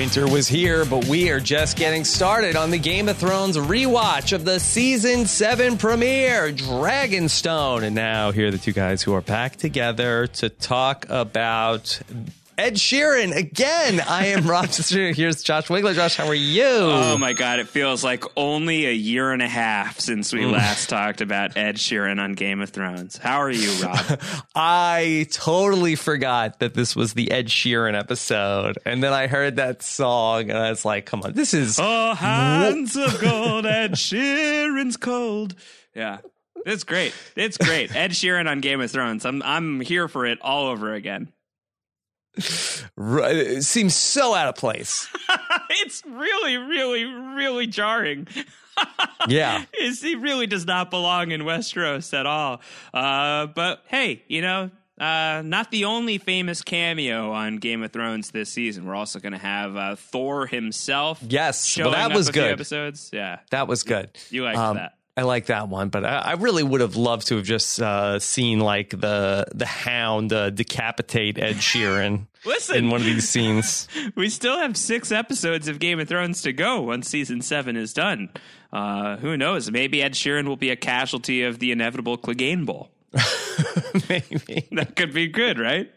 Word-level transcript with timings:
Winter 0.00 0.26
was 0.26 0.48
here, 0.48 0.86
but 0.86 1.04
we 1.08 1.28
are 1.28 1.40
just 1.40 1.76
getting 1.76 2.04
started 2.04 2.56
on 2.56 2.70
the 2.70 2.78
Game 2.78 3.10
of 3.10 3.18
Thrones 3.18 3.58
rewatch 3.58 4.32
of 4.32 4.46
the 4.46 4.58
season 4.58 5.26
seven 5.26 5.76
premiere, 5.76 6.50
Dragonstone. 6.54 7.82
And 7.82 7.94
now 7.94 8.30
here 8.30 8.48
are 8.48 8.50
the 8.50 8.56
two 8.56 8.72
guys 8.72 9.02
who 9.02 9.12
are 9.12 9.20
back 9.20 9.56
together 9.56 10.26
to 10.26 10.48
talk 10.48 11.04
about 11.10 12.00
Ed 12.60 12.74
Sheeran 12.74 13.34
again. 13.34 14.02
I 14.06 14.26
am 14.26 14.46
Rob. 14.46 14.66
Here's 14.74 15.42
Josh 15.42 15.68
Wigler. 15.68 15.94
Josh, 15.94 16.16
how 16.16 16.26
are 16.26 16.34
you? 16.34 16.62
Oh 16.62 17.16
my 17.16 17.32
God! 17.32 17.58
It 17.58 17.68
feels 17.68 18.04
like 18.04 18.22
only 18.36 18.84
a 18.84 18.92
year 18.92 19.32
and 19.32 19.40
a 19.40 19.48
half 19.48 19.98
since 19.98 20.30
we 20.30 20.40
mm. 20.40 20.52
last 20.52 20.90
talked 20.90 21.22
about 21.22 21.56
Ed 21.56 21.76
Sheeran 21.76 22.20
on 22.20 22.34
Game 22.34 22.60
of 22.60 22.68
Thrones. 22.68 23.16
How 23.16 23.38
are 23.38 23.50
you, 23.50 23.72
Rob? 23.82 24.20
I 24.54 25.26
totally 25.32 25.94
forgot 25.94 26.58
that 26.58 26.74
this 26.74 26.94
was 26.94 27.14
the 27.14 27.30
Ed 27.30 27.46
Sheeran 27.46 27.98
episode, 27.98 28.76
and 28.84 29.02
then 29.02 29.14
I 29.14 29.26
heard 29.26 29.56
that 29.56 29.82
song, 29.82 30.50
and 30.50 30.58
I 30.58 30.68
was 30.68 30.84
like, 30.84 31.06
"Come 31.06 31.22
on, 31.22 31.32
this 31.32 31.54
is 31.54 31.78
oh 31.80 32.12
hands 32.12 32.94
of 32.94 33.22
gold, 33.22 33.64
Ed 33.64 33.92
Sheeran's 33.92 34.98
cold." 34.98 35.54
Yeah. 35.94 36.18
It's 36.66 36.84
great. 36.84 37.14
It's 37.36 37.56
great. 37.56 37.96
Ed 37.96 38.10
Sheeran 38.10 38.46
on 38.46 38.60
Game 38.60 38.82
of 38.82 38.90
Thrones. 38.90 39.24
I'm 39.24 39.42
I'm 39.42 39.80
here 39.80 40.08
for 40.08 40.26
it 40.26 40.38
all 40.42 40.66
over 40.66 40.92
again. 40.92 41.32
It 42.96 43.64
seems 43.64 43.94
so 43.94 44.34
out 44.34 44.48
of 44.48 44.56
place. 44.56 45.08
it's 45.70 46.02
really, 46.06 46.56
really, 46.56 47.04
really 47.04 47.66
jarring. 47.66 48.28
yeah, 49.28 49.64
it's, 49.72 50.02
he 50.02 50.14
really 50.14 50.46
does 50.46 50.66
not 50.66 50.90
belong 50.90 51.32
in 51.32 51.42
Westeros 51.42 52.18
at 52.18 52.26
all. 52.26 52.60
Uh, 52.94 53.46
but 53.46 53.84
hey, 53.88 54.22
you 54.28 54.42
know, 54.42 54.70
uh, 54.98 55.42
not 55.44 55.70
the 55.70 55.84
only 55.84 56.18
famous 56.18 56.62
cameo 56.62 57.32
on 57.32 57.56
Game 57.56 57.82
of 57.82 57.92
Thrones 57.92 58.30
this 58.30 58.50
season. 58.50 58.84
We're 58.86 58.94
also 58.94 59.18
going 59.18 59.32
to 59.32 59.38
have 59.38 59.76
uh, 59.76 59.96
Thor 59.96 60.46
himself. 60.46 61.22
Yes, 61.26 61.76
well, 61.78 61.92
that 61.92 62.12
was 62.12 62.30
good. 62.30 62.52
Episodes, 62.52 63.10
yeah, 63.12 63.40
that 63.50 63.66
was 63.66 63.82
good. 63.82 64.10
You 64.30 64.44
liked 64.44 64.58
um, 64.58 64.76
that. 64.76 64.94
I 65.16 65.22
like 65.22 65.46
that 65.46 65.68
one, 65.68 65.88
but 65.88 66.04
I, 66.04 66.18
I 66.18 66.32
really 66.34 66.62
would 66.62 66.80
have 66.80 66.96
loved 66.96 67.26
to 67.28 67.36
have 67.36 67.44
just 67.44 67.80
uh, 67.80 68.18
seen 68.18 68.60
like 68.60 68.90
the 68.90 69.46
the 69.54 69.66
Hound 69.66 70.32
uh, 70.32 70.50
decapitate 70.50 71.38
Ed 71.38 71.56
Sheeran. 71.56 72.26
Listen, 72.46 72.76
in 72.76 72.90
one 72.90 73.00
of 73.00 73.06
these 73.06 73.28
scenes, 73.28 73.86
we 74.14 74.30
still 74.30 74.56
have 74.58 74.76
six 74.76 75.12
episodes 75.12 75.68
of 75.68 75.78
Game 75.78 76.00
of 76.00 76.08
Thrones 76.08 76.40
to 76.42 76.52
go 76.52 76.80
once 76.80 77.08
season 77.08 77.42
seven 77.42 77.76
is 77.76 77.92
done. 77.92 78.30
Uh, 78.72 79.16
who 79.16 79.36
knows? 79.36 79.70
Maybe 79.70 80.02
Ed 80.02 80.14
Sheeran 80.14 80.46
will 80.46 80.56
be 80.56 80.70
a 80.70 80.76
casualty 80.76 81.42
of 81.42 81.58
the 81.58 81.72
inevitable 81.72 82.16
Clegane 82.16 82.64
Bowl. 82.64 82.90
Maybe 84.08 84.68
that 84.72 84.94
could 84.96 85.12
be 85.12 85.26
good, 85.26 85.58
right? 85.58 85.90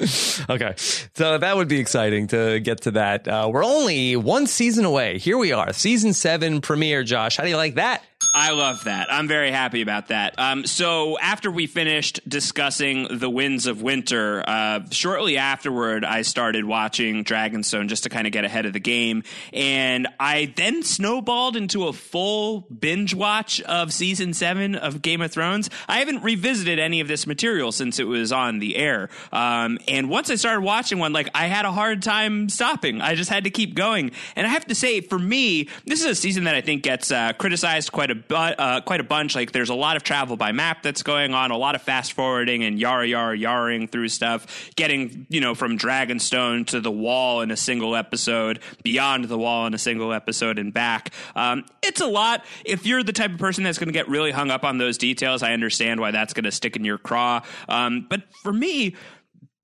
okay. 0.50 0.74
So 0.76 1.38
that 1.38 1.56
would 1.56 1.68
be 1.68 1.78
exciting 1.78 2.28
to 2.28 2.60
get 2.60 2.82
to 2.82 2.92
that. 2.92 3.28
Uh, 3.28 3.48
we're 3.52 3.64
only 3.64 4.16
one 4.16 4.46
season 4.46 4.84
away. 4.84 5.18
Here 5.18 5.38
we 5.38 5.52
are, 5.52 5.72
season 5.72 6.12
seven 6.12 6.60
premiere. 6.60 7.04
Josh, 7.04 7.36
how 7.36 7.44
do 7.44 7.50
you 7.50 7.56
like 7.56 7.76
that? 7.76 8.02
I 8.32 8.52
love 8.52 8.84
that. 8.84 9.12
I'm 9.12 9.28
very 9.28 9.50
happy 9.50 9.82
about 9.82 10.08
that. 10.08 10.38
Um, 10.38 10.66
so 10.66 11.18
after 11.18 11.50
we 11.50 11.66
finished 11.66 12.20
discussing 12.28 13.18
the 13.18 13.28
winds 13.28 13.66
of 13.66 13.82
winter, 13.82 14.42
uh, 14.46 14.80
shortly 14.90 15.36
afterward, 15.36 16.04
I 16.04 16.22
started 16.22 16.64
watching 16.64 17.24
Dragonstone 17.24 17.88
just 17.88 18.04
to 18.04 18.08
kind 18.08 18.26
of 18.26 18.32
get 18.32 18.44
ahead 18.44 18.66
of 18.66 18.72
the 18.72 18.80
game, 18.80 19.24
and 19.52 20.08
I 20.18 20.52
then 20.56 20.82
snowballed 20.82 21.56
into 21.56 21.86
a 21.88 21.92
full 21.92 22.62
binge 22.62 23.14
watch 23.14 23.60
of 23.62 23.92
season 23.92 24.32
seven 24.32 24.74
of 24.74 25.02
Game 25.02 25.20
of 25.20 25.32
Thrones. 25.32 25.70
I 25.88 25.98
haven't 25.98 26.22
revisited 26.22 26.78
any 26.78 27.00
of 27.00 27.08
this 27.08 27.26
material 27.26 27.72
since 27.72 27.98
it 27.98 28.04
was 28.04 28.32
on 28.32 28.58
the 28.58 28.76
air, 28.76 29.10
um, 29.32 29.78
and 29.88 30.08
once 30.08 30.30
I 30.30 30.36
started 30.36 30.62
watching 30.62 30.98
one, 30.98 31.12
like 31.12 31.28
I 31.34 31.46
had 31.46 31.64
a 31.64 31.72
hard 31.72 32.02
time 32.02 32.48
stopping. 32.48 33.00
I 33.00 33.14
just 33.14 33.30
had 33.30 33.44
to 33.44 33.50
keep 33.50 33.74
going, 33.74 34.12
and 34.36 34.46
I 34.46 34.50
have 34.50 34.66
to 34.66 34.74
say, 34.74 35.00
for 35.00 35.18
me, 35.18 35.68
this 35.84 36.00
is 36.00 36.06
a 36.06 36.14
season 36.14 36.44
that 36.44 36.54
I 36.54 36.60
think 36.60 36.82
gets 36.82 37.10
uh, 37.10 37.32
criticized 37.34 37.92
quite 37.92 38.10
a 38.10 38.13
but 38.14 38.58
uh, 38.58 38.80
quite 38.80 39.00
a 39.00 39.04
bunch. 39.04 39.34
Like 39.34 39.52
there's 39.52 39.70
a 39.70 39.74
lot 39.74 39.96
of 39.96 40.02
travel 40.02 40.36
by 40.36 40.52
map 40.52 40.82
that's 40.82 41.02
going 41.02 41.34
on, 41.34 41.50
a 41.50 41.56
lot 41.56 41.74
of 41.74 41.82
fast 41.82 42.12
forwarding 42.12 42.64
and 42.64 42.78
yara 42.78 43.06
yara 43.06 43.36
yaring 43.36 43.90
through 43.90 44.08
stuff, 44.08 44.70
getting 44.76 45.26
you 45.28 45.40
know 45.40 45.54
from 45.54 45.78
Dragonstone 45.78 46.66
to 46.68 46.80
the 46.80 46.90
wall 46.90 47.40
in 47.40 47.50
a 47.50 47.56
single 47.56 47.96
episode, 47.96 48.60
beyond 48.82 49.24
the 49.26 49.38
wall 49.38 49.66
in 49.66 49.74
a 49.74 49.78
single 49.78 50.12
episode, 50.12 50.58
and 50.58 50.72
back. 50.72 51.12
Um, 51.34 51.64
it's 51.82 52.00
a 52.00 52.06
lot. 52.06 52.44
If 52.64 52.86
you're 52.86 53.02
the 53.02 53.12
type 53.12 53.32
of 53.32 53.38
person 53.38 53.64
that's 53.64 53.78
going 53.78 53.88
to 53.88 53.92
get 53.92 54.08
really 54.08 54.30
hung 54.30 54.50
up 54.50 54.64
on 54.64 54.78
those 54.78 54.98
details, 54.98 55.42
I 55.42 55.52
understand 55.52 56.00
why 56.00 56.10
that's 56.10 56.32
going 56.32 56.44
to 56.44 56.52
stick 56.52 56.76
in 56.76 56.84
your 56.84 56.98
craw. 56.98 57.42
Um, 57.68 58.06
but 58.08 58.22
for 58.42 58.52
me, 58.52 58.96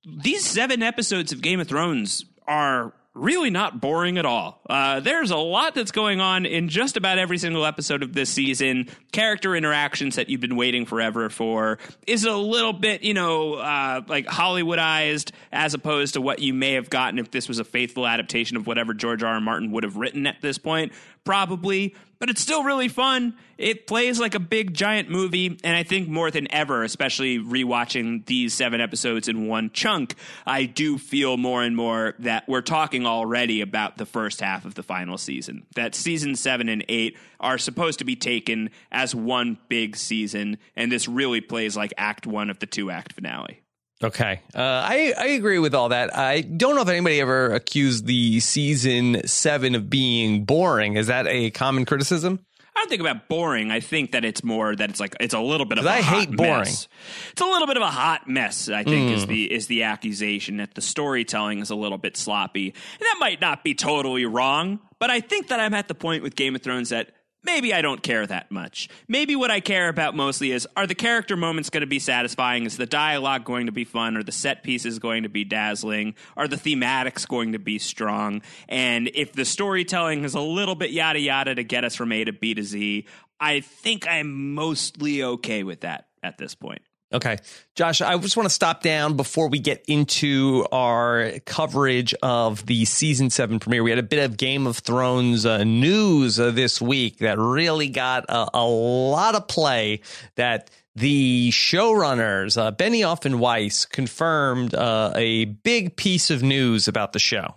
these 0.05 0.45
seven 0.45 0.83
episodes 0.83 1.33
of 1.33 1.41
Game 1.41 1.61
of 1.61 1.69
Thrones 1.69 2.25
are 2.47 2.93
really 3.15 3.51
not 3.51 3.81
boring 3.81 4.19
at 4.19 4.25
all. 4.25 4.61
Uh, 4.69 5.01
there's 5.01 5.31
a 5.31 5.37
lot 5.37 5.75
that's 5.75 5.91
going 5.91 6.21
on 6.21 6.47
in 6.47 6.69
just 6.69 6.97
about 6.97 7.19
every 7.19 7.39
single 7.39 7.67
episode 7.67 8.03
of 8.03 8.13
this 8.13 8.31
season. 8.31 8.89
Character 9.13 9.57
interactions 9.57 10.17
that 10.17 10.29
you've 10.29 10.41
been 10.41 10.57
waiting 10.57 10.87
forever 10.87 11.29
for 11.29 11.79
is 12.07 12.25
a 12.25 12.37
little 12.37 12.73
bit, 12.73 13.03
you 13.03 13.15
know, 13.15 13.55
uh, 13.55 14.03
like 14.07 14.27
Hollywoodized 14.27 15.33
as 15.51 15.75
opposed 15.75 16.15
to 16.15 16.21
what 16.21 16.39
you 16.39 16.55
may 16.55 16.75
have 16.75 16.89
gotten 16.89 17.19
if 17.19 17.31
this 17.31 17.49
was 17.49 17.59
a 17.59 17.65
faithful 17.65 18.07
adaptation 18.07 18.57
of 18.57 18.67
whatever 18.67 18.95
George 18.95 19.23
R. 19.23 19.35
R. 19.35 19.41
Martin 19.41 19.73
would 19.73 19.83
have 19.85 19.97
written 19.97 20.27
at 20.27 20.41
this 20.41 20.59
point 20.59 20.93
probably, 21.25 21.95
but 22.21 22.29
it's 22.31 22.41
still 22.41 22.63
really 22.63 22.89
fun. 22.89 23.35
It 23.59 23.87
plays 23.87 24.21
like 24.21 24.35
a 24.35 24.41
big 24.41 24.75
giant 24.75 25.11
movie, 25.11 25.59
and 25.65 25.77
I 25.77 25.83
think 25.83 26.09
more 26.09 26.31
than 26.31 26.51
ever, 26.53 26.85
especially 26.85 27.39
rewatching 27.39 28.25
these 28.27 28.55
seven 28.55 28.81
episodes 28.81 29.27
in 29.27 29.49
one 29.49 29.71
chunk, 29.71 30.15
I 30.47 30.65
do 30.65 30.99
feel 30.99 31.37
more 31.37 31.63
and 31.63 31.75
more 31.75 32.15
that 32.21 32.47
we're 32.47 32.61
talking 32.61 33.07
already 33.07 33.63
about 33.63 33.97
the 33.97 34.07
first 34.07 34.41
half 34.41 34.65
of 34.65 34.75
the 34.75 34.83
final 34.83 35.19
season. 35.19 35.67
That 35.75 35.95
season 35.95 36.37
seven 36.37 36.69
and 36.69 36.85
eight 36.89 37.17
are 37.41 37.59
supposed 37.59 37.99
to 37.99 38.05
be 38.05 38.17
taken 38.17 38.71
as 38.93 39.15
one 39.15 39.59
big 39.69 39.97
season, 39.97 40.59
and 40.77 40.93
this 40.93 41.09
really 41.09 41.41
plays 41.41 41.77
like 41.77 41.93
act 41.97 42.27
one 42.27 42.51
of 42.51 42.59
the 42.61 42.67
two 42.67 42.91
act 42.91 43.15
finale. 43.15 43.63
Okay. 44.03 44.41
Uh, 44.55 44.61
I, 44.61 45.13
I 45.17 45.27
agree 45.29 45.59
with 45.59 45.75
all 45.75 45.91
that. 45.91 46.17
I 46.17 46.41
don't 46.41 46.75
know 46.75 46.83
if 46.83 46.89
anybody 46.89 47.21
ever 47.21 47.53
accused 47.53 48.07
the 48.07 48.41
season 48.41 49.27
seven 49.27 49.75
of 49.75 49.91
being 49.91 50.45
boring. 50.45 50.97
Is 50.97 51.09
that 51.09 51.27
a 51.27 51.51
common 51.51 51.85
criticism? 51.85 52.41
I 52.75 52.81
don't 52.81 52.89
think 52.89 53.01
about 53.03 53.29
boring. 53.29 53.71
I 53.71 53.81
think 53.81 54.13
that 54.13 54.25
it's 54.25 54.43
more 54.43 54.75
that 54.75 54.89
it's 54.89 55.01
like 55.01 55.15
it's 55.21 55.35
a 55.35 55.41
little 55.41 55.67
bit 55.67 55.77
of 55.79 55.85
a 55.85 55.91
I 55.91 56.01
hate 56.01 56.35
boring. 56.35 56.61
Mess. 56.61 56.89
It's 57.33 57.43
a 57.43 57.45
little 57.45 57.67
bit 57.67 57.77
of 57.77 57.83
a 57.83 57.91
hot 57.91 58.27
mess. 58.27 58.71
I 58.71 58.85
think 58.85 59.11
mm. 59.11 59.15
is 59.17 59.27
the 59.27 59.53
is 59.53 59.67
the 59.67 59.83
accusation 59.83 60.59
that 60.59 60.75
the 60.75 60.81
storytelling 60.81 61.59
is 61.59 61.69
a 61.69 61.75
little 61.75 61.99
bit 61.99 62.17
sloppy, 62.17 62.69
and 62.69 63.01
that 63.01 63.17
might 63.21 63.41
not 63.41 63.65
be 63.65 63.75
totally 63.75 64.25
wrong. 64.25 64.81
But 64.99 65.11
I 65.11 65.21
think 65.21 65.49
that 65.49 65.61
I'm 65.61 65.75
at 65.75 65.89
the 65.89 65.95
point 65.95 66.23
with 66.23 66.37
Game 66.37 66.55
of 66.55 66.63
Thrones 66.63 66.89
that 66.89 67.11
maybe 67.45 67.73
I 67.75 67.83
don't 67.83 68.03
care 68.03 68.27
that 68.27 68.51
much. 68.51 68.89
Maybe 69.09 69.37
what 69.37 69.51
I 69.51 69.61
care 69.61 69.89
about 69.89 70.15
mostly 70.15 70.53
is 70.53 70.67
are 70.77 70.87
the 70.87 70.95
character 70.95 71.37
moments 71.37 71.71
going 71.71 71.83
to 71.83 71.87
be 71.87 71.99
satisfying? 71.99 72.67
Is 72.67 72.77
the 72.77 72.87
dialogue 72.87 73.45
going 73.45 73.67
to 73.67 73.73
be 73.73 73.85
fun? 73.85 74.17
Are 74.17 74.23
the 74.23 74.33
set 74.33 74.63
pieces 74.63 74.99
going 74.99 75.23
to 75.23 75.29
be 75.29 75.45
dazzling? 75.45 76.15
Are 76.37 76.49
the 76.49 76.57
thematics 76.57 77.27
going 77.27 77.53
to 77.53 77.59
be 77.59 77.79
strong? 77.79 78.43
And 78.69 79.11
if 79.15 79.33
the 79.33 79.45
storytelling 79.45 80.25
is 80.25 80.35
a 80.35 80.41
little 80.41 80.75
bit 80.75 80.91
yada 80.91 81.21
yada 81.21 81.55
to 81.55 81.65
get 81.65 81.85
us 81.85 81.95
from 81.95 82.13
A 82.13 82.25
to 82.25 82.33
B 82.33 82.55
to 82.55 82.63
Z, 82.63 83.07
I 83.39 83.61
think 83.61 84.07
I'm 84.07 84.55
mostly 84.55 85.23
okay 85.23 85.63
with 85.63 85.81
that 85.81 86.09
at 86.23 86.39
this 86.39 86.55
point. 86.55 86.83
Okay. 87.13 87.39
Josh, 87.75 88.01
I 88.01 88.17
just 88.19 88.37
want 88.37 88.49
to 88.49 88.55
stop 88.55 88.83
down 88.83 89.17
before 89.17 89.49
we 89.49 89.59
get 89.59 89.85
into 89.89 90.65
our 90.71 91.33
coverage 91.45 92.15
of 92.23 92.65
the 92.67 92.85
season 92.85 93.31
seven 93.31 93.59
premiere. 93.59 93.83
We 93.83 93.91
had 93.91 93.99
a 93.99 94.05
bit 94.05 94.25
of 94.25 94.37
Game 94.37 94.67
of 94.67 94.79
Thrones 94.79 95.45
uh, 95.45 95.65
news 95.65 96.39
uh, 96.39 96.53
this 96.53 96.81
week 96.81 97.19
that 97.19 97.37
really 97.39 97.89
got 97.89 98.27
a, 98.29 98.51
a, 98.55 98.65
lot 98.65 99.35
of 99.35 99.49
play 99.49 100.03
that 100.37 100.71
the 100.95 101.51
showrunners, 101.51 102.57
uh, 102.57 102.71
Benioff 102.73 103.25
and 103.25 103.41
Weiss, 103.41 103.87
confirmed 103.87 104.73
uh, 104.73 105.13
a 105.17 105.47
big 105.47 105.97
piece 105.97 106.31
of 106.31 106.45
news 106.45 106.87
about 106.87 107.13
the 107.13 107.19
show. 107.19 107.57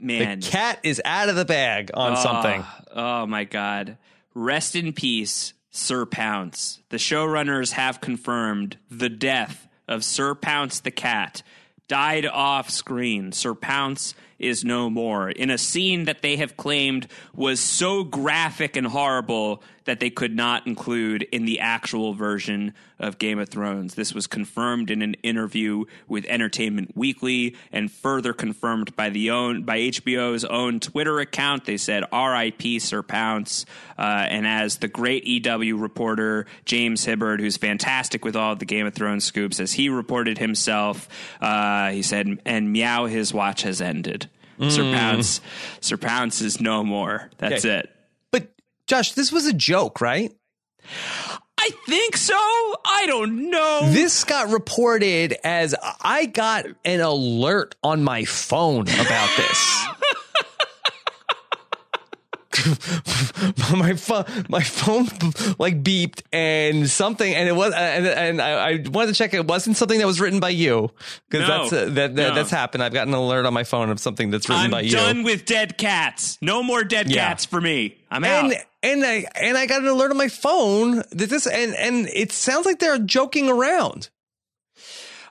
Man. 0.00 0.40
The 0.40 0.46
cat 0.46 0.78
is 0.82 1.02
out 1.04 1.28
of 1.28 1.36
the 1.36 1.44
bag 1.44 1.90
on 1.92 2.12
oh, 2.12 2.22
something. 2.22 2.64
Oh, 2.92 3.26
my 3.26 3.44
God. 3.44 3.98
Rest 4.32 4.76
in 4.76 4.92
peace 4.92 5.52
Sir 5.78 6.04
Pounce. 6.04 6.80
The 6.88 6.96
showrunners 6.96 7.72
have 7.72 8.00
confirmed 8.00 8.76
the 8.90 9.08
death 9.08 9.68
of 9.86 10.04
Sir 10.04 10.34
Pounce 10.34 10.80
the 10.80 10.90
cat 10.90 11.42
died 11.86 12.26
off 12.26 12.68
screen. 12.68 13.32
Sir 13.32 13.54
Pounce 13.54 14.14
is 14.38 14.64
no 14.64 14.88
more 14.88 15.30
in 15.30 15.50
a 15.50 15.58
scene 15.58 16.04
that 16.04 16.22
they 16.22 16.36
have 16.36 16.56
claimed 16.56 17.06
was 17.34 17.60
so 17.60 18.04
graphic 18.04 18.76
and 18.76 18.86
horrible 18.86 19.62
that 19.88 20.00
they 20.00 20.10
could 20.10 20.36
not 20.36 20.66
include 20.66 21.22
in 21.32 21.46
the 21.46 21.60
actual 21.60 22.12
version 22.12 22.74
of 22.98 23.16
Game 23.16 23.38
of 23.38 23.48
Thrones. 23.48 23.94
This 23.94 24.12
was 24.12 24.26
confirmed 24.26 24.90
in 24.90 25.00
an 25.00 25.14
interview 25.22 25.86
with 26.08 26.26
Entertainment 26.26 26.94
Weekly 26.94 27.56
and 27.72 27.90
further 27.90 28.34
confirmed 28.34 28.94
by 28.96 29.08
the 29.08 29.30
own 29.30 29.62
by 29.62 29.78
HBO's 29.78 30.44
own 30.44 30.80
Twitter 30.80 31.20
account. 31.20 31.64
They 31.64 31.78
said 31.78 32.04
R.I.P. 32.12 32.80
Sir 32.80 33.02
Pounce, 33.02 33.64
uh, 33.98 34.02
and 34.28 34.46
as 34.46 34.76
the 34.76 34.88
great 34.88 35.24
EW 35.24 35.78
reporter 35.78 36.44
James 36.66 37.06
Hibberd, 37.06 37.40
who's 37.40 37.56
fantastic 37.56 38.26
with 38.26 38.36
all 38.36 38.56
the 38.56 38.66
Game 38.66 38.86
of 38.86 38.92
Thrones 38.92 39.24
scoops, 39.24 39.58
as 39.58 39.72
he 39.72 39.88
reported 39.88 40.36
himself, 40.36 41.08
uh, 41.40 41.92
he 41.92 42.02
said, 42.02 42.42
"And 42.44 42.74
meow, 42.74 43.06
his 43.06 43.32
watch 43.32 43.62
has 43.62 43.80
ended." 43.80 44.27
Mm. 44.58 44.70
Sir 44.70 44.82
Pounce, 44.82 45.40
Sir 45.80 45.96
Pounce 45.96 46.40
is 46.40 46.60
no 46.60 46.82
more. 46.84 47.30
That's 47.38 47.64
okay. 47.64 47.78
it. 47.78 47.90
But 48.30 48.48
Josh, 48.86 49.12
this 49.12 49.32
was 49.32 49.46
a 49.46 49.52
joke, 49.52 50.00
right? 50.00 50.32
I 51.60 51.70
think 51.86 52.16
so. 52.16 52.34
I 52.34 53.04
don't 53.06 53.50
know. 53.50 53.90
This 53.90 54.24
got 54.24 54.50
reported 54.50 55.36
as 55.44 55.74
I 56.00 56.26
got 56.26 56.66
an 56.84 57.00
alert 57.00 57.74
on 57.82 58.04
my 58.04 58.24
phone 58.24 58.82
about 58.82 59.30
this. 59.36 59.86
my 63.76 63.94
phone, 63.94 64.24
my 64.48 64.62
phone 64.62 65.06
like 65.58 65.82
beeped 65.82 66.22
and 66.32 66.88
something, 66.88 67.34
and 67.34 67.48
it 67.48 67.52
was, 67.52 67.72
and, 67.74 68.06
and 68.06 68.42
I, 68.42 68.70
I, 68.70 68.84
wanted 68.88 69.08
to 69.08 69.14
check. 69.14 69.34
It 69.34 69.46
wasn't 69.46 69.76
something 69.76 69.98
that 69.98 70.06
was 70.06 70.20
written 70.20 70.40
by 70.40 70.50
you 70.50 70.90
because 71.28 71.48
no, 71.48 71.58
that's 71.58 71.72
uh, 71.72 71.84
that, 71.86 71.94
that 71.94 72.28
no. 72.28 72.34
that's 72.34 72.50
happened. 72.50 72.82
I've 72.82 72.92
gotten 72.92 73.14
an 73.14 73.20
alert 73.20 73.46
on 73.46 73.54
my 73.54 73.64
phone 73.64 73.90
of 73.90 74.00
something 74.00 74.30
that's 74.30 74.48
written 74.48 74.66
I'm 74.66 74.70
by 74.70 74.80
you. 74.82 74.92
Done 74.92 75.22
with 75.22 75.44
dead 75.44 75.78
cats. 75.78 76.38
No 76.40 76.62
more 76.62 76.84
dead 76.84 77.10
yeah. 77.10 77.28
cats 77.28 77.44
for 77.44 77.60
me. 77.60 77.96
I'm 78.10 78.24
and, 78.24 78.52
out. 78.52 78.60
And 78.82 79.04
I 79.04 79.24
and 79.34 79.56
I 79.56 79.66
got 79.66 79.82
an 79.82 79.88
alert 79.88 80.10
on 80.10 80.16
my 80.16 80.28
phone 80.28 80.96
that 80.96 81.30
this 81.30 81.46
and 81.46 81.74
and 81.74 82.08
it 82.08 82.32
sounds 82.32 82.66
like 82.66 82.78
they're 82.78 82.98
joking 82.98 83.48
around. 83.48 84.08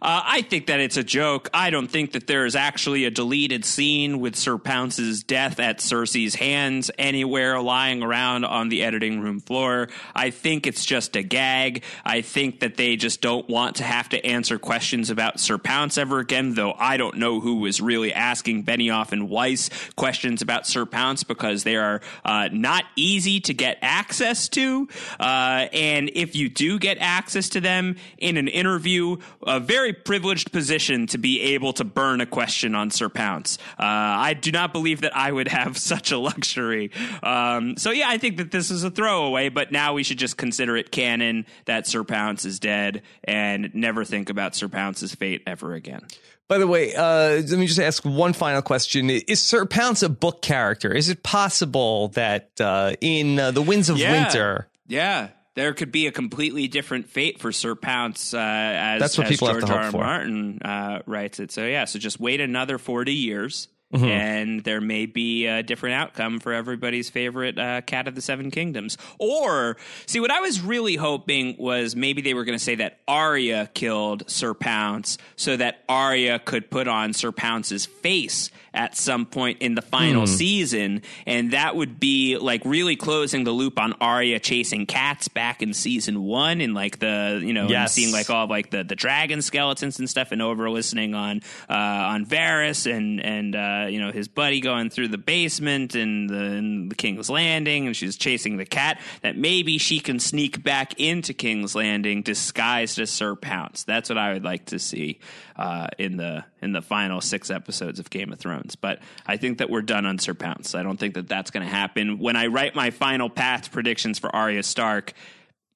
Uh, 0.02 0.22
I 0.24 0.42
think 0.44 0.68
that 0.68 0.80
it's 0.80 0.98
a 0.98 1.04
joke. 1.04 1.50
I 1.54 1.70
don't 1.70 1.88
think 1.88 2.12
that 2.12 2.28
there 2.28 2.46
is 2.46 2.56
actually 2.56 3.06
a 3.06 3.12
deleted 3.12 3.66
scene 3.66 4.20
with 4.20 4.36
Sir 4.36 4.58
Pounce's 4.58 5.24
death 5.24 5.60
at 5.60 5.80
Cersei's 5.80 6.36
hands 6.36 6.92
anywhere 6.98 7.60
lying 7.62 8.04
around 8.04 8.46
on 8.46 8.70
the 8.70 8.84
editing 8.84 9.22
room 9.22 9.40
floor. 9.40 9.90
I 10.16 10.30
think 10.30 10.68
it's 10.68 10.86
just 10.86 11.16
a 11.16 11.24
gag. 11.24 11.84
I 12.06 12.22
think 12.22 12.60
that 12.60 12.78
they 12.78 12.96
just 12.96 13.22
don't 13.22 13.48
want 13.50 13.78
to 13.78 13.84
have 13.84 14.10
to 14.10 14.26
answer 14.26 14.60
questions 14.60 15.10
about 15.10 15.40
Sir 15.40 15.58
Pounce 15.58 15.98
ever 15.98 16.20
again, 16.20 16.54
though 16.54 16.74
I 16.74 16.98
don't 16.98 17.18
know 17.18 17.40
who 17.40 17.58
was 17.58 17.82
really 17.82 18.14
asking 18.14 18.66
Benioff 18.66 19.12
and 19.12 19.30
Weiss 19.30 19.70
questions 19.96 20.42
about 20.42 20.68
Sir 20.68 20.86
Pounce 20.86 21.24
because 21.24 21.64
they 21.64 21.76
are 21.76 22.02
uh, 22.24 22.50
not 22.52 22.86
easy 22.96 23.40
to 23.42 23.54
get 23.54 23.78
access 23.82 24.48
to. 24.50 24.88
Uh, 25.20 25.68
and 25.74 26.12
if 26.14 26.36
you 26.36 26.50
do 26.50 26.80
get 26.80 26.98
access 27.00 27.50
to 27.50 27.62
them 27.62 27.96
in 28.18 28.38
an 28.38 28.48
interview, 28.48 29.18
a 29.46 29.60
very 29.60 29.87
very 29.88 30.02
privileged 30.04 30.52
position 30.52 31.08
to 31.08 31.18
be 31.18 31.40
able 31.42 31.72
to 31.72 31.86
burn 31.86 32.20
a 32.20 32.26
question 32.26 32.76
on 32.76 32.92
Sir 32.92 33.08
Pounce. 33.08 33.58
Uh, 33.80 33.84
I 33.86 34.34
do 34.34 34.52
not 34.52 34.74
believe 34.74 35.02
that 35.02 35.16
I 35.16 35.32
would 35.32 35.48
have 35.48 35.78
such 35.94 36.12
a 36.12 36.18
luxury. 36.18 36.92
Um, 37.24 37.78
so 37.78 37.92
yeah, 37.92 38.10
I 38.10 38.18
think 38.18 38.38
that 38.38 38.52
this 38.52 38.70
is 38.70 38.84
a 38.84 38.92
throwaway, 38.92 39.48
but 39.50 39.72
now 39.72 39.94
we 39.94 40.04
should 40.04 40.18
just 40.18 40.36
consider 40.36 40.76
it 40.76 40.92
canon 40.92 41.46
that 41.66 41.88
Sir 41.88 42.04
Pounce 42.04 42.44
is 42.44 42.60
dead 42.60 43.04
and 43.24 43.74
never 43.74 44.04
think 44.04 44.30
about 44.30 44.56
Sir 44.56 44.68
Pounce's 44.68 45.16
fate 45.16 45.44
ever 45.48 45.74
again. 45.74 46.02
By 46.50 46.58
the 46.58 46.68
way, 46.68 46.94
uh, 46.94 47.42
let 47.42 47.52
me 47.52 47.68
just 47.68 47.80
ask 47.80 48.04
one 48.04 48.34
final 48.34 48.62
question: 48.62 49.10
Is 49.10 49.42
Sir 49.42 49.66
Pounce 49.66 50.02
a 50.02 50.10
book 50.10 50.42
character? 50.42 50.94
Is 50.94 51.10
it 51.10 51.22
possible 51.22 52.10
that 52.10 52.50
uh, 52.60 52.94
in 53.02 53.38
uh, 53.38 53.52
the 53.52 53.62
Winds 53.62 53.90
of 53.90 53.98
yeah. 53.98 54.12
Winter, 54.12 54.68
yeah, 54.88 55.30
there 55.58 55.74
could 55.74 55.92
be 55.92 56.06
a 56.06 56.12
completely 56.12 56.68
different 56.68 57.10
fate 57.10 57.40
for 57.40 57.52
Sir 57.52 57.74
Pounce 57.74 58.34
uh, 58.34 58.38
as, 58.38 59.02
That's 59.02 59.18
what 59.18 59.26
as 59.26 59.32
people 59.32 59.48
George 59.48 59.64
have 59.64 59.70
to 59.70 59.76
R. 59.76 59.92
for. 59.92 59.98
Martin 59.98 60.60
uh, 60.62 61.02
writes 61.08 61.40
it. 61.40 61.52
So 61.52 61.66
yeah, 61.66 61.86
so 61.86 61.98
just 62.00 62.20
wait 62.20 62.40
another 62.40 62.78
forty 62.78 63.16
years. 63.16 63.68
Mm-hmm. 63.94 64.06
And 64.06 64.64
there 64.66 64.82
may 64.82 65.06
be 65.06 65.46
a 65.46 65.64
different 65.64 65.96
outcome 65.96 66.42
for 66.42 66.52
everybody's 66.52 67.10
favorite 67.10 67.58
uh, 67.58 67.80
cat 67.80 68.10
of 68.10 68.16
the 68.16 68.22
seven 68.22 68.52
kingdoms. 68.52 68.98
Or, 69.18 69.78
see, 70.08 70.20
what 70.20 70.30
I 70.30 70.42
was 70.42 70.60
really 70.60 70.98
hoping 70.98 71.56
was 71.58 71.96
maybe 71.96 72.22
they 72.22 72.34
were 72.34 72.44
going 72.44 72.58
to 72.58 72.64
say 72.64 72.76
that 72.76 73.00
Arya 73.08 73.72
killed 73.74 74.30
Sir 74.30 74.54
Pounce 74.54 75.18
so 75.38 75.56
that 75.56 75.86
Arya 75.88 76.40
could 76.40 76.70
put 76.70 76.90
on 76.90 77.14
Sir 77.14 77.32
Pounce's 77.32 77.86
face 77.86 78.52
at 78.78 78.96
some 78.96 79.26
point 79.26 79.58
in 79.60 79.76
the 79.76 79.82
final 79.82 80.24
mm. 80.24 80.28
season, 80.28 81.02
and 81.26 81.52
that 81.52 81.76
would 81.76 82.00
be 82.00 82.38
like 82.38 82.62
really 82.64 82.96
closing 82.96 83.44
the 83.44 83.52
loop 83.52 83.80
on 83.80 83.94
Arya 83.94 84.40
chasing 84.40 84.86
cats 84.86 85.28
back 85.28 85.64
in 85.64 85.74
season 85.74 86.22
one, 86.22 86.62
and 86.62 86.74
like 86.74 87.00
the 87.00 87.42
you 87.44 87.54
know 87.54 87.68
yes. 87.68 87.94
seeing 87.94 88.14
like 88.14 88.30
all 88.30 88.46
of, 88.46 88.50
like 88.50 88.70
the 88.70 88.84
the 88.84 88.96
dragon 88.96 89.42
skeletons 89.42 89.98
and 90.00 90.08
stuff, 90.08 90.32
and 90.32 90.42
over 90.42 90.70
listening 90.70 91.16
on 91.16 91.42
uh, 91.70 91.74
on 91.74 92.26
Varys 92.26 92.90
and 92.90 93.20
and 93.20 93.56
uh, 93.56 93.88
you 93.90 94.00
know 94.00 94.12
his 94.12 94.28
buddy 94.28 94.62
going 94.62 94.92
through 94.92 95.08
the 95.08 95.18
basement 95.18 95.96
and 95.96 96.30
the, 96.30 96.36
and 96.36 96.92
the 96.92 96.96
King's 96.96 97.30
Landing, 97.30 97.88
and 97.88 97.96
she's 97.96 98.16
chasing 98.16 98.58
the 98.58 98.66
cat. 98.66 99.02
That 99.24 99.36
maybe 99.36 99.80
she 99.80 100.00
can 100.00 100.20
sneak 100.20 100.64
back 100.64 101.00
into 101.00 101.34
King's 101.34 101.74
Landing 101.74 102.22
disguised 102.22 103.00
as 103.00 103.10
Sir 103.10 103.36
Pounce. 103.36 103.84
That's 103.84 104.10
what 104.10 104.20
I 104.20 104.34
would 104.34 104.44
like 104.44 104.66
to 104.66 104.78
see 104.78 105.20
uh, 105.58 105.88
in 105.98 106.18
the 106.18 106.46
in 106.62 106.72
the 106.72 106.82
final 106.82 107.20
six 107.22 107.50
episodes 107.50 108.00
of 108.00 108.10
Game 108.10 108.32
of 108.32 108.40
Thrones. 108.40 108.76
But 108.76 109.00
I 109.26 109.38
think 109.38 109.58
that 109.58 109.70
we're 109.70 109.82
done 109.82 110.06
on 110.06 110.20
Sir 110.20 110.34
Pounce. 110.34 110.76
I 110.76 110.84
don't 110.84 110.98
think 110.98 111.16
that 111.16 111.28
that's 111.28 111.52
going 111.52 111.66
to 111.66 111.72
happen. 111.72 112.20
When 112.20 112.36
I 112.36 112.48
write 112.48 112.76
my 112.76 112.92
final 112.92 113.30
path 113.30 113.72
predictions 113.72 114.20
for 114.20 114.34
Arya 114.36 114.64
Stark, 114.64 115.14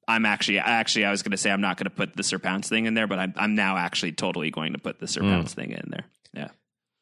I'm 0.07 0.25
actually 0.25 0.59
actually 0.59 1.05
I 1.05 1.11
was 1.11 1.23
going 1.23 1.31
to 1.31 1.37
say 1.37 1.49
I'm 1.49 1.61
not 1.61 1.77
going 1.77 1.85
to 1.85 1.89
put 1.89 2.15
the 2.15 2.23
Sir 2.23 2.39
Pounce 2.39 2.69
thing 2.69 2.85
in 2.85 2.93
there, 2.93 3.07
but 3.07 3.19
I'm 3.19 3.33
I'm 3.35 3.55
now 3.55 3.77
actually 3.77 4.11
totally 4.11 4.51
going 4.51 4.73
to 4.73 4.79
put 4.79 4.99
the 4.99 5.07
Sir 5.07 5.21
mm. 5.21 5.31
Pounce 5.31 5.53
thing 5.53 5.71
in 5.71 5.85
there. 5.89 6.05
Yeah. 6.33 6.49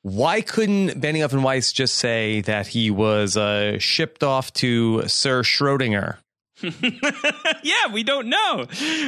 Why 0.02 0.40
couldn't 0.40 1.02
Benioff 1.02 1.34
and 1.34 1.44
Weiss 1.44 1.74
just 1.74 1.96
say 1.96 2.40
that 2.42 2.68
he 2.68 2.90
was 2.90 3.36
uh, 3.36 3.78
shipped 3.80 4.24
off 4.24 4.54
to 4.54 5.06
Sir 5.08 5.44
Schrodinger? 5.44 6.18
yeah, 7.64 7.92
we 7.92 8.04
don't 8.04 8.28
know. 8.28 8.66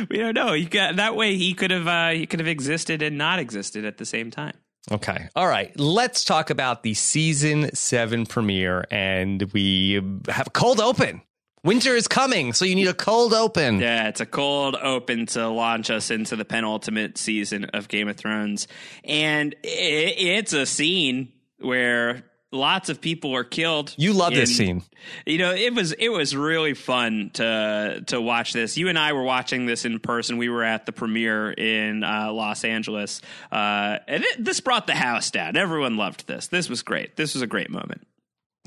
We 0.10 0.18
don't 0.18 0.34
know. 0.36 0.54
He 0.54 0.66
got, 0.66 0.96
that 0.96 1.16
way 1.16 1.36
he 1.36 1.54
could 1.54 1.72
have 1.72 1.88
uh, 1.88 2.10
he 2.10 2.26
could 2.26 2.40
have 2.40 2.48
existed 2.48 3.02
and 3.02 3.18
not 3.18 3.40
existed 3.40 3.86
at 3.86 3.98
the 3.98 4.06
same 4.06 4.32
time. 4.32 4.54
Okay. 4.92 5.30
All 5.36 5.48
right. 5.48 5.78
Let's 5.80 6.24
talk 6.24 6.50
about 6.50 6.84
the 6.84 6.94
season 6.94 7.74
seven 7.76 8.26
premiere, 8.26 8.86
and 8.90 9.44
we 9.54 10.02
have 10.28 10.48
a 10.48 10.52
cold 10.52 10.80
open. 10.80 11.22
Winter 11.64 11.96
is 11.96 12.08
coming, 12.08 12.54
so 12.54 12.66
you 12.66 12.74
need 12.74 12.88
a 12.88 12.94
cold 12.94 13.34
open. 13.34 13.80
Yeah, 13.80 14.08
it's 14.08 14.20
a 14.20 14.26
cold 14.26 14.76
open 14.82 15.28
to 15.28 15.48
launch 15.48 15.92
us 15.92 16.10
into 16.10 16.36
the 16.36 16.46
penultimate 16.46 17.20
season 17.20 17.66
of 17.66 17.88
Game 17.88 18.08
of 18.08 18.18
Thrones, 18.18 18.68
and 19.04 19.54
it, 19.62 20.16
it's 20.18 20.54
a 20.54 20.66
scene 20.66 21.32
where 21.60 22.24
lots 22.52 22.90
of 22.90 23.02
people 23.02 23.36
are 23.36 23.44
killed. 23.44 23.94
You 23.98 24.14
love 24.14 24.34
this 24.34 24.56
scene. 24.56 24.84
You 25.26 25.38
know, 25.38 25.52
it 25.54 25.74
was 25.74 25.94
it 25.94 26.10
was 26.10 26.36
really 26.36 26.74
fun 26.74 27.32
to 27.34 28.04
to 28.08 28.22
watch 28.22 28.54
this. 28.54 28.78
You 28.78 28.90
and 28.90 29.00
I 29.00 29.14
were 29.14 29.24
watching 29.24 29.66
this 29.66 29.86
in 29.86 30.00
person. 30.00 30.38
We 30.38 30.50
were 30.50 30.64
at 30.64 30.86
the 30.86 30.92
premiere 30.92 31.52
in 31.52 32.04
uh, 32.04 32.32
Los 32.32 32.64
Angeles, 32.64 33.22
uh, 33.52 33.98
and 34.08 34.24
it, 34.24 34.44
this 34.44 34.60
brought 34.60 34.88
the 34.88 34.96
house 34.96 35.32
down. 35.32 35.58
Everyone 35.58 35.98
loved 35.98 36.28
this. 36.28 36.48
This 36.48 36.70
was 36.70 36.84
great. 36.84 37.16
This 37.16 37.34
was 37.34 37.42
a 37.42 37.48
great 37.48 37.70
moment. 37.70 38.06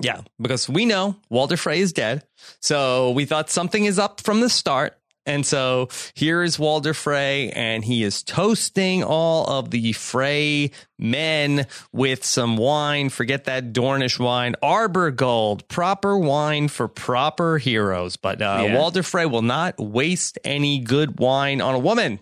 Yeah, 0.01 0.23
because 0.41 0.69
we 0.69 0.87
know 0.87 1.17
Walder 1.31 1.57
Frey 1.57 1.81
is 1.81 1.93
dead, 1.93 2.25
so 2.61 3.13
we 3.13 3.27
thought 3.27 3.49
something 3.49 3.85
is 3.85 3.99
up 3.99 4.21
from 4.21 4.41
the 4.41 4.49
start. 4.49 4.99
And 5.27 5.47
so 5.47 5.89
here 6.15 6.43
is 6.43 6.59
Walder 6.59 6.93
Frey, 6.93 7.51
and 7.51 7.85
he 7.85 8.03
is 8.03 8.23
toasting 8.23 9.03
all 9.03 9.47
of 9.47 9.71
the 9.71 9.93
Frey 9.93 10.71
men 10.99 11.67
with 11.93 12.25
some 12.25 12.57
wine. 12.57 13.09
Forget 13.09 13.45
that 13.45 13.73
Dornish 13.73 14.19
wine. 14.19 14.55
Arbor 14.63 15.11
Gold, 15.11 15.67
proper 15.69 16.19
wine 16.19 16.69
for 16.69 16.89
proper 16.89 17.59
heroes. 17.59 18.17
But 18.17 18.43
uh, 18.43 18.65
yeah. 18.67 18.77
Walder 18.77 19.03
Frey 19.03 19.27
will 19.27 19.43
not 19.43 19.79
waste 19.79 20.39
any 20.45 20.79
good 20.79 21.19
wine 21.19 21.61
on 21.61 21.75
a 21.75 21.79
woman. 21.79 22.21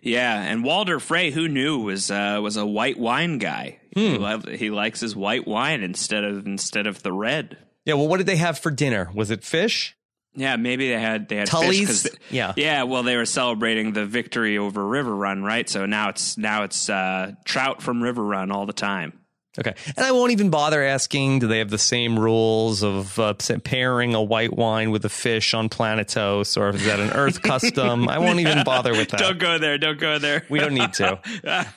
Yeah, 0.00 0.40
and 0.40 0.64
Walder 0.64 0.98
Frey, 0.98 1.30
who 1.30 1.48
knew, 1.48 1.80
was 1.80 2.10
uh, 2.10 2.40
was 2.42 2.56
a 2.56 2.66
white 2.66 2.98
wine 2.98 3.38
guy. 3.38 3.78
Hmm. 3.94 4.00
He, 4.00 4.18
loved, 4.18 4.48
he 4.48 4.70
likes 4.70 5.00
his 5.00 5.14
white 5.14 5.46
wine 5.46 5.82
instead 5.82 6.24
of 6.24 6.46
instead 6.46 6.86
of 6.86 7.02
the 7.02 7.12
red. 7.12 7.58
Yeah, 7.84 7.94
well, 7.94 8.08
what 8.08 8.18
did 8.18 8.26
they 8.26 8.36
have 8.36 8.58
for 8.58 8.70
dinner? 8.70 9.10
Was 9.14 9.30
it 9.30 9.44
fish? 9.44 9.96
Yeah, 10.34 10.56
maybe 10.56 10.88
they 10.88 11.00
had 11.00 11.28
they 11.28 11.36
had 11.36 11.48
Tully's. 11.48 12.02
Fish 12.02 12.12
yeah, 12.30 12.52
yeah. 12.56 12.84
Well, 12.84 13.02
they 13.02 13.16
were 13.16 13.24
celebrating 13.24 13.92
the 13.92 14.06
victory 14.06 14.56
over 14.58 14.82
Riverrun, 14.82 15.42
right? 15.42 15.68
So 15.68 15.86
now 15.86 16.10
it's 16.10 16.38
now 16.38 16.62
it's 16.62 16.88
uh, 16.88 17.32
trout 17.44 17.82
from 17.82 18.00
Riverrun 18.00 18.52
all 18.52 18.66
the 18.66 18.72
time. 18.72 19.18
Okay. 19.58 19.74
And 19.96 20.06
I 20.06 20.12
won't 20.12 20.30
even 20.30 20.50
bother 20.50 20.82
asking, 20.82 21.40
do 21.40 21.48
they 21.48 21.58
have 21.58 21.70
the 21.70 21.78
same 21.78 22.18
rules 22.18 22.84
of 22.84 23.18
uh, 23.18 23.34
pairing 23.64 24.14
a 24.14 24.22
white 24.22 24.56
wine 24.56 24.92
with 24.92 25.04
a 25.04 25.08
fish 25.08 25.52
on 25.52 25.68
Planetos, 25.68 26.56
or 26.56 26.68
is 26.70 26.84
that 26.84 27.00
an 27.00 27.10
Earth 27.10 27.42
custom? 27.42 28.08
I 28.08 28.18
won't 28.18 28.38
even 28.38 28.62
bother 28.62 28.92
with 28.92 29.08
that. 29.08 29.20
Don't 29.20 29.38
go 29.38 29.58
there. 29.58 29.76
Don't 29.76 29.98
go 29.98 30.18
there. 30.18 30.44
We 30.48 30.60
don't 30.60 30.74
need 30.74 30.92
to. 30.94 31.18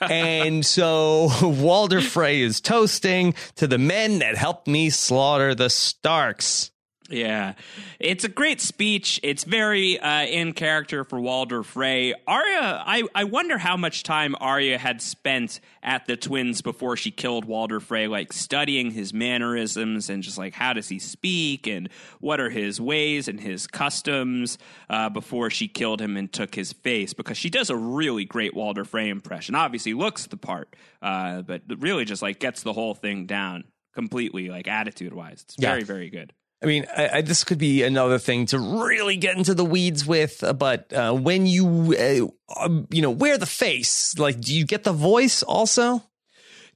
and 0.00 0.64
so 0.64 1.30
Walder 1.42 2.00
Frey 2.00 2.40
is 2.40 2.60
toasting 2.60 3.34
to 3.56 3.66
the 3.66 3.78
men 3.78 4.20
that 4.20 4.36
helped 4.36 4.68
me 4.68 4.90
slaughter 4.90 5.54
the 5.54 5.68
Starks. 5.70 6.71
Yeah, 7.12 7.54
it's 8.00 8.24
a 8.24 8.28
great 8.28 8.60
speech. 8.60 9.20
It's 9.22 9.44
very 9.44 9.98
uh, 9.98 10.24
in 10.24 10.54
character 10.54 11.04
for 11.04 11.20
Walder 11.20 11.62
Frey. 11.62 12.14
Arya, 12.26 12.82
I, 12.86 13.04
I 13.14 13.24
wonder 13.24 13.58
how 13.58 13.76
much 13.76 14.02
time 14.02 14.34
Arya 14.40 14.78
had 14.78 15.02
spent 15.02 15.60
at 15.82 16.06
the 16.06 16.16
twins 16.16 16.62
before 16.62 16.96
she 16.96 17.10
killed 17.10 17.44
Walder 17.44 17.80
Frey, 17.80 18.06
like 18.08 18.32
studying 18.32 18.92
his 18.92 19.12
mannerisms 19.12 20.08
and 20.08 20.22
just 20.22 20.38
like 20.38 20.54
how 20.54 20.72
does 20.72 20.88
he 20.88 20.98
speak 20.98 21.66
and 21.66 21.90
what 22.20 22.40
are 22.40 22.50
his 22.50 22.80
ways 22.80 23.28
and 23.28 23.38
his 23.38 23.66
customs 23.66 24.56
uh, 24.88 25.10
before 25.10 25.50
she 25.50 25.68
killed 25.68 26.00
him 26.00 26.16
and 26.16 26.32
took 26.32 26.54
his 26.54 26.72
face 26.72 27.12
because 27.12 27.36
she 27.36 27.50
does 27.50 27.68
a 27.68 27.76
really 27.76 28.24
great 28.24 28.54
Walder 28.54 28.86
Frey 28.86 29.10
impression. 29.10 29.54
Obviously, 29.54 29.92
looks 29.92 30.26
the 30.26 30.38
part, 30.38 30.74
uh, 31.02 31.42
but 31.42 31.62
really 31.78 32.06
just 32.06 32.22
like 32.22 32.38
gets 32.38 32.62
the 32.62 32.72
whole 32.72 32.94
thing 32.94 33.26
down 33.26 33.64
completely, 33.92 34.48
like 34.48 34.66
attitude 34.68 35.12
wise. 35.12 35.42
It's 35.42 35.56
very, 35.56 35.82
very 35.82 36.08
good. 36.08 36.32
I 36.62 36.66
mean, 36.66 36.86
I, 36.96 37.08
I, 37.08 37.20
this 37.22 37.42
could 37.42 37.58
be 37.58 37.82
another 37.82 38.18
thing 38.18 38.46
to 38.46 38.58
really 38.58 39.16
get 39.16 39.36
into 39.36 39.54
the 39.54 39.64
weeds 39.64 40.06
with, 40.06 40.44
uh, 40.44 40.52
but 40.52 40.92
uh, 40.92 41.12
when 41.12 41.46
you, 41.46 42.32
uh, 42.56 42.60
um, 42.60 42.86
you 42.90 43.02
know, 43.02 43.10
wear 43.10 43.36
the 43.36 43.46
face, 43.46 44.16
like, 44.18 44.40
do 44.40 44.54
you 44.54 44.64
get 44.64 44.84
the 44.84 44.92
voice 44.92 45.42
also? 45.42 46.02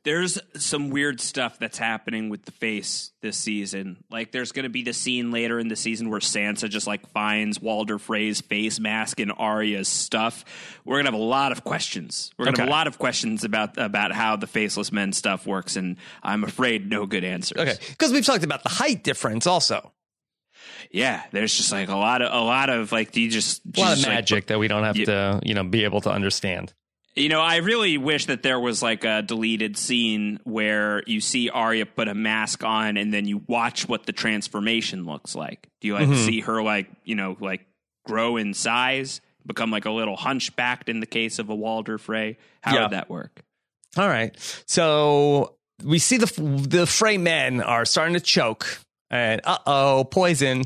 There's 0.06 0.38
some 0.54 0.90
weird 0.90 1.20
stuff 1.20 1.58
that's 1.58 1.78
happening 1.78 2.28
with 2.28 2.44
the 2.44 2.52
face 2.52 3.10
this 3.22 3.36
season. 3.36 4.04
Like 4.08 4.30
there's 4.30 4.52
going 4.52 4.62
to 4.62 4.70
be 4.70 4.84
the 4.84 4.92
scene 4.92 5.32
later 5.32 5.58
in 5.58 5.66
the 5.66 5.75
season 5.75 6.10
where 6.10 6.20
Sansa 6.20 6.70
just 6.70 6.86
like 6.86 7.08
finds 7.10 7.60
Walder 7.60 7.98
Frey's 7.98 8.40
face 8.40 8.78
mask 8.78 9.18
and 9.18 9.32
Arya's 9.36 9.88
stuff. 9.88 10.44
We're 10.84 10.94
going 10.94 11.06
to 11.06 11.10
have 11.10 11.20
a 11.20 11.25
lot 11.25 11.50
of 11.50 11.64
questions. 11.64 12.30
We're 12.38 12.44
going 12.44 12.54
to 12.54 12.62
okay. 12.62 12.68
have 12.68 12.72
a 12.72 12.78
lot 12.78 12.86
of 12.86 12.98
questions 12.98 13.42
about 13.42 13.78
about 13.78 14.12
how 14.12 14.36
the 14.36 14.46
faceless 14.46 14.92
men 14.92 15.12
stuff 15.12 15.44
works 15.44 15.75
and 15.75 15.96
I'm 16.22 16.44
afraid 16.44 16.88
no 16.88 17.06
good 17.06 17.25
answers. 17.25 17.58
Okay. 17.58 17.75
Cuz 17.98 18.12
we've 18.12 18.25
talked 18.25 18.44
about 18.44 18.62
the 18.62 18.68
height 18.68 19.02
difference 19.02 19.44
also. 19.44 19.92
Yeah, 20.92 21.20
there's 21.32 21.52
just 21.52 21.72
like 21.72 21.88
a 21.88 21.96
lot 21.96 22.22
of 22.22 22.32
a 22.32 22.44
lot 22.44 22.70
of 22.70 22.92
like 22.92 23.16
you 23.16 23.28
just 23.28 23.60
a 23.76 23.80
lot 23.80 23.98
of 23.98 24.06
magic 24.06 24.36
like, 24.36 24.46
that 24.46 24.60
we 24.60 24.68
don't 24.68 24.84
have 24.84 24.94
to, 24.94 25.40
you 25.44 25.54
know, 25.54 25.64
be 25.64 25.82
able 25.82 26.00
to 26.02 26.12
understand. 26.12 26.75
You 27.16 27.30
know, 27.30 27.40
I 27.40 27.56
really 27.56 27.96
wish 27.96 28.26
that 28.26 28.42
there 28.42 28.61
was 28.61 28.82
like 28.82 29.04
a 29.04 29.23
deleted 29.23 29.78
scene 29.78 30.38
where 30.44 31.02
you 31.06 31.23
see 31.23 31.49
Arya 31.49 31.87
put 31.87 32.08
a 32.08 32.14
mask 32.14 32.62
on 32.62 32.99
and 32.99 33.12
then 33.12 33.25
you 33.25 33.42
watch 33.46 33.88
what 33.88 34.04
the 34.04 34.12
transformation 34.12 35.06
looks 35.06 35.35
like. 35.35 35.66
Do 35.80 35.88
you 35.88 35.94
like 35.94 36.08
mm-hmm. 36.08 36.26
see 36.26 36.40
her 36.42 36.62
like, 36.62 36.90
you 37.04 37.14
know, 37.14 37.38
like 37.40 37.64
grow 38.04 38.37
in 38.37 38.52
size, 38.52 39.23
become 39.46 39.70
like 39.70 39.87
a 39.87 39.90
little 39.90 40.16
hunchbacked 40.16 40.90
in 40.90 41.00
the 41.00 41.06
case 41.06 41.38
of 41.38 41.49
a 41.49 41.54
Walder 41.54 41.96
Frey? 41.96 42.37
How 42.61 42.75
yeah. 42.75 42.82
would 42.82 42.92
that 42.92 43.08
work? 43.08 43.42
All 43.96 44.08
right. 44.08 44.37
So 44.66 45.56
we 45.82 45.99
see 45.99 46.18
the 46.18 46.26
the 46.68 46.87
Frey 46.87 47.16
men 47.16 47.62
are 47.62 47.87
starting 47.87 48.14
to 48.14 48.20
choke 48.20 48.80
and 49.11 49.40
uh-oh, 49.42 50.04
poison. 50.11 50.64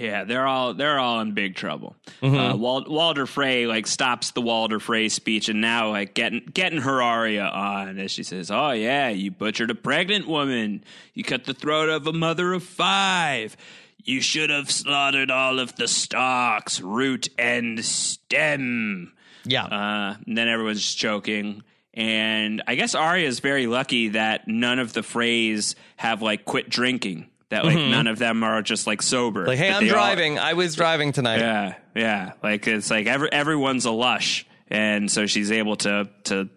Yeah, 0.00 0.24
they're 0.24 0.46
all 0.46 0.72
they're 0.72 0.98
all 0.98 1.20
in 1.20 1.32
big 1.32 1.56
trouble. 1.56 1.94
Mm-hmm. 2.22 2.34
Uh, 2.34 2.56
Wal- 2.56 2.86
Walder 2.88 3.26
Frey 3.26 3.66
like 3.66 3.86
stops 3.86 4.30
the 4.30 4.40
Walder 4.40 4.80
Frey 4.80 5.10
speech, 5.10 5.50
and 5.50 5.60
now 5.60 5.90
like 5.90 6.14
getting 6.14 6.40
getting 6.54 6.80
her 6.80 7.02
Arya 7.02 7.44
on 7.44 7.98
as 7.98 8.10
she 8.10 8.22
says, 8.22 8.50
"Oh 8.50 8.70
yeah, 8.70 9.10
you 9.10 9.30
butchered 9.30 9.70
a 9.70 9.74
pregnant 9.74 10.26
woman. 10.26 10.84
You 11.12 11.22
cut 11.22 11.44
the 11.44 11.52
throat 11.52 11.90
of 11.90 12.06
a 12.06 12.14
mother 12.14 12.54
of 12.54 12.62
five. 12.62 13.58
You 14.02 14.22
should 14.22 14.48
have 14.48 14.70
slaughtered 14.70 15.30
all 15.30 15.58
of 15.58 15.76
the 15.76 15.86
Starks, 15.86 16.80
root 16.80 17.28
and 17.38 17.84
stem." 17.84 19.12
Yeah. 19.44 19.64
Uh, 19.64 20.16
and 20.26 20.38
then 20.38 20.48
everyone's 20.48 20.80
just 20.80 20.96
joking. 20.96 21.62
And 21.92 22.62
I 22.66 22.74
guess 22.74 22.94
Arya 22.94 23.28
is 23.28 23.40
very 23.40 23.66
lucky 23.66 24.08
that 24.10 24.48
none 24.48 24.78
of 24.78 24.94
the 24.94 25.02
Freys 25.02 25.74
have 25.96 26.22
like 26.22 26.46
quit 26.46 26.70
drinking 26.70 27.26
that 27.50 27.64
like 27.64 27.76
mm-hmm. 27.76 27.90
none 27.90 28.06
of 28.06 28.18
them 28.18 28.42
are 28.42 28.62
just 28.62 28.86
like 28.86 29.02
sober. 29.02 29.46
Like, 29.46 29.58
hey, 29.58 29.70
I'm 29.70 29.86
driving. 29.86 30.38
All, 30.38 30.44
I 30.44 30.54
was 30.54 30.74
driving 30.74 31.12
tonight. 31.12 31.40
Yeah, 31.40 31.74
yeah. 31.94 32.32
Like 32.42 32.66
it's 32.66 32.90
like 32.90 33.06
every 33.06 33.30
everyone's 33.30 33.84
a 33.84 33.90
lush, 33.90 34.46
and 34.68 35.10
so 35.10 35.26
she's 35.26 35.50
able 35.50 35.76
to 35.76 36.08
to 36.24 36.48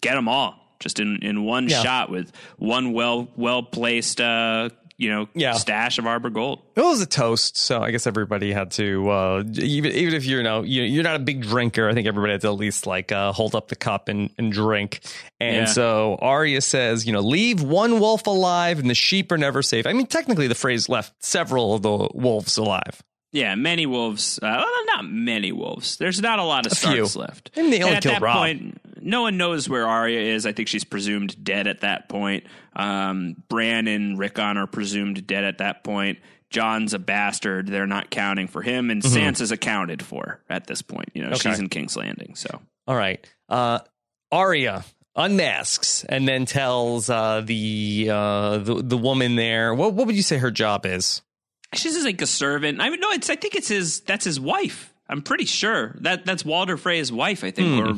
get 0.00 0.14
them 0.14 0.28
all 0.28 0.58
just 0.80 1.00
in 1.00 1.18
in 1.22 1.44
one 1.44 1.68
yeah. 1.68 1.82
shot 1.82 2.10
with 2.10 2.32
one 2.56 2.92
well 2.92 3.28
well 3.36 3.62
placed 3.62 4.20
uh, 4.20 4.70
you 4.98 5.08
know, 5.08 5.28
yeah. 5.32 5.52
stash 5.52 5.98
of 5.98 6.06
Arbor 6.06 6.28
Gold. 6.28 6.60
It 6.74 6.80
was 6.80 7.00
a 7.00 7.06
toast, 7.06 7.56
so 7.56 7.80
I 7.80 7.92
guess 7.92 8.06
everybody 8.06 8.52
had 8.52 8.72
to 8.72 9.08
uh, 9.08 9.44
even 9.54 9.92
even 9.92 10.14
if 10.14 10.26
you're 10.26 10.40
you 10.40 10.44
know 10.44 10.62
you're 10.62 11.04
not 11.04 11.16
a 11.16 11.20
big 11.20 11.42
drinker, 11.42 11.88
I 11.88 11.94
think 11.94 12.08
everybody 12.08 12.32
had 12.32 12.40
to 12.42 12.48
at 12.48 12.54
least 12.56 12.86
like 12.86 13.12
uh, 13.12 13.32
hold 13.32 13.54
up 13.54 13.68
the 13.68 13.76
cup 13.76 14.08
and, 14.08 14.30
and 14.36 14.52
drink. 14.52 15.00
And 15.38 15.66
yeah. 15.68 15.72
so 15.72 16.18
Arya 16.20 16.60
says, 16.60 17.06
you 17.06 17.12
know, 17.12 17.20
leave 17.20 17.62
one 17.62 18.00
wolf 18.00 18.26
alive 18.26 18.80
and 18.80 18.90
the 18.90 18.94
sheep 18.94 19.30
are 19.30 19.38
never 19.38 19.62
safe. 19.62 19.86
I 19.86 19.92
mean, 19.92 20.06
technically, 20.06 20.48
the 20.48 20.56
phrase 20.56 20.88
left 20.88 21.24
several 21.24 21.74
of 21.74 21.82
the 21.82 22.08
wolves 22.12 22.58
alive. 22.58 23.02
Yeah, 23.30 23.54
many 23.54 23.86
wolves. 23.86 24.38
Uh, 24.38 24.64
well, 24.64 24.84
not 24.96 25.04
many 25.04 25.52
wolves. 25.52 25.98
There's 25.98 26.20
not 26.20 26.38
a 26.38 26.44
lot 26.44 26.66
of 26.66 26.72
Starks 26.72 27.14
left. 27.14 27.50
And 27.56 27.72
they 27.72 27.82
only 27.82 27.96
and 27.96 28.06
at 28.06 28.12
that 28.12 28.22
Robb. 28.22 28.36
point, 28.36 28.80
no 29.08 29.22
one 29.22 29.36
knows 29.36 29.68
where 29.68 29.88
Arya 29.88 30.20
is. 30.20 30.46
I 30.46 30.52
think 30.52 30.68
she's 30.68 30.84
presumed 30.84 31.42
dead 31.42 31.66
at 31.66 31.80
that 31.80 32.08
point. 32.08 32.44
Um, 32.76 33.42
Bran 33.48 33.88
and 33.88 34.18
Rickon 34.18 34.56
are 34.58 34.66
presumed 34.66 35.26
dead 35.26 35.44
at 35.44 35.58
that 35.58 35.82
point. 35.82 36.18
Jon's 36.50 36.94
a 36.94 36.98
bastard. 36.98 37.68
They're 37.68 37.86
not 37.86 38.10
counting 38.10 38.48
for 38.48 38.62
him, 38.62 38.90
and 38.90 39.02
mm-hmm. 39.02 39.16
Sansa's 39.16 39.50
accounted 39.50 40.02
for 40.02 40.40
at 40.48 40.66
this 40.66 40.82
point. 40.82 41.10
You 41.14 41.22
know, 41.22 41.30
okay. 41.30 41.50
she's 41.50 41.58
in 41.58 41.68
King's 41.68 41.96
Landing. 41.96 42.34
So, 42.34 42.60
all 42.86 42.96
right, 42.96 43.26
uh, 43.48 43.80
Arya 44.30 44.84
unmasks 45.16 46.04
and 46.04 46.28
then 46.28 46.46
tells 46.46 47.10
uh, 47.10 47.42
the, 47.44 48.08
uh, 48.10 48.58
the 48.58 48.74
the 48.82 48.96
woman 48.96 49.36
there. 49.36 49.74
What 49.74 49.94
what 49.94 50.06
would 50.06 50.16
you 50.16 50.22
say 50.22 50.38
her 50.38 50.50
job 50.50 50.86
is? 50.86 51.22
She's 51.74 51.94
just 51.94 52.06
like 52.06 52.20
a 52.22 52.26
servant. 52.26 52.80
I 52.80 52.88
mean, 52.88 53.00
no, 53.00 53.10
it's. 53.10 53.28
I 53.28 53.36
think 53.36 53.54
it's 53.54 53.68
his. 53.68 54.00
That's 54.00 54.24
his 54.24 54.40
wife. 54.40 54.94
I'm 55.08 55.22
pretty 55.22 55.46
sure 55.46 55.96
that 56.00 56.26
that's 56.26 56.44
Walder 56.44 56.76
Frey's 56.76 57.10
wife. 57.10 57.42
I 57.42 57.50
think, 57.50 57.82
or 57.82 57.94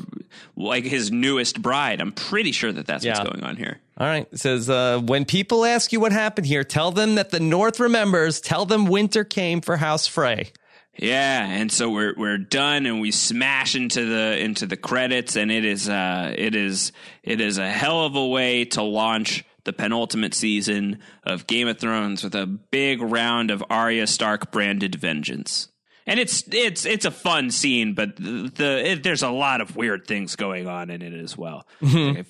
like 0.56 0.84
his 0.84 1.10
newest 1.10 1.60
bride. 1.60 2.00
I'm 2.00 2.12
pretty 2.12 2.52
sure 2.52 2.70
that 2.70 2.86
that's 2.86 3.04
yeah. 3.04 3.18
what's 3.18 3.30
going 3.30 3.44
on 3.44 3.56
here. 3.56 3.80
All 3.98 4.06
right. 4.06 4.28
It 4.30 4.38
says 4.38 4.70
uh, 4.70 5.00
when 5.00 5.24
people 5.24 5.64
ask 5.64 5.92
you 5.92 6.00
what 6.00 6.12
happened 6.12 6.46
here, 6.46 6.64
tell 6.64 6.92
them 6.92 7.16
that 7.16 7.30
the 7.30 7.40
North 7.40 7.80
remembers. 7.80 8.40
Tell 8.40 8.64
them 8.64 8.86
winter 8.86 9.24
came 9.24 9.60
for 9.60 9.76
House 9.76 10.06
Frey. 10.06 10.52
Yeah, 10.96 11.46
and 11.46 11.72
so 11.72 11.88
we're 11.88 12.14
we're 12.16 12.38
done, 12.38 12.84
and 12.84 13.00
we 13.00 13.10
smash 13.10 13.74
into 13.74 14.04
the 14.04 14.38
into 14.38 14.66
the 14.66 14.76
credits, 14.76 15.36
and 15.36 15.50
it 15.50 15.64
is 15.64 15.88
uh 15.88 16.34
it 16.36 16.54
is 16.54 16.92
it 17.22 17.40
is 17.40 17.58
a 17.58 17.70
hell 17.70 18.04
of 18.04 18.16
a 18.16 18.26
way 18.26 18.66
to 18.66 18.82
launch 18.82 19.44
the 19.64 19.72
penultimate 19.72 20.34
season 20.34 20.98
of 21.24 21.46
Game 21.46 21.68
of 21.68 21.78
Thrones 21.78 22.24
with 22.24 22.34
a 22.34 22.46
big 22.46 23.00
round 23.00 23.50
of 23.50 23.64
Arya 23.70 24.06
Stark 24.06 24.50
branded 24.50 24.94
vengeance. 24.94 25.68
And 26.10 26.18
it's 26.18 26.42
it's 26.50 26.86
it's 26.86 27.04
a 27.04 27.12
fun 27.12 27.52
scene, 27.52 27.94
but 27.94 28.16
the, 28.16 28.52
the 28.52 28.90
it, 28.90 29.04
there's 29.04 29.22
a 29.22 29.30
lot 29.30 29.60
of 29.60 29.76
weird 29.76 30.08
things 30.08 30.34
going 30.34 30.66
on 30.66 30.90
in 30.90 31.02
it 31.02 31.14
as 31.14 31.38
well. 31.38 31.68
Mm-hmm. 31.80 32.22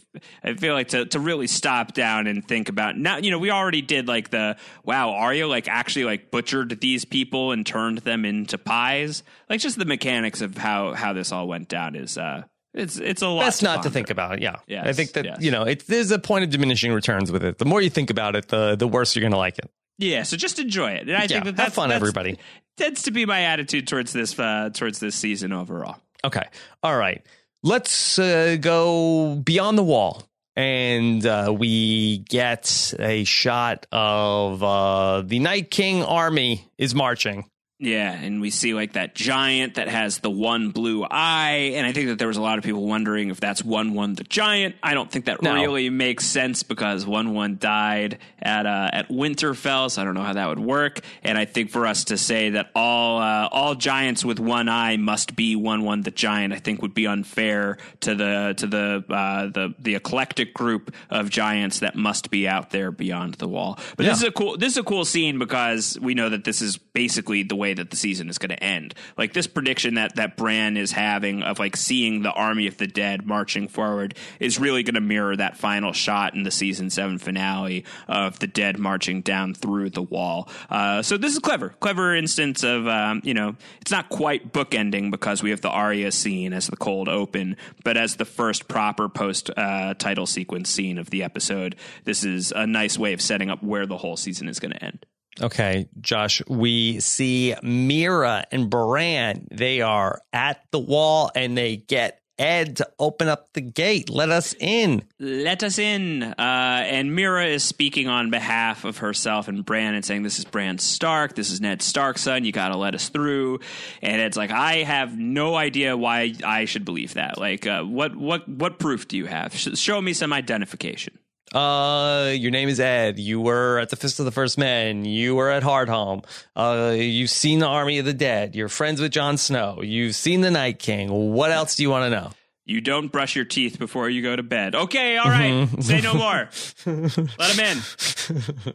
I, 0.44 0.50
I, 0.50 0.54
feel 0.54 0.74
like 0.74 0.88
to 0.88 1.06
to 1.06 1.18
really 1.18 1.46
stop 1.46 1.94
down 1.94 2.26
and 2.26 2.46
think 2.46 2.68
about 2.68 2.98
now. 2.98 3.16
You 3.16 3.30
know, 3.30 3.38
we 3.38 3.50
already 3.50 3.80
did 3.80 4.06
like 4.06 4.28
the 4.28 4.58
wow, 4.84 5.12
Arya 5.12 5.48
like 5.48 5.66
actually 5.66 6.04
like 6.04 6.30
butchered 6.30 6.78
these 6.82 7.06
people 7.06 7.52
and 7.52 7.64
turned 7.64 7.98
them 7.98 8.26
into 8.26 8.58
pies. 8.58 9.22
Like 9.48 9.60
just 9.60 9.78
the 9.78 9.86
mechanics 9.86 10.42
of 10.42 10.58
how 10.58 10.92
how 10.92 11.14
this 11.14 11.32
all 11.32 11.48
went 11.48 11.70
down 11.70 11.96
is 11.96 12.18
uh 12.18 12.42
it's 12.74 12.98
it's 12.98 13.22
a 13.22 13.28
lot. 13.28 13.46
Best 13.46 13.60
to 13.60 13.64
not 13.64 13.76
ponder. 13.76 13.88
to 13.88 13.92
think 13.94 14.10
about. 14.10 14.42
Yeah, 14.42 14.56
yes, 14.66 14.86
I 14.86 14.92
think 14.92 15.12
that 15.12 15.24
yes. 15.24 15.38
you 15.40 15.50
know 15.50 15.62
it, 15.62 15.86
there's 15.86 16.10
a 16.10 16.18
point 16.18 16.44
of 16.44 16.50
diminishing 16.50 16.92
returns 16.92 17.32
with 17.32 17.42
it. 17.42 17.56
The 17.56 17.64
more 17.64 17.80
you 17.80 17.88
think 17.88 18.10
about 18.10 18.36
it, 18.36 18.48
the 18.48 18.76
the 18.76 18.86
worse 18.86 19.16
you're 19.16 19.22
going 19.22 19.32
to 19.32 19.38
like 19.38 19.58
it. 19.58 19.70
Yeah, 20.00 20.22
so 20.22 20.36
just 20.36 20.58
enjoy 20.58 20.92
it. 20.92 21.02
And 21.02 21.12
I 21.12 21.22
yeah, 21.22 21.26
think 21.26 21.44
that 21.44 21.56
that's 21.56 21.74
fun, 21.74 21.92
everybody. 21.92 22.38
Tends 22.78 23.02
to 23.02 23.10
be 23.10 23.26
my 23.26 23.42
attitude 23.42 23.86
towards 23.86 24.12
this 24.12 24.38
uh, 24.38 24.70
towards 24.72 24.98
this 24.98 25.14
season 25.14 25.52
overall. 25.52 25.98
Okay, 26.24 26.44
all 26.82 26.96
right. 26.96 27.24
Let's 27.62 28.18
uh, 28.18 28.56
go 28.58 29.36
beyond 29.36 29.76
the 29.76 29.82
wall, 29.82 30.22
and 30.56 31.24
uh, 31.26 31.54
we 31.56 32.18
get 32.18 32.94
a 32.98 33.24
shot 33.24 33.86
of 33.92 34.62
uh, 34.62 35.20
the 35.20 35.38
Night 35.38 35.70
King 35.70 36.02
army 36.02 36.66
is 36.78 36.94
marching 36.94 37.44
Yeah, 37.82 38.12
and 38.12 38.42
we 38.42 38.50
see 38.50 38.74
like 38.74 38.92
that 38.92 39.14
giant 39.14 39.76
that 39.76 39.88
has 39.88 40.18
the 40.18 40.28
one 40.30 40.68
blue 40.68 41.02
eye, 41.02 41.72
and 41.76 41.86
I 41.86 41.92
think 41.92 42.08
that 42.08 42.18
there 42.18 42.28
was 42.28 42.36
a 42.36 42.42
lot 42.42 42.58
of 42.58 42.64
people 42.64 42.86
wondering 42.86 43.30
if 43.30 43.40
that's 43.40 43.64
Wun 43.64 43.94
Wun 43.94 44.12
the 44.12 44.22
giant. 44.24 44.74
I 44.82 44.92
don't 44.92 45.10
think 45.10 45.24
that 45.24 45.40
No. 45.40 45.54
really 45.54 45.88
makes 45.88 46.26
sense 46.26 46.62
because 46.62 47.06
Wun 47.06 47.32
Wun 47.32 47.56
died 47.58 48.18
at 48.42 48.66
uh, 48.66 48.90
at 48.92 49.08
Winterfell, 49.08 49.90
so 49.90 50.02
I 50.02 50.04
don't 50.04 50.12
know 50.12 50.22
how 50.22 50.34
that 50.34 50.48
would 50.50 50.58
work. 50.60 51.00
And 51.22 51.38
I 51.38 51.46
think 51.46 51.70
for 51.70 51.86
us 51.86 52.04
to 52.04 52.18
say 52.18 52.50
that 52.50 52.70
all 52.74 53.18
uh, 53.18 53.48
all 53.50 53.74
giants 53.74 54.26
with 54.26 54.38
one 54.40 54.68
eye 54.68 54.98
must 54.98 55.34
be 55.34 55.56
Wun 55.56 55.82
Wun 55.82 56.02
the 56.02 56.10
giant, 56.10 56.52
I 56.52 56.58
think 56.58 56.82
would 56.82 56.92
be 56.92 57.06
unfair 57.06 57.78
to 58.00 58.14
the 58.14 58.52
to 58.58 58.66
the 58.66 59.04
uh, 59.08 59.46
the 59.46 59.74
the 59.78 59.94
eclectic 59.94 60.52
group 60.52 60.94
of 61.08 61.30
giants 61.30 61.78
that 61.78 61.96
must 61.96 62.30
be 62.30 62.46
out 62.46 62.68
there 62.72 62.90
beyond 62.90 63.36
the 63.36 63.48
wall. 63.48 63.78
But 63.96 64.04
this 64.04 64.18
is 64.18 64.24
a 64.24 64.32
cool 64.32 64.58
this 64.58 64.72
is 64.74 64.76
a 64.78 64.82
cool 64.84 65.06
scene 65.06 65.38
because 65.38 65.98
we 65.98 66.12
know 66.12 66.28
that 66.28 66.44
this 66.44 66.60
is 66.60 66.76
basically 66.76 67.42
the 67.42 67.56
way 67.56 67.69
that 67.74 67.90
the 67.90 67.96
season 67.96 68.28
is 68.28 68.38
going 68.38 68.50
to 68.50 68.62
end. 68.62 68.94
Like 69.16 69.32
this 69.32 69.46
prediction 69.46 69.94
that 69.94 70.16
that 70.16 70.36
Bran 70.36 70.76
is 70.76 70.92
having 70.92 71.42
of 71.42 71.58
like 71.58 71.76
seeing 71.76 72.22
the 72.22 72.32
army 72.32 72.66
of 72.66 72.76
the 72.76 72.86
dead 72.86 73.26
marching 73.26 73.68
forward 73.68 74.16
is 74.38 74.58
really 74.58 74.82
going 74.82 74.94
to 74.94 75.00
mirror 75.00 75.36
that 75.36 75.56
final 75.56 75.92
shot 75.92 76.34
in 76.34 76.42
the 76.42 76.50
season 76.50 76.90
seven 76.90 77.18
finale 77.18 77.84
of 78.08 78.38
the 78.38 78.46
dead 78.46 78.78
marching 78.78 79.20
down 79.20 79.54
through 79.54 79.90
the 79.90 80.02
wall. 80.02 80.48
Uh, 80.68 81.02
so 81.02 81.16
this 81.16 81.32
is 81.32 81.38
clever, 81.38 81.70
clever 81.80 82.14
instance 82.14 82.62
of 82.64 82.86
um, 82.86 83.20
you 83.24 83.34
know 83.34 83.56
it's 83.80 83.90
not 83.90 84.08
quite 84.08 84.52
bookending 84.52 85.10
because 85.10 85.42
we 85.42 85.50
have 85.50 85.60
the 85.60 85.70
Arya 85.70 86.12
scene 86.12 86.52
as 86.52 86.66
the 86.66 86.76
cold 86.76 87.08
open, 87.08 87.56
but 87.84 87.96
as 87.96 88.16
the 88.16 88.24
first 88.24 88.68
proper 88.68 89.08
post 89.08 89.50
uh, 89.56 89.94
title 89.94 90.26
sequence 90.26 90.70
scene 90.70 90.98
of 90.98 91.10
the 91.10 91.22
episode, 91.22 91.76
this 92.04 92.24
is 92.24 92.52
a 92.52 92.66
nice 92.66 92.98
way 92.98 93.12
of 93.12 93.20
setting 93.20 93.50
up 93.50 93.62
where 93.62 93.86
the 93.86 93.96
whole 93.96 94.16
season 94.16 94.48
is 94.48 94.58
going 94.58 94.72
to 94.72 94.84
end. 94.84 95.06
Okay, 95.40 95.88
Josh, 96.00 96.42
we 96.48 97.00
see 97.00 97.54
Meera 97.62 98.44
and 98.50 98.68
Bran. 98.68 99.46
They 99.50 99.80
are 99.80 100.20
at 100.32 100.62
the 100.70 100.78
wall 100.78 101.30
and 101.34 101.56
they 101.56 101.76
get 101.76 102.20
Edd 102.40 102.76
to 102.76 102.88
open 102.98 103.28
up 103.28 103.52
the 103.52 103.60
gate. 103.60 104.08
Let 104.08 104.30
us 104.30 104.54
in. 104.58 105.02
Let 105.18 105.62
us 105.62 105.78
in. 105.78 106.22
Uh, 106.22 106.34
and 106.38 107.10
Meera 107.10 107.46
is 107.46 107.62
speaking 107.62 108.08
on 108.08 108.30
behalf 108.30 108.86
of 108.86 108.98
herself 108.98 109.46
and 109.46 109.62
Bran 109.62 109.94
and 109.94 110.02
saying, 110.02 110.22
This 110.22 110.38
is 110.38 110.46
Bran 110.46 110.78
Stark. 110.78 111.34
This 111.34 111.50
is 111.50 111.60
Ned 111.60 111.82
Stark's 111.82 112.22
son. 112.22 112.46
You 112.46 112.52
got 112.52 112.70
to 112.70 112.78
let 112.78 112.94
us 112.94 113.10
through. 113.10 113.60
And 114.00 114.22
it's 114.22 114.38
like, 114.38 114.50
I 114.50 114.76
have 114.84 115.18
no 115.18 115.54
idea 115.54 115.98
why 115.98 116.32
I 116.42 116.64
should 116.64 116.86
believe 116.86 117.14
that. 117.14 117.36
Like, 117.36 117.66
uh, 117.66 117.82
what, 117.82 118.16
what, 118.16 118.48
what 118.48 118.78
proof 118.78 119.06
do 119.06 119.18
you 119.18 119.26
have? 119.26 119.54
Sh- 119.54 119.76
show 119.78 120.00
me 120.00 120.14
some 120.14 120.32
identification. 120.32 121.18
Uh, 121.54 122.32
your 122.36 122.50
name 122.50 122.68
is 122.68 122.78
Edd. 122.78 123.18
You 123.18 123.40
were 123.40 123.78
at 123.78 123.88
the 123.90 123.96
Fist 123.96 124.20
of 124.20 124.24
the 124.24 124.30
First 124.30 124.56
Men. 124.56 125.04
You 125.04 125.34
were 125.34 125.50
at 125.50 125.62
Hardhome. 125.62 126.24
Uh, 126.54 126.92
you've 126.96 127.30
seen 127.30 127.58
the 127.58 127.66
Army 127.66 127.98
of 127.98 128.04
the 128.04 128.14
Dead. 128.14 128.54
You're 128.54 128.68
friends 128.68 129.00
with 129.00 129.10
Jon 129.12 129.36
Snow. 129.36 129.80
You've 129.82 130.14
seen 130.14 130.42
the 130.42 130.50
Night 130.50 130.78
King. 130.78 131.10
What 131.10 131.50
else 131.50 131.74
do 131.74 131.82
you 131.82 131.90
want 131.90 132.04
to 132.04 132.10
know? 132.10 132.30
You 132.66 132.80
don't 132.80 133.08
brush 133.10 133.34
your 133.34 133.44
teeth 133.44 133.78
before 133.80 134.08
you 134.08 134.22
go 134.22 134.36
to 134.36 134.44
bed. 134.44 134.76
Okay, 134.76 135.16
all 135.16 135.28
right. 135.28 135.68
Say 135.82 136.00
no 136.00 136.14
more. 136.14 136.48
Let 136.86 137.58
him 137.58 137.60
in. 137.60 137.78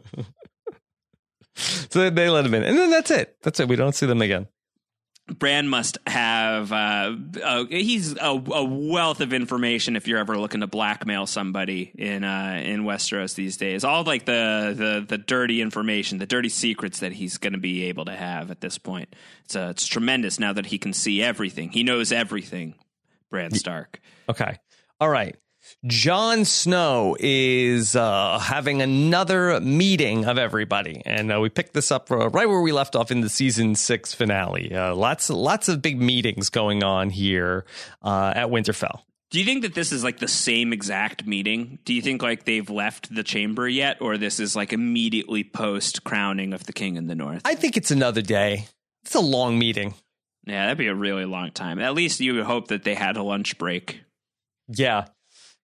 So 1.58 2.10
they 2.10 2.28
let 2.28 2.44
him 2.44 2.52
in, 2.52 2.64
and 2.64 2.76
then 2.76 2.90
that's 2.90 3.10
it. 3.10 3.38
That's 3.42 3.58
it. 3.60 3.68
We 3.68 3.76
don't 3.76 3.94
see 3.94 4.04
them 4.04 4.20
again. 4.20 4.46
Bran 5.28 5.66
must 5.66 5.98
have 6.06 6.70
uh, 6.70 7.16
uh, 7.42 7.64
he's 7.66 8.12
a, 8.12 8.30
a 8.30 8.64
wealth 8.64 9.20
of 9.20 9.32
information 9.32 9.96
if 9.96 10.06
you're 10.06 10.18
ever 10.18 10.38
looking 10.38 10.60
to 10.60 10.68
blackmail 10.68 11.26
somebody 11.26 11.90
in 11.96 12.22
uh, 12.22 12.60
in 12.62 12.84
Westeros 12.84 13.34
these 13.34 13.56
days. 13.56 13.82
All 13.82 14.04
like 14.04 14.24
the, 14.24 14.72
the 14.76 15.04
the 15.06 15.18
dirty 15.18 15.60
information, 15.60 16.18
the 16.18 16.26
dirty 16.26 16.48
secrets 16.48 17.00
that 17.00 17.12
he's 17.12 17.38
going 17.38 17.54
to 17.54 17.58
be 17.58 17.84
able 17.84 18.04
to 18.04 18.14
have 18.14 18.52
at 18.52 18.60
this 18.60 18.78
point. 18.78 19.16
It's 19.44 19.56
uh, 19.56 19.68
it's 19.70 19.86
tremendous 19.86 20.38
now 20.38 20.52
that 20.52 20.66
he 20.66 20.78
can 20.78 20.92
see 20.92 21.20
everything. 21.20 21.70
He 21.70 21.82
knows 21.82 22.12
everything. 22.12 22.74
Bran 23.28 23.50
Stark. 23.50 24.00
Okay. 24.28 24.58
All 25.00 25.08
right. 25.08 25.36
Jon 25.84 26.44
Snow 26.44 27.16
is 27.20 27.94
uh, 27.94 28.38
having 28.38 28.82
another 28.82 29.60
meeting 29.60 30.24
of 30.24 30.38
everybody, 30.38 31.02
and 31.04 31.32
uh, 31.32 31.38
we 31.38 31.48
picked 31.48 31.74
this 31.74 31.92
up 31.92 32.10
uh, 32.10 32.28
right 32.30 32.48
where 32.48 32.60
we 32.60 32.72
left 32.72 32.96
off 32.96 33.10
in 33.10 33.20
the 33.20 33.28
season 33.28 33.74
six 33.74 34.14
finale. 34.14 34.74
Uh, 34.74 34.94
lots, 34.94 35.28
lots 35.28 35.68
of 35.68 35.82
big 35.82 36.00
meetings 36.00 36.48
going 36.48 36.82
on 36.82 37.10
here 37.10 37.66
uh, 38.02 38.32
at 38.34 38.48
Winterfell. 38.48 39.02
Do 39.30 39.38
you 39.38 39.44
think 39.44 39.62
that 39.62 39.74
this 39.74 39.92
is 39.92 40.02
like 40.02 40.18
the 40.18 40.28
same 40.28 40.72
exact 40.72 41.26
meeting? 41.26 41.78
Do 41.84 41.92
you 41.92 42.00
think 42.00 42.22
like 42.22 42.44
they've 42.44 42.70
left 42.70 43.14
the 43.14 43.22
chamber 43.22 43.68
yet, 43.68 44.00
or 44.00 44.16
this 44.16 44.40
is 44.40 44.56
like 44.56 44.72
immediately 44.72 45.44
post 45.44 46.04
crowning 46.04 46.52
of 46.52 46.64
the 46.64 46.72
king 46.72 46.96
in 46.96 47.06
the 47.06 47.14
north? 47.14 47.42
I 47.44 47.54
think 47.54 47.76
it's 47.76 47.90
another 47.90 48.22
day. 48.22 48.66
It's 49.04 49.14
a 49.14 49.20
long 49.20 49.58
meeting. 49.58 49.94
Yeah, 50.46 50.64
that'd 50.64 50.78
be 50.78 50.86
a 50.86 50.94
really 50.94 51.26
long 51.26 51.50
time. 51.50 51.80
At 51.80 51.94
least 51.94 52.20
you 52.20 52.34
would 52.34 52.44
hope 52.44 52.68
that 52.68 52.84
they 52.84 52.94
had 52.94 53.16
a 53.16 53.22
lunch 53.22 53.58
break. 53.58 54.00
Yeah. 54.68 55.06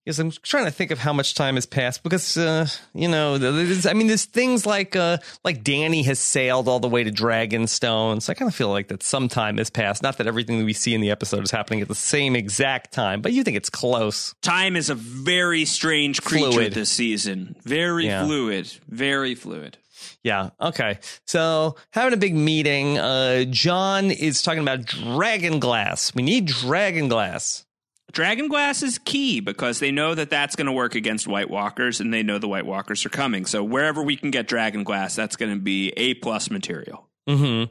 Yes, 0.05 0.19
I'm 0.19 0.33
trying 0.33 0.65
to 0.65 0.73
think 0.73 0.91
of 0.91 0.99
how 0.99 1.13
much 1.13 1.35
time 1.37 1.55
has 1.55 1.65
passed 1.65 2.03
because 2.03 2.37
uh, 2.37 2.67
you 2.93 3.07
know, 3.07 3.37
I 3.37 3.93
mean, 3.95 4.09
there's 4.09 4.25
things 4.25 4.67
like 4.67 4.97
uh, 4.97 5.19
like 5.45 5.63
Dany 5.63 6.05
has 6.07 6.19
sailed 6.19 6.67
all 6.67 6.81
the 6.81 6.89
way 6.89 7.05
to 7.05 7.11
Dragonstone, 7.13 8.21
so 8.21 8.33
I 8.33 8.35
kind 8.35 8.49
of 8.49 8.55
feel 8.55 8.69
like 8.71 8.89
that 8.89 9.05
some 9.05 9.29
time 9.29 9.59
has 9.59 9.71
passed. 9.71 10.03
Not 10.03 10.19
that 10.19 10.27
everything 10.27 10.59
that 10.59 10.65
we 10.65 10.73
see 10.73 10.93
in 10.93 11.01
the 11.01 11.13
episode 11.13 11.45
is 11.45 11.53
happening 11.53 11.83
at 11.83 11.89
the 11.89 11.95
same 11.95 12.35
exact 12.35 12.93
time, 12.93 13.23
but 13.23 13.33
you 13.33 13.45
think 13.45 13.57
it's 13.57 13.71
close. 13.71 14.35
Time 14.43 14.75
is 14.75 14.91
a 14.91 14.97
very 14.97 15.65
strange 15.65 16.21
creature 16.23 16.51
Fluid. 16.51 16.75
this 16.75 16.91
season. 16.91 17.55
Very 17.63 18.07
Yeah. 18.07 18.25
fluid. 18.27 18.73
Very 18.89 19.37
fluid. 19.37 19.79
Yeah. 20.25 20.51
Okay. 20.61 20.99
So 21.29 21.77
having 21.93 22.13
a 22.13 22.17
big 22.17 22.35
meeting. 22.35 22.99
Uh, 22.99 23.45
Jon 23.45 24.11
is 24.11 24.43
talking 24.43 24.63
about 24.63 24.85
dragon 24.85 25.61
glass. 25.61 26.13
We 26.13 26.25
need 26.25 26.47
dragon 26.47 27.07
glass. 27.09 27.65
Dragon 28.13 28.49
glass 28.49 28.83
is 28.83 28.99
key 28.99 29.41
because 29.41 29.81
they 29.81 29.91
know 29.91 30.15
that 30.15 30.31
that's 30.31 30.55
going 30.55 30.67
to 30.67 30.73
work 30.73 30.95
against 30.95 31.27
White 31.27 31.51
Walkers, 31.51 32.01
and 32.01 32.13
they 32.13 32.23
know 32.23 32.39
the 32.39 32.49
White 32.49 32.67
Walkers 32.67 33.05
are 33.07 33.11
coming. 33.11 33.47
So 33.47 33.65
wherever 33.65 34.03
we 34.03 34.17
can 34.17 34.31
get 34.31 34.47
dragon 34.47 34.85
glass, 34.85 35.17
that's 35.17 35.37
going 35.37 35.53
to 35.53 35.61
be 35.61 35.91
a 35.97 36.15
plus 36.15 36.51
material. 36.51 37.09
Hmm. 37.27 37.65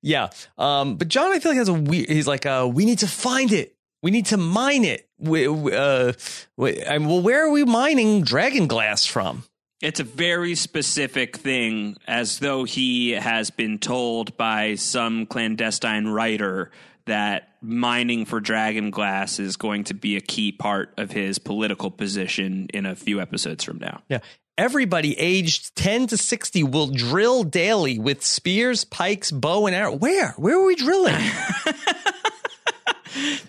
Yeah. 0.00 0.30
Um. 0.58 0.96
But 0.96 1.08
Jon, 1.08 1.32
I 1.32 1.38
feel 1.38 1.52
like 1.52 1.58
has 1.58 1.68
a 1.68 1.74
weird. 1.74 2.08
He's 2.08 2.26
like, 2.26 2.46
uh, 2.46 2.68
we 2.72 2.84
need 2.84 3.00
to 3.00 3.08
find 3.08 3.52
it. 3.52 3.76
We 4.02 4.10
need 4.10 4.26
to 4.26 4.36
mine 4.36 4.84
it. 4.84 5.08
We, 5.18 5.46
uh, 5.46 6.12
we, 6.56 6.84
I 6.84 6.98
mean, 6.98 7.08
well, 7.08 7.22
where 7.22 7.46
are 7.46 7.50
we 7.50 7.64
mining 7.64 8.22
dragon 8.22 8.66
glass 8.66 9.06
from? 9.06 9.44
It's 9.80 10.00
a 10.00 10.04
very 10.04 10.54
specific 10.54 11.36
thing, 11.36 11.96
as 12.06 12.38
though 12.38 12.64
he 12.64 13.10
has 13.12 13.50
been 13.50 13.78
told 13.78 14.36
by 14.36 14.76
some 14.76 15.26
clandestine 15.26 16.06
writer 16.08 16.70
that 17.06 17.48
mining 17.60 18.24
for 18.24 18.40
dragon 18.40 18.90
glass 18.90 19.38
is 19.38 19.56
going 19.56 19.84
to 19.84 19.94
be 19.94 20.16
a 20.16 20.20
key 20.20 20.52
part 20.52 20.92
of 20.96 21.10
his 21.10 21.38
political 21.38 21.90
position 21.90 22.68
in 22.72 22.86
a 22.86 22.94
few 22.96 23.20
episodes 23.20 23.64
from 23.64 23.78
now. 23.78 24.02
Yeah. 24.08 24.18
Everybody 24.58 25.18
aged 25.18 25.74
10 25.76 26.08
to 26.08 26.16
60 26.16 26.62
will 26.64 26.88
drill 26.88 27.42
daily 27.42 27.98
with 27.98 28.22
spears, 28.22 28.84
pikes, 28.84 29.30
bow, 29.30 29.66
and 29.66 29.74
arrow. 29.74 29.96
Where? 29.96 30.32
Where 30.36 30.58
are 30.58 30.64
we 30.64 30.74
drilling? 30.74 31.14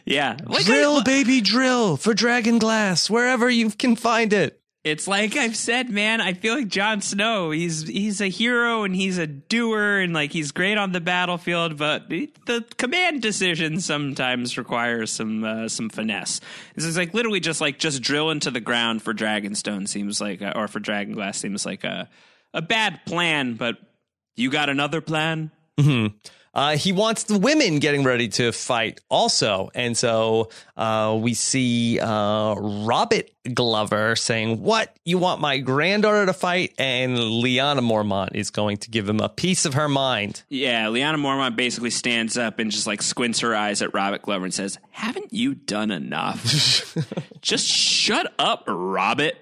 Yeah. 0.05 0.37
Like 0.45 0.65
drill, 0.65 0.97
I- 0.97 1.03
baby, 1.03 1.39
drill 1.41 1.95
for 1.97 2.13
dragon 2.13 2.59
glass, 2.59 3.09
wherever 3.09 3.49
you 3.49 3.69
can 3.69 3.95
find 3.95 4.33
it. 4.33 4.59
It's 4.83 5.07
like 5.07 5.37
I've 5.37 5.55
said, 5.55 5.89
man. 5.89 6.19
I 6.19 6.33
feel 6.33 6.55
like 6.55 6.67
Jon 6.67 6.99
Snow. 6.99 7.51
He's 7.51 7.87
he's 7.87 8.19
a 8.19 8.27
hero 8.27 8.83
and 8.83 8.93
he's 8.93 9.17
a 9.17 9.25
doer 9.25 9.99
and 9.99 10.13
like 10.13 10.33
he's 10.33 10.51
great 10.51 10.77
on 10.77 10.91
the 10.91 10.99
battlefield, 10.99 11.77
but 11.77 12.09
the 12.09 12.65
command 12.77 13.21
decision 13.21 13.79
sometimes 13.79 14.57
requires 14.57 15.09
some 15.09 15.43
uh, 15.45 15.69
some 15.69 15.89
finesse. 15.89 16.41
This 16.75 16.83
is 16.83 16.97
like 16.97 17.13
literally 17.13 17.39
just 17.39 17.61
like 17.61 17.79
just 17.79 18.01
drill 18.01 18.29
into 18.29 18.51
the 18.51 18.59
ground 18.59 19.01
for 19.01 19.13
Dragonstone 19.13 19.87
seems 19.87 20.19
like, 20.19 20.41
uh, 20.41 20.51
or 20.53 20.67
for 20.67 20.81
Dragonglass 20.81 21.35
seems 21.35 21.65
like 21.65 21.85
a 21.85 22.09
a 22.53 22.61
bad 22.61 23.05
plan. 23.05 23.53
But 23.53 23.77
you 24.35 24.49
got 24.49 24.67
another 24.67 24.99
plan? 24.99 25.51
Uh, 26.53 26.77
he 26.77 26.91
wants 26.91 27.23
the 27.23 27.37
women 27.37 27.79
getting 27.79 28.03
ready 28.03 28.27
to 28.27 28.51
fight 28.51 29.01
also. 29.09 29.71
And 29.73 29.97
so 29.97 30.49
uh, 30.77 31.17
we 31.19 31.33
see 31.33 31.99
uh, 31.99 32.53
Robert 32.55 33.31
Glover 33.53 34.15
saying, 34.15 34.61
What? 34.61 34.95
You 35.03 35.17
want 35.17 35.41
my 35.41 35.57
granddaughter 35.57 36.27
to 36.27 36.33
fight? 36.33 36.73
And 36.77 37.17
Lyanna 37.17 37.79
Mormont 37.79 38.35
is 38.35 38.51
going 38.51 38.77
to 38.77 38.91
give 38.91 39.09
him 39.09 39.19
a 39.19 39.29
piece 39.29 39.65
of 39.65 39.73
her 39.73 39.89
mind. 39.89 40.43
Yeah, 40.49 40.85
Lyanna 40.85 41.15
Mormont 41.15 41.55
basically 41.55 41.89
stands 41.89 42.37
up 42.37 42.59
and 42.59 42.69
just 42.69 42.85
like 42.85 43.01
squints 43.01 43.39
her 43.39 43.55
eyes 43.55 43.81
at 43.81 43.93
Robert 43.93 44.21
Glover 44.21 44.45
and 44.45 44.53
says, 44.53 44.77
"Haven't 44.91 45.33
you 45.33 45.55
done 45.55 45.89
enough? 45.89 46.95
just 47.41 47.67
shut 47.67 48.31
up, 48.37 48.63
Robert." 48.67 49.33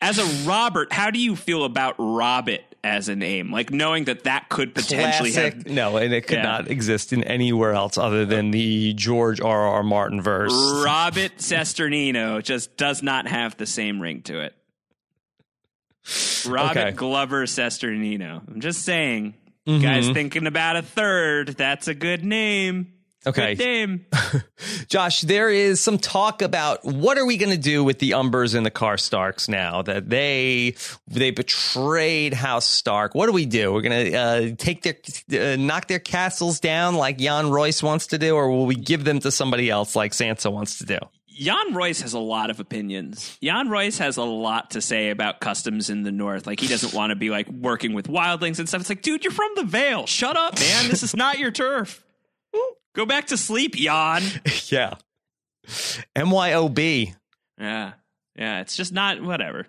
As 0.00 0.18
a 0.18 0.48
Robert, 0.48 0.92
how 0.92 1.10
do 1.10 1.18
you 1.18 1.34
feel 1.34 1.64
about 1.64 1.96
Robert 1.98 2.60
as 2.84 3.08
a 3.08 3.16
name? 3.16 3.50
Like 3.52 3.70
knowing 3.70 4.04
that 4.04 4.24
that 4.24 4.48
could 4.48 4.74
potentially 4.74 5.32
Classic. 5.32 5.54
have 5.54 5.66
No, 5.66 5.96
and 5.96 6.12
it 6.12 6.26
could 6.26 6.38
Yeah. 6.38 6.42
not 6.42 6.70
exist 6.70 7.12
in 7.12 7.24
anywhere 7.24 7.72
else 7.72 7.98
other 7.98 8.24
than 8.24 8.50
the 8.50 8.94
George 8.94 9.40
R. 9.40 9.66
R. 9.68 9.82
Martin 9.82 10.20
verse. 10.22 10.52
Robert 10.84 11.36
Cesternino 11.38 12.42
just 12.42 12.76
does 12.76 13.02
not 13.02 13.26
have 13.28 13.56
the 13.56 13.66
same 13.66 14.00
ring 14.00 14.22
to 14.22 14.40
it. 14.40 14.54
Robert 16.46 16.78
Okay. 16.78 16.90
Glover 16.92 17.44
Cesternino. 17.46 18.42
I'm 18.48 18.60
just 18.60 18.82
saying. 18.82 19.34
You 19.66 19.80
guys 19.80 20.08
thinking 20.08 20.46
about 20.46 20.76
a 20.76 20.82
third? 20.82 21.48
That's 21.48 21.88
a 21.88 21.94
good 21.94 22.24
name. 22.24 22.94
Okay. 23.26 23.54
Good 23.56 23.64
name. 23.64 24.06
Josh, 24.88 25.22
there 25.22 25.50
is 25.50 25.80
some 25.80 25.98
talk 25.98 26.40
about 26.40 26.84
what 26.84 27.18
are 27.18 27.26
we 27.26 27.36
going 27.36 27.50
to 27.50 27.58
do 27.58 27.82
with 27.82 27.98
the 27.98 28.12
Umbers 28.12 28.54
and 28.54 28.64
the 28.64 28.70
Karstarks 28.70 29.48
now 29.48 29.82
that 29.82 30.08
they 30.08 30.76
they 31.08 31.30
betrayed 31.30 32.32
House 32.32 32.66
Stark. 32.66 33.14
What 33.14 33.26
do 33.26 33.32
we 33.32 33.44
do? 33.44 33.72
We're 33.72 33.82
going 33.82 34.12
to 34.12 34.16
uh, 34.16 34.54
take 34.56 34.82
their 34.82 35.52
uh, 35.52 35.56
knock 35.56 35.88
their 35.88 35.98
castles 35.98 36.60
down 36.60 36.94
like 36.94 37.20
Yohn 37.20 37.50
Royce 37.50 37.82
wants 37.82 38.06
to 38.08 38.18
do, 38.18 38.34
or 38.34 38.50
will 38.50 38.66
we 38.66 38.76
give 38.76 39.04
them 39.04 39.18
to 39.20 39.30
somebody 39.30 39.68
else 39.68 39.96
like 39.96 40.12
Sansa 40.12 40.52
wants 40.52 40.78
to 40.78 40.86
do? 40.86 40.98
Yohn 41.26 41.72
Royce 41.72 42.00
has 42.00 42.14
a 42.14 42.18
lot 42.18 42.50
of 42.50 42.58
opinions. 42.58 43.36
Yohn 43.40 43.68
Royce 43.68 43.98
has 43.98 44.16
a 44.16 44.24
lot 44.24 44.72
to 44.72 44.80
say 44.80 45.10
about 45.10 45.40
customs 45.40 45.88
in 45.88 46.02
the 46.02 46.10
North. 46.10 46.46
Like 46.46 46.58
he 46.58 46.66
doesn't 46.66 46.92
want 46.94 47.10
to 47.10 47.16
be 47.16 47.30
like 47.30 47.48
working 47.48 47.94
with 47.94 48.08
wildlings 48.08 48.58
and 48.58 48.68
stuff. 48.68 48.80
It's 48.80 48.90
like, 48.90 49.02
dude, 49.02 49.22
you're 49.22 49.32
from 49.32 49.50
the 49.54 49.62
Vale. 49.62 50.06
Shut 50.06 50.36
up, 50.36 50.58
man. 50.58 50.88
This 50.88 51.02
is 51.02 51.14
not 51.14 51.38
your 51.38 51.50
turf. 51.50 52.04
Go 52.94 53.06
back 53.06 53.26
to 53.28 53.36
sleep, 53.36 53.78
Yohn. 53.78 54.22
yeah. 54.68 54.94
MYOB. 56.16 57.14
Yeah. 57.60 57.92
Yeah, 58.36 58.60
it's 58.60 58.76
just 58.76 58.92
not 58.92 59.20
whatever. 59.20 59.66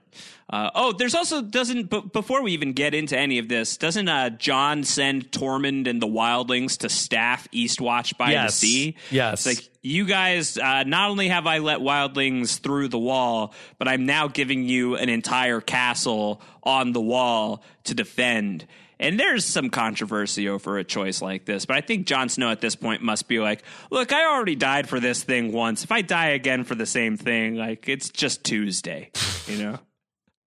Uh, 0.48 0.70
oh, 0.76 0.92
there's 0.92 1.16
also 1.16 1.42
doesn't 1.42 1.90
b- 1.90 2.04
before 2.14 2.44
we 2.44 2.52
even 2.52 2.74
get 2.74 2.94
into 2.94 3.18
any 3.18 3.40
of 3.40 3.48
this, 3.48 3.78
doesn't 3.78 4.08
uh, 4.08 4.30
Jon 4.30 4.84
send 4.84 5.32
Tormund 5.32 5.88
and 5.88 6.00
the 6.00 6.06
Wildlings 6.08 6.78
to 6.80 6.90
staff 6.90 7.48
Eastwatch 7.52 8.16
by 8.16 8.30
Yes. 8.32 8.60
the 8.62 8.68
Sea? 8.68 8.96
Yes. 9.10 9.48
It's 9.48 9.58
like 9.58 9.70
you 9.82 10.06
guys. 10.06 10.56
Uh, 10.56 10.84
not 10.84 11.10
only 11.10 11.30
have 11.30 11.48
I 11.48 11.58
let 11.58 11.80
Wildlings 11.80 12.60
through 12.60 12.90
the 12.90 13.00
wall, 13.00 13.56
but 13.80 13.88
I'm 13.88 14.06
now 14.06 14.28
giving 14.28 14.64
you 14.66 14.96
an 14.98 15.10
entire 15.10 15.62
castle 15.62 16.40
on 16.62 16.92
the 16.92 17.02
wall 17.02 17.64
to 17.86 17.96
defend. 17.96 18.68
And 19.00 19.18
there's 19.18 19.46
some 19.46 19.70
controversy 19.70 20.50
over 20.50 20.78
a 20.78 20.84
choice 20.84 21.22
like 21.22 21.46
this, 21.46 21.66
but 21.66 21.78
I 21.78 21.82
think 21.82 22.06
Jon 22.06 22.28
Snow 22.28 22.52
at 22.52 22.60
this 22.60 22.76
point 22.76 23.02
must 23.02 23.30
be 23.30 23.40
like, 23.40 23.64
look, 23.90 24.12
I 24.12 24.26
already 24.26 24.56
died 24.56 24.90
for 24.90 25.00
this 25.00 25.24
thing 25.24 25.54
once. 25.54 25.86
If 25.86 25.92
I 25.92 26.02
die 26.02 26.30
again 26.30 26.66
for 26.66 26.76
the 26.76 26.86
same 26.86 27.16
thing, 27.16 27.56
like 27.56 27.88
it's 27.88 28.10
just 28.10 28.44
Tuesday, 28.44 29.12
you 29.48 29.58
know? 29.58 29.80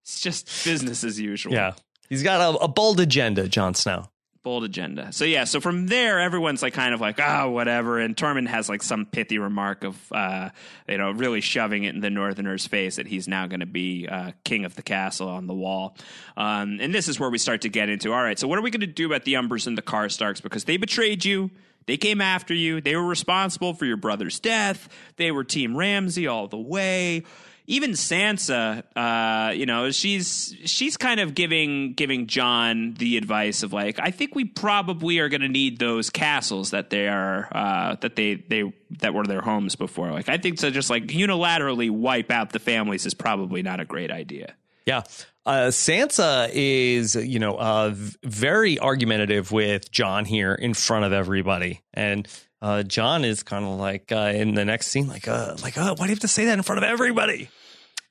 It's 0.04 0.20
just 0.20 0.48
business 0.66 1.06
as 1.06 1.18
usual. 1.18 1.54
Yeah. 1.54 1.74
He's 2.10 2.24
got 2.24 2.42
a, 2.42 2.58
a 2.58 2.68
bold 2.68 3.00
agenda, 3.00 3.48
Jon 3.48 3.74
Snow. 3.74 4.11
Bold 4.44 4.64
agenda. 4.64 5.14
So 5.14 5.24
yeah, 5.24 5.44
so 5.44 5.62
from 5.62 5.86
there, 5.86 6.20
everyone's 6.20 6.64
like 6.64 6.74
kind 6.74 6.96
of 6.96 7.02
like, 7.02 7.20
ah, 7.20 7.48
whatever. 7.48 8.00
And 8.00 8.16
Tormund 8.16 8.48
has 8.48 8.70
like 8.70 8.82
some 8.82 9.06
pithy 9.06 9.38
remark 9.38 9.84
of, 9.84 10.12
uh, 10.12 10.50
you 10.90 10.98
know, 10.98 11.12
really 11.12 11.42
shoving 11.42 11.84
it 11.84 11.94
in 11.94 12.02
the 12.02 12.10
Northerners' 12.10 12.66
face 12.66 12.96
that 12.96 13.06
he's 13.06 13.28
now 13.28 13.46
going 13.46 13.60
to 13.60 13.68
be 13.68 14.08
uh, 14.08 14.32
king 14.44 14.66
of 14.66 14.76
the 14.76 14.82
castle 14.82 15.30
on 15.30 15.46
the 15.46 15.54
wall. 15.54 15.96
Um, 16.36 16.80
and 16.82 16.92
this 16.92 17.08
is 17.08 17.20
where 17.20 17.30
we 17.30 17.38
start 17.38 17.62
to 17.62 17.70
get 17.70 17.88
into, 17.88 18.14
all 18.14 18.24
right, 18.24 18.40
so 18.40 18.48
what 18.48 18.58
are 18.58 18.64
we 18.64 18.72
going 18.72 18.82
to 18.82 18.88
do 18.88 19.06
about 19.06 19.26
the 19.26 19.36
Umbers 19.36 19.68
and 19.68 19.78
the 19.78 19.84
Karstarks? 19.84 20.42
Because 20.42 20.64
they 20.64 20.78
betrayed 20.78 21.24
you. 21.24 21.52
They 21.86 21.98
came 21.98 22.20
after 22.20 22.56
you. 22.56 22.82
They 22.82 22.96
were 22.96 23.06
responsible 23.06 23.76
for 23.76 23.86
your 23.86 23.98
brother's 23.98 24.40
death. 24.40 24.90
They 25.18 25.32
were 25.32 25.44
Team 25.44 25.78
Ramsay 25.78 26.26
all 26.26 26.48
the 26.48 26.58
way 26.58 27.26
even 27.68 27.92
Sansa, 27.92 28.84
uh, 28.96 29.52
you 29.52 29.66
know, 29.66 29.92
she's 29.92 30.56
she's 30.66 30.98
kind 30.98 31.20
of 31.20 31.36
giving 31.36 31.94
giving 31.94 32.28
Jon 32.28 32.94
the 32.96 33.18
advice 33.18 33.64
of 33.64 33.74
like, 33.74 34.00
I 34.00 34.12
think 34.12 34.36
we 34.36 34.46
probably 34.46 35.20
are 35.20 35.30
going 35.30 35.42
to 35.42 35.50
need 35.50 35.80
those 35.80 36.10
castles 36.10 36.72
that 36.72 36.90
they 36.90 37.08
are 37.08 37.48
uh, 37.52 37.96
that 38.02 38.16
they 38.16 38.36
they 38.36 38.74
that 39.00 39.14
were 39.14 39.26
their 39.26 39.42
homes 39.42 39.76
before. 39.76 40.12
Like, 40.12 40.30
I 40.30 40.38
think 40.38 40.60
to 40.60 40.72
just 40.72 40.90
like 40.90 41.08
unilaterally 41.08 41.90
wipe 41.90 42.32
out 42.32 42.52
the 42.52 42.60
families 42.60 43.06
is 43.06 43.14
probably 43.14 43.62
not 43.64 43.80
a 43.80 43.86
great 43.86 44.12
idea. 44.12 44.56
Yeah. 44.86 45.04
Uh, 45.44 45.70
Sansa 45.70 46.50
is, 46.54 47.16
you 47.16 47.40
know, 47.40 47.56
uh, 47.56 47.94
very 48.24 48.78
argumentative 48.78 49.52
with 49.52 49.92
Jon 49.92 50.26
here 50.26 50.54
in 50.54 50.74
front 50.74 51.06
of 51.06 51.14
everybody. 51.14 51.82
And 51.94 52.28
uh, 52.62 52.84
Jon 52.84 53.26
is 53.26 53.44
kind 53.44 53.66
of 53.66 53.80
like 53.80 54.12
uh, 54.12 54.32
in 54.36 54.54
the 54.54 54.66
next 54.66 54.88
scene, 54.88 55.08
like, 55.08 55.28
uh, 55.28 55.56
like, 55.64 55.78
uh, 55.78 55.96
why 55.96 56.06
do 56.06 56.10
you 56.12 56.16
have 56.16 56.20
to 56.20 56.28
say 56.28 56.46
that 56.46 56.58
in 56.58 56.64
front 56.64 56.78
of 56.78 56.84
everybody? 56.84 57.50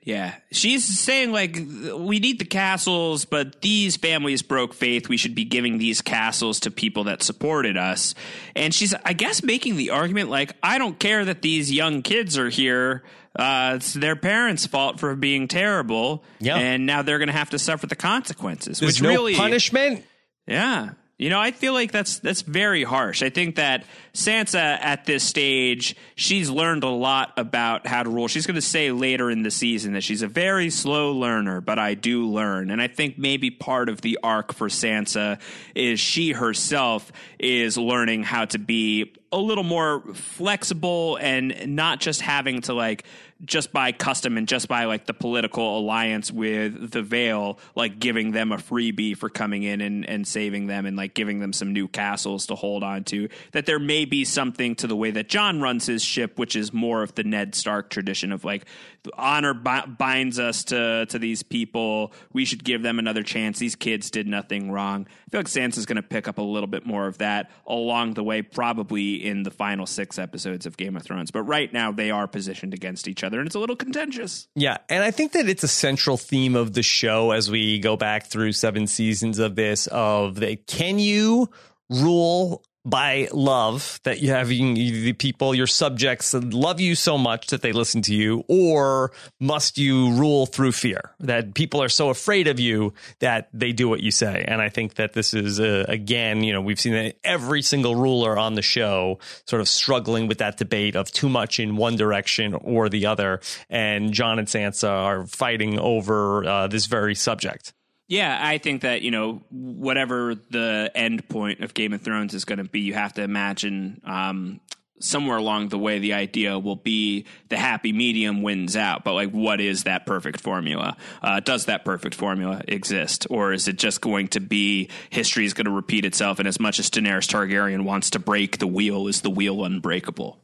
Yeah. 0.03 0.35
She's 0.51 0.85
saying, 0.99 1.31
like, 1.31 1.55
we 1.55 2.21
need 2.21 2.39
the 2.39 2.47
castles, 2.47 3.27
but 3.27 3.61
these 3.61 3.97
families 3.97 4.41
broke 4.41 4.73
faith. 4.73 5.09
We 5.09 5.19
should 5.19 5.35
be 5.35 5.45
giving 5.45 5.77
these 5.77 6.01
castles 6.01 6.61
to 6.61 6.71
people 6.71 7.05
that 7.05 7.23
supported 7.23 7.77
us. 7.77 8.15
And 8.57 8.73
she's, 8.73 8.95
I 9.05 9.13
guess, 9.13 9.43
making 9.43 9.77
the 9.77 9.91
argument, 9.91 10.31
like, 10.31 10.55
I 10.63 10.79
don't 10.79 10.99
care 10.99 11.25
that 11.27 11.43
these 11.43 11.71
young 11.71 12.01
kids 12.01 12.39
are 12.39 12.49
here. 12.49 13.05
Uh, 13.39 13.75
it's 13.77 13.93
their 13.93 14.17
parents' 14.17 14.67
fault 14.67 14.99
for 14.99 15.15
being 15.15 15.49
terrible. 15.49 16.25
Yeah. 16.41 16.57
And 16.57 16.87
now 16.87 17.03
they're 17.03 17.19
going 17.19 17.29
to 17.29 17.35
have 17.35 17.51
to 17.51 17.59
suffer 17.59 17.87
the 17.87 17.95
consequences. 17.95 18.81
There's 18.81 18.95
which 18.95 19.03
no 19.03 19.11
really. 19.11 19.35
punishment. 19.35 20.05
Yeah. 20.47 20.93
You 21.21 21.29
know, 21.29 21.39
I 21.39 21.51
feel 21.51 21.75
like 21.75 21.93
that's 21.93 22.19
that's 22.21 22.41
very 22.41 22.83
harsh. 22.83 23.23
I 23.23 23.29
think 23.29 23.57
that 23.57 23.85
Sansa 24.15 24.57
at 24.57 25.05
this 25.05 25.23
stage, 25.23 25.95
she's 26.15 26.49
learned 26.49 26.83
a 26.83 26.89
lot 26.89 27.35
about 27.37 27.87
how 27.87 28.03
to 28.03 28.09
rule. 28.09 28.27
She's 28.27 28.47
going 28.47 28.55
to 28.55 28.63
say 28.63 28.91
later 28.91 29.31
in 29.31 29.43
the 29.43 29.51
season 29.51 29.93
that 29.93 30.01
she's 30.01 30.23
a 30.23 30.27
very 30.27 30.71
slow 30.71 31.13
learner, 31.13 31.61
but 31.61 31.79
I 31.79 31.93
do 31.93 32.27
learn. 32.27 32.71
And 32.71 32.81
I 32.81 32.89
think 32.89 33.19
maybe 33.19 33.51
part 33.51 33.91
of 33.91 34.01
the 34.01 34.19
arc 34.23 34.55
for 34.55 34.69
Sansa 34.69 35.39
is 35.75 36.01
she 36.01 36.33
herself 36.33 37.13
is 37.39 37.77
learning 37.77 38.23
how 38.23 38.47
to 38.47 38.59
be 38.59 39.13
a 39.31 39.39
little 39.39 39.63
more 39.63 40.01
flexible 40.15 41.19
and 41.21 41.77
not 41.77 42.01
just 42.01 42.23
having 42.23 42.63
to 42.63 42.73
like 42.73 43.05
just 43.45 43.73
by 43.73 43.93
custom 43.93 44.37
and 44.37 44.47
just 44.47 44.69
by 44.69 44.85
like 44.85 45.07
the 45.07 45.15
political 45.15 45.79
alliance 45.79 46.31
with 46.31 46.91
the 46.91 47.03
Vale, 47.03 47.59
like 47.75 47.99
giving 47.99 48.33
them 48.33 48.53
a 48.53 48.57
freebie 48.57 49.17
for 49.17 49.29
coming 49.29 49.63
in 49.63 49.81
and, 49.81 50.09
and 50.09 50.27
saving 50.27 50.67
them 50.67 50.87
and 50.87 50.97
like 50.97 51.15
giving 51.15 51.41
them 51.41 51.53
some 51.53 51.73
new 51.73 51.89
castles 51.89 52.47
to 52.47 52.55
hold 52.55 52.83
on 52.83 53.05
to. 53.05 53.29
That 53.53 53.67
there 53.67 53.79
may 53.79 54.05
be 54.05 54.25
something 54.25 54.77
to 54.77 54.87
the 54.87 54.97
way 54.97 55.11
that 55.13 55.29
Jon 55.29 55.61
runs 55.61 55.87
his 55.87 56.05
ship, 56.05 56.39
which 56.39 56.57
is 56.57 56.73
more 56.73 57.03
of 57.03 57.15
the 57.15 57.25
Ned 57.25 57.55
Stark 57.55 57.91
tradition 57.91 58.33
of 58.33 58.45
like 58.45 58.67
honor 59.15 59.55
bi- 59.55 59.87
binds 59.87 60.39
us 60.39 60.65
to 60.65 61.07
to 61.07 61.19
these 61.19 61.43
people. 61.43 62.13
We 62.33 62.45
should 62.45 62.65
give 62.65 62.83
them 62.83 62.99
another 62.99 63.23
chance. 63.23 63.59
These 63.59 63.77
kids 63.77 64.11
did 64.11 64.27
nothing 64.27 64.71
wrong. 64.71 65.07
I 65.09 65.31
feel 65.31 65.41
like 65.41 65.47
Sansa's 65.47 65.87
going 65.87 65.97
to 65.97 66.03
pick 66.03 66.29
up 66.29 66.39
a 66.39 66.43
little 66.43 66.67
bit 66.67 66.85
more 66.85 67.07
of 67.07 67.19
that 67.19 67.51
along 67.67 68.15
the 68.15 68.25
way, 68.25 68.43
probably 68.43 69.25
in 69.25 69.43
the 69.43 69.51
final 69.51 69.87
six 69.87 70.19
episodes 70.19 70.67
of 70.67 70.77
Game 70.77 70.97
of 70.97 71.03
Thrones. 71.03 71.31
But 71.31 71.43
right 71.43 71.73
now, 71.73 71.93
they 71.93 72.11
are 72.11 72.27
positioned 72.27 72.75
against 72.75 73.09
each 73.09 73.23
other, 73.23 73.30
and 73.39 73.47
it's 73.47 73.55
a 73.55 73.61
little 73.61 73.77
contentious. 73.77 74.49
Yeah, 74.55 74.79
and 74.89 75.05
I 75.05 75.11
think 75.11 75.33
that 75.33 75.49
it's 75.49 75.63
a 75.63 75.69
central 75.69 76.17
theme 76.17 76.57
of 76.57 76.73
the 76.73 76.83
show 76.83 77.31
as 77.31 77.51
we 77.51 77.79
go 77.79 77.97
back 77.97 78.27
through 78.27 78.53
seven 78.53 78.87
seasons 78.87 79.39
of 79.39 79.55
this. 79.55 79.87
Of 79.87 80.37
the 80.37 80.57
can 80.57 80.99
you 80.99 81.49
rule 81.89 82.65
by 82.85 83.29
love 83.33 84.01
that 84.05 84.21
you 84.21 84.31
have 84.31 84.51
you- 84.51 85.03
the 85.03 85.13
people 85.13 85.55
your 85.55 85.67
subjects 85.67 86.33
love 86.35 86.81
you 86.81 86.95
so 86.95 87.19
much 87.19 87.49
that 87.49 87.63
they 87.63 87.73
listen 87.73 88.01
to 88.03 88.15
you 88.15 88.45
or 88.49 89.13
must 89.39 89.77
you 89.79 90.11
rule 90.13 90.47
through 90.47 90.73
fear? 90.73 91.13
That 91.21 91.55
people 91.55 91.83
are 91.83 91.89
so 91.89 92.09
afraid 92.09 92.49
of 92.49 92.59
you 92.59 92.95
that 93.19 93.49
they 93.53 93.73
do 93.73 93.89
what 93.89 94.01
you 94.01 94.11
say. 94.11 94.45
And 94.47 94.61
i 94.63 94.69
think 94.69 94.95
that 94.95 95.13
this 95.13 95.35
is 95.35 95.61
uh, 95.61 95.85
again 95.89 96.43
you 96.43 96.53
know 96.53 96.61
we've 96.61 96.81
seen 96.81 96.93
that 96.95 97.17
every 97.25 97.63
single 97.63 97.95
ruler 97.95 98.39
on 98.39 98.55
the 98.55 98.63
show 98.63 99.19
sort 99.47 99.61
of 99.61 99.69
struggling 99.69 100.27
with 100.27 100.39
that 100.39 100.57
debate 100.57 100.97
of 100.97 101.11
too 101.13 101.29
much 101.29 101.59
in 101.61 101.77
one 101.77 101.97
direction 101.97 102.55
or 102.55 102.89
the 102.89 103.07
other. 103.07 103.41
And 103.69 104.13
john 104.13 104.39
and 104.39 104.49
sansa 104.49 104.89
are 104.89 105.27
fighting 105.27 105.79
over 105.79 106.45
uh, 106.45 106.67
this 106.69 106.87
very 106.87 107.15
subject 107.15 107.73
Yeah, 108.11 108.37
I 108.43 108.59
think 108.59 108.83
that, 108.83 109.03
you 109.03 109.13
know, 109.13 109.41
whatever 109.51 110.35
the 110.35 110.91
end 110.97 111.29
point 111.29 111.61
of 111.61 111.75
Game 111.75 111.93
of 111.93 112.03
Thrones 112.03 112.35
is 112.35 112.45
going 112.45 112.59
to 112.59 112.65
be, 112.65 112.81
you 112.81 112.93
have 112.93 113.15
to 113.15 113.23
imagine 113.23 114.01
um, 114.05 114.61
somewhere 114.99 115.37
along 115.37 115.69
the 115.69 115.79
way 115.79 116.01
the 116.01 116.15
idea 116.15 116.59
will 116.59 116.75
be 116.75 117.25
the 117.51 117.57
happy 117.57 117.93
medium 117.93 118.43
wins 118.43 118.75
out. 118.75 119.05
But, 119.05 119.13
like, 119.13 119.31
what 119.31 119.61
is 119.61 119.85
that 119.85 120.07
perfect 120.07 120.41
formula? 120.41 120.97
Uh, 121.23 121.39
does 121.39 121.67
that 121.67 121.85
perfect 121.85 122.17
formula 122.17 122.63
exist? 122.67 123.29
Or 123.31 123.53
is 123.53 123.69
it 123.69 123.79
just 123.79 124.01
going 124.01 124.27
to 124.31 124.41
be 124.41 124.91
history 125.11 125.45
is 125.45 125.55
going 125.55 125.67
to 125.67 125.71
repeat 125.71 126.05
itself? 126.05 126.41
And 126.41 126.49
as 126.49 126.59
much 126.59 126.81
as 126.81 126.91
Daenerys 126.91 127.29
Targaryen 127.29 127.85
wants 127.85 128.11
to 128.11 128.19
break 128.19 128.59
the 128.59 128.67
wheel, 128.67 129.07
is 129.07 129.21
the 129.21 129.31
wheel 129.31 129.65
unbreakable? 129.65 130.41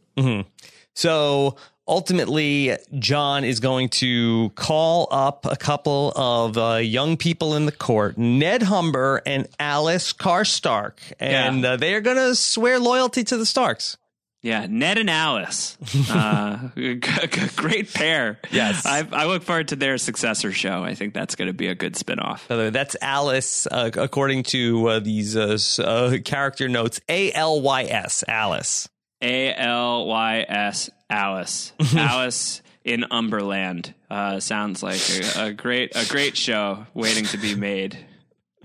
So 0.94 1.56
ultimately, 1.88 2.76
Jon 2.98 3.44
is 3.44 3.60
going 3.60 3.88
to 3.90 4.50
call 4.54 5.08
up 5.10 5.46
a 5.50 5.56
couple 5.56 6.12
of 6.16 6.56
uh, 6.58 6.76
young 6.76 7.16
people 7.16 7.54
in 7.54 7.66
the 7.66 7.72
court, 7.72 8.18
Ned 8.18 8.62
Umber 8.64 9.22
and 9.26 9.46
Alice 9.58 10.12
Karstark, 10.12 10.94
and 11.20 11.62
Yeah. 11.62 11.72
uh, 11.72 11.76
they 11.76 11.94
are 11.94 12.00
going 12.00 12.16
to 12.16 12.34
swear 12.34 12.78
loyalty 12.78 13.24
to 13.24 13.36
the 13.36 13.46
Starks. 13.46 13.96
Yeah, 14.42 14.66
Ned 14.68 14.98
and 14.98 15.10
Alice, 15.10 15.76
uh, 16.10 16.68
g- 16.76 16.94
g- 17.00 17.46
great 17.56 17.92
pair. 17.92 18.38
Yes. 18.52 18.86
I, 18.86 19.04
I 19.10 19.26
look 19.26 19.42
forward 19.42 19.68
to 19.68 19.76
their 19.76 19.98
successor 19.98 20.52
show. 20.52 20.84
I 20.84 20.94
think 20.94 21.14
that's 21.14 21.34
going 21.34 21.48
to 21.48 21.54
be 21.54 21.66
a 21.66 21.74
good 21.74 21.94
spinoff. 21.94 22.42
Uh, 22.48 22.70
That's 22.70 22.94
Alice, 23.02 23.66
uh, 23.68 23.90
according 23.96 24.44
to 24.44 24.86
uh, 24.86 24.98
these 25.00 25.36
uh, 25.36 25.58
uh, 25.82 26.18
character 26.24 26.68
notes. 26.68 27.00
A 27.08 27.32
L 27.32 27.60
Y 27.60 27.84
S, 27.84 28.22
Alice. 28.28 28.88
A 29.20 29.52
L 29.54 30.06
Y 30.06 30.44
S 30.48 30.90
Alice, 31.10 31.72
Alice 31.96 32.62
in 32.84 33.04
Umberland. 33.10 33.94
Uh, 34.10 34.40
sounds 34.40 34.82
like 34.82 35.00
a, 35.36 35.46
a 35.46 35.52
great 35.52 35.92
a 35.94 36.06
great 36.08 36.36
show 36.36 36.86
waiting 36.94 37.24
to 37.24 37.38
be 37.38 37.54
made. 37.54 37.98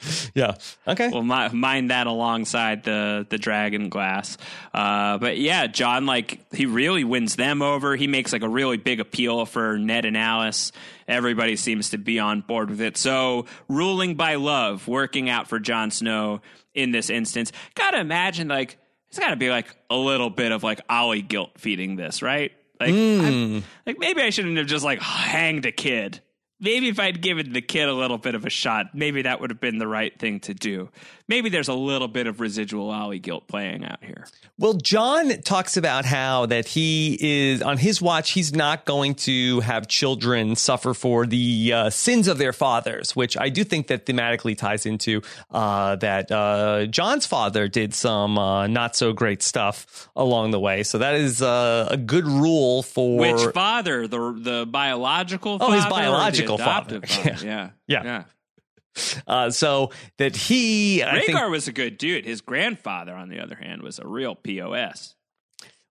yeah. 0.34 0.56
Okay. 0.88 1.10
We'll 1.10 1.24
mi- 1.24 1.50
mind 1.50 1.92
that 1.92 2.08
alongside 2.08 2.84
the 2.84 3.26
the 3.30 3.38
dragon 3.38 3.90
glass. 3.90 4.38
Uh, 4.74 5.18
but 5.18 5.38
yeah, 5.38 5.68
Jon 5.68 6.06
like 6.06 6.46
he 6.54 6.66
really 6.66 7.04
wins 7.04 7.36
them 7.36 7.62
over. 7.62 7.96
He 7.96 8.08
makes 8.08 8.34
like 8.34 8.44
a 8.44 8.50
really 8.50 8.78
big 8.78 9.00
appeal 9.00 9.46
for 9.46 9.78
Ned 9.78 10.06
and 10.06 10.18
Alice. 10.18 10.72
Everybody 11.08 11.56
seems 11.56 11.90
to 11.92 11.98
be 11.98 12.20
on 12.20 12.42
board 12.42 12.70
with 12.70 12.82
it. 12.82 12.98
So 12.98 13.46
ruling 13.68 14.16
by 14.16 14.36
love, 14.36 14.88
working 14.88 15.30
out 15.30 15.48
for 15.48 15.60
Jon 15.60 15.92
Snow 15.92 16.42
in 16.74 16.92
this 16.92 17.10
instance. 17.10 17.52
Gotta 17.76 18.00
imagine 18.00 18.48
like 18.48 18.78
it's 19.12 19.19
got 19.19 19.32
to 19.32 19.36
be 19.36 19.50
like 19.50 19.67
a 19.89 19.95
little 19.95 20.30
bit 20.30 20.54
of 20.54 20.63
like 20.63 20.80
Olly 20.89 21.21
guilt 21.21 21.52
feeding 21.58 21.97
this, 21.97 22.21
right? 22.21 22.54
Like, 22.80 22.93
Mm. 22.93 23.62
like 23.86 24.00
maybe 24.00 24.21
I 24.21 24.30
shouldn't 24.32 24.58
have 24.58 24.67
just 24.67 24.86
like 24.86 25.02
hanged 25.02 25.65
a 25.65 25.71
kid. 25.74 26.21
Maybe 26.62 26.89
if 26.89 27.00
I'd 27.00 27.21
given 27.21 27.54
the 27.54 27.62
kid 27.62 27.89
a 27.89 27.93
little 27.93 28.19
bit 28.19 28.36
of 28.36 28.45
a 28.45 28.50
shot, 28.50 28.93
maybe 28.93 29.24
that 29.24 29.41
would 29.41 29.50
have 29.50 29.60
been 29.60 29.80
the 29.80 29.88
right 29.88 30.17
thing 30.17 30.39
to 30.41 30.54
do. 30.54 30.89
Maybe 31.28 31.50
there's 31.50 31.69
a 31.69 31.74
little 31.74 32.08
bit 32.08 32.28
of 32.28 32.39
residual 32.39 32.89
Olly 32.91 33.17
guilt 33.17 33.47
playing 33.47 33.86
out 33.86 34.04
here. 34.04 34.28
Well, 34.60 34.74
Jon 34.74 35.41
talks 35.41 35.78
about 35.78 36.06
how 36.06 36.45
that 36.47 36.67
he 36.67 37.17
is 37.19 37.62
on 37.62 37.78
his 37.78 38.02
watch. 38.02 38.32
He's 38.32 38.54
not 38.54 38.86
going 38.86 39.15
to 39.15 39.62
have 39.62 39.88
children 39.88 40.56
suffer 40.56 40.93
for 40.93 41.26
the 41.26 41.74
uh, 41.74 41.89
sins 41.89 42.28
of 42.28 42.38
their 42.38 42.54
fathers, 42.54 43.15
which 43.15 43.38
I 43.38 43.50
do 43.50 43.63
think 43.63 43.88
that 43.88 44.06
thematically 44.06 44.58
ties 44.58 44.86
into 44.86 45.21
uh, 45.50 45.95
that 45.95 46.32
uh, 46.32 46.86
Jon's 46.88 47.26
father 47.26 47.67
did 47.67 47.93
some 47.93 48.38
uh, 48.38 48.67
not 48.67 48.95
so 48.95 49.13
great 49.13 49.41
stuff 49.41 50.10
along 50.15 50.52
the 50.52 50.60
way. 50.60 50.84
So 50.84 50.97
that 50.97 51.15
is 51.15 51.41
uh, 51.41 51.88
a 51.89 51.97
good 51.97 52.26
rule 52.26 52.84
for 52.84 53.17
Which 53.17 53.54
father? 53.54 54.06
The 54.08 54.38
the 54.38 54.67
biological 54.69 55.60
father? 55.60 55.74
Oh, 55.74 55.76
his 55.76 55.86
the 56.51 56.51
biological 56.58 57.08
father. 57.08 57.32
father? 57.32 57.46
Yeah. 57.46 57.70
Yeah. 57.88 58.04
yeah. 58.04 58.24
uh, 59.28 59.50
so 59.52 59.92
that 60.18 60.36
he. 60.36 61.04
I 61.04 61.22
think, 61.22 61.38
Rhaegar 61.38 61.50
was 61.50 61.68
a 61.68 61.72
good 61.72 61.98
dude. 61.98 62.26
His 62.26 62.42
grandfather, 62.42 63.14
on 63.14 63.30
the 63.30 63.40
other 63.40 63.56
hand, 63.56 63.82
was 63.82 64.00
a 64.00 64.08
real 64.08 64.36
POS. 64.36 65.16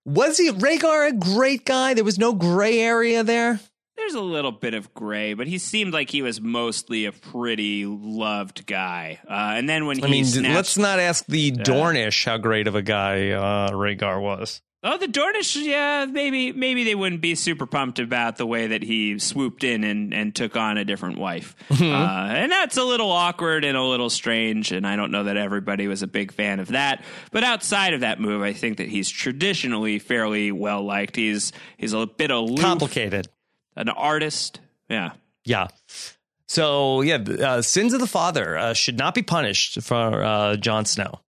was 0.05 0.37
he 0.37 0.51
Rhaegar 0.51 1.09
a 1.09 1.13
great 1.13 1.65
guy? 1.65 1.93
There 1.93 2.03
was 2.03 2.19
no 2.19 2.33
gray 2.33 2.79
area 2.79 3.23
there. 3.23 3.59
There's 3.97 4.13
a 4.15 4.21
little 4.21 4.51
bit 4.51 4.73
of 4.73 4.93
gray, 4.95 5.35
but 5.35 5.45
he 5.45 5.59
seemed 5.59 5.93
like 5.93 6.09
he 6.09 6.23
was 6.23 6.41
mostly 6.41 7.05
a 7.05 7.11
pretty 7.11 7.85
loved 7.85 8.65
guy. 8.65 9.19
Uh, 9.29 9.53
and 9.55 9.69
then 9.69 9.85
when 9.85 9.99
he 9.99 10.09
mean, 10.09 10.25
snatched, 10.25 10.55
let's 10.55 10.77
not 10.77 10.97
ask 10.97 11.25
the 11.27 11.51
Dornish 11.51 12.25
how 12.25 12.37
great 12.37 12.67
of 12.67 12.73
a 12.73 12.81
guy 12.81 13.29
uh, 13.29 13.69
Rhaegar 13.71 14.19
was. 14.19 14.61
Oh, 14.83 14.97
the 14.97 15.07
Dornish, 15.07 15.55
yeah, 15.61 16.05
maybe 16.09 16.51
maybe 16.51 16.83
they 16.83 16.95
wouldn't 16.95 17.21
be 17.21 17.35
super 17.35 17.65
pumped 17.65 17.99
about 17.99 18.37
the 18.37 18.45
way 18.45 18.67
that 18.67 18.83
he 18.83 19.19
swooped 19.19 19.63
in 19.63 19.83
and, 19.83 20.13
and 20.13 20.33
took 20.35 20.55
on 20.55 20.77
a 20.77 20.85
different 20.85 21.17
wife, 21.17 21.55
uh, 21.71 21.75
and 21.83 22.51
that's 22.51 22.77
a 22.77 22.83
little 22.83 23.11
awkward 23.11 23.63
and 23.63 23.77
a 23.77 23.83
little 23.83 24.09
strange. 24.09 24.71
And 24.71 24.85
I 24.87 24.95
don't 24.95 25.11
know 25.11 25.23
that 25.25 25.37
everybody 25.37 25.87
was 25.87 26.01
a 26.03 26.07
big 26.07 26.31
fan 26.31 26.59
of 26.59 26.69
that. 26.69 27.03
But 27.31 27.43
outside 27.43 27.93
of 27.93 28.01
that 28.01 28.19
move, 28.19 28.41
I 28.41 28.53
think 28.53 28.77
that 28.77 28.87
he's 28.89 29.09
traditionally 29.09 29.99
fairly 29.99 30.51
well 30.51 30.83
liked. 30.83 31.15
He's 31.15 31.51
he's 31.77 31.93
a 31.93 32.05
bit 32.05 32.31
aloof, 32.31 32.59
Complicated. 32.59 33.27
an 33.75 33.89
artist, 33.89 34.59
yeah. 34.89 35.11
Yeah. 35.45 35.67
So 36.47 37.01
yeah, 37.01 37.15
uh, 37.15 37.61
sins 37.61 37.93
of 37.93 37.99
the 38.01 38.07
father 38.07 38.57
uh, 38.57 38.73
should 38.73 38.97
not 38.97 39.15
be 39.15 39.21
punished 39.21 39.81
for 39.81 40.21
uh, 40.23 40.55
Jon 40.57 40.85
Snow. 40.85 41.21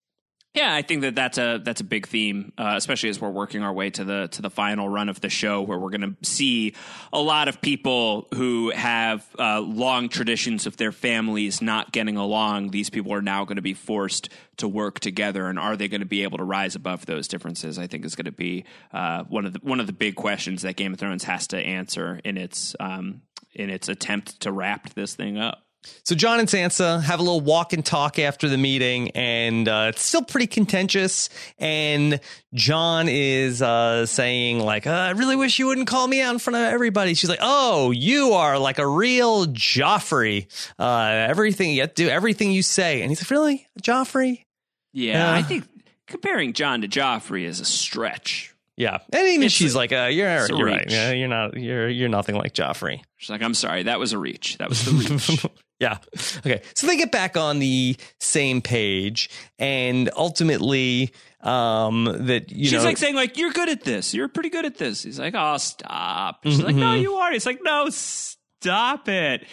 Yeah, 0.55 0.75
I 0.75 0.83
think 0.83 1.01
that 1.01 1.15
that's 1.15 1.39
a 1.39 1.63
that's 1.65 1.81
a 1.81 1.85
big 1.85 2.07
theme, 2.07 2.53
uh, 2.59 2.75
especially 2.77 3.09
as 3.09 3.19
we're 3.19 3.31
working 3.31 3.63
our 3.63 3.73
way 3.73 3.89
to 3.89 4.05
the 4.05 4.29
to 4.33 4.43
the 4.43 4.51
final 4.51 4.87
run 4.87 5.09
of 5.09 5.19
the 5.23 5.31
show, 5.31 5.63
where 5.63 5.79
we're 5.79 5.89
going 5.89 6.15
to 6.15 6.29
see 6.29 6.75
a 7.11 7.21
lot 7.21 7.49
of 7.49 7.63
people 7.63 8.29
who 8.35 8.71
have 8.71 9.27
uh, 9.39 9.61
long 9.61 10.11
traditions 10.11 10.67
of 10.67 10.77
their 10.77 10.93
families 10.93 11.63
not 11.63 11.91
getting 11.91 12.19
along. 12.19 12.71
These 12.71 12.91
people 12.91 13.15
are 13.15 13.23
now 13.23 13.47
going 13.47 13.57
to 13.57 13.63
be 13.63 13.73
forced 13.73 14.29
to 14.59 14.69
work 14.69 15.01
together, 15.01 15.47
and 15.47 15.59
are 15.59 15.75
they 15.75 15.89
going 15.89 16.03
to 16.03 16.07
be 16.07 16.23
able 16.23 16.37
to 16.37 16.45
rise 16.45 16.75
above 16.75 17.07
those 17.07 17.29
differences? 17.29 17.79
I 17.79 17.87
think 17.87 18.05
is 18.05 18.15
going 18.15 18.27
to 18.27 18.33
be 18.33 18.67
uh, 18.93 19.25
one 19.25 19.47
of 19.47 19.55
the 19.55 19.61
one 19.63 19.81
of 19.81 19.87
the 19.87 19.95
big 19.95 20.17
questions 20.17 20.61
that 20.63 20.77
Game 20.77 20.93
of 20.93 20.99
Thrones 20.99 21.25
has 21.25 21.47
to 21.49 21.57
answer 21.57 22.21
in 22.25 22.37
its 22.37 22.77
um, 22.79 23.23
in 23.55 23.71
its 23.71 23.89
attempt 23.89 24.41
to 24.41 24.53
wrap 24.53 24.93
this 24.93 25.15
thing 25.15 25.39
up. 25.39 25.63
So 26.05 26.15
Jon 26.15 26.39
and 26.41 26.49
Sansa 26.49 27.03
have 27.03 27.21
a 27.21 27.23
little 27.23 27.41
walk 27.41 27.73
and 27.73 27.85
talk 27.85 28.19
after 28.19 28.49
the 28.49 28.59
meeting, 28.59 29.11
and 29.13 29.69
uh, 29.69 29.87
it's 29.91 30.03
still 30.03 30.23
pretty 30.23 30.47
contentious. 30.47 31.29
And 31.59 32.21
Jon 32.55 33.09
is 33.09 33.63
uh, 33.63 34.07
saying 34.07 34.61
like, 34.61 34.87
uh, 34.87 34.91
"I 34.91 35.11
really 35.11 35.37
wish 35.37 35.59
you 35.59 35.67
wouldn't 35.67 35.87
call 35.87 36.07
me 36.07 36.21
out 36.21 36.33
in 36.33 36.39
front 36.39 36.57
of 36.57 36.73
everybody." 36.73 37.15
She's 37.15 37.31
like, 37.31 37.41
"Oh, 37.43 37.91
you 37.91 38.33
are 38.33 38.59
like 38.59 38.79
a 38.79 38.87
real 38.87 39.47
Joffrey. 39.47 40.47
Uh, 40.79 41.27
everything 41.29 41.71
you 41.73 41.87
do, 41.87 42.09
everything 42.09 42.53
you 42.53 42.63
say." 42.63 43.03
And 43.03 43.11
he's 43.11 43.21
like, 43.23 43.31
"Really, 43.31 43.67
Joffrey?" 43.81 44.45
Yeah. 44.93 45.33
I 45.33 45.43
think 45.43 45.65
comparing 46.07 46.53
Jon 46.53 46.83
to 46.83 46.89
Joffrey 46.89 47.45
is 47.45 47.61
a 47.61 47.65
stretch. 47.65 48.51
Yeah, 48.77 48.99
and 49.13 49.29
even 49.29 49.45
It's 49.45 49.55
she's 49.55 49.75
a- 49.75 49.77
like, 49.79 49.93
uh, 49.93 50.09
"You're 50.11 50.47
you're 50.49 50.67
right. 50.67 50.87
Yeah, 50.91 51.13
you're 51.13 51.29
not. 51.29 51.57
You're 51.59 51.89
you're 51.89 52.09
nothing 52.09 52.37
like 52.37 52.55
Joffrey." 52.55 53.01
She's 53.19 53.29
like, 53.31 53.43
I'm 53.43 53.55
sorry, 53.55 53.83
that 53.85 53.99
was 54.01 54.13
a 54.15 54.19
reach. 54.19 54.57
That 54.59 54.69
was 54.71 54.85
the 54.85 54.93
reach. 54.93 55.47
yeah. 55.83 55.99
Okay. 56.39 56.63
So 56.75 56.87
they 56.87 56.97
get 56.97 57.13
back 57.13 57.37
on 57.37 57.59
the 57.59 57.97
same 58.21 58.63
page, 58.63 59.29
and 59.59 60.11
ultimately, 60.17 61.13
um, 61.41 62.05
that 62.05 62.51
you 62.51 62.65
She's 62.65 62.73
know, 62.73 62.85
like 62.85 62.97
saying, 62.97 63.15
like, 63.15 63.37
you're 63.37 63.51
good 63.53 63.69
at 63.69 63.83
this. 63.85 64.15
You're 64.15 64.29
pretty 64.29 64.51
good 64.51 64.65
at 64.65 64.77
this. 64.77 65.03
He's 65.03 65.19
like, 65.19 65.35
oh, 65.37 65.57
stop. 65.59 66.45
She's 66.45 66.63
like, 66.63 66.75
no, 66.77 66.95
you 66.95 67.15
are. 67.15 67.33
He's 67.33 67.47
like, 67.47 67.61
no, 67.63 67.89
stop 67.91 69.09
it. 69.09 69.45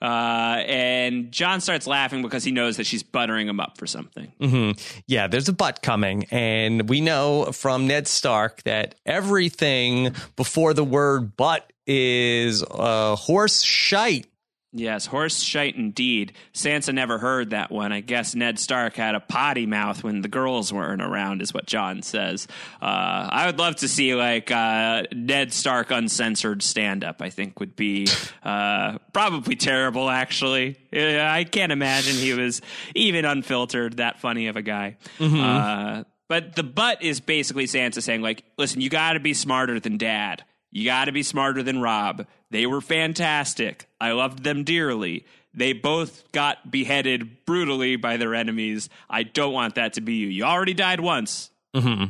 Uh, 0.00 0.62
and 0.66 1.32
Jon 1.32 1.60
starts 1.60 1.86
laughing 1.86 2.22
because 2.22 2.44
he 2.44 2.52
knows 2.52 2.76
that 2.76 2.86
she's 2.86 3.02
buttering 3.02 3.48
him 3.48 3.58
up 3.58 3.78
for 3.78 3.86
something. 3.86 4.32
Mm-hmm. 4.40 4.80
yeah, 5.06 5.26
there's 5.26 5.48
a 5.48 5.52
butt 5.52 5.82
coming, 5.82 6.24
and 6.30 6.88
we 6.88 7.00
know 7.00 7.46
from 7.52 7.86
Ned 7.88 8.06
Stark 8.06 8.62
that 8.62 8.94
everything 9.04 10.14
before 10.36 10.72
the 10.72 10.84
word 10.84 11.36
"butt" 11.36 11.72
is 11.86 12.62
uh, 12.62 13.16
horse 13.16 13.62
shite. 13.62 14.26
Yes, 14.70 15.06
horse 15.06 15.40
shite 15.40 15.76
indeed. 15.76 16.34
Sansa 16.52 16.92
never 16.92 17.16
heard 17.16 17.50
that 17.50 17.70
one. 17.70 17.90
I 17.90 18.00
guess 18.00 18.34
Ned 18.34 18.58
Stark 18.58 18.96
had 18.96 19.14
a 19.14 19.20
potty 19.20 19.64
mouth 19.64 20.04
when 20.04 20.20
the 20.20 20.28
girls 20.28 20.70
weren't 20.72 21.00
around, 21.00 21.40
is 21.40 21.54
what 21.54 21.64
Jon 21.64 22.02
says. 22.02 22.46
Uh, 22.82 23.28
I 23.30 23.46
would 23.46 23.58
love 23.58 23.76
to 23.76 23.88
see 23.88 24.14
like 24.14 24.50
uh, 24.50 25.04
Ned 25.10 25.54
Stark 25.54 25.90
uncensored 25.90 26.62
stand 26.62 27.02
up. 27.02 27.22
I 27.22 27.30
think 27.30 27.60
would 27.60 27.76
be 27.76 28.08
uh, 28.42 28.98
probably 29.14 29.56
terrible. 29.56 30.10
Actually, 30.10 30.76
I 30.92 31.44
can't 31.44 31.72
imagine 31.72 32.16
he 32.16 32.34
was 32.34 32.60
even 32.94 33.24
unfiltered 33.24 33.96
that 33.96 34.20
funny 34.20 34.48
of 34.48 34.56
a 34.56 34.62
guy. 34.62 34.98
Uh, 35.18 36.04
but 36.28 36.56
the 36.56 36.62
butt 36.62 37.02
is 37.02 37.20
basically 37.20 37.64
Sansa 37.64 38.02
saying 38.02 38.20
like, 38.20 38.44
"Listen, 38.58 38.82
you 38.82 38.90
got 38.90 39.14
to 39.14 39.20
be 39.20 39.32
smarter 39.32 39.80
than 39.80 39.96
Dad." 39.96 40.44
You 40.70 40.84
got 40.84 41.06
to 41.06 41.12
be 41.12 41.22
smarter 41.22 41.62
than 41.62 41.80
Robb. 41.80 42.26
They 42.50 42.66
were 42.66 42.80
fantastic. 42.80 43.86
I 44.00 44.12
loved 44.12 44.44
them 44.44 44.64
dearly. 44.64 45.24
They 45.54 45.72
both 45.72 46.30
got 46.32 46.70
beheaded 46.70 47.44
brutally 47.46 47.96
by 47.96 48.16
their 48.16 48.34
enemies. 48.34 48.88
I 49.08 49.22
don't 49.22 49.52
want 49.52 49.74
that 49.76 49.94
to 49.94 50.00
be 50.00 50.14
you. 50.14 50.28
You 50.28 50.44
already 50.44 50.74
died 50.74 51.00
once. 51.00 51.50
hmm 51.74 52.04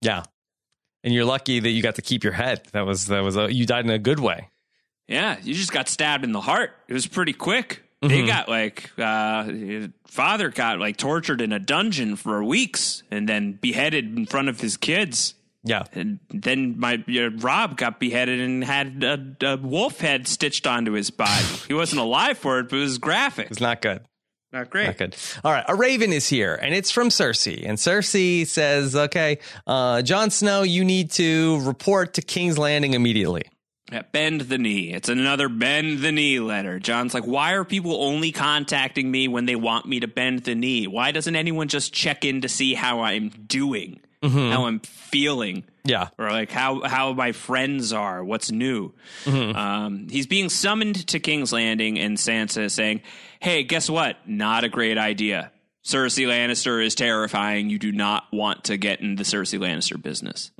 Yeah, 0.00 0.24
and 1.04 1.12
you're 1.14 1.24
lucky 1.26 1.60
that 1.60 1.70
you 1.70 1.82
got 1.82 1.96
to 1.96 2.02
keep 2.02 2.24
your 2.24 2.32
head. 2.32 2.62
That 2.72 2.86
was 2.86 3.06
that 3.06 3.22
was 3.22 3.36
a, 3.36 3.52
you 3.52 3.66
died 3.66 3.84
in 3.84 3.90
a 3.90 3.98
good 3.98 4.20
way. 4.20 4.48
Yeah, 5.06 5.36
you 5.42 5.54
just 5.54 5.72
got 5.72 5.88
stabbed 5.88 6.24
in 6.24 6.32
the 6.32 6.40
heart. 6.40 6.72
It 6.88 6.94
was 6.94 7.06
pretty 7.06 7.32
quick. 7.32 7.82
They 8.02 8.26
got 8.26 8.48
like 8.48 8.90
uh 8.98 9.52
father 10.06 10.48
got 10.48 10.78
like 10.78 10.96
tortured 10.96 11.42
in 11.42 11.52
a 11.52 11.58
dungeon 11.58 12.16
for 12.16 12.42
weeks 12.42 13.02
and 13.10 13.28
then 13.28 13.52
beheaded 13.52 14.16
in 14.16 14.24
front 14.24 14.48
of 14.48 14.60
his 14.62 14.78
kids. 14.78 15.34
Yeah, 15.62 15.84
And 15.92 16.20
then 16.30 16.78
my 16.80 17.04
uh, 17.08 17.30
Robb 17.36 17.76
got 17.76 18.00
beheaded 18.00 18.40
and 18.40 18.64
had 18.64 19.04
a, 19.04 19.36
a 19.46 19.56
wolf 19.58 20.00
head 20.00 20.26
stitched 20.26 20.66
onto 20.66 20.92
his 20.92 21.10
body. 21.10 21.44
he 21.68 21.74
wasn't 21.74 22.00
alive 22.00 22.38
for 22.38 22.60
it, 22.60 22.70
but 22.70 22.76
it 22.76 22.80
was 22.80 22.96
graphic. 22.98 23.48
it's 23.50 23.60
not 23.60 23.82
good. 23.82 24.00
Not 24.52 24.70
great. 24.70 24.86
Not 24.86 24.96
good. 24.96 25.16
All 25.44 25.52
right, 25.52 25.64
a 25.68 25.74
raven 25.76 26.12
is 26.12 26.28
here, 26.28 26.54
and 26.54 26.74
it's 26.74 26.90
from 26.90 27.08
Cersei. 27.08 27.68
And 27.68 27.78
Cersei 27.78 28.46
says, 28.46 28.96
"Okay, 28.96 29.38
uh, 29.66 30.02
Jon 30.02 30.30
Snow, 30.30 30.62
you 30.62 30.84
need 30.84 31.12
to 31.12 31.60
report 31.60 32.14
to 32.14 32.22
King's 32.22 32.58
Landing 32.58 32.94
immediately." 32.94 33.42
Yeah, 33.92 34.02
bend 34.10 34.42
the 34.42 34.58
knee. 34.58 34.92
It's 34.92 35.08
another 35.08 35.48
bend 35.48 35.98
the 36.00 36.10
knee 36.12 36.38
letter. 36.40 36.78
Jon's 36.78 37.12
like, 37.12 37.24
why 37.24 37.52
are 37.54 37.64
people 37.64 38.02
only 38.04 38.30
contacting 38.30 39.10
me 39.10 39.26
when 39.26 39.46
they 39.46 39.56
want 39.56 39.86
me 39.86 39.98
to 39.98 40.06
bend 40.06 40.44
the 40.44 40.54
knee? 40.54 40.86
Why 40.86 41.10
doesn't 41.10 41.34
anyone 41.34 41.66
just 41.66 41.92
check 41.92 42.24
in 42.24 42.42
to 42.42 42.48
see 42.48 42.74
how 42.74 43.00
I'm 43.00 43.30
doing, 43.30 43.98
how 44.22 44.66
I'm 44.66 44.80
feeling? 44.80 45.64
Yeah, 45.84 46.08
or 46.18 46.30
like 46.30 46.50
how 46.50 46.82
how 46.82 47.12
my 47.14 47.32
friends 47.32 47.92
are, 47.92 48.22
what's 48.22 48.50
new. 48.50 48.92
Um, 49.26 50.08
he's 50.10 50.26
being 50.26 50.48
summoned 50.50 51.06
to 51.08 51.20
King's 51.20 51.52
Landing, 51.52 51.98
and 51.98 52.18
Sansa 52.18 52.64
is 52.64 52.74
saying, 52.74 53.00
"Hey, 53.40 53.62
guess 53.62 53.88
what? 53.88 54.16
Not 54.26 54.64
a 54.64 54.68
great 54.68 54.98
idea. 54.98 55.50
Cersei 55.82 56.26
Lannister 56.26 56.84
is 56.84 56.94
terrifying. 56.94 57.70
You 57.70 57.78
do 57.78 57.90
not 57.92 58.24
want 58.30 58.64
to 58.64 58.76
get 58.76 59.00
in 59.00 59.16
the 59.16 59.22
Cersei 59.22 59.58
Lannister 59.58 60.00
business." 60.00 60.50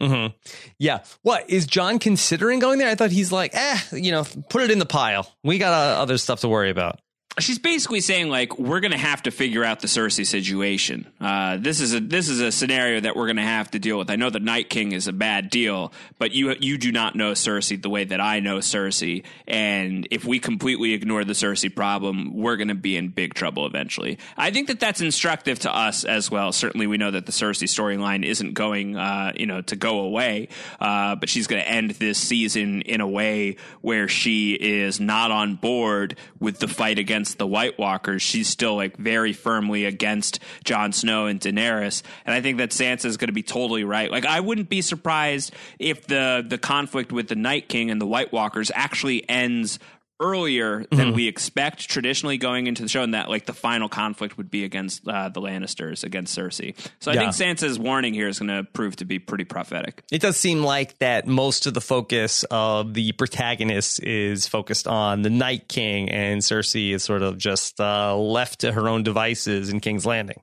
yeah. 0.78 1.00
What 1.20 1.50
is 1.50 1.66
Jon 1.66 1.98
considering 1.98 2.58
going 2.58 2.78
there? 2.78 2.88
I 2.88 2.94
thought 2.94 3.10
he's 3.10 3.30
like, 3.30 3.54
eh, 3.54 3.78
you 3.92 4.12
know, 4.12 4.24
put 4.48 4.62
it 4.62 4.70
in 4.70 4.78
the 4.78 4.86
pile. 4.86 5.30
We 5.44 5.58
got 5.58 5.72
uh, 5.74 6.00
other 6.00 6.16
stuff 6.16 6.40
to 6.40 6.48
worry 6.48 6.70
about. 6.70 6.98
She's 7.38 7.58
basically 7.58 8.00
saying 8.00 8.28
like 8.28 8.58
we're 8.58 8.80
going 8.80 8.90
to 8.90 8.98
have 8.98 9.22
to 9.22 9.30
figure 9.30 9.64
out 9.64 9.80
the 9.80 9.86
Cersei 9.86 10.26
situation. 10.26 11.06
Uh, 11.20 11.56
this 11.58 11.80
is 11.80 11.94
a 11.94 12.00
this 12.00 12.28
is 12.28 12.40
a 12.40 12.50
scenario 12.50 13.00
that 13.00 13.14
we're 13.14 13.26
going 13.26 13.36
to 13.36 13.42
have 13.42 13.70
to 13.70 13.78
deal 13.78 13.98
with. 13.98 14.10
I 14.10 14.16
know 14.16 14.30
the 14.30 14.40
Night 14.40 14.68
King 14.68 14.92
is 14.92 15.06
a 15.06 15.12
bad 15.12 15.50
deal, 15.50 15.92
but 16.18 16.32
you 16.32 16.54
you 16.58 16.76
do 16.76 16.90
not 16.90 17.14
know 17.14 17.32
Cersei 17.32 17.80
the 17.80 17.88
way 17.88 18.04
that 18.04 18.20
I 18.20 18.40
know 18.40 18.58
Cersei, 18.58 19.24
and 19.46 20.08
if 20.10 20.24
we 20.24 20.38
completely 20.38 20.92
ignore 20.92 21.24
the 21.24 21.32
Cersei 21.32 21.74
problem, 21.74 22.34
we're 22.34 22.56
going 22.56 22.68
to 22.68 22.74
be 22.74 22.96
in 22.96 23.08
big 23.08 23.34
trouble 23.34 23.66
eventually. 23.66 24.18
I 24.36 24.50
think 24.50 24.68
that 24.68 24.80
that's 24.80 25.00
instructive 25.00 25.60
to 25.60 25.74
us 25.74 26.04
as 26.04 26.30
well. 26.30 26.52
Certainly, 26.52 26.88
we 26.88 26.98
know 26.98 27.12
that 27.12 27.26
the 27.26 27.32
Cersei 27.32 27.68
storyline 27.68 28.24
isn't 28.24 28.54
going 28.54 28.96
uh, 28.96 29.32
you 29.36 29.46
know 29.46 29.62
to 29.62 29.76
go 29.76 30.00
away, 30.00 30.48
uh, 30.80 31.14
but 31.14 31.28
she's 31.28 31.46
going 31.46 31.62
to 31.62 31.68
end 31.68 31.92
this 31.92 32.18
season 32.18 32.82
in 32.82 33.00
a 33.00 33.08
way 33.08 33.56
where 33.82 34.08
she 34.08 34.52
is 34.54 35.00
not 35.00 35.30
on 35.30 35.54
board 35.54 36.16
with 36.40 36.58
the 36.58 36.68
fight 36.68 36.98
against 36.98 37.19
against 37.20 37.36
the 37.36 37.46
White 37.46 37.78
Walkers, 37.78 38.22
she's 38.22 38.48
still 38.48 38.76
like 38.76 38.96
very 38.96 39.34
firmly 39.34 39.84
against 39.84 40.40
Jon 40.64 40.90
Snow 40.90 41.26
and 41.26 41.38
Daenerys. 41.38 42.02
And 42.24 42.34
I 42.34 42.40
think 42.40 42.56
that 42.56 42.70
Sansa 42.70 43.04
is 43.04 43.18
going 43.18 43.28
to 43.28 43.34
be 43.34 43.42
totally 43.42 43.84
right. 43.84 44.10
Like 44.10 44.24
I 44.24 44.40
wouldn't 44.40 44.70
be 44.70 44.80
surprised 44.80 45.52
if 45.78 46.06
the 46.06 46.42
the 46.46 46.56
conflict 46.56 47.12
with 47.12 47.28
the 47.28 47.34
Night 47.34 47.68
King 47.68 47.90
and 47.90 48.00
the 48.00 48.06
White 48.06 48.32
Walkers 48.32 48.70
actually 48.74 49.28
ends 49.28 49.78
earlier 50.20 50.84
than 50.90 50.98
mm-hmm. 50.98 51.16
we 51.16 51.26
expect 51.26 51.88
traditionally 51.88 52.38
going 52.38 52.66
into 52.66 52.82
the 52.82 52.88
show, 52.88 53.02
and 53.02 53.14
that 53.14 53.28
like 53.28 53.46
the 53.46 53.54
final 53.54 53.88
conflict 53.88 54.36
would 54.36 54.50
be 54.50 54.64
against 54.64 55.06
uh, 55.08 55.28
the 55.30 55.40
Lannisters 55.40 56.04
against 56.04 56.36
Cersei. 56.36 56.76
So 57.00 57.10
I 57.10 57.14
yeah. 57.14 57.30
think 57.30 57.58
Sansa's 57.58 57.78
warning 57.78 58.14
here 58.14 58.28
is 58.28 58.38
going 58.38 58.48
to 58.48 58.64
prove 58.72 58.96
to 58.96 59.04
be 59.04 59.18
pretty 59.18 59.44
prophetic. 59.44 60.02
It 60.12 60.20
does 60.20 60.36
seem 60.36 60.62
like 60.62 60.98
that 60.98 61.26
most 61.26 61.66
of 61.66 61.74
the 61.74 61.80
focus 61.80 62.44
of 62.50 62.94
the 62.94 63.12
protagonist 63.12 64.02
is 64.02 64.46
focused 64.46 64.86
on 64.86 65.22
the 65.22 65.30
Night 65.30 65.68
King, 65.68 66.10
and 66.10 66.40
Cersei 66.40 66.92
is 66.92 67.02
sort 67.02 67.22
of 67.22 67.38
just 67.38 67.80
uh, 67.80 68.16
left 68.16 68.60
to 68.60 68.72
her 68.72 68.88
own 68.88 69.02
devices 69.02 69.70
in 69.70 69.80
King's 69.80 70.06
Landing. 70.06 70.40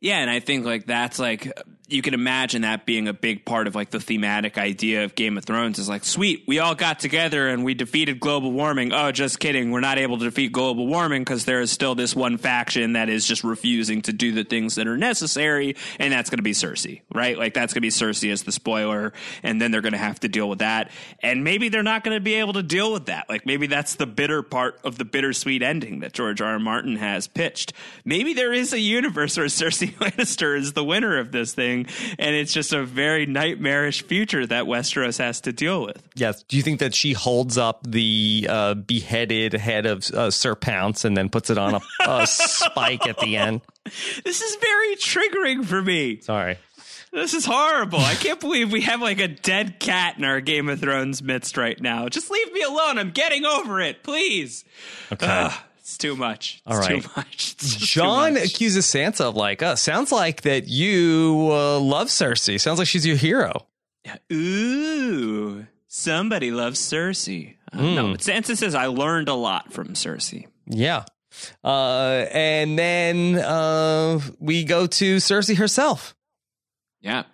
Yeah, 0.00 0.18
and 0.18 0.30
I 0.30 0.40
think 0.40 0.64
like 0.64 0.86
that's 0.86 1.18
like 1.18 1.52
you 1.90 2.02
can 2.02 2.14
imagine 2.14 2.62
that 2.62 2.86
being 2.86 3.08
a 3.08 3.12
big 3.12 3.44
part 3.44 3.66
of 3.66 3.74
like 3.74 3.90
the 3.90 4.00
thematic 4.00 4.56
idea 4.58 5.04
of 5.04 5.14
Game 5.14 5.36
of 5.36 5.44
Thrones 5.44 5.78
is 5.78 5.88
like, 5.88 6.04
sweet, 6.04 6.44
we 6.46 6.58
all 6.58 6.74
got 6.74 7.00
together 7.00 7.48
and 7.48 7.64
we 7.64 7.74
defeated 7.74 8.20
global 8.20 8.52
warming. 8.52 8.92
Oh, 8.92 9.10
just 9.12 9.40
kidding. 9.40 9.70
We're 9.70 9.80
not 9.80 9.98
able 9.98 10.18
to 10.18 10.24
defeat 10.24 10.52
global 10.52 10.86
warming 10.86 11.22
because 11.22 11.44
there 11.44 11.60
is 11.60 11.70
still 11.70 11.94
this 11.94 12.14
one 12.14 12.38
faction 12.38 12.92
that 12.92 13.08
is 13.08 13.26
just 13.26 13.42
refusing 13.42 14.02
to 14.02 14.12
do 14.12 14.32
the 14.32 14.44
things 14.44 14.76
that 14.76 14.86
are 14.86 14.96
necessary. 14.96 15.76
And 15.98 16.12
that's 16.12 16.30
going 16.30 16.38
to 16.38 16.42
be 16.42 16.52
Cersei, 16.52 17.02
right? 17.12 17.36
Like 17.36 17.54
that's 17.54 17.72
going 17.72 17.80
to 17.80 17.86
be 17.86 17.88
Cersei 17.88 18.32
as 18.32 18.44
the 18.44 18.52
spoiler. 18.52 19.12
And 19.42 19.60
then 19.60 19.70
they're 19.72 19.80
going 19.80 19.92
to 19.92 19.98
have 19.98 20.20
to 20.20 20.28
deal 20.28 20.48
with 20.48 20.60
that. 20.60 20.90
And 21.20 21.42
maybe 21.42 21.68
they're 21.68 21.82
not 21.82 22.04
going 22.04 22.16
to 22.16 22.20
be 22.20 22.34
able 22.34 22.52
to 22.52 22.62
deal 22.62 22.92
with 22.92 23.06
that. 23.06 23.28
Like 23.28 23.46
maybe 23.46 23.66
that's 23.66 23.96
the 23.96 24.06
bitter 24.06 24.42
part 24.42 24.80
of 24.84 24.96
the 24.96 25.04
bittersweet 25.04 25.62
ending 25.62 26.00
that 26.00 26.12
George 26.12 26.40
R. 26.40 26.50
R. 26.50 26.58
Martin 26.58 26.96
has 26.96 27.26
pitched. 27.28 27.72
Maybe 28.04 28.34
there 28.34 28.52
is 28.52 28.72
a 28.72 28.80
universe 28.80 29.36
where 29.36 29.46
Cersei 29.46 29.92
Lannister 29.98 30.56
is 30.56 30.72
the 30.72 30.84
winner 30.84 31.18
of 31.18 31.32
this 31.32 31.52
thing 31.54 31.79
and 32.18 32.34
it's 32.34 32.52
just 32.52 32.72
a 32.72 32.84
very 32.84 33.26
nightmarish 33.26 34.02
future 34.02 34.46
that 34.46 34.64
Westeros 34.64 35.18
has 35.18 35.40
to 35.42 35.52
deal 35.52 35.84
with. 35.84 36.02
Yes. 36.14 36.42
Do 36.44 36.56
you 36.56 36.62
think 36.62 36.80
that 36.80 36.94
she 36.94 37.12
holds 37.12 37.58
up 37.58 37.80
the 37.86 38.46
uh, 38.48 38.74
beheaded 38.74 39.52
head 39.54 39.86
of 39.86 40.04
uh, 40.10 40.30
Sir 40.30 40.54
Pounce 40.54 41.04
and 41.04 41.16
then 41.16 41.28
puts 41.28 41.50
it 41.50 41.58
on 41.58 41.74
a, 41.74 41.80
a 42.06 42.26
spike 42.28 43.06
at 43.06 43.18
the 43.18 43.36
end? 43.36 43.60
This 44.24 44.40
is 44.42 44.56
very 44.56 44.96
triggering 44.96 45.64
for 45.64 45.82
me. 45.82 46.20
Sorry. 46.20 46.58
This 47.12 47.34
is 47.34 47.44
horrible. 47.44 47.98
I 47.98 48.14
can't 48.14 48.38
believe 48.38 48.70
we 48.70 48.82
have 48.82 49.00
like 49.00 49.18
a 49.18 49.26
dead 49.26 49.80
cat 49.80 50.16
in 50.16 50.24
our 50.24 50.40
Game 50.40 50.68
of 50.68 50.80
Thrones 50.80 51.22
midst 51.22 51.56
right 51.56 51.80
now. 51.80 52.08
Just 52.08 52.30
leave 52.30 52.52
me 52.52 52.62
alone. 52.62 52.98
I'm 52.98 53.10
getting 53.10 53.44
over 53.44 53.80
it, 53.80 54.04
please. 54.04 54.64
Okay. 55.12 55.26
Ugh. 55.26 55.52
It's 55.90 55.98
too 55.98 56.14
much. 56.14 56.62
It's 56.64 56.72
All 56.72 56.78
right. 56.78 57.02
too 57.02 57.08
much. 57.16 57.56
Jon 57.56 58.34
much. 58.34 58.44
accuses 58.44 58.86
Sansa 58.86 59.22
of 59.22 59.34
like, 59.34 59.60
uh, 59.60 59.74
sounds 59.74 60.12
like 60.12 60.42
that 60.42 60.68
you 60.68 61.48
uh, 61.50 61.80
love 61.80 62.06
Cersei. 62.06 62.60
Sounds 62.60 62.78
like 62.78 62.86
she's 62.86 63.04
your 63.04 63.16
hero. 63.16 63.66
Ooh, 64.32 65.66
somebody 65.88 66.52
loves 66.52 66.78
Cersei. 66.78 67.56
Uh, 67.72 67.78
mm. 67.78 67.94
No, 67.96 68.10
but 68.12 68.20
Sansa 68.20 68.56
says 68.56 68.76
I 68.76 68.86
learned 68.86 69.28
a 69.28 69.34
lot 69.34 69.72
from 69.72 69.94
Cersei. 69.94 70.46
Yeah. 70.66 71.06
Uh, 71.64 72.24
and 72.30 72.78
then 72.78 73.34
uh, 73.34 74.20
we 74.38 74.62
go 74.62 74.86
to 74.86 75.16
Cersei 75.16 75.56
herself. 75.56 76.14
Yeah. 77.00 77.24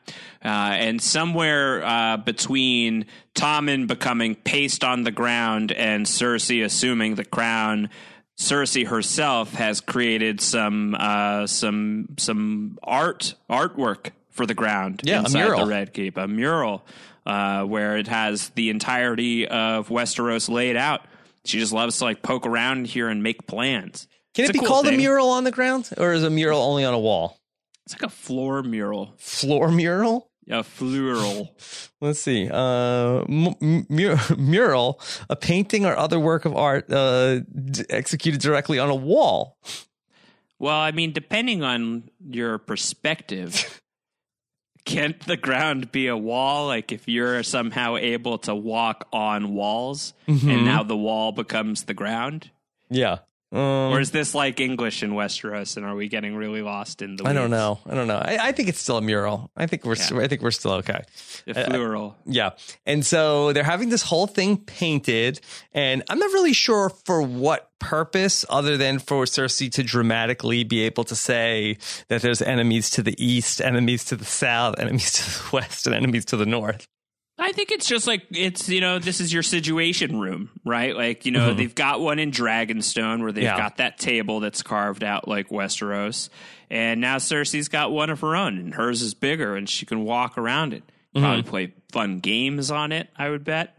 Uh, 0.43 0.49
and 0.79 1.03
somewhere 1.03 1.85
uh, 1.85 2.17
between 2.17 3.05
Tommen 3.35 3.87
becoming 3.87 4.35
paste 4.35 4.83
on 4.83 5.03
the 5.03 5.11
ground 5.11 5.73
and 5.73 6.07
Cersei 6.07 6.65
assuming 6.65 7.17
the 7.17 7.25
crown, 7.25 7.91
Cersei 8.39 8.87
herself 8.87 9.55
has 9.55 9.81
created 9.81 10.41
some 10.41 10.95
uh, 10.99 11.47
some 11.47 12.09
some 12.19 12.79
art 12.83 13.35
artwork 13.49 14.11
for 14.31 14.45
the 14.45 14.55
ground 14.55 15.01
yeah, 15.05 15.21
inside 15.21 15.41
a 15.41 15.45
mural. 15.45 15.65
the 15.65 15.71
Red 15.71 15.95
Keep, 15.95 16.19
a 16.19 16.29
mural 16.29 16.85
uh, 17.25 17.65
where 17.65 17.97
it 17.97 18.09
has 18.09 18.51
the 18.51 18.69
entirety 18.71 19.49
of 19.49 19.89
Westeros 19.89 20.49
laid 20.51 20.77
out. 20.77 21.03
She 21.45 21.59
just 21.59 21.73
loves 21.73 21.99
to 21.99 22.05
like 22.05 22.23
poke 22.23 22.47
around 22.47 22.87
here 22.87 23.09
and 23.09 23.23
make 23.23 23.47
plans. 23.47 24.07
Can 24.35 24.45
it's 24.45 24.51
it 24.51 24.53
be 24.53 24.59
cool 24.59 24.69
called 24.69 24.87
thing. 24.87 24.95
a 24.95 24.99
mural 24.99 25.31
on 25.31 25.45
the 25.45 25.53
ground, 25.53 25.89
or 25.97 26.13
is 26.13 26.23
a 26.23 26.31
mural 26.31 26.61
only 26.61 26.85
on 26.85 26.93
a 26.93 26.99
wall? 26.99 27.39
It's 27.87 27.95
like 27.95 28.03
a 28.03 28.13
floor 28.13 28.63
mural. 28.63 29.15
Floor 29.17 29.71
mural? 29.71 30.26
A 30.49 30.63
floral. 30.63 31.57
Let's 32.01 32.21
see. 32.21 32.49
Uh, 32.51 33.25
m- 33.29 33.87
mural, 34.39 35.01
a 35.29 35.37
painting 35.37 35.85
or 35.85 35.97
other 35.97 36.21
work 36.21 36.45
of 36.45 36.55
art 36.55 36.91
uh, 36.93 37.41
d- 37.41 37.85
executed 37.91 38.41
directly 38.41 38.79
on 38.79 38.89
a 38.89 38.95
wall. 38.95 39.59
Well, 40.59 40.79
I 40.79 40.93
mean, 40.93 41.13
depending 41.13 41.63
on 41.63 42.11
your 42.25 42.59
perspective, 42.59 43.81
can't 44.85 45.19
the 45.27 45.37
ground 45.37 45.91
be 45.91 46.07
a 46.07 46.17
wall? 46.17 46.67
Like 46.67 46.93
if 46.93 47.09
you're 47.09 47.43
somehow 47.43 47.97
able 47.97 48.39
to 48.39 48.55
walk 48.55 49.09
on 49.13 49.53
walls 49.53 50.15
mm-hmm. 50.29 50.49
and 50.49 50.65
now 50.65 50.83
the 50.83 50.97
wall 50.97 51.33
becomes 51.33 51.85
the 51.85 51.95
ground? 51.95 52.51
Yeah. 52.89 53.19
Um, 53.57 53.93
or 53.93 54.01
is 54.01 54.11
this 54.11 54.35
like 54.35 54.61
English 54.61 55.03
in 55.03 55.13
Westeros, 55.13 55.79
and 55.79 55.87
are 55.87 55.95
we 55.95 56.09
getting 56.09 56.37
really 56.37 56.61
lost 56.61 57.01
in 57.01 57.17
the? 57.17 57.25
Weeds? 57.25 57.31
I 57.31 57.33
don't 57.33 57.51
know. 57.51 57.79
I 57.87 57.95
don't 57.95 58.07
know. 58.07 58.19
I, 58.19 58.49
I, 58.49 58.53
think 58.53 58.69
it's 58.69 58.79
still 58.79 58.99
a 58.99 59.03
mural. 59.03 59.51
I 59.57 59.67
think 59.67 59.87
we're. 59.87 59.97
Yeah. 59.97 60.21
I 60.21 60.29
think 60.29 60.43
we're 60.43 60.51
still 60.51 60.73
okay. 60.73 61.03
A 61.47 61.65
plural. 61.65 62.17
yeah, 62.27 62.51
and 62.85 63.05
so 63.05 63.55
they're 63.55 63.65
having 63.65 63.89
this 63.89 64.03
whole 64.03 64.27
thing 64.27 64.59
painted, 64.59 65.41
and 65.73 66.03
I'm 66.11 66.19
not 66.19 66.33
really 66.33 66.53
sure 66.53 66.91
for 67.07 67.23
what 67.23 67.71
purpose, 67.79 68.45
other 68.51 68.77
than 68.77 68.99
for 68.99 69.25
Cersei 69.25 69.73
to 69.73 69.83
dramatically 69.83 70.63
be 70.63 70.83
able 70.83 71.05
to 71.05 71.17
say 71.17 71.79
that 72.09 72.21
there's 72.21 72.43
enemies 72.43 72.91
to 72.91 73.03
the 73.03 73.15
east, 73.17 73.63
enemies 73.63 74.05
to 74.07 74.17
the 74.17 74.27
south, 74.27 74.79
enemies 74.79 75.13
to 75.13 75.23
the 75.23 75.49
west, 75.57 75.87
and 75.87 75.97
enemies 75.97 76.27
to 76.27 76.37
the 76.37 76.47
north. 76.47 76.87
I 77.39 77.53
think 77.53 77.71
it's 77.71 77.87
just 77.87 78.07
like 78.07 78.25
it's 78.31 78.69
you 78.69 78.81
know 78.81 78.99
this 78.99 79.21
is 79.21 79.33
your 79.33 79.43
situation 79.43 80.19
room, 80.19 80.51
right? 80.65 80.97
Like 80.97 81.27
you 81.27 81.33
know 81.33 81.49
mm-hmm. 81.49 81.59
they've 81.59 81.75
got 81.75 82.01
one 82.01 82.19
in 82.19 82.31
Dragonstone 82.31 83.21
where 83.21 83.31
they've 83.31 83.45
yeah. 83.45 83.59
got 83.59 83.77
that 83.77 83.99
table 83.99 84.41
that's 84.41 84.63
carved 84.63 85.05
out 85.05 85.29
like 85.29 85.51
Westeros, 85.51 86.31
and 86.71 87.01
now 87.01 87.17
Cersei's 87.17 87.69
got 87.69 87.93
one 87.93 88.09
of 88.09 88.21
her 88.21 88.35
own, 88.35 88.59
and 88.59 88.75
hers 88.75 89.03
is 89.03 89.13
bigger, 89.13 89.55
and 89.55 89.69
she 89.69 89.85
can 89.85 90.05
walk 90.05 90.39
around 90.39 90.73
it. 90.73 90.83
Mm-hmm. 91.15 91.25
Probably 91.25 91.43
play 91.43 91.75
fun 91.93 92.21
games 92.21 92.71
on 92.71 92.93
it. 92.93 93.09
I 93.17 93.29
would 93.29 93.45
bet. 93.45 93.76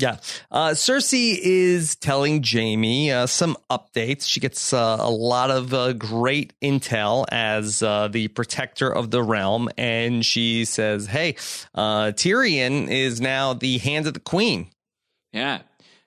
Yeah. 0.00 0.16
Uh, 0.50 0.70
Cersei 0.70 1.38
is 1.38 1.94
telling 1.94 2.42
Jaime 2.42 3.12
uh, 3.12 3.26
some 3.26 3.56
updates. 3.70 4.26
She 4.26 4.40
gets 4.40 4.72
uh, 4.72 4.96
a 4.98 5.10
lot 5.10 5.50
of 5.50 5.74
uh, 5.74 5.92
great 5.92 6.54
intel 6.62 7.26
as 7.30 7.82
uh, 7.82 8.08
the 8.08 8.28
protector 8.28 8.90
of 8.90 9.10
the 9.10 9.22
realm. 9.22 9.68
And 9.76 10.24
she 10.24 10.64
says, 10.64 11.06
hey, 11.06 11.36
uh, 11.74 12.12
Tyrion 12.12 12.88
is 12.88 13.20
now 13.20 13.52
the 13.52 13.76
hand 13.78 14.06
of 14.06 14.14
the 14.14 14.20
queen. 14.20 14.70
Yeah. 15.32 15.60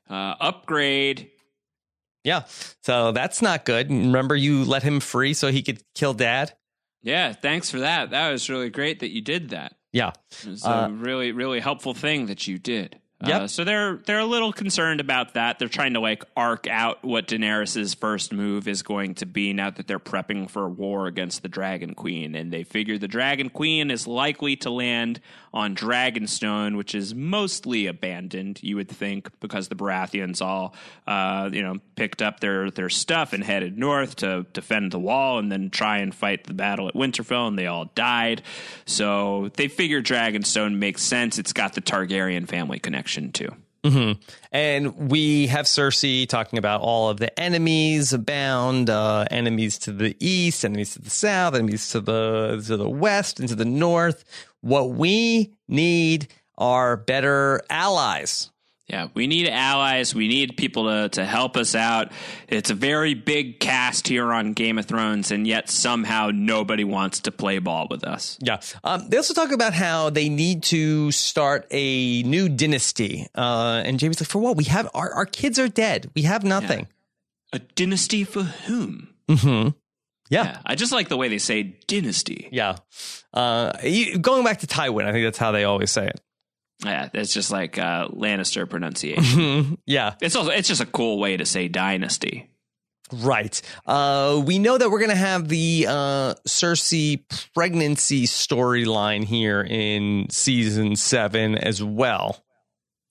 upgrade. 0.09 1.29
Yeah. 2.23 2.45
So 2.81 3.11
that's 3.11 3.43
not 3.43 3.63
good. 3.63 3.91
Remember, 3.91 4.35
you 4.35 4.63
let 4.63 4.81
him 4.81 5.01
free 5.01 5.35
so 5.35 5.51
he 5.51 5.61
could 5.61 5.83
kill 5.93 6.15
dad? 6.15 6.53
Yeah. 7.03 7.33
Thanks 7.33 7.69
for 7.69 7.81
that. 7.81 8.09
That 8.09 8.31
was 8.31 8.49
really 8.49 8.71
great 8.71 9.01
that 9.01 9.11
you 9.11 9.21
did 9.21 9.49
that. 9.51 9.75
Yeah. 9.91 10.13
It 10.43 10.49
was 10.49 10.65
a 10.65 10.89
really, 10.91 11.31
really 11.31 11.59
helpful 11.59 11.93
thing 11.93 12.25
that 12.25 12.47
you 12.47 12.57
did. 12.57 12.99
Yep. 13.25 13.41
Uh, 13.41 13.47
so 13.47 13.63
they're 13.63 13.97
they're 14.05 14.19
a 14.19 14.25
little 14.25 14.51
concerned 14.51 14.99
about 14.99 15.35
that. 15.35 15.57
They're 15.57 15.69
trying 15.69 15.93
to 15.93 16.01
like 16.01 16.25
arc 16.35 16.67
out 16.67 17.03
what 17.03 17.27
Daenerys's 17.27 17.93
first 17.93 18.33
move 18.33 18.67
is 18.67 18.83
going 18.83 19.15
to 19.15 19.25
be 19.25 19.53
now 19.53 19.69
that 19.69 19.87
they're 19.87 19.99
prepping 19.99 20.49
for 20.49 20.65
a 20.65 20.69
war 20.69 21.07
against 21.07 21.41
the 21.41 21.47
Dragon 21.47 21.95
Queen, 21.95 22.35
and 22.35 22.51
they 22.51 22.63
figure 22.63 22.97
the 22.97 23.07
Dragon 23.07 23.49
Queen 23.49 23.91
is 23.91 24.07
likely 24.07 24.57
to 24.57 24.69
land 24.69 25.21
on 25.53 25.75
Dragonstone, 25.75 26.75
which 26.75 26.95
is 26.95 27.15
mostly 27.15 27.87
abandoned, 27.87 28.59
you 28.61 28.75
would 28.75 28.89
think, 28.89 29.29
because 29.39 29.67
the 29.67 29.75
Baratheons 29.75 30.41
all, 30.41 30.73
uh, 31.05 31.49
you 31.53 31.61
know, 31.61 31.79
picked 31.95 32.21
up 32.21 32.41
their 32.41 32.71
their 32.71 32.89
stuff 32.89 33.31
and 33.31 33.43
headed 33.43 33.77
north 33.77 34.17
to 34.17 34.45
defend 34.51 34.91
the 34.91 34.99
wall 34.99 35.39
and 35.39 35.49
then 35.49 35.69
try 35.69 35.99
and 35.99 36.13
fight 36.13 36.43
the 36.45 36.53
battle 36.53 36.89
at 36.89 36.93
Winterfell, 36.93 37.47
and 37.47 37.57
they 37.57 37.67
all 37.67 37.85
died. 37.95 38.41
So 38.85 39.49
they 39.55 39.69
figure 39.69 40.01
Dragonstone 40.01 40.75
makes 40.77 41.03
sense. 41.03 41.39
It's 41.39 41.53
got 41.53 41.73
the 41.73 41.81
Targaryen 41.81 42.49
family 42.49 42.79
connection 42.79 43.12
too. 43.31 43.49
Mm-hmm. 43.83 44.21
And 44.53 45.11
we 45.11 45.47
have 45.47 45.65
Cersei 45.65 46.27
talking 46.27 46.57
about 46.57 46.79
all 46.79 47.09
of 47.09 47.17
the 47.17 47.37
enemies 47.37 48.13
abound, 48.13 48.89
uh, 48.89 49.25
enemies 49.29 49.77
to 49.79 49.91
the 49.91 50.15
east, 50.21 50.63
enemies 50.63 50.93
to 50.93 51.01
the 51.01 51.09
south, 51.09 51.53
enemies 51.53 51.89
to 51.89 51.99
the 51.99 52.63
to 52.65 52.77
the 52.77 52.89
west 52.89 53.41
and 53.41 53.49
to 53.49 53.55
the 53.55 53.65
north. 53.65 54.23
What 54.61 54.91
we 54.91 55.53
need 55.67 56.29
are 56.57 56.95
better 56.95 57.61
allies. 57.69 58.51
Yeah, 58.87 59.07
we 59.13 59.27
need 59.27 59.47
allies. 59.47 60.13
We 60.13 60.27
need 60.27 60.57
people 60.57 60.85
to, 60.89 61.09
to 61.09 61.25
help 61.25 61.55
us 61.55 61.73
out. 61.73 62.11
It's 62.49 62.69
a 62.69 62.73
very 62.73 63.13
big 63.13 63.61
cast 63.61 64.09
here 64.09 64.31
on 64.33 64.51
Game 64.51 64.77
of 64.77 64.85
Thrones, 64.85 65.31
and 65.31 65.47
yet 65.47 65.69
somehow 65.69 66.31
nobody 66.33 66.83
wants 66.83 67.21
to 67.21 67.31
play 67.31 67.59
ball 67.59 67.87
with 67.89 68.03
us. 68.03 68.37
Yeah. 68.41 68.59
Um, 68.83 69.07
they 69.07 69.15
also 69.15 69.33
talk 69.33 69.53
about 69.53 69.73
how 69.73 70.09
they 70.09 70.27
need 70.27 70.63
to 70.63 71.11
start 71.11 71.65
a 71.71 72.23
new 72.23 72.49
dynasty. 72.49 73.25
Uh, 73.33 73.81
and 73.85 74.01
Jaime's 74.01 74.19
like, 74.19 74.29
for 74.29 74.39
what? 74.39 74.57
We 74.57 74.65
have 74.65 74.89
our, 74.93 75.13
our 75.13 75.25
kids 75.25 75.59
are 75.59 75.69
dead. 75.69 76.11
We 76.13 76.23
have 76.23 76.43
nothing. 76.43 76.79
Yeah. 76.79 76.85
A 77.53 77.59
dynasty 77.59 78.25
for 78.25 78.43
whom? 78.43 79.13
Mm-hmm. 79.29 79.69
Yeah. 80.29 80.43
yeah. 80.43 80.57
I 80.65 80.75
just 80.75 80.91
like 80.91 81.07
the 81.07 81.17
way 81.17 81.29
they 81.29 81.37
say 81.37 81.77
dynasty. 81.87 82.49
Yeah. 82.51 82.75
Uh, 83.33 83.71
going 84.19 84.43
back 84.43 84.59
to 84.59 84.67
Tywin, 84.67 85.05
I 85.05 85.13
think 85.13 85.25
that's 85.25 85.37
how 85.37 85.51
they 85.51 85.63
always 85.63 85.89
say 85.89 86.07
it. 86.07 86.19
Yeah, 86.85 87.09
it's 87.13 87.33
just 87.33 87.51
like 87.51 87.77
uh, 87.77 88.09
Lannister 88.09 88.69
pronunciation. 88.69 89.77
yeah, 89.85 90.15
it's 90.21 90.35
also 90.35 90.51
it's 90.51 90.67
just 90.67 90.81
a 90.81 90.85
cool 90.85 91.19
way 91.19 91.37
to 91.37 91.45
say 91.45 91.67
dynasty. 91.67 92.49
Right. 93.11 93.61
Uh, 93.85 94.41
we 94.45 94.59
know 94.59 94.77
that 94.77 94.89
we're 94.89 94.99
going 94.99 95.11
to 95.11 95.15
have 95.15 95.47
the 95.47 95.85
uh, 95.87 96.33
Cersei 96.47 97.21
pregnancy 97.53 98.25
storyline 98.25 99.23
here 99.23 99.61
in 99.61 100.27
season 100.29 100.95
seven 100.95 101.55
as 101.55 101.83
well. 101.83 102.43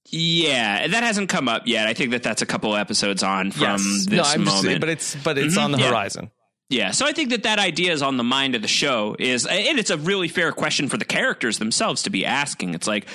Yeah, 0.06 0.88
that 0.88 1.02
hasn't 1.04 1.28
come 1.28 1.48
up 1.48 1.62
yet. 1.66 1.86
I 1.86 1.94
think 1.94 2.10
that 2.10 2.22
that's 2.22 2.42
a 2.42 2.46
couple 2.46 2.76
episodes 2.76 3.22
on 3.22 3.50
from 3.50 3.62
yes. 3.62 4.06
this 4.06 4.08
no, 4.08 4.22
I'm 4.22 4.44
moment, 4.44 4.64
just, 4.64 4.80
but 4.80 4.88
it's 4.88 5.16
but 5.16 5.38
it's 5.38 5.54
mm-hmm. 5.54 5.64
on 5.64 5.72
the 5.72 5.78
yeah. 5.78 5.88
horizon. 5.88 6.30
Yeah, 6.68 6.90
so 6.90 7.06
I 7.06 7.12
think 7.12 7.30
that 7.30 7.42
that 7.42 7.58
idea 7.58 7.92
is 7.92 8.00
on 8.00 8.16
the 8.16 8.24
mind 8.24 8.54
of 8.54 8.62
the 8.62 8.68
show 8.68 9.14
is, 9.18 9.44
and 9.44 9.78
it's 9.78 9.90
a 9.90 9.98
really 9.98 10.28
fair 10.28 10.52
question 10.52 10.88
for 10.88 10.96
the 10.96 11.04
characters 11.04 11.58
themselves 11.58 12.04
to 12.04 12.10
be 12.10 12.24
asking. 12.24 12.72
It's 12.72 12.86
like, 12.86 13.06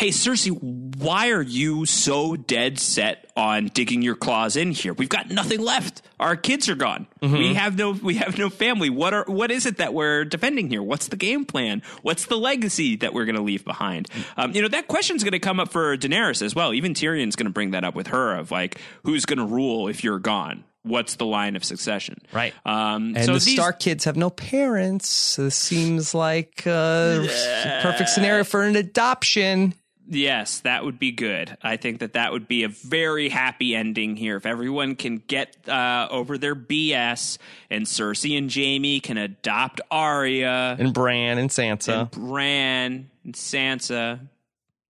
hey, 0.00 0.08
Cersei, 0.08 0.50
why 0.96 1.28
are 1.28 1.42
you 1.42 1.84
so 1.84 2.34
dead 2.34 2.78
set 2.78 3.30
on 3.36 3.66
digging 3.66 4.00
your 4.00 4.14
claws 4.14 4.56
in 4.56 4.72
here? 4.72 4.94
We've 4.94 5.10
got 5.10 5.28
nothing 5.28 5.60
left. 5.60 6.00
Our 6.18 6.36
kids 6.36 6.70
are 6.70 6.74
gone. 6.74 7.06
Mm-hmm. 7.20 7.36
We 7.36 7.52
have 7.52 7.76
no 7.76 7.90
we 7.90 8.14
have 8.14 8.38
no 8.38 8.48
family. 8.48 8.88
What 8.88 9.12
are 9.12 9.24
what 9.26 9.50
is 9.50 9.66
it 9.66 9.76
that 9.76 9.92
we're 9.92 10.24
defending 10.24 10.70
here? 10.70 10.82
What's 10.82 11.08
the 11.08 11.16
game 11.16 11.44
plan? 11.44 11.82
What's 12.00 12.24
the 12.24 12.36
legacy 12.36 12.96
that 12.96 13.12
we're 13.12 13.26
going 13.26 13.36
to 13.36 13.42
leave 13.42 13.62
behind? 13.62 14.08
Um, 14.38 14.52
you 14.52 14.62
know, 14.62 14.68
that 14.68 14.88
question's 14.88 15.22
going 15.22 15.32
to 15.32 15.38
come 15.38 15.60
up 15.60 15.70
for 15.70 15.98
Daenerys 15.98 16.40
as 16.40 16.54
well. 16.54 16.72
Even 16.72 16.94
Tyrion's 16.94 17.36
going 17.36 17.44
to 17.44 17.52
bring 17.52 17.72
that 17.72 17.84
up 17.84 17.94
with 17.94 18.06
her 18.06 18.36
of 18.36 18.50
like, 18.50 18.80
who's 19.04 19.26
going 19.26 19.38
to 19.38 19.44
rule 19.44 19.86
if 19.86 20.02
you're 20.02 20.18
gone? 20.18 20.64
what's 20.82 21.16
the 21.16 21.26
line 21.26 21.56
of 21.56 21.64
succession? 21.64 22.16
Right. 22.32 22.54
Um, 22.64 23.14
and 23.14 23.26
so 23.26 23.34
the 23.34 23.38
these, 23.38 23.54
Stark 23.54 23.80
kids 23.80 24.04
have 24.04 24.16
no 24.16 24.30
parents. 24.30 25.36
This 25.36 25.54
seems 25.54 26.14
like 26.14 26.62
a 26.64 26.70
uh, 26.70 27.82
perfect 27.82 28.08
scenario 28.08 28.44
for 28.44 28.62
an 28.62 28.76
adoption. 28.76 29.74
Yes, 30.10 30.60
that 30.60 30.84
would 30.84 30.98
be 30.98 31.12
good. 31.12 31.56
I 31.62 31.76
think 31.76 32.00
that 32.00 32.14
that 32.14 32.32
would 32.32 32.48
be 32.48 32.64
a 32.64 32.68
very 32.68 33.28
happy 33.28 33.76
ending 33.76 34.16
here. 34.16 34.36
If 34.36 34.44
everyone 34.44 34.96
can 34.96 35.22
get 35.24 35.56
uh, 35.68 36.08
over 36.10 36.36
their 36.36 36.56
BS 36.56 37.38
and 37.70 37.86
Cersei 37.86 38.36
and 38.36 38.52
Jaime 38.52 38.98
can 38.98 39.16
adopt 39.16 39.80
Arya 39.88 40.76
and 40.80 40.92
Bran 40.92 41.38
and 41.38 41.48
Sansa, 41.48 42.00
and 42.00 42.10
Bran 42.10 43.10
and 43.24 43.34
Sansa, 43.34 44.18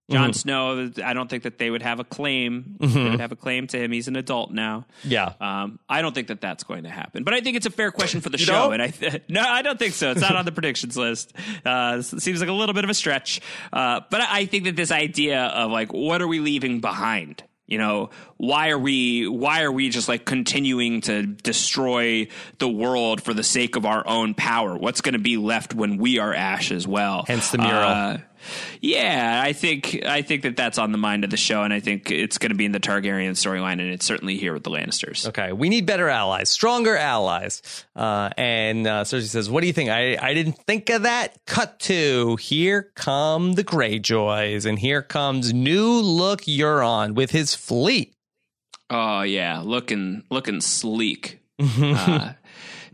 Jon 0.09 0.31
mm-hmm. 0.31 0.33
Snow, 0.33 0.91
I 1.03 1.13
don't 1.13 1.29
think 1.29 1.43
that 1.43 1.57
they 1.57 1.69
would 1.69 1.81
have 1.81 1.99
a 1.99 2.03
claim. 2.03 2.77
Mm-hmm. 2.79 2.93
They 2.93 3.09
would 3.11 3.19
have 3.19 3.31
a 3.31 3.35
claim 3.35 3.67
to 3.67 3.77
him. 3.77 3.91
He's 3.91 4.07
an 4.07 4.15
adult 4.15 4.51
now. 4.51 4.85
Yeah. 5.03 5.33
Um, 5.39 5.79
I 5.87 6.01
don't 6.01 6.13
think 6.13 6.27
that 6.27 6.41
that's 6.41 6.63
going 6.63 6.83
to 6.83 6.89
happen. 6.89 7.23
But 7.23 7.33
I 7.33 7.41
think 7.41 7.57
it's 7.57 7.65
a 7.65 7.71
fair 7.71 7.91
question 7.91 8.21
for 8.21 8.29
the 8.29 8.37
show. 8.37 8.71
And 8.71 8.81
I 8.81 8.87
th- 8.87 9.23
no, 9.29 9.41
I 9.41 9.61
don't 9.61 9.77
think 9.77 9.93
so. 9.93 10.11
It's 10.11 10.21
not 10.21 10.35
on 10.35 10.45
the 10.45 10.51
predictions 10.59 10.97
list. 10.97 11.33
Uh, 11.65 12.01
seems 12.01 12.39
like 12.39 12.49
a 12.49 12.53
little 12.53 12.73
bit 12.73 12.83
of 12.83 12.89
a 12.89 12.93
stretch. 12.93 13.41
Uh, 13.71 14.01
but 14.09 14.21
I 14.21 14.45
think 14.45 14.65
that 14.65 14.75
this 14.75 14.91
idea 14.91 15.43
of 15.43 15.71
like, 15.71 15.93
what 15.93 16.21
are 16.21 16.27
we 16.27 16.39
leaving 16.39 16.81
behind? 16.81 17.43
You 17.69 17.77
know, 17.77 18.09
why 18.37 18.69
are 18.69 18.79
we 18.79 19.27
why 19.27 19.61
are 19.61 19.71
we 19.71 19.89
just 19.89 20.09
like 20.09 20.25
continuing 20.25 21.01
to 21.01 21.27
destroy 21.27 22.27
the 22.57 22.67
world 22.67 23.21
for 23.21 23.31
the 23.31 23.43
sake 23.43 23.75
of 23.75 23.85
our 23.85 24.05
own 24.07 24.33
power? 24.33 24.75
What's 24.75 25.01
going 25.01 25.13
to 25.13 25.19
be 25.19 25.37
left 25.37 25.75
when 25.75 25.97
we 25.97 26.17
are 26.17 26.33
ash 26.33 26.71
as 26.71 26.87
well? 26.87 27.25
Hence 27.27 27.51
the 27.51 27.59
mural. 27.59 27.77
Uh, 27.77 28.17
yeah, 28.81 29.41
I 29.43 29.53
think 29.53 30.05
I 30.05 30.21
think 30.21 30.43
that 30.43 30.55
that's 30.55 30.77
on 30.77 30.91
the 30.91 30.97
mind 30.97 31.23
of 31.23 31.29
the 31.29 31.37
show, 31.37 31.63
and 31.63 31.73
I 31.73 31.79
think 31.79 32.11
it's 32.11 32.37
going 32.37 32.51
to 32.51 32.55
be 32.55 32.65
in 32.65 32.71
the 32.71 32.79
Targaryen 32.79 33.31
storyline, 33.31 33.73
and 33.73 33.91
it's 33.91 34.05
certainly 34.05 34.37
here 34.37 34.53
with 34.53 34.63
the 34.63 34.69
Lannisters. 34.69 35.27
Okay, 35.27 35.51
we 35.51 35.69
need 35.69 35.85
better 35.85 36.09
allies, 36.09 36.49
stronger 36.49 36.97
allies. 36.97 37.85
Uh, 37.95 38.29
and 38.37 38.87
uh, 38.87 39.03
Cersei 39.03 39.27
says, 39.27 39.49
"What 39.49 39.61
do 39.61 39.67
you 39.67 39.73
think? 39.73 39.89
I 39.89 40.17
I 40.21 40.33
didn't 40.33 40.57
think 40.65 40.89
of 40.89 41.03
that." 41.03 41.37
Cut 41.45 41.79
to 41.81 42.35
here 42.37 42.91
come 42.95 43.53
the 43.53 43.63
Greyjoys, 43.63 44.65
and 44.65 44.79
here 44.79 45.01
comes 45.01 45.53
new 45.53 46.01
look 46.01 46.41
Euron 46.41 47.13
with 47.13 47.31
his 47.31 47.55
fleet. 47.55 48.13
Oh 48.89 49.21
yeah, 49.21 49.61
looking 49.63 50.23
looking 50.29 50.61
sleek. 50.61 51.41
uh, 51.59 52.33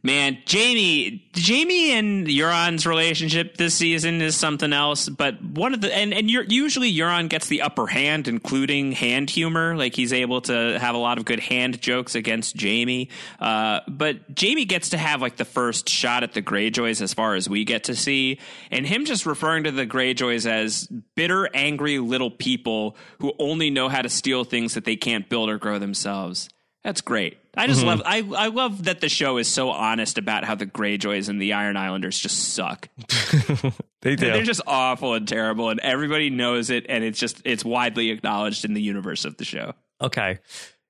man, 0.06 0.38
Jaime, 0.48 1.28
Jaime 1.36 1.92
and 1.94 2.28
Euron's 2.28 2.86
relationship 2.86 3.58
this 3.58 3.74
season 3.74 4.22
is 4.22 4.38
something 4.38 4.72
else. 4.72 5.10
But 5.10 5.44
one 5.44 5.74
of 5.74 5.82
the 5.82 5.94
and 5.94 6.14
and 6.14 6.30
usually 6.30 6.94
Euron 6.94 7.28
gets 7.28 7.48
the 7.48 7.64
upper 7.64 7.88
hand, 7.88 8.28
including 8.28 8.92
hand 8.92 9.32
humor. 9.32 9.76
Like 9.76 9.96
he's 9.96 10.14
able 10.14 10.42
to 10.42 10.78
have 10.80 10.94
a 10.94 11.00
lot 11.00 11.18
of 11.18 11.26
good 11.26 11.40
hand 11.40 11.82
jokes 11.82 12.14
against 12.14 12.62
Jaime. 12.62 13.10
Uh, 13.40 13.82
but 13.88 14.18
Jaime 14.40 14.66
gets 14.66 14.90
to 14.90 14.98
have 14.98 15.22
like 15.22 15.38
the 15.38 15.46
first 15.46 15.90
shot 15.90 16.24
at 16.24 16.34
the 16.34 16.42
Greyjoys 16.42 17.02
as 17.02 17.14
far 17.14 17.34
as 17.34 17.50
we 17.50 17.66
get 17.66 17.86
to 17.86 17.96
see, 17.96 18.40
and 18.70 18.86
him 18.86 19.06
just 19.06 19.26
referring 19.26 19.64
to 19.64 19.72
the 19.72 19.88
Greyjoys 19.88 20.46
as 20.46 20.88
bitter, 21.16 21.50
angry 21.54 21.98
little 21.98 22.30
people 22.30 22.96
who 23.20 23.34
only 23.40 23.72
know 23.72 23.90
how 23.90 24.04
to 24.04 24.10
steal 24.10 24.44
things 24.44 24.76
that 24.76 24.86
they 24.86 24.96
can't 24.96 25.28
build 25.28 25.50
or 25.50 25.58
grow 25.58 25.80
themselves. 25.80 26.48
That's 26.84 27.02
great. 27.02 27.40
I 27.58 27.68
just 27.68 27.80
mm-hmm. 27.80 27.90
love 27.90 28.02
I 28.06 28.24
I 28.36 28.48
love 28.48 28.86
that 28.86 29.02
the 29.02 29.10
show 29.10 29.38
is 29.38 29.48
so 29.48 29.70
honest 29.70 30.18
about 30.18 30.44
how 30.44 30.56
the 30.56 30.66
Greyjoys 30.66 31.30
and 31.30 31.42
the 31.42 31.54
Iron 31.54 31.78
Islanders 31.78 32.20
just 32.20 32.54
suck. 32.54 32.90
they 34.02 34.16
do. 34.16 34.26
They're 34.32 34.44
just 34.44 34.62
awful 34.68 35.14
and 35.14 35.28
terrible, 35.28 35.70
and 35.70 35.80
everybody 35.80 36.30
knows 36.30 36.70
it, 36.70 36.86
and 36.90 37.04
it's 37.04 37.20
just 37.20 37.42
it's 37.46 37.64
widely 37.64 38.12
acknowledged 38.12 38.66
in 38.66 38.74
the 38.74 38.82
universe 38.82 39.26
of 39.26 39.38
the 39.38 39.46
show. 39.46 39.74
Okay. 40.02 40.40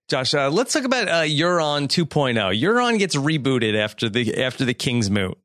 Josh, 0.07 0.35
uh, 0.35 0.49
let's 0.51 0.71
talk 0.71 0.83
about 0.83 1.07
uh, 1.07 1.21
Euron 1.21 1.87
2.0. 1.87 2.61
Euron 2.61 2.99
gets 2.99 3.15
rebooted 3.15 3.75
after 3.75 4.07
the 4.07 4.43
after 4.43 4.63
the 4.63 4.73
King's 4.73 5.09
Moot. 5.09 5.37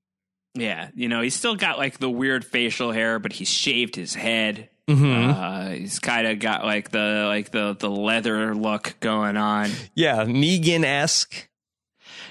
Yeah, 0.55 0.89
you 0.95 1.09
know 1.09 1.23
he's 1.23 1.37
still 1.37 1.55
got 1.55 1.79
like 1.79 1.99
the 1.99 2.11
weird 2.11 2.45
facial 2.45 2.93
hair, 2.93 3.19
but 3.19 3.33
he's 3.33 3.49
shaved 3.49 3.97
his 3.97 4.15
head. 4.15 4.69
Mm-hmm. 4.91 5.31
Uh, 5.31 5.69
he's 5.71 5.99
kind 5.99 6.27
of 6.27 6.39
got 6.39 6.65
like 6.65 6.91
the 6.91 7.25
like 7.27 7.51
the 7.51 7.77
the 7.79 7.91
leather 7.91 8.55
look 8.55 8.97
going 9.01 9.37
on. 9.37 9.71
Yeah, 9.95 10.25
Negan 10.25 10.85
esque. 10.85 11.49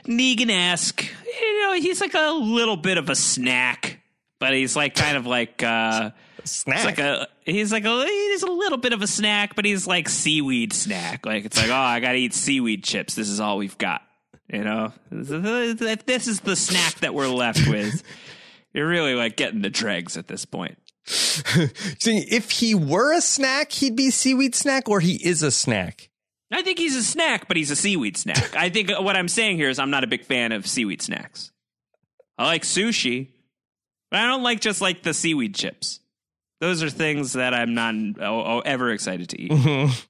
Negan 0.06 0.50
esque. 0.50 1.04
You 1.04 1.62
know, 1.62 1.74
he's 1.74 2.02
like 2.02 2.14
a 2.14 2.32
little 2.32 2.78
bit 2.78 2.98
of 2.98 3.10
a 3.10 3.16
snack, 3.16 4.02
but 4.40 4.54
he's 4.54 4.76
like 4.76 4.96
kind 4.96 5.16
of 5.16 5.26
like 5.26 5.64
uh, 5.64 6.12
snack. 6.44 6.86
like 6.86 7.00
a 7.00 7.28
he's 7.46 7.72
like 7.72 7.86
a 7.86 8.06
he's 8.06 8.44
a 8.44 8.52
little 8.52 8.78
bit 8.78 8.92
of 8.92 9.02
a 9.02 9.08
snack, 9.08 9.56
but 9.56 9.64
he's 9.64 9.88
like 9.88 10.10
seaweed 10.10 10.74
snack. 10.74 11.26
Like 11.26 11.46
it's 11.46 11.58
like 11.58 11.70
oh, 11.70 11.74
I 11.74 12.00
got 12.02 12.14
to 12.14 12.18
eat 12.18 12.34
seaweed 12.34 12.84
chips. 12.84 13.16
This 13.16 13.30
is 13.30 13.40
all 13.40 13.58
we've 13.58 13.78
got. 13.78 14.02
You 14.52 14.64
know, 14.64 14.94
this 15.12 16.28
is 16.28 16.40
the 16.40 16.56
snack 16.56 16.96
that 17.02 17.14
we're 17.14 17.28
left 17.28 17.68
with. 17.68 18.02
You're 18.74 18.88
really 18.88 19.14
like 19.16 19.36
getting 19.36 19.62
the 19.62 19.70
dregs 19.70 20.18
at 20.18 20.28
this 20.28 20.46
point. 20.46 20.78
See, 22.00 22.20
if 22.30 22.52
he 22.52 22.76
were 22.76 23.14
a 23.14 23.22
snack, 23.22 23.72
he'd 23.72 23.96
be 23.96 24.12
seaweed 24.12 24.54
snack, 24.54 24.88
or 24.88 25.00
he 25.00 25.16
is 25.16 25.42
a 25.42 25.52
snack. 25.52 26.10
I 26.52 26.62
think 26.62 26.80
he's 26.80 26.96
a 26.96 27.04
snack, 27.04 27.48
but 27.48 27.58
he's 27.58 27.72
a 27.72 27.76
seaweed 27.76 28.18
snack. 28.18 28.56
I 28.56 28.70
think 28.70 28.90
what 28.90 29.16
I'm 29.16 29.28
saying 29.28 29.58
here 29.58 29.70
is 29.70 29.80
I'm 29.80 29.92
not 29.92 30.04
a 30.04 30.08
big 30.08 30.26
fan 30.26 30.52
of 30.52 30.68
seaweed 30.68 31.02
snacks. 31.02 31.52
I 32.38 32.46
like 32.46 32.64
sushi, 32.64 33.30
but 34.10 34.20
I 34.20 34.28
don't 34.28 34.44
like 34.44 34.60
just 34.60 34.82
like 34.82 35.04
the 35.04 35.14
seaweed 35.14 35.56
chips. 35.56 36.00
Those 36.60 36.84
are 36.84 36.90
things 36.90 37.34
that 37.34 37.54
I'm 37.54 37.74
not 37.74 37.96
oh, 38.22 38.58
oh, 38.58 38.60
ever 38.60 38.92
excited 38.92 39.30
to 39.30 39.42
eat. 39.42 39.52
Mm-hmm. 39.52 39.94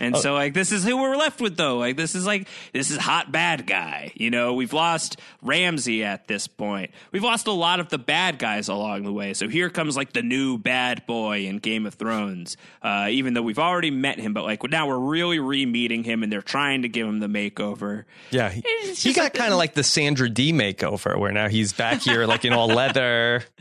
And 0.00 0.16
oh. 0.16 0.20
so 0.20 0.34
like 0.34 0.54
this 0.54 0.72
is 0.72 0.84
who 0.84 0.96
we're 0.96 1.16
left 1.16 1.40
with 1.40 1.56
though. 1.56 1.78
Like 1.78 1.96
this 1.96 2.14
is 2.14 2.26
like 2.26 2.48
this 2.72 2.90
is 2.90 2.98
hot 2.98 3.32
bad 3.32 3.66
guy. 3.66 4.12
You 4.14 4.30
know, 4.30 4.54
we've 4.54 4.72
lost 4.72 5.20
Ramsay 5.42 6.04
at 6.04 6.28
this 6.28 6.46
point. 6.46 6.90
We've 7.12 7.22
lost 7.22 7.46
a 7.46 7.52
lot 7.52 7.80
of 7.80 7.88
the 7.88 7.98
bad 7.98 8.38
guys 8.38 8.68
along 8.68 9.04
the 9.04 9.12
way. 9.12 9.34
So 9.34 9.48
here 9.48 9.70
comes 9.70 9.96
like 9.96 10.12
the 10.12 10.22
new 10.22 10.58
bad 10.58 11.06
boy 11.06 11.46
in 11.46 11.58
Game 11.58 11.86
of 11.86 11.94
Thrones. 11.94 12.56
Uh, 12.82 13.08
even 13.10 13.34
though 13.34 13.42
we've 13.42 13.58
already 13.58 13.90
met 13.90 14.18
him, 14.18 14.34
but 14.34 14.44
like 14.44 14.62
now 14.70 14.86
we're 14.86 14.98
really 14.98 15.38
re-meeting 15.38 16.04
him 16.04 16.22
and 16.22 16.32
they're 16.32 16.42
trying 16.42 16.82
to 16.82 16.88
give 16.88 17.06
him 17.06 17.20
the 17.20 17.26
makeover. 17.26 18.04
Yeah. 18.30 18.50
He, 18.50 18.62
he 18.94 19.12
got 19.12 19.24
like 19.24 19.34
kind 19.34 19.52
of 19.52 19.58
like 19.58 19.74
the 19.74 19.84
Sandra 19.84 20.28
Dee 20.28 20.52
makeover 20.52 21.18
where 21.18 21.32
now 21.32 21.48
he's 21.48 21.72
back 21.72 22.02
here 22.02 22.26
like 22.26 22.44
in 22.44 22.52
all 22.52 22.68
leather. 22.68 23.44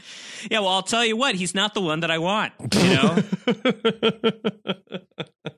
Yeah, 0.51 0.60
well, 0.60 0.70
I'll 0.70 0.84
tell 0.84 1.03
you 1.03 1.18
what, 1.18 1.36
he's 1.36 1.55
not 1.55 1.74
the 1.74 1.82
one 1.82 2.01
that 2.01 2.12
I 2.12 2.20
want, 2.20 2.53
you 2.74 2.93
know? 2.93 3.24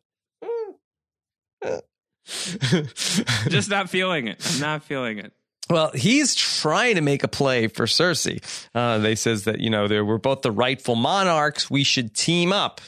Just 3.49 3.69
not 3.69 3.89
feeling 3.89 4.27
it. 4.27 4.45
I'm 4.53 4.59
not 4.59 4.84
feeling 4.84 5.19
it. 5.19 5.34
Well, 5.69 5.91
he's 5.93 6.34
trying 6.34 6.95
to 6.95 7.01
make 7.01 7.23
a 7.23 7.27
play 7.27 7.67
for 7.67 7.86
Cersei. 7.86 8.41
Uh, 8.73 8.97
they 8.97 9.15
says 9.15 9.43
that 9.43 9.59
you 9.59 9.69
know 9.69 9.88
they 9.88 10.01
were 10.01 10.17
both 10.17 10.41
the 10.41 10.51
rightful 10.51 10.95
monarchs. 10.95 11.69
We 11.69 11.84
should 11.84 12.15
team 12.15 12.51
up. 12.51 12.82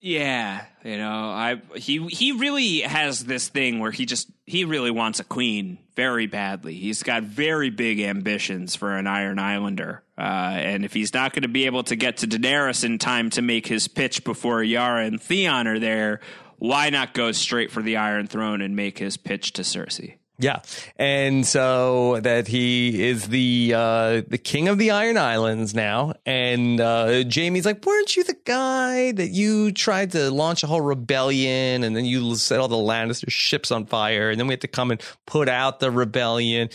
Yeah, 0.00 0.66
you 0.84 0.98
know, 0.98 1.30
I 1.30 1.62
he 1.76 2.06
he 2.08 2.32
really 2.32 2.80
has 2.80 3.24
this 3.24 3.48
thing 3.48 3.78
where 3.78 3.90
he 3.90 4.04
just 4.04 4.28
he 4.44 4.66
really 4.66 4.90
wants 4.90 5.18
a 5.18 5.24
queen 5.24 5.78
very 5.96 6.26
badly. 6.26 6.74
He's 6.74 7.02
got 7.02 7.22
very 7.22 7.70
big 7.70 8.00
ambitions 8.00 8.76
for 8.76 8.94
an 8.94 9.06
Iron 9.06 9.38
Islander, 9.38 10.02
uh, 10.18 10.20
and 10.20 10.84
if 10.84 10.92
he's 10.92 11.14
not 11.14 11.32
going 11.32 11.44
to 11.44 11.48
be 11.48 11.64
able 11.64 11.84
to 11.84 11.96
get 11.96 12.18
to 12.18 12.26
Daenerys 12.26 12.84
in 12.84 12.98
time 12.98 13.30
to 13.30 13.40
make 13.40 13.66
his 13.66 13.88
pitch 13.88 14.24
before 14.24 14.62
Yara 14.62 15.06
and 15.06 15.18
Theon 15.22 15.66
are 15.66 15.78
there, 15.78 16.20
why 16.64 16.88
not 16.88 17.12
go 17.12 17.30
straight 17.32 17.70
for 17.70 17.82
the 17.82 17.98
Iron 17.98 18.26
Throne 18.26 18.62
and 18.62 18.74
make 18.74 18.98
his 18.98 19.18
pitch 19.18 19.52
to 19.54 19.62
Cersei? 19.62 20.14
Yeah, 20.36 20.62
and 20.96 21.46
so 21.46 22.18
that 22.20 22.48
he 22.48 23.04
is 23.06 23.28
the 23.28 23.72
uh, 23.76 24.22
the 24.26 24.38
king 24.42 24.66
of 24.66 24.78
the 24.78 24.90
Iron 24.90 25.16
Islands 25.16 25.74
now, 25.74 26.14
and 26.26 26.80
uh, 26.80 27.22
Jaime's 27.32 27.64
like, 27.66 27.84
weren't 27.86 28.16
you 28.16 28.24
the 28.24 28.36
guy 28.44 29.12
that 29.12 29.28
you 29.28 29.70
tried 29.70 30.10
to 30.12 30.32
launch 30.32 30.64
a 30.64 30.66
whole 30.66 30.80
rebellion, 30.80 31.84
and 31.84 31.94
then 31.94 32.04
you 32.04 32.34
set 32.34 32.58
all 32.58 32.66
the 32.66 32.74
Lannister 32.74 33.30
ships 33.30 33.70
on 33.70 33.86
fire, 33.86 34.30
and 34.30 34.40
then 34.40 34.48
we 34.48 34.52
had 34.54 34.62
to 34.62 34.68
come 34.68 34.90
and 34.90 35.00
put 35.24 35.48
out 35.48 35.78
the 35.78 35.90
rebellion. 35.90 36.68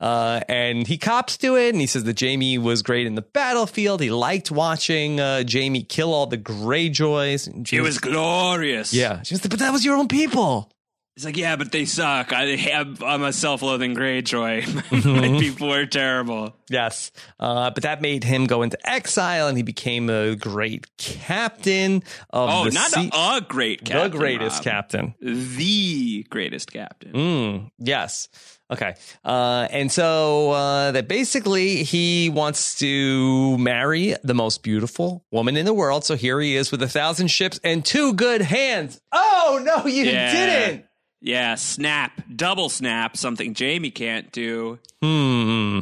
Uh, 0.00 0.40
and 0.48 0.86
he 0.86 0.98
cops 0.98 1.36
to 1.38 1.56
it, 1.56 1.70
and 1.70 1.80
he 1.80 1.86
says 1.86 2.04
that 2.04 2.20
Jaime 2.20 2.58
was 2.58 2.82
great 2.82 3.06
in 3.06 3.14
the 3.14 3.22
battlefield. 3.22 4.00
He 4.00 4.10
liked 4.10 4.50
watching 4.50 5.20
uh, 5.20 5.44
Jaime 5.50 5.82
kill 5.84 6.12
all 6.12 6.26
the 6.26 6.36
Greyjoys. 6.38 7.72
It 7.72 7.80
was 7.80 7.98
glorious. 7.98 8.92
Yeah, 8.92 9.22
she 9.22 9.34
was 9.34 9.44
like, 9.44 9.50
but 9.50 9.60
that 9.60 9.72
was 9.72 9.84
your 9.84 9.96
own 9.96 10.08
people. 10.08 10.70
He's 11.16 11.24
like, 11.24 11.36
yeah, 11.36 11.54
but 11.54 11.70
they 11.70 11.84
suck. 11.84 12.32
I 12.32 12.56
have, 12.56 13.00
I'm 13.00 13.22
a 13.22 13.32
self-loathing 13.32 13.94
Greyjoy. 13.94 15.04
My 15.32 15.38
people 15.40 15.72
are 15.72 15.86
terrible. 15.86 16.56
Yes, 16.68 17.12
uh, 17.38 17.70
but 17.70 17.84
that 17.84 18.02
made 18.02 18.24
him 18.24 18.46
go 18.46 18.62
into 18.62 18.76
exile, 18.88 19.46
and 19.46 19.56
he 19.56 19.62
became 19.62 20.10
a 20.10 20.34
great 20.34 20.88
captain 20.96 22.02
of 22.30 22.50
Oh, 22.50 22.64
the 22.64 22.72
not 22.72 22.90
sea- 22.90 23.10
a, 23.12 23.36
a 23.36 23.40
great 23.48 23.84
captain. 23.84 24.10
the 24.10 24.18
greatest 24.18 24.56
Rob. 24.56 24.64
captain. 24.64 25.14
The 25.20 26.26
greatest 26.30 26.72
captain. 26.72 27.12
Mm, 27.12 27.70
yes. 27.78 28.28
Okay. 28.72 28.94
Uh, 29.24 29.68
and 29.70 29.92
so 29.92 30.50
uh, 30.52 30.92
that 30.92 31.06
basically 31.06 31.82
he 31.82 32.30
wants 32.30 32.78
to 32.78 33.58
marry 33.58 34.16
the 34.24 34.34
most 34.34 34.62
beautiful 34.62 35.24
woman 35.30 35.56
in 35.56 35.66
the 35.66 35.74
world. 35.74 36.04
So 36.04 36.16
here 36.16 36.40
he 36.40 36.56
is 36.56 36.70
with 36.72 36.82
a 36.82 36.88
thousand 36.88 37.28
ships 37.28 37.60
and 37.62 37.84
two 37.84 38.14
good 38.14 38.40
hands. 38.40 39.00
Oh 39.12 39.60
no, 39.62 39.86
you 39.86 40.04
Yeah. 40.04 40.32
didn't. 40.32 40.86
Yeah, 41.20 41.54
snap, 41.54 42.12
double 42.34 42.68
snap, 42.68 43.16
something 43.16 43.54
Jaime 43.58 43.90
can't 43.90 44.30
do. 44.32 44.78
Hmm. 45.02 45.80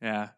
Yeah. 0.00 0.28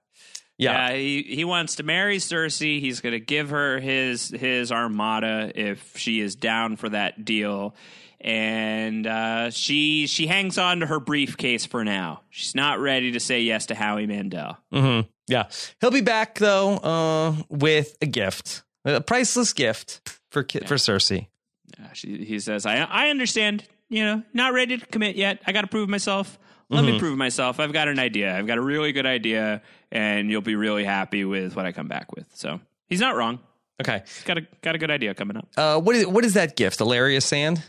Yeah. 0.57 0.93
he, 0.93 1.23
he 1.23 1.45
wants 1.45 1.77
to 1.77 1.83
marry 1.83 2.19
Cersei. 2.19 2.81
He's 2.81 3.01
going 3.01 3.13
to 3.15 3.21
give 3.21 3.51
her 3.51 3.81
his 3.81 4.29
his 4.29 4.71
armada 4.71 5.51
if 5.55 5.97
she 5.97 6.21
is 6.21 6.37
down 6.37 6.77
for 6.77 6.89
that 6.91 7.25
deal. 7.25 7.75
And 8.23 9.07
uh, 9.07 9.51
she 9.51 10.07
she 10.07 10.27
hangs 10.27 10.59
on 10.59 10.81
to 10.81 10.87
her 10.87 11.01
briefcase 11.01 11.65
for 11.67 11.85
now. 11.85 12.21
She's 12.31 12.55
not 12.55 12.79
ready 12.79 13.13
to 13.13 13.21
say 13.21 13.41
yes 13.41 13.67
to 13.67 13.75
Howie 13.75 14.07
Mandel. 14.07 14.59
hmm 14.73 15.01
Yeah. 15.27 15.45
He'll 15.81 15.91
be 15.91 16.03
back 16.03 16.39
though 16.39 16.75
uh, 16.77 17.35
with 17.49 17.97
a 18.03 18.07
gift, 18.07 18.63
a 18.85 19.01
priceless 19.01 19.53
gift 19.53 20.19
for 20.31 20.43
Ki- 20.43 20.61
for 20.61 20.75
Cersei. 20.75 21.29
She, 21.95 22.25
he 22.25 22.39
says, 22.41 22.67
I, 22.67 22.77
I 22.83 23.09
understand, 23.09 23.65
you 23.89 24.05
know, 24.05 24.23
not 24.35 24.53
ready 24.53 24.77
to 24.77 24.85
commit 24.87 25.17
yet. 25.17 25.41
I 25.47 25.53
got 25.53 25.63
to 25.63 25.67
prove 25.67 25.89
myself. 25.89 26.39
Let 26.69 26.85
me 26.85 26.99
prove 27.01 27.17
myself. 27.19 27.59
I've 27.59 27.73
got 27.73 27.89
an 27.89 27.99
idea. 27.99 28.37
I've 28.37 28.47
got 28.47 28.57
a 28.59 28.61
really 28.63 28.93
good 28.93 29.07
idea, 29.07 29.61
and 29.91 30.31
you'll 30.31 30.41
be 30.41 30.55
really 30.55 30.85
happy 30.85 31.25
with 31.25 31.57
what 31.57 31.67
I 31.67 31.73
come 31.73 31.89
back 31.89 32.15
with. 32.15 32.27
So 32.35 32.61
he's 32.87 33.01
not 33.01 33.17
wrong. 33.17 33.41
Okay. 33.81 34.03
He's 34.07 34.23
got 34.23 34.39
a 34.39 34.43
got 34.63 34.75
a 34.77 34.79
good 34.79 34.91
idea 34.91 35.13
coming 35.15 35.37
up. 35.37 35.49
Uh, 35.57 35.81
what 35.81 35.97
is 35.97 36.07
what 36.07 36.25
is 36.25 36.35
that 36.35 36.55
gift? 36.55 36.79
Ellaria 36.79 37.21
Sand. 37.23 37.65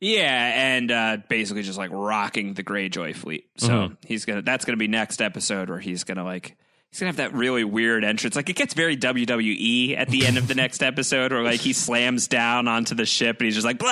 Yeah, 0.00 0.52
and 0.76 0.90
uh, 0.92 1.16
basically 1.28 1.62
just 1.62 1.78
like 1.78 1.90
rocking 1.92 2.54
the 2.54 2.62
Greyjoy 2.62 3.16
fleet. 3.16 3.48
So 3.56 3.92
he's 4.06 4.24
gonna 4.24 4.42
that's 4.42 4.64
gonna 4.64 4.76
be 4.76 4.88
next 4.88 5.20
episode 5.20 5.68
where 5.68 5.80
he's 5.80 6.04
gonna 6.04 6.22
like 6.24 6.56
he's 6.90 7.00
gonna 7.00 7.08
have 7.08 7.16
that 7.16 7.34
really 7.34 7.64
weird 7.64 8.04
entrance. 8.04 8.36
Like 8.36 8.48
it 8.48 8.54
gets 8.56 8.74
very 8.74 8.96
WWE 8.96 9.96
at 9.98 10.08
the 10.08 10.24
end 10.26 10.38
of 10.38 10.46
the 10.46 10.54
next 10.56 10.82
episode 10.82 11.32
where 11.32 11.42
like 11.42 11.60
he 11.60 11.72
slams 11.72 12.28
down 12.28 12.68
onto 12.68 12.94
the 12.94 13.06
ship 13.06 13.38
and 13.40 13.46
he's 13.46 13.54
just 13.54 13.66
like 13.66 13.78
blah. 13.78 13.90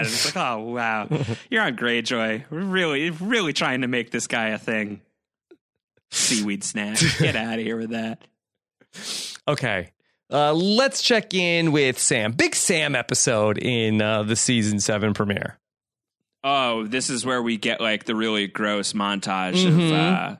It's 0.00 0.34
like 0.34 0.36
oh 0.36 0.60
wow, 0.60 1.06
Euron 1.52 1.78
Greyjoy. 1.78 2.44
We're 2.50 2.60
really 2.60 3.10
really 3.10 3.52
trying 3.52 3.82
to 3.82 3.88
make 3.88 4.10
this 4.10 4.26
guy 4.28 4.48
a 4.48 4.58
thing. 4.58 5.02
Seaweed 6.10 6.64
snack. 6.64 6.98
Get 7.18 7.36
out 7.36 7.58
of 7.58 7.64
here 7.64 7.76
with 7.76 7.90
that. 7.90 8.22
Okay. 9.46 9.92
Uh, 10.30 10.52
let's 10.52 11.02
check 11.02 11.32
in 11.34 11.72
with 11.72 11.98
Sam. 11.98 12.32
Big 12.32 12.54
Sam 12.54 12.94
episode 12.94 13.56
in 13.58 14.02
uh, 14.02 14.22
the 14.24 14.36
season 14.36 14.78
seven 14.80 15.14
premiere. 15.14 15.58
Oh, 16.44 16.86
this 16.86 17.10
is 17.10 17.24
where 17.26 17.42
we 17.42 17.56
get 17.56 17.80
like 17.80 18.04
the 18.04 18.14
really 18.14 18.46
gross 18.46 18.92
montage 18.92 19.64
Mhm. 19.64 19.86
of 19.88 19.92
uh, 19.92 20.36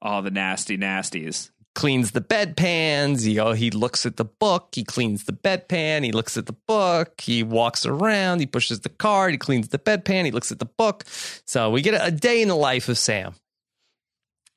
all 0.00 0.22
the 0.22 0.30
nasty 0.30 0.78
nasties. 0.78 1.50
Cleans 1.74 2.12
the 2.12 2.20
bedpans. 2.20 3.24
He 3.24 3.38
oh, 3.38 3.52
he 3.52 3.70
looks 3.70 4.04
at 4.06 4.16
the 4.16 4.24
book. 4.24 4.68
He 4.72 4.82
cleans 4.84 5.24
the 5.24 5.32
bedpan. 5.32 6.04
He 6.04 6.10
looks 6.12 6.36
at 6.36 6.46
the 6.46 6.56
book. 6.66 7.20
He 7.20 7.42
walks 7.42 7.86
around. 7.86 8.40
He 8.40 8.46
pushes 8.46 8.80
the 8.80 8.88
cart. 8.88 9.32
He 9.32 9.38
cleans 9.38 9.68
the 9.68 9.78
bedpan. 9.78 10.24
He 10.24 10.30
looks 10.30 10.50
at 10.50 10.58
the 10.58 10.64
book. 10.66 11.04
So 11.46 11.70
we 11.70 11.82
get 11.82 11.94
a, 11.94 12.06
a 12.06 12.10
day 12.10 12.42
in 12.42 12.48
the 12.48 12.56
life 12.56 12.88
of 12.88 12.98
Sam. 12.98 13.34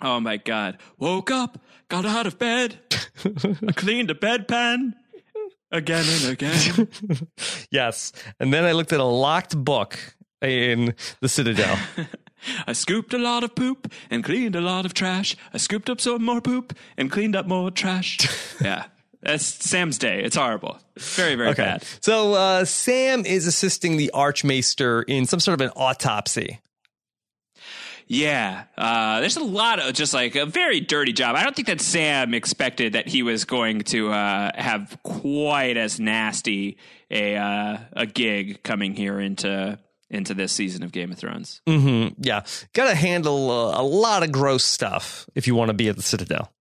Oh 0.01 0.19
my 0.19 0.37
god. 0.37 0.77
Woke 0.97 1.31
up, 1.31 1.59
got 1.89 2.05
out 2.05 2.27
of 2.27 2.37
bed, 2.37 2.79
cleaned 3.75 4.11
a 4.11 4.15
bedpan 4.15 4.93
again 5.71 6.05
and 6.07 6.31
again. 6.31 6.87
Yes. 7.71 8.11
And 8.39 8.53
then 8.53 8.65
I 8.65 8.71
looked 8.73 8.93
at 8.93 8.99
a 8.99 9.03
locked 9.05 9.57
book 9.57 9.97
in 10.41 10.93
the 11.21 11.29
Citadel. 11.29 11.77
I 12.67 12.73
scooped 12.73 13.13
a 13.13 13.17
lot 13.17 13.43
of 13.43 13.55
poop 13.55 13.91
and 14.11 14.23
cleaned 14.23 14.55
a 14.55 14.61
lot 14.61 14.85
of 14.85 14.93
trash. 14.93 15.35
I 15.53 15.57
scooped 15.57 15.89
up 15.89 15.99
some 16.01 16.23
more 16.23 16.41
poop 16.41 16.77
and 16.97 17.09
cleaned 17.09 17.35
up 17.35 17.47
more 17.47 17.71
trash. 17.71 18.19
yeah. 18.61 18.85
That's 19.21 19.45
Sam's 19.45 19.97
day. 19.97 20.21
It's 20.21 20.35
horrible. 20.35 20.77
Very, 20.97 21.35
very 21.35 21.49
Okay. 21.51 21.63
bad. 21.63 21.85
So 22.01 22.33
uh, 22.33 22.65
Sam 22.65 23.25
is 23.25 23.47
assisting 23.47 23.95
the 23.97 24.11
Archmaester 24.13 25.01
in 25.03 25.25
some 25.25 25.39
sort 25.39 25.61
of 25.61 25.65
an 25.65 25.71
autopsy. 25.77 26.59
Yeah, 28.07 28.63
uh, 28.77 29.19
there's 29.21 29.37
a 29.37 29.43
lot 29.43 29.79
of 29.79 29.93
just 29.93 30.13
like 30.13 30.35
a 30.35 30.45
very 30.45 30.79
dirty 30.79 31.13
job. 31.13 31.35
I 31.35 31.43
don't 31.43 31.55
think 31.55 31.67
that 31.67 31.81
Sam 31.81 32.33
expected 32.33 32.93
that 32.93 33.07
he 33.07 33.23
was 33.23 33.45
going 33.45 33.81
to 33.81 34.11
uh, 34.11 34.51
have 34.55 34.97
quite 35.03 35.77
as 35.77 35.99
nasty 35.99 36.77
a 37.09 37.35
uh, 37.37 37.77
a 37.93 38.05
gig 38.05 38.63
coming 38.63 38.93
here 38.95 39.19
into 39.19 39.79
into 40.09 40.33
this 40.33 40.51
season 40.51 40.83
of 40.83 40.91
Game 40.91 41.11
of 41.11 41.17
Thrones. 41.17 41.61
hmm 41.67 42.09
Yeah. 42.19 42.43
Got 42.73 42.89
to 42.89 42.95
handle 42.95 43.49
uh, 43.49 43.81
a 43.81 43.83
lot 43.83 44.21
of 44.23 44.31
gross 44.31 44.63
stuff 44.63 45.27
if 45.33 45.47
you 45.47 45.55
want 45.55 45.69
to 45.69 45.73
be 45.73 45.87
at 45.89 45.95
the 45.95 46.03
Citadel. 46.03 46.51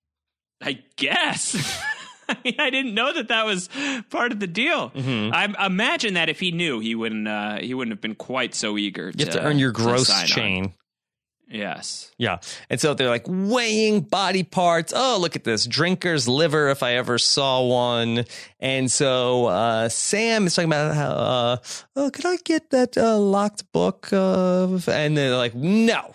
I 0.63 0.79
guess. 0.97 1.83
I 2.29 2.37
mean, 2.45 2.55
I 2.59 2.71
didn't 2.71 2.95
know 2.95 3.13
that 3.13 3.29
that 3.29 3.45
was 3.45 3.69
part 4.09 4.33
of 4.33 4.41
the 4.41 4.47
deal. 4.47 4.91
I 4.97 5.67
imagine 5.67 6.15
that 6.15 6.29
if 6.31 6.41
he 6.41 6.51
knew, 6.53 6.79
he 6.81 6.95
wouldn't. 6.95 7.29
Uh, 7.29 7.59
he 7.59 7.75
wouldn't 7.75 7.93
have 7.93 8.01
been 8.01 8.15
quite 8.15 8.55
so 8.55 8.79
eager. 8.79 9.13
You 9.15 9.25
have 9.27 9.35
to 9.35 9.43
earn 9.43 9.59
your 9.59 9.73
gross 9.73 10.09
chain. 10.25 10.65
on. 10.67 10.73
Yes. 11.53 12.11
Yeah. 12.17 12.39
And 12.71 12.81
so 12.81 12.95
they're 12.95 13.11
like 13.11 13.27
weighing 13.27 14.01
body 14.01 14.43
parts. 14.43 14.93
Oh, 14.97 15.19
look 15.21 15.37
at 15.37 15.45
this 15.45 15.67
drinker's 15.67 16.27
liver 16.27 16.71
if 16.71 16.83
I 16.83 16.95
ever 16.95 17.19
saw 17.19 17.63
one. 17.63 18.25
And 18.59 18.91
so 18.91 19.47
uh, 19.47 19.89
Sam 19.91 20.47
is 20.47 20.55
talking 20.55 20.71
about 20.71 20.95
how, 20.95 21.11
uh, 21.11 21.57
oh, 21.97 22.11
could 22.11 22.25
I 22.25 22.37
get 22.45 22.71
that 22.71 22.97
uh, 22.97 23.19
locked 23.19 23.71
book? 23.73 24.09
Of? 24.13 24.89
And 24.89 25.17
they're 25.17 25.37
like, 25.37 25.55
no. 25.55 26.15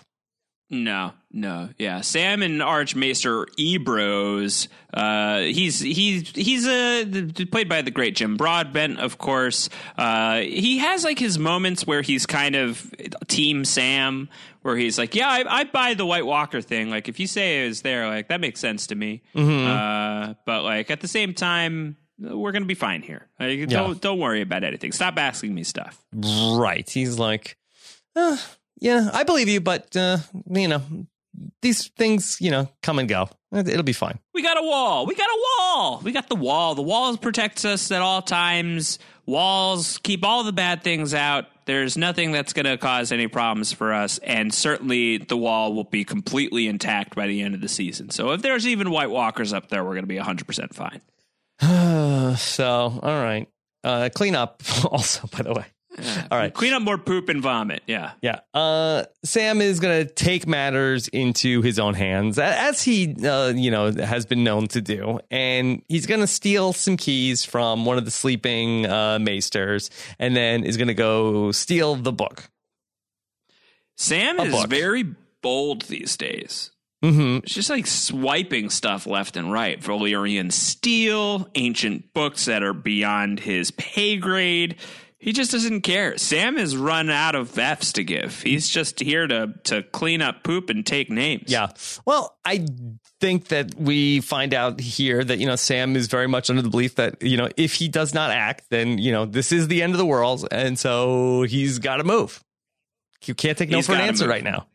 No, 0.70 1.14
no, 1.38 1.70
yeah. 1.78 2.02
Sam 2.02 2.42
and 2.42 2.64
Archmaester 2.64 3.46
Ebrose. 3.60 4.68
Uh, 4.92 5.42
he's 5.42 5.80
he's 5.80 6.30
he's 6.32 6.66
uh, 6.66 7.06
played 7.52 7.70
by 7.70 7.84
the 7.84 7.92
great 7.92 8.16
Jim 8.16 8.38
Broadbent, 8.38 9.00
of 9.00 9.20
course. 9.20 9.70
Uh, 10.00 10.40
he 10.40 10.80
has 10.80 11.04
like 11.04 11.20
his 11.20 11.38
moments 11.38 11.86
where 11.86 12.02
he's 12.02 12.26
kind 12.26 12.56
of 12.56 12.92
Team 13.28 13.66
Sam, 13.66 14.30
where 14.64 14.76
he's 14.76 14.98
like, 14.98 15.14
"Yeah, 15.14 15.30
I, 15.30 15.60
I 15.60 15.64
buy 15.66 15.94
the 15.94 16.08
White 16.08 16.26
Walker 16.26 16.60
thing. 16.60 16.90
Like, 16.90 17.08
if 17.08 17.20
you 17.20 17.28
say 17.28 17.66
it 17.66 17.68
was 17.68 17.84
there, 17.84 18.08
like 18.08 18.30
that 18.30 18.42
makes 18.42 18.60
sense 18.60 18.88
to 18.88 18.96
me." 18.96 19.22
Uh, 19.36 20.34
but 20.48 20.64
like 20.64 20.90
at 20.90 21.02
the 21.02 21.08
same 21.08 21.36
time, 21.36 21.98
we're 22.18 22.52
gonna 22.52 22.66
be 22.66 22.74
fine 22.74 23.04
here. 23.04 23.28
Like, 23.40 23.70
don't 23.70 24.02
don't 24.02 24.20
worry 24.20 24.42
about 24.42 24.64
anything. 24.64 24.92
Stop 24.92 25.20
asking 25.20 25.54
me 25.54 25.64
stuff. 25.64 26.04
Right. 26.12 26.90
He's 26.90 27.20
like, 27.20 27.58
uh, 28.16 28.38
yeah, 28.80 29.10
I 29.14 29.24
believe 29.24 29.48
you, 29.50 29.62
but, 29.62 29.96
uh, 29.96 30.18
you 30.50 30.68
know, 30.68 30.82
these 31.62 31.88
things, 31.90 32.38
you 32.40 32.52
know, 32.52 32.70
come 32.82 33.00
and 33.00 33.08
go. 33.08 33.30
It'll 33.52 33.84
be 33.84 33.94
fine. 33.94 34.20
We 34.34 34.44
got 34.44 34.58
a 34.58 34.62
wall. 34.62 35.06
We 35.06 35.16
got 35.16 35.30
a 35.30 35.46
wall. 35.60 36.02
We 36.04 36.12
got 36.12 36.28
the 36.28 36.36
wall. 36.36 36.76
The 36.76 36.82
wall 36.82 37.16
protects 37.18 37.64
us 37.66 37.92
at 37.92 38.02
all 38.02 38.22
times. 38.22 39.00
Walls 39.26 40.00
keep 40.04 40.26
all 40.26 40.44
the 40.44 40.52
bad 40.54 40.84
things 40.84 41.14
out. 41.14 41.46
There's 41.66 41.98
nothing 41.98 42.32
that's 42.32 42.54
going 42.54 42.66
to 42.66 42.78
cause 42.78 43.12
any 43.12 43.28
problems 43.28 43.74
for 43.74 43.94
us, 43.94 44.20
and 44.20 44.54
certainly 44.54 45.18
the 45.18 45.36
wall 45.36 45.74
will 45.74 45.84
be 45.84 46.06
completely 46.06 46.68
intact 46.68 47.14
by 47.16 47.28
the 47.28 47.42
end 47.42 47.56
of 47.56 47.62
the 47.62 47.68
season. 47.68 48.10
So 48.10 48.32
if 48.32 48.42
there's 48.42 48.66
even 48.66 48.90
White 48.90 49.10
Walkers 49.10 49.52
up 49.52 49.68
there, 49.70 49.84
we're 49.84 49.94
going 49.94 50.04
to 50.04 50.08
be 50.08 50.18
100% 50.18 50.74
fine. 50.74 51.02
so, 52.38 53.00
all 53.04 53.22
right. 53.22 53.48
Uh, 53.84 54.10
clean 54.14 54.36
up 54.36 54.64
also, 54.86 55.28
by 55.28 55.44
the 55.44 55.54
way. 55.54 55.66
All 56.32 56.38
right. 56.38 56.54
Clean 56.54 56.74
up 56.74 56.82
more 56.82 56.98
poop 56.98 57.30
and 57.30 57.42
vomit. 57.42 57.82
Yeah. 57.88 58.12
Yeah. 58.22 58.40
Uh, 58.54 59.04
Sam 59.24 59.62
is 59.62 59.80
going 59.80 60.06
to 60.06 60.14
take 60.14 60.48
matters 60.48 61.08
into 61.08 61.62
his 61.62 61.80
own 61.80 61.94
hands, 61.94 62.38
as 62.38 62.82
he, 62.82 63.16
uh, 63.26 63.50
you 63.50 63.72
know, 63.72 63.92
has 63.92 64.26
been 64.26 64.44
known 64.44 64.68
to 64.68 64.82
do. 64.82 65.20
And 65.32 65.82
he's 65.88 66.06
going 66.06 66.22
to 66.22 66.28
steal 66.28 66.74
some 66.74 66.98
keys 66.98 67.46
from 67.46 67.86
one 67.86 67.98
of 67.98 68.06
the 68.06 68.12
sleeping 68.12 68.86
uh, 68.86 69.20
maesters 69.20 69.90
and 70.20 70.36
then 70.36 70.64
is 70.64 70.78
going 70.78 70.88
to 70.90 70.94
go 70.94 71.52
steal 71.52 71.96
the 71.96 72.12
book. 72.12 72.50
Sam 73.96 74.40
A 74.40 74.44
is 74.44 74.52
book. 74.52 74.70
very 74.70 75.04
bold 75.42 75.84
these 75.84 76.18
days. 76.18 76.72
Mm-hmm. 77.04 77.44
It's 77.44 77.54
just 77.54 77.70
like 77.70 77.86
swiping 77.86 78.70
stuff 78.70 79.06
left 79.06 79.38
and 79.38 79.52
right. 79.52 79.80
Valyrian 79.80 80.52
steel, 80.52 81.48
ancient 81.56 82.12
books 82.14 82.46
that 82.46 82.64
are 82.64 82.74
beyond 82.74 83.40
his 83.40 83.72
pay 83.72 84.18
grade. 84.18 84.78
He 85.20 85.34
just 85.34 85.52
doesn't 85.52 85.82
care. 85.82 86.16
Sam 86.18 86.58
has 86.58 86.78
run 86.78 87.10
out 87.10 87.34
of 87.34 87.58
F's 87.58 87.92
to 87.94 88.04
give. 88.04 88.42
He's 88.44 88.70
just 88.70 89.00
here 89.00 89.26
to 89.26 89.54
to 89.64 89.82
clean 89.82 90.22
up 90.22 90.44
poop 90.44 90.70
and 90.70 90.86
take 90.86 91.10
names. 91.10 91.46
Yeah. 91.48 91.70
Well, 92.06 92.38
I 92.46 92.68
think 93.20 93.48
that 93.48 93.74
we 93.76 94.22
find 94.22 94.54
out 94.54 94.80
here 94.80 95.24
that, 95.24 95.40
you 95.40 95.48
know, 95.48 95.56
Sam 95.56 95.96
is 95.96 96.06
very 96.08 96.28
much 96.28 96.52
under 96.52 96.62
the 96.62 96.70
belief 96.70 96.96
that, 96.96 97.24
you 97.24 97.36
know, 97.36 97.50
if 97.58 97.74
he 97.74 97.88
does 97.88 98.14
not 98.14 98.30
act, 98.30 98.66
then, 98.70 99.00
you 99.00 99.12
know, 99.12 99.26
this 99.26 99.52
is 99.52 99.68
the 99.68 99.82
end 99.82 99.94
of 99.94 99.98
the 99.98 100.06
world. 100.06 100.48
And 100.52 100.78
so 100.78 101.42
he's 101.44 101.80
got 101.80 101.98
to 101.98 102.04
move. 102.04 102.44
You 103.26 103.34
can't 103.34 103.58
take 103.58 103.70
no 103.70 103.78
He's 103.78 103.88
for 103.88 103.94
an 103.94 104.02
answer 104.02 104.26
move. 104.26 104.32
right 104.32 104.44
now. 104.44 104.68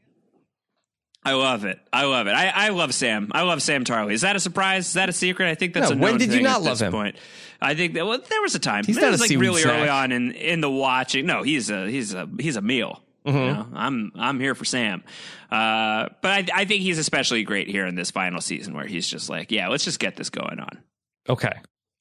I 1.25 1.35
love 1.35 1.65
it. 1.65 1.79
I 1.93 2.05
love 2.05 2.27
it. 2.27 2.33
I, 2.33 2.49
I 2.49 2.69
love 2.71 2.93
Sam. 2.93 3.31
I 3.33 3.43
love 3.43 3.63
Sam 3.63 3.85
Tarly. 3.85 4.13
Is 4.13 4.23
that 4.23 4.35
a 4.35 4.41
surprise? 4.41 4.89
Is 4.89 4.93
that 4.95 5.09
a 5.09 5.13
secret? 5.13 5.49
I 5.49 5.55
think 5.55 5.73
that's 5.75 5.91
No, 5.91 5.97
a 5.97 5.99
when 5.99 6.19
did 6.19 6.33
you 6.35 6.43
not 6.43 6.63
love 6.63 6.81
him? 6.81 6.91
Point. 6.93 7.17
I 7.61 7.75
think 7.75 7.95
that 7.95 8.05
well, 8.07 8.19
there 8.29 8.43
was 8.43 8.55
a 8.57 8.59
time. 8.59 8.85
He's 8.85 8.97
it 8.97 9.03
not 9.03 9.13
was 9.13 9.21
a 9.21 9.25
like 9.33 9.39
really 9.41 9.63
snack. 9.63 9.75
early 9.79 9.89
on 9.89 10.11
in 10.11 10.33
in 10.33 10.61
the 10.61 10.71
watching. 10.71 11.27
No, 11.27 11.43
he's 11.45 11.71
a 11.71 11.89
he's 11.89 12.13
a 12.13 12.29
he's 12.41 12.57
a 12.57 12.63
meal. 12.63 13.03
Mm-hmm. 13.25 13.39
You 13.39 13.53
know, 13.53 13.67
I'm 13.75 14.13
I'm 14.17 14.41
here 14.41 14.57
for 14.57 14.65
Sam, 14.65 15.05
uh, 15.49 16.09
but 16.23 16.31
I, 16.31 16.47
I 16.53 16.65
think 16.65 16.83
he's 16.83 16.99
especially 16.99 17.45
great 17.45 17.69
here 17.69 17.87
in 17.87 17.95
this 17.95 18.11
final 18.11 18.41
season 18.41 18.75
where 18.75 18.85
he's 18.85 19.07
just 19.07 19.31
like, 19.31 19.53
yeah, 19.53 19.69
let's 19.69 19.85
just 19.85 20.01
get 20.01 20.17
this 20.17 20.29
going 20.29 20.59
on. 20.59 20.83
Okay. 21.29 21.53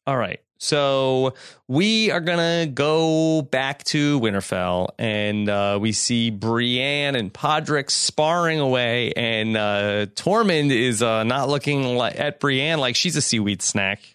All 0.07 0.17
right. 0.17 0.39
So 0.63 1.33
we 1.67 2.11
are 2.11 2.21
to 2.37 2.69
go 2.71 3.41
back 3.41 3.83
to 3.85 4.19
Winterfell 4.19 4.89
and 4.99 5.49
uh, 5.49 5.79
we 5.81 5.91
see 5.91 6.29
Brienne 6.29 7.15
and 7.15 7.33
Podrick 7.33 7.89
sparring 7.89 8.59
away, 8.59 9.11
and 9.13 9.57
uh, 9.57 10.05
Tormund 10.13 10.69
is 10.69 11.01
uh, 11.01 11.23
not 11.23 11.49
looking 11.49 11.97
li- 11.97 12.11
at 12.11 12.39
Brienne 12.39 12.77
like 12.77 12.95
she's 12.95 13.15
a 13.15 13.23
seaweed 13.23 13.63
snack. 13.63 14.10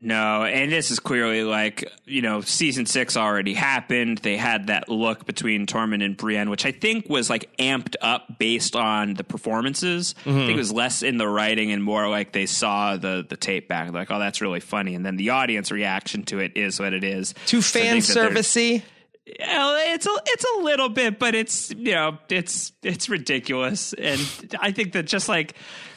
No, 0.00 0.44
and 0.44 0.70
this 0.70 0.92
is 0.92 1.00
clearly 1.00 1.42
like, 1.42 1.90
you 2.04 2.22
know, 2.22 2.40
season 2.40 2.86
six 2.86 3.16
already 3.16 3.52
happened. 3.52 4.18
They 4.18 4.36
had 4.36 4.68
that 4.68 4.88
look 4.88 5.26
between 5.26 5.66
Tormund 5.66 6.04
and 6.04 6.16
Brienne, 6.16 6.50
which 6.50 6.64
I 6.64 6.70
think 6.70 7.08
was 7.08 7.28
like 7.28 7.50
amped 7.56 7.96
up 8.00 8.38
based 8.38 8.76
on 8.76 9.14
the 9.14 9.24
performances. 9.24 10.14
I 10.20 10.22
think 10.22 10.36
mm-hmm. 10.36 10.50
it 10.50 10.56
was 10.56 10.72
less 10.72 11.02
in 11.02 11.16
the 11.16 11.26
writing 11.26 11.72
and 11.72 11.82
more 11.82 12.08
like 12.08 12.30
they 12.30 12.46
saw 12.46 12.96
the 12.96 13.26
the 13.28 13.36
tape 13.36 13.66
back, 13.66 13.92
like, 13.92 14.10
oh, 14.12 14.20
that's 14.20 14.40
really 14.40 14.60
funny. 14.60 14.94
And 14.94 15.04
then 15.04 15.16
the 15.16 15.30
audience 15.30 15.72
reaction 15.72 16.22
to 16.26 16.38
it 16.38 16.56
is 16.56 16.78
what 16.78 16.92
it 16.92 17.02
is. 17.02 17.34
Too 17.46 17.60
So 17.60 17.80
fan 17.80 17.98
there's- 17.98 18.14
servicey. 18.14 18.82
It's 19.30 20.06
a 20.06 20.10
it's 20.26 20.44
a 20.56 20.62
little 20.62 20.88
bit, 20.88 21.18
but 21.18 21.34
it's 21.34 21.70
you 21.72 21.92
know 21.92 22.16
it's 22.30 22.72
it's 22.82 23.10
ridiculous, 23.10 23.92
and 23.92 24.20
I 24.58 24.72
think 24.72 24.92
that 24.92 25.06
just 25.06 25.28
like 25.28 25.52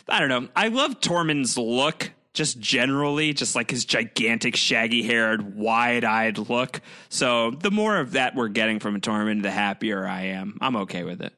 I 0.10 0.20
don't 0.20 0.28
know, 0.28 0.50
I 0.54 0.68
love 0.68 1.00
Tormund's 1.00 1.58
look 1.58 2.12
just 2.34 2.60
generally, 2.60 3.34
just 3.34 3.56
like 3.56 3.72
his 3.72 3.86
gigantic, 3.86 4.56
shaggy 4.56 5.04
haired, 5.04 5.56
wide 5.56 6.04
eyed 6.04 6.38
look. 6.38 6.82
So 7.10 7.52
the 7.52 7.72
more 7.72 7.98
of 7.98 8.12
that 8.12 8.36
we're 8.36 8.48
getting 8.48 8.80
from 8.80 9.00
Tormund, 9.02 9.44
the 9.44 9.52
happier 9.52 10.06
I 10.06 10.28
am. 10.28 10.58
I'm 10.62 10.76
okay 10.78 11.04
with 11.04 11.22
it. 11.22 11.34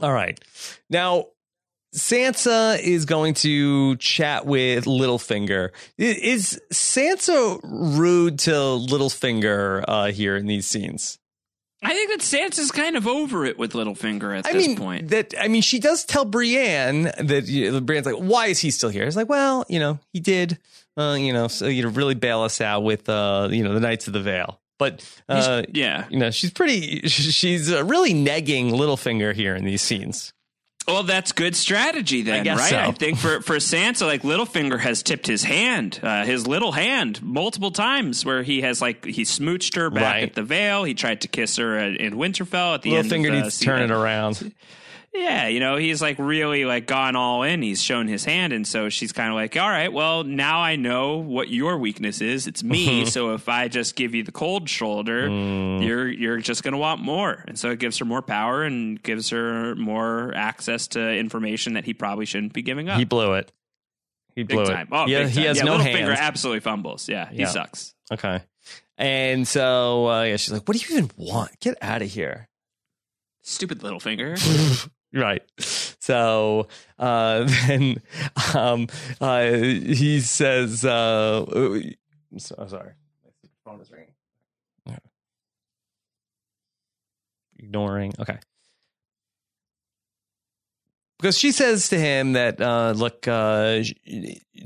All 0.00 0.12
right. 0.12 0.38
Now, 0.90 1.26
Sansa 1.94 2.78
is 2.78 3.06
going 3.06 3.34
to 3.34 3.96
chat 3.96 4.44
with 4.44 4.84
Littlefinger. 4.84 5.70
Is 5.96 6.60
Sansa 6.72 7.58
rude 7.62 8.38
to 8.40 8.50
Littlefinger 8.50 9.84
uh, 9.88 10.06
here 10.12 10.36
in 10.36 10.46
these 10.46 10.66
scenes? 10.66 11.18
I 11.82 11.92
think 11.92 12.10
that 12.10 12.20
Sansa's 12.20 12.70
kind 12.70 12.96
of 12.96 13.06
over 13.06 13.44
it 13.44 13.58
with 13.58 13.72
Littlefinger 13.72 14.38
at 14.38 14.46
I 14.46 14.52
this 14.52 14.66
mean, 14.66 14.76
point. 14.76 15.08
that 15.10 15.34
I 15.38 15.48
mean, 15.48 15.62
she 15.62 15.78
does 15.78 16.04
tell 16.04 16.24
Brienne 16.24 17.02
that 17.02 17.46
you 17.46 17.70
know, 17.70 17.80
Brienne's 17.80 18.06
like, 18.06 18.16
"Why 18.16 18.46
is 18.46 18.58
he 18.58 18.70
still 18.70 18.88
here?" 18.88 19.04
It's 19.04 19.16
like, 19.16 19.28
well, 19.28 19.64
you 19.68 19.78
know, 19.78 19.98
he 20.12 20.20
did, 20.20 20.58
uh, 20.96 21.16
you 21.18 21.32
know, 21.32 21.48
so 21.48 21.66
you 21.66 21.82
know, 21.82 21.90
really 21.90 22.14
bail 22.14 22.40
us 22.40 22.60
out 22.60 22.82
with, 22.82 23.08
uh, 23.08 23.48
you 23.50 23.62
know, 23.62 23.74
the 23.74 23.80
Knights 23.80 24.06
of 24.06 24.14
the 24.14 24.22
Vale. 24.22 24.58
But 24.78 25.04
uh, 25.28 25.62
yeah. 25.72 26.06
you 26.10 26.18
know, 26.18 26.30
she's 26.30 26.50
pretty. 26.50 27.00
She's 27.08 27.72
uh, 27.72 27.84
really 27.84 28.12
negging 28.12 28.70
Littlefinger 28.70 29.34
here 29.34 29.54
in 29.54 29.64
these 29.64 29.82
scenes. 29.82 30.32
Well, 30.88 31.02
that's 31.02 31.32
good 31.32 31.56
strategy 31.56 32.22
then, 32.22 32.44
guess 32.44 32.58
right? 32.58 32.70
so. 32.70 32.78
I 32.78 32.92
think 32.92 33.18
for 33.18 33.40
for 33.40 33.56
Sansa, 33.56 34.06
like 34.06 34.22
Littlefinger 34.22 34.78
has 34.78 35.02
tipped 35.02 35.26
his 35.26 35.42
hand, 35.42 35.98
uh, 36.02 36.24
his 36.24 36.46
little 36.46 36.70
hand, 36.70 37.20
multiple 37.22 37.72
times, 37.72 38.24
where 38.24 38.44
he 38.44 38.60
has 38.60 38.80
like 38.80 39.04
he 39.04 39.22
smooched 39.24 39.74
her 39.74 39.90
back 39.90 40.02
Right. 40.14 40.22
at 40.22 40.34
the 40.34 40.44
Vale. 40.44 40.84
He 40.84 40.94
tried 40.94 41.22
to 41.22 41.28
kiss 41.28 41.56
her 41.56 41.76
at, 41.76 41.96
in 41.96 42.14
Winterfell 42.14 42.74
at 42.74 42.82
the 42.82 42.94
end. 42.94 43.10
Littlefinger 43.10 43.28
of 43.28 43.34
the 43.34 43.40
needs 43.42 43.58
to 43.58 43.64
turn 43.64 43.82
it 43.82 43.90
around. 43.90 44.52
Yeah, 45.16 45.48
you 45.48 45.60
know, 45.60 45.76
he's 45.76 46.00
like 46.02 46.18
really 46.18 46.64
like 46.64 46.86
gone 46.86 47.16
all 47.16 47.42
in. 47.42 47.62
He's 47.62 47.82
shown 47.82 48.06
his 48.06 48.24
hand, 48.24 48.52
and 48.52 48.66
so 48.66 48.88
she's 48.88 49.12
kind 49.12 49.30
of 49.30 49.34
like, 49.34 49.56
"All 49.56 49.68
right, 49.68 49.92
well, 49.92 50.22
now 50.24 50.60
I 50.60 50.76
know 50.76 51.16
what 51.16 51.48
your 51.48 51.78
weakness 51.78 52.20
is. 52.20 52.46
It's 52.46 52.62
me. 52.62 53.06
so 53.06 53.32
if 53.34 53.48
I 53.48 53.68
just 53.68 53.96
give 53.96 54.14
you 54.14 54.22
the 54.22 54.32
cold 54.32 54.68
shoulder, 54.68 55.28
Mm. 55.28 55.84
you're 55.86 56.08
you're 56.08 56.36
just 56.38 56.62
going 56.62 56.72
to 56.72 56.78
want 56.78 57.00
more." 57.00 57.44
And 57.48 57.58
so 57.58 57.70
it 57.70 57.78
gives 57.78 57.98
her 57.98 58.04
more 58.04 58.22
power 58.22 58.62
and 58.62 59.02
gives 59.02 59.30
her 59.30 59.74
more 59.74 60.32
access 60.36 60.86
to 60.88 61.00
information 61.16 61.72
that 61.72 61.84
he 61.84 61.94
probably 61.94 62.26
shouldn't 62.26 62.52
be 62.52 62.62
giving 62.62 62.88
up. 62.88 62.98
He 62.98 63.04
blew 63.04 63.32
it. 63.34 63.50
He 64.34 64.42
big 64.42 64.56
blew 64.56 64.66
time. 64.66 64.88
it. 64.92 64.94
Oh, 64.94 65.06
yeah, 65.06 65.24
big 65.24 65.32
he 65.32 65.44
has 65.44 65.56
yeah, 65.56 65.64
no 65.64 65.78
Littlefinger 65.78 66.08
hands. 66.08 66.20
absolutely 66.20 66.60
fumbles. 66.60 67.08
Yeah, 67.08 67.28
he 67.30 67.38
Yeah. 67.40 67.46
sucks. 67.46 67.94
Okay. 68.12 68.42
And 68.98 69.48
so 69.48 70.08
uh, 70.08 70.22
yeah, 70.24 70.36
she's 70.36 70.52
like, 70.52 70.68
"What 70.68 70.76
do 70.76 70.84
you 70.86 70.98
even 70.98 71.10
want? 71.16 71.58
Get 71.60 71.76
out 71.82 72.02
of 72.02 72.10
here!" 72.10 72.48
Stupid 73.42 73.80
Littlefinger. 73.80 74.36
Right. 75.16 75.42
So 75.58 76.68
uh, 76.98 77.44
then 77.66 78.02
um, 78.54 78.86
uh, 79.20 79.50
he 79.50 80.20
says, 80.20 80.84
uh, 80.84 81.44
I'm 81.48 82.38
so- 82.38 82.54
I'm 82.58 82.68
sorry. 82.68 82.92
My 83.24 83.30
phone 83.72 83.80
is 83.80 83.90
ringing. 83.90 84.12
Yeah. 84.84 84.98
Ignoring. 87.58 88.12
Okay. 88.20 88.38
Because 91.18 91.38
she 91.38 91.50
says 91.50 91.88
to 91.88 91.98
him 91.98 92.34
that, 92.34 92.60
uh, 92.60 92.92
look, 92.94 93.26
uh, 93.26 93.82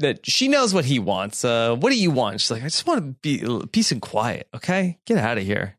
that 0.00 0.20
she 0.24 0.48
knows 0.48 0.74
what 0.74 0.84
he 0.84 0.98
wants. 0.98 1.44
Uh, 1.44 1.76
what 1.76 1.90
do 1.90 1.96
you 1.96 2.10
want? 2.10 2.40
She's 2.40 2.50
like, 2.50 2.62
I 2.62 2.66
just 2.66 2.88
want 2.88 2.98
to 2.98 3.12
be 3.22 3.66
peace 3.68 3.92
and 3.92 4.02
quiet. 4.02 4.48
Okay. 4.52 4.98
Get 5.06 5.16
out 5.18 5.38
of 5.38 5.44
here. 5.44 5.78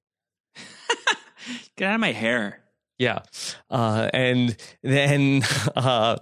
Get 1.76 1.89
out 1.89 1.95
of 1.95 1.99
my 2.01 2.13
hair. 2.13 2.61
Yeah. 3.02 3.24
Uh, 3.68 4.12
and 4.14 4.56
then 4.84 5.41
uh, 5.76 6.18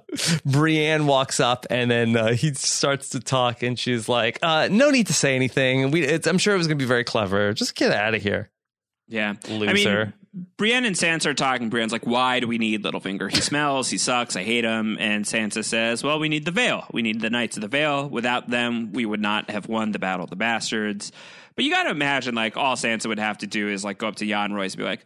Brienne 0.45 1.07
walks 1.07 1.41
up 1.41 1.65
and 1.69 1.91
then 1.91 2.15
uh, 2.15 2.31
he 2.31 2.53
starts 2.53 3.09
to 3.09 3.19
talk 3.19 3.63
and 3.63 3.77
she's 3.77 4.07
like, 4.07 4.39
uh, 4.41 4.69
no 4.71 4.89
need 4.89 5.07
to 5.07 5.13
say 5.13 5.35
anything. 5.35 5.91
We, 5.91 6.03
it's, 6.03 6.25
I'm 6.25 6.37
sure 6.37 6.55
it 6.55 6.57
was 6.57 6.67
going 6.67 6.77
to 6.79 6.81
be 6.81 6.87
very 6.87 7.03
clever. 7.03 7.51
Just 7.51 7.75
get 7.75 7.91
out 7.91 8.15
of 8.15 8.23
here. 8.23 8.49
Yeah. 9.09 9.33
Loser. 9.49 9.69
I 9.69 9.73
mean, 9.73 10.13
Brienne 10.55 10.85
and 10.85 10.95
Sansa 10.95 11.25
are 11.25 11.33
talking. 11.33 11.69
Brienne's 11.69 11.91
like, 11.91 12.05
why 12.05 12.39
do 12.39 12.47
we 12.47 12.57
need 12.57 12.81
Littlefinger? 12.85 13.29
He 13.29 13.41
smells, 13.41 13.89
he 13.89 13.97
sucks, 13.97 14.37
I 14.37 14.43
hate 14.43 14.63
him. 14.63 14.95
And 15.01 15.25
Sansa 15.25 15.65
says, 15.65 16.01
well, 16.01 16.17
we 16.17 16.29
need 16.29 16.45
the 16.45 16.51
Vale. 16.51 16.85
We 16.93 17.01
need 17.01 17.19
the 17.19 17.29
Knights 17.29 17.57
of 17.57 17.61
the 17.61 17.67
Vale. 17.67 18.07
Without 18.07 18.49
them, 18.49 18.93
we 18.93 19.05
would 19.05 19.21
not 19.21 19.49
have 19.49 19.67
won 19.67 19.91
the 19.91 19.99
Battle 19.99 20.23
of 20.23 20.29
the 20.29 20.37
Bastards. 20.37 21.11
But 21.55 21.65
you 21.65 21.71
got 21.71 21.83
to 21.83 21.89
imagine, 21.89 22.35
like, 22.35 22.55
all 22.55 22.77
Sansa 22.77 23.07
would 23.07 23.19
have 23.19 23.39
to 23.39 23.47
do 23.47 23.67
is, 23.67 23.83
like, 23.83 23.97
go 23.97 24.07
up 24.07 24.15
to 24.17 24.25
Yohn 24.25 24.53
Royce 24.53 24.75
and 24.75 24.77
be 24.77 24.85
like, 24.85 25.05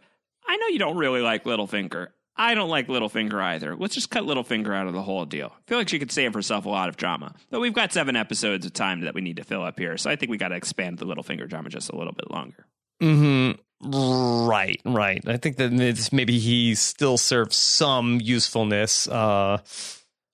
I 0.54 0.56
know 0.56 0.68
you 0.68 0.78
don't 0.78 0.96
really 0.96 1.20
like 1.20 1.42
Littlefinger. 1.44 2.08
I 2.36 2.54
don't 2.54 2.68
like 2.68 2.86
Littlefinger 2.86 3.42
either. 3.42 3.74
Let's 3.74 3.94
just 3.96 4.08
cut 4.08 4.22
Littlefinger 4.22 4.72
out 4.72 4.86
of 4.86 4.92
the 4.92 5.02
whole 5.02 5.24
deal. 5.24 5.52
I 5.52 5.60
feel 5.66 5.78
like 5.78 5.88
she 5.88 5.98
could 5.98 6.12
save 6.12 6.32
herself 6.32 6.64
a 6.64 6.68
lot 6.68 6.88
of 6.88 6.96
drama. 6.96 7.34
But 7.50 7.58
we've 7.60 7.74
got 7.74 7.92
seven 7.92 8.14
episodes 8.14 8.64
of 8.64 8.72
time 8.72 9.00
that 9.00 9.14
we 9.16 9.20
need 9.20 9.36
to 9.38 9.44
fill 9.44 9.64
up 9.64 9.80
here. 9.80 9.96
So 9.96 10.10
I 10.10 10.14
think 10.16 10.30
we 10.30 10.36
got 10.38 10.48
to 10.48 10.54
expand 10.54 10.98
the 10.98 11.06
Littlefinger 11.06 11.48
drama 11.48 11.70
just 11.70 11.90
a 11.90 11.96
little 11.96 12.12
bit 12.12 12.30
longer. 12.30 12.66
hmm 13.00 13.50
Right, 13.82 14.80
right. 14.84 15.22
I 15.26 15.36
think 15.38 15.56
that 15.56 15.72
maybe 16.12 16.38
he 16.38 16.76
still 16.76 17.18
serves 17.18 17.56
some 17.56 18.20
usefulness, 18.22 19.08
uh, 19.08 19.58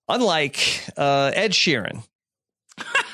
unlike 0.06 0.84
uh, 0.98 1.32
Ed 1.34 1.52
Sheeran. 1.52 2.04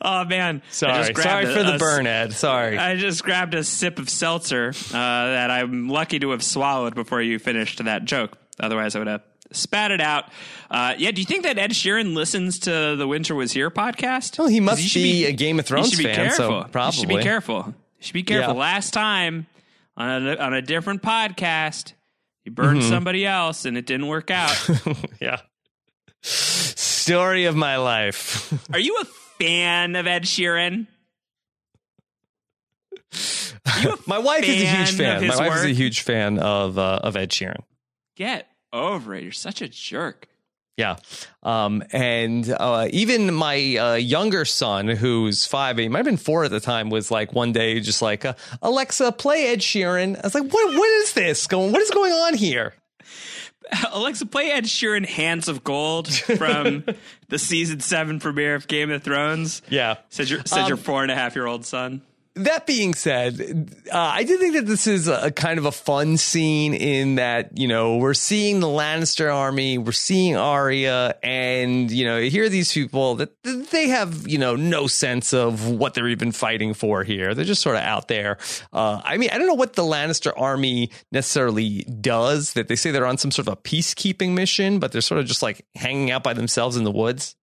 oh 0.00 0.24
man, 0.24 0.62
sorry, 0.70 1.14
sorry 1.14 1.46
for 1.46 1.62
the 1.62 1.76
burn, 1.78 2.06
Ed. 2.06 2.32
Sorry, 2.32 2.78
I 2.78 2.96
just 2.96 3.22
grabbed 3.24 3.54
a 3.54 3.64
sip 3.64 3.98
of 3.98 4.08
seltzer 4.08 4.68
uh, 4.68 4.92
that 4.92 5.50
I'm 5.50 5.88
lucky 5.88 6.18
to 6.20 6.30
have 6.30 6.42
swallowed 6.42 6.94
before 6.94 7.22
you 7.22 7.38
finished 7.38 7.82
that 7.84 8.04
joke. 8.04 8.38
Otherwise, 8.60 8.94
I 8.94 8.98
would 9.00 9.08
have 9.08 9.22
spat 9.52 9.90
it 9.90 10.00
out. 10.00 10.30
Uh, 10.70 10.94
yeah, 10.98 11.10
do 11.10 11.20
you 11.20 11.26
think 11.26 11.44
that 11.44 11.58
Ed 11.58 11.70
Sheeran 11.70 12.14
listens 12.14 12.60
to 12.60 12.96
the 12.96 13.06
Winter 13.06 13.34
Was 13.34 13.52
Here 13.52 13.70
podcast? 13.70 14.38
Well, 14.38 14.48
he 14.48 14.60
must 14.60 14.80
he 14.80 15.02
be, 15.02 15.12
be, 15.12 15.26
a 15.26 15.32
Game 15.32 15.58
of 15.58 15.66
Thrones 15.66 16.00
fan, 16.00 16.14
careful. 16.14 16.62
so 16.62 16.68
probably. 16.70 16.96
You 16.96 17.00
should 17.00 17.08
be 17.08 17.22
careful. 17.22 17.74
You 17.98 18.04
should 18.04 18.14
be 18.14 18.22
careful. 18.22 18.54
Yeah. 18.54 18.60
Last 18.60 18.92
time 18.92 19.46
on 19.96 20.26
a, 20.26 20.36
on 20.36 20.54
a 20.54 20.62
different 20.62 21.02
podcast, 21.02 21.92
you 22.44 22.52
burned 22.52 22.80
mm-hmm. 22.80 22.88
somebody 22.88 23.26
else 23.26 23.64
and 23.64 23.76
it 23.76 23.86
didn't 23.86 24.08
work 24.08 24.30
out. 24.30 24.68
yeah. 25.20 25.40
Story 26.22 27.44
of 27.44 27.54
my 27.54 27.76
life. 27.76 28.52
Are 28.72 28.78
you 28.78 28.96
a 29.00 29.04
fan 29.44 29.96
of 29.96 30.06
Ed 30.06 30.24
Sheeran? 30.24 30.86
my 34.06 34.18
wife 34.18 34.44
is 34.44 34.62
a 34.62 34.66
huge 34.66 34.92
fan. 34.92 35.26
My 35.26 35.36
wife 35.36 35.48
work? 35.48 35.58
is 35.58 35.64
a 35.64 35.74
huge 35.74 36.00
fan 36.02 36.38
of 36.38 36.78
uh, 36.78 37.00
of 37.02 37.16
Ed 37.16 37.30
Sheeran. 37.30 37.60
Get 38.16 38.48
over 38.72 39.14
it. 39.14 39.22
You're 39.22 39.32
such 39.32 39.62
a 39.62 39.68
jerk. 39.68 40.28
Yeah. 40.76 40.96
Um, 41.44 41.84
and 41.92 42.48
uh, 42.50 42.88
even 42.90 43.32
my 43.32 43.76
uh, 43.76 43.94
younger 43.94 44.44
son, 44.44 44.88
who's 44.88 45.46
five, 45.46 45.78
he 45.78 45.88
might 45.88 45.98
have 45.98 46.04
been 46.04 46.16
four 46.16 46.44
at 46.44 46.50
the 46.50 46.58
time, 46.58 46.90
was 46.90 47.12
like 47.12 47.32
one 47.32 47.52
day 47.52 47.78
just 47.78 48.02
like, 48.02 48.24
uh, 48.24 48.34
Alexa, 48.60 49.12
play 49.12 49.52
Ed 49.52 49.60
Sheeran. 49.60 50.16
I 50.16 50.20
was 50.24 50.34
like, 50.34 50.52
what, 50.52 50.74
what 50.74 50.90
is 51.02 51.12
this 51.12 51.46
going? 51.46 51.70
What 51.70 51.80
is 51.80 51.92
going 51.92 52.12
on 52.12 52.34
here? 52.34 52.74
Alexa, 53.92 54.26
play 54.26 54.50
Ed 54.50 54.64
Sheeran 54.64 55.06
"Hands 55.06 55.46
of 55.48 55.64
Gold" 55.64 56.12
from 56.12 56.84
the 57.28 57.38
season 57.38 57.80
seven 57.80 58.20
premiere 58.20 58.54
of 58.54 58.66
Game 58.66 58.90
of 58.90 59.02
Thrones. 59.02 59.62
Yeah, 59.68 59.96
said 60.10 60.28
your 60.30 60.40
said 60.44 60.62
um, 60.62 60.68
your 60.68 60.76
four 60.76 61.02
and 61.02 61.10
a 61.10 61.14
half 61.14 61.34
year 61.34 61.46
old 61.46 61.64
son 61.64 62.02
that 62.36 62.66
being 62.66 62.94
said, 62.94 63.72
uh, 63.92 63.96
I 63.96 64.24
do 64.24 64.36
think 64.38 64.54
that 64.54 64.66
this 64.66 64.86
is 64.86 65.06
a, 65.06 65.26
a, 65.26 65.30
kind 65.30 65.58
of 65.58 65.66
a 65.66 65.72
fun 65.72 66.16
scene 66.16 66.74
in 66.74 67.14
that, 67.14 67.56
you 67.56 67.68
know, 67.68 67.96
we're 67.96 68.14
seeing 68.14 68.58
the 68.58 68.66
Lannister 68.66 69.32
army, 69.32 69.78
we're 69.78 69.92
seeing 69.92 70.36
Arya, 70.36 71.16
and, 71.22 71.90
you 71.90 72.04
know, 72.04 72.20
here 72.20 72.44
are 72.44 72.48
these 72.48 72.72
people 72.72 73.14
that 73.16 73.30
they 73.42 73.88
have, 73.88 74.26
you 74.26 74.38
know, 74.38 74.56
no 74.56 74.88
sense 74.88 75.32
of 75.32 75.70
what 75.70 75.94
they're 75.94 76.08
even 76.08 76.32
fighting 76.32 76.74
for 76.74 77.04
here. 77.04 77.34
They're 77.34 77.44
just 77.44 77.62
sort 77.62 77.76
of 77.76 77.82
out 77.82 78.08
there. 78.08 78.38
Uh, 78.72 79.00
I 79.04 79.16
mean, 79.16 79.30
I 79.30 79.38
don't 79.38 79.46
know 79.46 79.54
what 79.54 79.74
the 79.74 79.82
Lannister 79.82 80.32
army 80.36 80.90
necessarily 81.12 81.84
does, 82.00 82.54
that 82.54 82.66
they 82.66 82.76
say 82.76 82.90
they're 82.90 83.06
on 83.06 83.18
some 83.18 83.30
sort 83.30 83.46
of 83.46 83.52
a 83.52 83.56
peacekeeping 83.56 84.32
mission, 84.32 84.80
but 84.80 84.90
they're 84.90 85.02
sort 85.02 85.20
of 85.20 85.26
just 85.26 85.42
like 85.42 85.64
hanging 85.76 86.10
out 86.10 86.24
by 86.24 86.32
themselves 86.32 86.76
in 86.76 86.82
the 86.82 86.90
woods. 86.90 87.36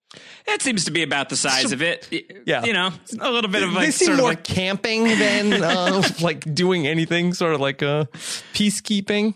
That 0.46 0.62
seems 0.62 0.86
to 0.86 0.92
be 0.92 1.04
about 1.04 1.30
the 1.30 1.36
size 1.36 1.70
so, 1.70 1.74
of 1.74 1.82
it. 1.82 2.08
Yeah, 2.46 2.66
you 2.66 2.74
know, 2.74 2.92
a 3.20 3.32
little 3.32 3.50
bit 3.50 3.64
of 3.64 3.72
like 3.72 3.86
they 3.86 3.92
seem 3.92 4.18
more 4.18 4.28
like 4.28 4.44
camping 4.44 5.06
than 5.06 5.54
uh, 5.64 6.04
like 6.22 6.54
doing 6.54 6.88
anything, 6.88 7.34
sort 7.34 7.54
of 7.54 7.62
like 7.62 7.82
a 7.82 7.90
uh, 7.90 8.06
peacekeeping. 8.54 9.36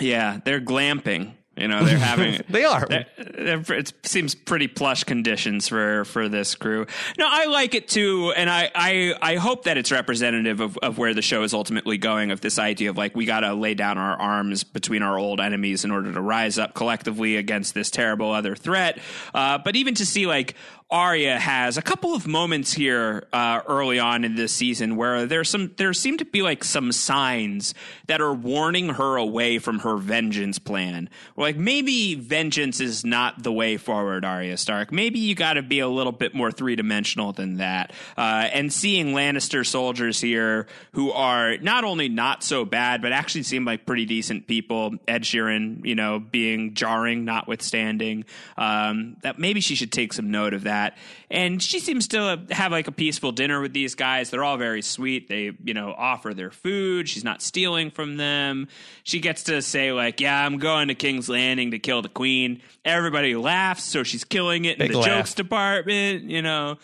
Yeah, 0.00 0.40
they're 0.44 0.60
glamping. 0.60 1.34
You 1.58 1.68
know, 1.68 1.84
they're 1.84 1.98
having 2.12 2.40
they 2.48 2.64
are. 2.64 2.86
They're, 2.86 3.06
they're, 3.16 3.78
it 3.78 3.92
seems 4.04 4.34
pretty 4.34 4.68
plush 4.68 5.04
conditions 5.04 5.68
for 5.68 6.04
for 6.04 6.28
this 6.28 6.54
crew. 6.54 6.86
No, 7.18 7.26
I 7.28 7.46
like 7.46 7.74
it 7.74 7.88
too, 7.88 8.32
and 8.36 8.48
I 8.48 8.70
I, 8.74 9.14
I 9.20 9.36
hope 9.36 9.64
that 9.64 9.76
it's 9.76 9.90
representative 9.90 10.60
of, 10.60 10.76
of 10.78 10.98
where 10.98 11.14
the 11.14 11.22
show 11.22 11.42
is 11.42 11.54
ultimately 11.54 11.98
going. 11.98 12.30
Of 12.30 12.40
this 12.40 12.58
idea 12.58 12.90
of 12.90 12.96
like 12.96 13.16
we 13.16 13.26
got 13.26 13.40
to 13.40 13.54
lay 13.54 13.74
down 13.74 13.98
our 13.98 14.16
arms 14.16 14.64
between 14.64 15.02
our 15.02 15.18
old 15.18 15.40
enemies 15.40 15.84
in 15.84 15.90
order 15.90 16.12
to 16.12 16.20
rise 16.20 16.58
up 16.58 16.74
collectively 16.74 17.36
against 17.36 17.74
this 17.74 17.90
terrible 17.90 18.32
other 18.32 18.54
threat. 18.54 18.98
Uh, 19.34 19.58
but 19.58 19.76
even 19.76 19.94
to 19.94 20.06
see 20.06 20.26
like 20.26 20.54
Arya 20.90 21.38
has 21.38 21.76
a 21.76 21.82
couple 21.82 22.14
of 22.14 22.26
moments 22.26 22.72
here 22.72 23.26
uh, 23.30 23.60
early 23.66 23.98
on 23.98 24.24
in 24.24 24.36
this 24.36 24.54
season 24.54 24.96
where 24.96 25.26
there's 25.26 25.50
some 25.50 25.70
there 25.76 25.92
seem 25.92 26.16
to 26.16 26.24
be 26.24 26.40
like 26.40 26.64
some 26.64 26.92
signs 26.92 27.74
that 28.06 28.22
are 28.22 28.32
warning 28.32 28.88
her 28.90 29.16
away 29.16 29.58
from 29.58 29.80
her 29.80 29.98
vengeance 29.98 30.58
plan. 30.58 31.10
Like 31.36 31.56
maybe 31.56 32.14
vengeance 32.14 32.80
is 32.80 33.04
not 33.04 33.42
the 33.42 33.52
way 33.52 33.76
forward, 33.76 34.24
Arya 34.24 34.56
Stark. 34.56 34.90
Maybe 34.90 35.18
you 35.18 35.34
got 35.34 35.54
to 35.54 35.62
be 35.62 35.80
a 35.80 35.88
little 35.88 36.12
bit 36.12 36.34
more 36.34 36.50
three 36.50 36.74
dimensional 36.74 37.34
than 37.34 37.58
that. 37.58 37.92
Uh, 38.16 38.48
and 38.50 38.72
seeing 38.72 39.08
Lannister 39.08 39.66
soldiers 39.66 40.22
here 40.22 40.66
who 40.92 41.12
are 41.12 41.58
not 41.58 41.84
only 41.84 42.08
not 42.08 42.42
so 42.42 42.64
bad, 42.64 43.02
but 43.02 43.12
actually 43.12 43.42
seem 43.42 43.66
like 43.66 43.84
pretty 43.84 44.06
decent 44.06 44.46
people. 44.46 44.94
Ed 45.06 45.24
Sheeran, 45.24 45.84
you 45.84 45.94
know, 45.94 46.18
being 46.18 46.72
jarring, 46.72 47.26
notwithstanding. 47.26 48.24
Um, 48.56 49.18
that 49.20 49.38
maybe 49.38 49.60
she 49.60 49.74
should 49.74 49.92
take 49.92 50.14
some 50.14 50.30
note 50.30 50.54
of 50.54 50.62
that 50.64 50.77
that. 50.78 50.96
And 51.30 51.62
she 51.62 51.80
seems 51.80 52.08
to 52.08 52.44
have 52.50 52.72
like 52.72 52.88
a 52.88 52.92
peaceful 52.92 53.32
dinner 53.32 53.60
with 53.60 53.72
these 53.72 53.94
guys. 53.94 54.30
They're 54.30 54.44
all 54.44 54.56
very 54.56 54.82
sweet. 54.82 55.28
They, 55.28 55.52
you 55.64 55.74
know, 55.74 55.94
offer 55.96 56.34
their 56.34 56.50
food. 56.50 57.08
She's 57.08 57.24
not 57.24 57.42
stealing 57.42 57.90
from 57.90 58.16
them. 58.16 58.68
She 59.02 59.20
gets 59.20 59.44
to 59.44 59.60
say 59.62 59.92
like, 59.92 60.20
"Yeah, 60.20 60.44
I'm 60.44 60.58
going 60.58 60.88
to 60.88 60.94
King's 60.94 61.28
Landing 61.28 61.72
to 61.72 61.78
kill 61.78 62.02
the 62.02 62.08
queen." 62.08 62.62
Everybody 62.84 63.34
laughs, 63.34 63.84
so 63.84 64.02
she's 64.02 64.24
killing 64.24 64.64
it 64.64 64.78
Big 64.78 64.86
in 64.86 64.92
the 64.92 64.98
laugh. 64.98 65.08
jokes 65.08 65.34
department, 65.34 66.24
you 66.24 66.42
know. 66.42 66.78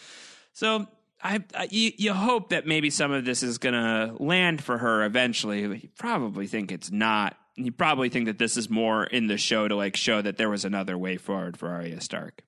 So 0.52 0.86
I, 1.22 1.42
I 1.54 1.68
you, 1.70 1.92
you, 1.96 2.12
hope 2.12 2.50
that 2.50 2.66
maybe 2.66 2.90
some 2.90 3.10
of 3.12 3.24
this 3.24 3.42
is 3.42 3.58
going 3.58 3.74
to 3.74 4.14
land 4.22 4.62
for 4.62 4.78
her 4.78 5.04
eventually. 5.04 5.66
But 5.66 5.82
you 5.82 5.88
probably 5.98 6.46
think 6.46 6.70
it's 6.70 6.90
not. 6.90 7.36
You 7.56 7.72
probably 7.72 8.08
think 8.08 8.26
that 8.26 8.38
this 8.38 8.56
is 8.56 8.68
more 8.68 9.04
in 9.04 9.28
the 9.28 9.38
show 9.38 9.68
to 9.68 9.76
like 9.76 9.96
show 9.96 10.20
that 10.20 10.36
there 10.36 10.50
was 10.50 10.64
another 10.64 10.98
way 10.98 11.16
forward 11.16 11.56
for 11.56 11.68
Arya 11.68 12.00
Stark. 12.00 12.42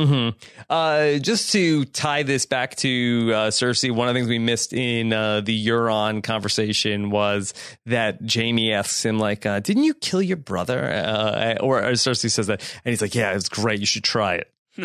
Mm-hmm. 0.00 0.38
Uh, 0.70 1.18
just 1.18 1.52
to 1.52 1.84
tie 1.84 2.22
this 2.22 2.46
back 2.46 2.76
to 2.76 3.32
uh, 3.34 3.50
Cersei, 3.50 3.94
one 3.94 4.08
of 4.08 4.14
the 4.14 4.18
things 4.18 4.30
we 4.30 4.38
missed 4.38 4.72
in 4.72 5.12
uh, 5.12 5.42
the 5.42 5.66
Euron 5.66 6.22
conversation 6.22 7.10
was 7.10 7.52
that 7.84 8.20
Jaime 8.32 8.72
asks 8.72 9.04
him, 9.04 9.18
like, 9.18 9.44
uh, 9.44 9.60
"Didn't 9.60 9.84
you 9.84 9.92
kill 9.92 10.22
your 10.22 10.38
brother?" 10.38 10.90
Uh, 10.90 11.56
or, 11.60 11.84
or, 11.84 11.92
Cersei 11.92 12.30
says 12.30 12.46
that, 12.46 12.60
and 12.84 12.90
he's 12.90 13.02
like, 13.02 13.14
"Yeah, 13.14 13.34
it's 13.34 13.50
great. 13.50 13.80
You 13.80 13.86
should 13.86 14.04
try 14.04 14.36
it." 14.36 14.50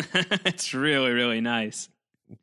it's 0.44 0.74
really, 0.74 1.12
really 1.12 1.40
nice. 1.40 1.88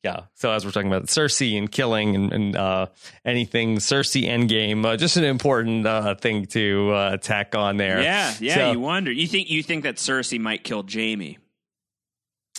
Yeah. 0.01 0.21
So 0.33 0.51
as 0.51 0.65
we're 0.65 0.71
talking 0.71 0.87
about 0.87 1.07
Cersei 1.07 1.57
and 1.57 1.69
killing 1.69 2.15
and, 2.15 2.31
and 2.31 2.55
uh, 2.55 2.87
anything 3.25 3.77
Cersei 3.77 4.23
Endgame, 4.23 4.97
just 4.97 5.17
an 5.17 5.25
important 5.25 5.85
thing 6.21 6.45
to 6.47 7.17
tack 7.21 7.53
on 7.53 7.77
there. 7.77 8.01
Yeah, 8.01 8.33
yeah. 8.39 8.55
So, 8.55 8.71
you 8.71 8.79
wonder. 8.79 9.11
You 9.11 9.27
think 9.27 9.49
you 9.49 9.61
think 9.61 9.83
that 9.83 9.97
Cersei 9.97 10.39
might 10.39 10.63
kill 10.63 10.85
Jaime? 10.89 11.37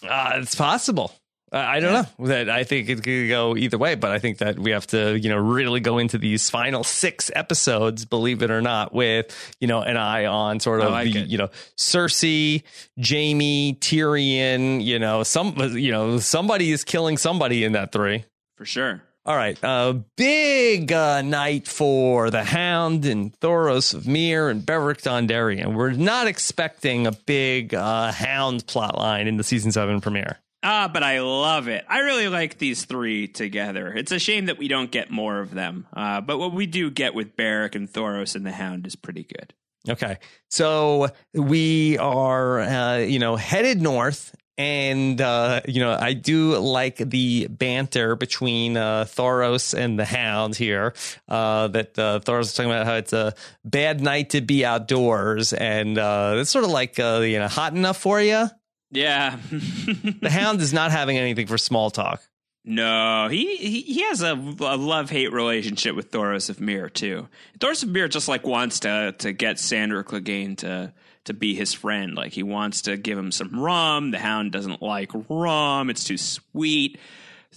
Uh, 0.03 0.33
it's 0.37 0.55
possible. 0.55 1.13
I 1.53 1.79
don't 1.79 1.93
yeah. 1.93 2.05
know 2.19 2.27
that 2.27 2.51
I 2.51 2.65
think 2.65 2.89
it 2.89 3.05
could 3.05 3.29
go 3.29 3.57
either 3.57 3.79
way, 3.79 3.95
but 3.95 4.11
I 4.11 4.19
think 4.19 4.39
that 4.39 4.59
we 4.59 4.73
have 4.73 4.89
to, 4.89 5.17
you 5.17 5.29
know, 5.29 5.37
really 5.37 5.79
go 5.79 5.99
into 5.99 6.19
these 6.19 6.51
final 6.51 6.83
six 6.83 7.31
episodes, 7.33 8.05
believe 8.05 8.43
it 8.43 8.51
or 8.51 8.61
not, 8.61 8.93
with, 8.93 9.55
you 9.61 9.69
know, 9.69 9.81
an 9.81 9.97
eye 9.97 10.27
on 10.27 10.59
sort 10.59 10.81
of 10.81 10.91
like 10.91 11.13
the, 11.13 11.21
you 11.21 11.39
know, 11.39 11.51
Cersei, 11.77 12.65
Jaime, 13.01 13.79
Tyrion, 13.81 14.85
you 14.85 14.99
know, 14.99 15.23
some, 15.23 15.55
you 15.77 15.93
know, 15.93 16.19
somebody 16.19 16.73
is 16.73 16.83
killing 16.83 17.17
somebody 17.17 17.63
in 17.63 17.73
that 17.73 17.93
three. 17.93 18.25
For 18.57 18.65
sure. 18.65 19.03
All 19.27 19.37
right, 19.37 19.59
uh, 19.65 19.95
big 20.19 20.93
uh, 20.93 21.23
night 21.23 21.67
for 21.67 22.29
the 22.29 22.45
Hound 22.45 23.07
and 23.07 23.33
Thoros 23.41 23.95
of 23.95 24.07
Myr 24.07 24.51
and 24.51 24.67
Beric 24.67 25.01
Dondarrion. 25.01 25.73
We're 25.73 25.93
not 25.93 26.27
expecting 26.27 27.07
a 27.07 27.13
big 27.13 27.73
uh, 27.73 28.13
Hound 28.13 28.67
plotline 28.67 29.27
in 29.27 29.39
the 29.39 29.45
season 29.45 29.73
seven 29.73 30.03
premiere. 30.03 30.41
Ah, 30.63 30.91
but 30.93 31.03
I 31.03 31.21
love 31.21 31.69
it. 31.69 31.87
I 31.89 32.01
really 32.01 32.29
like 32.29 32.59
these 32.59 32.85
three 32.85 33.27
together. 33.27 33.95
It's 33.95 34.13
a 34.13 34.19
shame 34.19 34.45
that 34.47 34.59
we 34.59 34.69
don't 34.69 34.91
get 34.91 35.11
more 35.11 35.41
of 35.41 35.53
them. 35.55 35.87
Uh, 35.95 36.21
but 36.21 36.39
what 36.39 36.53
we 36.53 36.67
do 36.67 36.91
get 36.91 37.15
with 37.15 37.35
Beric 37.35 37.75
and 37.75 37.91
Thoros 37.91 38.35
and 38.35 38.45
the 38.45 38.53
Hound 38.53 38.87
is 38.87 38.95
pretty 38.95 39.25
good. 39.25 39.55
Okay, 39.89 40.19
so 40.51 41.09
we 41.33 41.97
are, 41.97 42.61
uh, 42.61 42.97
you 42.99 43.19
know, 43.19 43.37
headed 43.37 43.81
north 43.81 44.35
and 44.57 45.21
uh, 45.21 45.61
you 45.67 45.81
know 45.81 45.97
I 45.99 46.13
do 46.13 46.57
like 46.59 46.97
the 46.97 47.49
banter 47.49 48.17
between 48.17 48.77
uh, 48.77 49.05
Thoros 49.05 49.75
and 49.75 49.99
the 49.99 50.05
Hound 50.05 50.55
here. 50.57 50.95
Uh, 51.29 51.69
that 51.69 51.99
uh, 51.99 52.21
Thoros 52.21 52.43
is 52.43 52.55
talking 52.55 52.71
about 52.71 52.87
how 52.87 52.95
it's 52.95 53.13
a 53.13 53.35
bad 53.65 54.01
night 54.01 54.31
to 54.31 54.41
be 54.41 54.65
outdoors, 54.65 55.53
and 55.53 55.99
uh, 55.99 56.37
it's 56.39 56.51
sort 56.51 56.65
of 56.65 56.71
like 56.71 56.99
uh, 56.99 57.23
you 57.25 57.39
know 57.39 57.49
hot 57.49 57.75
enough 57.75 57.99
for 57.99 58.21
you. 58.21 58.47
Yeah, 58.91 59.39
the 59.51 60.31
Hound 60.31 60.61
is 60.61 60.73
not 60.73 60.93
having 60.93 61.19
anything 61.19 61.47
for 61.47 61.59
small 61.59 61.91
talk. 61.91 62.23
No, 62.65 63.29
he 63.29 63.57
he, 63.57 63.81
he 63.83 64.03
has 64.03 64.23
a, 64.23 64.33
a 64.33 64.77
love 64.77 65.11
hate 65.11 65.33
relationship 65.33 65.97
with 65.97 66.11
Thoros 66.11 66.49
of 66.49 66.61
Myr 66.61 66.89
too. 66.89 67.29
Thoros 67.59 67.83
of 67.83 67.91
Myr 67.91 68.09
just 68.09 68.29
like 68.29 68.47
wants 68.47 68.81
to 68.81 69.15
to 69.19 69.33
get 69.33 69.59
Sandor 69.59 70.03
Clegane 70.05 70.57
to 70.59 70.95
to 71.25 71.35
be 71.35 71.55
his 71.55 71.73
friend. 71.75 72.15
Like 72.15 72.33
he 72.33 72.43
wants 72.43 72.83
to 72.83 72.97
give 72.97 73.17
him 73.19 73.33
some 73.33 73.59
rum. 73.61 74.11
The 74.11 74.19
hound 74.19 74.53
doesn't 74.53 74.83
like 74.83 75.11
rum. 75.29 75.91
It's 75.91 76.05
too 76.05 76.19
sweet. 76.19 76.99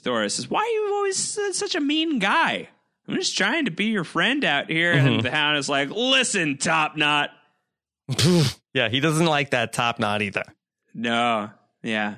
Thoros 0.02 0.32
says, 0.32 0.50
Why 0.50 0.60
are 0.62 0.66
you 0.66 0.94
always 0.96 1.38
uh, 1.38 1.54
such 1.54 1.76
a 1.76 1.82
mean 1.82 2.20
guy? 2.20 2.70
I'm 3.08 3.16
just 3.16 3.38
trying 3.38 3.66
to 3.66 3.72
be 3.72 3.86
your 3.86 4.04
friend 4.04 4.44
out 4.46 4.70
here. 4.70 4.94
Mm-hmm. 4.94 5.08
And 5.08 5.24
the 5.24 5.32
hound 5.32 5.58
is 5.58 5.68
like, 5.70 5.90
Listen, 5.90 6.58
Top 6.58 6.96
Knot. 6.98 7.30
yeah, 8.74 8.90
he 8.90 9.00
doesn't 9.00 9.26
like 9.26 9.52
that 9.52 9.74
Top 9.74 10.00
Knot 10.00 10.22
either. 10.22 10.44
No. 10.94 11.50
Yeah. 11.84 12.16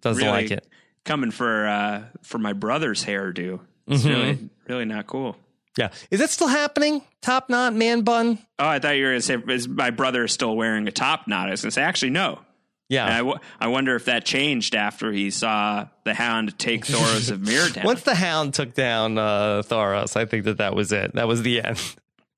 Doesn't 0.00 0.22
really, 0.22 0.42
like 0.42 0.50
it. 0.50 0.66
coming 1.04 1.30
for 1.30 1.66
uh, 1.66 2.02
for 2.22 2.38
my 2.38 2.52
brother's 2.52 3.04
hairdo. 3.04 3.60
It's 3.88 4.02
Mm-hmm. 4.02 4.08
really 4.08 4.50
really 4.68 4.84
not 4.84 5.06
cool. 5.06 5.36
Yeah. 5.76 5.90
Is 6.10 6.20
that 6.20 6.30
still 6.30 6.48
happening? 6.48 7.02
Top 7.20 7.50
knot, 7.50 7.74
man 7.74 8.02
bun? 8.02 8.38
Oh, 8.58 8.66
I 8.66 8.78
thought 8.78 8.96
you 8.96 9.04
were 9.04 9.10
going 9.10 9.20
to 9.20 9.26
say 9.26 9.36
is 9.48 9.68
my 9.68 9.90
brother 9.90 10.26
still 10.28 10.56
wearing 10.56 10.88
a 10.88 10.92
top 10.92 11.28
knot. 11.28 11.48
I 11.48 11.50
was 11.50 11.62
going 11.62 11.70
to 11.70 11.74
say 11.74 11.82
actually 11.82 12.10
no. 12.10 12.40
Yeah. 12.88 13.04
And 13.04 13.14
I, 13.14 13.18
w- 13.18 13.38
I 13.58 13.66
wonder 13.68 13.96
if 13.96 14.04
that 14.04 14.24
changed 14.24 14.74
after 14.74 15.10
he 15.10 15.30
saw 15.30 15.88
the 16.04 16.14
Hound 16.14 16.58
take 16.58 16.86
Thoros 16.86 17.30
of 17.30 17.40
Myr 17.40 17.68
down. 17.68 17.84
Once 17.84 18.02
the 18.02 18.14
hound 18.14 18.54
took 18.54 18.74
down 18.74 19.18
uh, 19.18 19.62
Thoros, 19.66 20.16
I 20.16 20.24
think 20.24 20.44
that 20.44 20.58
that 20.58 20.74
was 20.74 20.92
it. 20.92 21.14
That 21.14 21.26
was 21.26 21.42
the 21.42 21.62
end. 21.62 21.80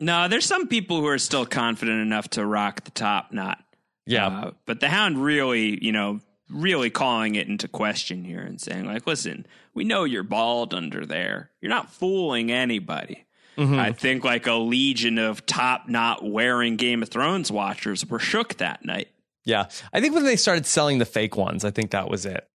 No, 0.01 0.27
there's 0.29 0.47
some 0.47 0.69
people 0.69 1.01
who 1.01 1.07
are 1.09 1.19
still 1.19 1.45
confident 1.45 2.01
enough 2.01 2.29
to 2.31 2.47
rock 2.47 2.85
the 2.85 2.91
top 2.93 3.33
knot. 3.33 3.63
Yeah. 4.07 4.27
Uh, 4.29 4.51
but 4.65 4.81
the 4.81 4.89
Hound 4.89 5.23
really, 5.23 5.85
you 5.85 5.93
know, 5.93 6.21
really 6.49 6.89
calling 6.89 7.35
it 7.35 7.47
into 7.47 7.69
question 7.69 8.25
here 8.25 8.41
and 8.41 8.61
saying, 8.61 8.87
like, 8.87 9.07
listen, 9.07 9.47
we 9.75 9.85
know 9.85 10.05
you're 10.05 10.23
bald 10.23 10.73
under 10.73 11.05
there. 11.05 11.51
You're 11.61 11.69
not 11.71 11.93
fooling 11.93 12.51
anybody. 12.51 13.27
Mm-hmm. 13.59 13.79
I 13.79 13.93
think 13.93 14.25
like 14.25 14.47
a 14.47 14.55
legion 14.55 15.19
of 15.19 15.45
top 15.45 15.89
knot 15.89 16.25
wearing 16.25 16.77
Game 16.77 17.03
of 17.03 17.09
Thrones 17.09 17.51
watchers 17.51 18.07
were 18.07 18.19
shook 18.21 18.55
that 18.59 18.85
night. 18.85 19.09
yeah. 19.45 19.67
I 19.93 20.01
think 20.01 20.15
when 20.15 20.25
they 20.25 20.37
started 20.37 20.65
selling 20.65 20.99
the 20.99 21.05
fake 21.05 21.37
ones, 21.37 21.65
I 21.65 21.71
think 21.71 21.91
that 21.91 22.09
was 22.09 22.25
it. 22.25 22.47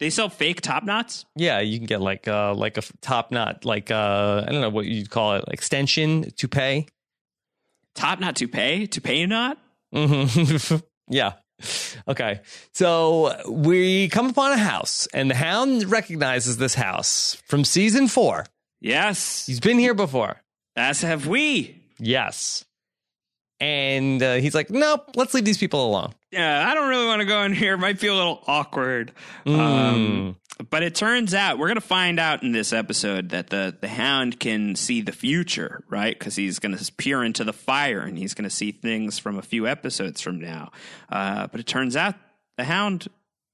They 0.00 0.10
sell 0.10 0.28
fake 0.28 0.60
top 0.60 0.84
knots? 0.84 1.24
Yeah, 1.36 1.58
you 1.60 1.78
can 1.78 1.86
get 1.86 2.00
like 2.00 2.28
uh 2.28 2.54
like 2.54 2.76
a 2.76 2.82
top 3.00 3.30
knot, 3.32 3.64
like 3.64 3.90
uh 3.90 4.44
I 4.46 4.50
don't 4.52 4.60
know 4.60 4.70
what 4.70 4.86
you'd 4.86 5.10
call 5.10 5.34
it, 5.34 5.44
extension 5.48 6.30
toupee. 6.36 6.86
Top 7.94 8.20
knot 8.20 8.36
toupee? 8.36 8.86
Toupee 8.86 9.26
knot? 9.26 9.58
hmm 9.92 10.24
yeah. 11.08 11.32
Okay. 12.06 12.40
So 12.72 13.34
we 13.48 14.08
come 14.08 14.26
upon 14.30 14.52
a 14.52 14.58
house, 14.58 15.08
and 15.12 15.28
the 15.30 15.34
hound 15.34 15.90
recognizes 15.90 16.56
this 16.58 16.74
house 16.74 17.36
from 17.46 17.64
season 17.64 18.06
four. 18.06 18.46
Yes. 18.80 19.46
He's 19.46 19.58
been 19.58 19.78
here 19.78 19.94
before. 19.94 20.40
As 20.78 21.02
have 21.02 21.26
we. 21.26 21.82
Yes. 21.98 22.64
And 23.60 24.22
uh, 24.22 24.34
he's 24.34 24.54
like, 24.54 24.70
nope, 24.70 25.10
let's 25.16 25.34
leave 25.34 25.44
these 25.44 25.58
people 25.58 25.84
alone. 25.84 26.14
Yeah, 26.30 26.68
I 26.68 26.74
don't 26.74 26.88
really 26.88 27.06
want 27.06 27.20
to 27.20 27.26
go 27.26 27.42
in 27.42 27.52
here. 27.52 27.74
It 27.74 27.78
might 27.78 27.98
feel 27.98 28.14
a 28.14 28.16
little 28.16 28.44
awkward. 28.46 29.12
Um, 29.44 30.36
but 30.70 30.84
it 30.84 30.94
turns 30.94 31.34
out 31.34 31.58
we're 31.58 31.66
going 31.66 31.74
to 31.74 31.80
find 31.80 32.20
out 32.20 32.44
in 32.44 32.52
this 32.52 32.72
episode 32.72 33.30
that 33.30 33.50
the 33.50 33.76
the 33.80 33.88
hound 33.88 34.38
can 34.38 34.76
see 34.76 35.00
the 35.00 35.10
future, 35.10 35.82
right? 35.88 36.16
Because 36.16 36.36
he's 36.36 36.60
going 36.60 36.76
to 36.76 36.92
peer 36.92 37.24
into 37.24 37.42
the 37.42 37.52
fire 37.52 38.00
and 38.00 38.16
he's 38.16 38.34
going 38.34 38.48
to 38.48 38.54
see 38.54 38.70
things 38.70 39.18
from 39.18 39.38
a 39.38 39.42
few 39.42 39.66
episodes 39.66 40.20
from 40.20 40.38
now. 40.38 40.70
Uh, 41.10 41.48
but 41.48 41.58
it 41.58 41.66
turns 41.66 41.96
out 41.96 42.14
the 42.56 42.64
hound 42.64 43.08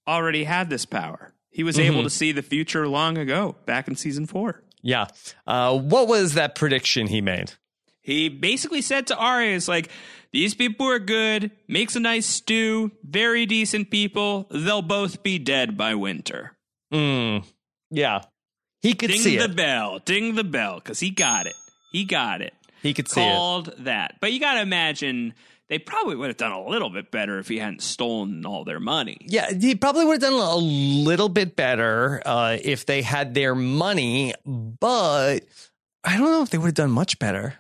already 0.07 0.45
had 0.45 0.69
this 0.69 0.85
power. 0.85 1.33
He 1.51 1.63
was 1.63 1.79
able 1.79 2.03
to 2.03 2.11
see 2.11 2.33
the 2.33 2.43
future 2.43 2.89
long 2.89 3.17
ago, 3.17 3.55
back 3.65 3.87
in 3.87 3.95
season 3.95 4.27
four. 4.27 4.64
Yeah. 4.85 5.07
Uh, 5.47 5.77
what 5.79 6.07
was 6.07 6.35
that 6.35 6.55
prediction 6.55 7.07
he 7.09 7.21
made? 7.23 7.53
He 8.03 8.29
basically 8.29 8.83
said 8.83 9.07
to 9.09 9.17
Arya, 9.17 9.57
"Is 9.57 9.67
like 9.67 9.89
these 10.31 10.55
people 10.55 10.87
are 10.87 10.99
good, 10.99 11.51
makes 11.67 11.97
a 11.97 12.01
nice 12.01 12.27
stew, 12.27 12.93
very 13.03 13.47
decent 13.47 13.91
people. 13.91 14.47
They'll 14.51 14.83
both 14.83 15.23
be 15.23 15.39
dead 15.39 15.77
by 15.79 15.95
winter." 15.95 16.53
Mm, 16.93 17.45
yeah. 17.91 18.21
He 18.83 18.93
could 18.93 19.09
Ding 19.11 19.21
see 19.21 19.39
the 19.39 19.45
it. 19.45 19.57
bell, 19.57 20.01
ding 20.01 20.35
the 20.35 20.45
bell, 20.45 20.75
because 20.75 21.01
he 21.01 21.09
got 21.09 21.47
it. 21.47 21.55
He 21.91 22.05
got 22.05 22.43
it. 22.43 22.53
He 22.83 22.93
could 22.93 23.09
see 23.09 23.23
it. 23.23 23.33
Called 23.33 23.73
that. 23.79 24.17
But 24.21 24.35
you 24.35 24.41
got 24.41 24.55
to 24.55 24.61
imagine 24.61 25.33
they 25.69 25.79
probably 25.79 26.17
would 26.17 26.29
have 26.29 26.37
done 26.37 26.53
a 26.53 26.65
little 26.65 26.91
bit 26.91 27.11
better 27.11 27.39
if 27.39 27.49
he 27.49 27.59
hadn't 27.59 27.83
stolen 27.83 28.45
all 28.45 28.65
their 28.65 28.81
money. 28.81 29.19
Yeah, 29.23 29.51
he 29.53 29.75
probably 29.75 30.05
would 30.05 30.23
have 30.23 30.33
done 30.33 30.41
a 30.41 30.57
little 30.57 31.29
bit 31.29 31.57
better 31.57 32.23
uh, 32.25 32.59
if 32.63 32.87
they 32.87 33.03
had 33.03 33.35
their 33.35 33.55
money, 33.55 34.35
but 34.45 35.41
I 36.05 36.19
don't 36.19 36.31
know 36.31 36.43
if 36.43 36.51
they 36.51 36.59
would 36.59 36.67
have 36.67 36.75
done 36.75 36.91
much 36.91 37.19
better. 37.19 37.55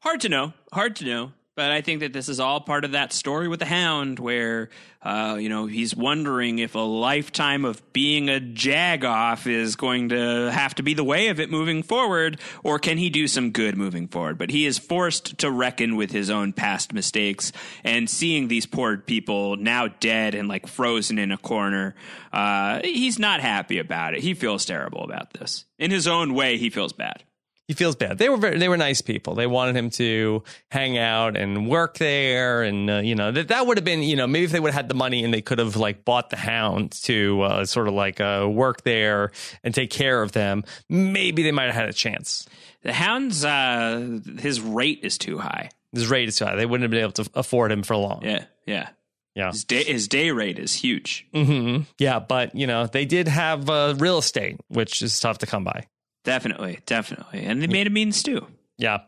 Hard 0.00 0.20
to 0.20 0.28
know. 0.28 0.52
Hard 0.72 0.96
to 0.96 1.04
know. 1.04 1.32
But 1.56 1.70
I 1.70 1.82
think 1.82 2.00
that 2.00 2.12
this 2.12 2.28
is 2.28 2.40
all 2.40 2.60
part 2.60 2.84
of 2.84 2.92
that 2.92 3.12
story 3.12 3.46
with 3.46 3.60
the 3.60 3.66
hound 3.66 4.18
where, 4.18 4.70
uh, 5.02 5.36
you 5.38 5.48
know, 5.48 5.66
he's 5.66 5.94
wondering 5.94 6.58
if 6.58 6.74
a 6.74 6.80
lifetime 6.80 7.64
of 7.64 7.80
being 7.92 8.28
a 8.28 8.40
jagoff 8.40 9.46
is 9.46 9.76
going 9.76 10.08
to 10.08 10.50
have 10.50 10.74
to 10.74 10.82
be 10.82 10.94
the 10.94 11.04
way 11.04 11.28
of 11.28 11.38
it 11.38 11.52
moving 11.52 11.84
forward, 11.84 12.40
or 12.64 12.80
can 12.80 12.98
he 12.98 13.08
do 13.08 13.28
some 13.28 13.52
good 13.52 13.76
moving 13.76 14.08
forward? 14.08 14.36
But 14.36 14.50
he 14.50 14.66
is 14.66 14.78
forced 14.78 15.38
to 15.38 15.50
reckon 15.50 15.94
with 15.94 16.10
his 16.10 16.28
own 16.28 16.52
past 16.52 16.92
mistakes 16.92 17.52
and 17.84 18.10
seeing 18.10 18.48
these 18.48 18.66
poor 18.66 18.96
people 18.96 19.56
now 19.56 19.86
dead 19.86 20.34
and 20.34 20.48
like 20.48 20.66
frozen 20.66 21.20
in 21.20 21.30
a 21.30 21.38
corner. 21.38 21.94
Uh, 22.32 22.80
he's 22.82 23.20
not 23.20 23.40
happy 23.40 23.78
about 23.78 24.14
it. 24.14 24.22
He 24.22 24.34
feels 24.34 24.64
terrible 24.64 25.04
about 25.04 25.32
this. 25.34 25.66
In 25.78 25.92
his 25.92 26.08
own 26.08 26.34
way, 26.34 26.58
he 26.58 26.68
feels 26.68 26.92
bad. 26.92 27.22
He 27.66 27.72
feels 27.72 27.96
bad. 27.96 28.18
They 28.18 28.28
were 28.28 28.36
very, 28.36 28.58
they 28.58 28.68
were 28.68 28.76
nice 28.76 29.00
people. 29.00 29.34
They 29.34 29.46
wanted 29.46 29.74
him 29.74 29.88
to 29.90 30.42
hang 30.70 30.98
out 30.98 31.34
and 31.34 31.66
work 31.66 31.96
there, 31.96 32.62
and 32.62 32.90
uh, 32.90 32.96
you 32.98 33.14
know 33.14 33.32
that 33.32 33.48
that 33.48 33.66
would 33.66 33.78
have 33.78 33.84
been 33.84 34.02
you 34.02 34.16
know 34.16 34.26
maybe 34.26 34.44
if 34.44 34.52
they 34.52 34.60
would 34.60 34.72
have 34.72 34.82
had 34.82 34.88
the 34.88 34.94
money 34.94 35.24
and 35.24 35.32
they 35.32 35.40
could 35.40 35.58
have 35.58 35.74
like 35.76 36.04
bought 36.04 36.28
the 36.28 36.36
hound 36.36 36.92
to 37.04 37.40
uh, 37.40 37.64
sort 37.64 37.88
of 37.88 37.94
like 37.94 38.20
uh, 38.20 38.46
work 38.50 38.82
there 38.82 39.32
and 39.62 39.74
take 39.74 39.88
care 39.90 40.20
of 40.22 40.32
them. 40.32 40.62
Maybe 40.90 41.42
they 41.42 41.52
might 41.52 41.64
have 41.66 41.74
had 41.74 41.88
a 41.88 41.94
chance. 41.94 42.46
The 42.82 42.92
hound's 42.92 43.46
uh, 43.46 44.18
his 44.38 44.60
rate 44.60 45.00
is 45.02 45.16
too 45.16 45.38
high. 45.38 45.70
His 45.92 46.10
rate 46.10 46.28
is 46.28 46.36
too 46.36 46.44
high. 46.44 46.56
They 46.56 46.66
wouldn't 46.66 46.82
have 46.82 46.90
been 46.90 47.00
able 47.00 47.12
to 47.24 47.30
afford 47.34 47.72
him 47.72 47.82
for 47.82 47.96
long. 47.96 48.20
Yeah, 48.24 48.44
yeah. 48.66 48.88
Yeah. 49.34 49.50
His 49.50 49.64
day 49.64 49.84
his 49.84 50.06
day 50.06 50.30
rate 50.30 50.58
is 50.58 50.74
huge. 50.74 51.26
hmm 51.32 51.78
Yeah, 51.98 52.18
but 52.18 52.54
you 52.54 52.66
know 52.66 52.86
they 52.86 53.06
did 53.06 53.26
have 53.26 53.70
uh, 53.70 53.94
real 53.96 54.18
estate, 54.18 54.60
which 54.68 55.00
is 55.00 55.18
tough 55.18 55.38
to 55.38 55.46
come 55.46 55.64
by. 55.64 55.86
Definitely, 56.24 56.80
definitely, 56.86 57.44
and 57.44 57.62
they 57.62 57.66
made 57.66 57.86
a 57.86 57.90
mean 57.90 58.12
stew. 58.12 58.46
Yeah. 58.78 59.00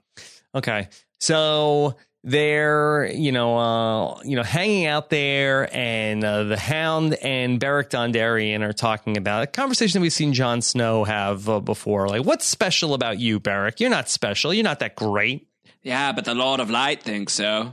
Okay. 0.55 0.89
So 1.19 1.97
they're 2.23 3.11
you 3.15 3.33
know 3.33 3.57
uh, 3.57 4.21
you 4.23 4.37
know 4.37 4.43
hanging 4.43 4.87
out 4.87 5.09
there, 5.11 5.75
and 5.75 6.23
uh, 6.23 6.45
the 6.45 6.59
Hound 6.59 7.15
and 7.15 7.59
Beric 7.59 7.89
Dondarrion 7.91 8.63
are 8.63 8.73
talking 8.73 9.17
about 9.17 9.45
a 9.45 9.47
conversation 9.47 9.99
that 10.01 10.03
we've 10.03 10.13
seen 10.13 10.33
Jon 10.35 10.61
Snow 10.61 11.05
have 11.05 11.49
uh, 11.49 11.61
before. 11.61 12.09
Like, 12.09 12.25
what's 12.25 12.45
special 12.47 12.95
about 12.95 13.19
you, 13.19 13.41
Beric? 13.41 13.81
You're 13.81 13.91
not 13.91 14.09
special. 14.09 14.53
You're 14.53 14.65
not 14.65 14.81
that 14.81 14.95
great. 14.97 15.49
Yeah, 15.83 16.13
but 16.13 16.25
the 16.25 16.35
Lord 16.35 16.61
of 16.61 16.69
Light 16.69 17.03
thinks 17.03 17.33
so. 17.33 17.73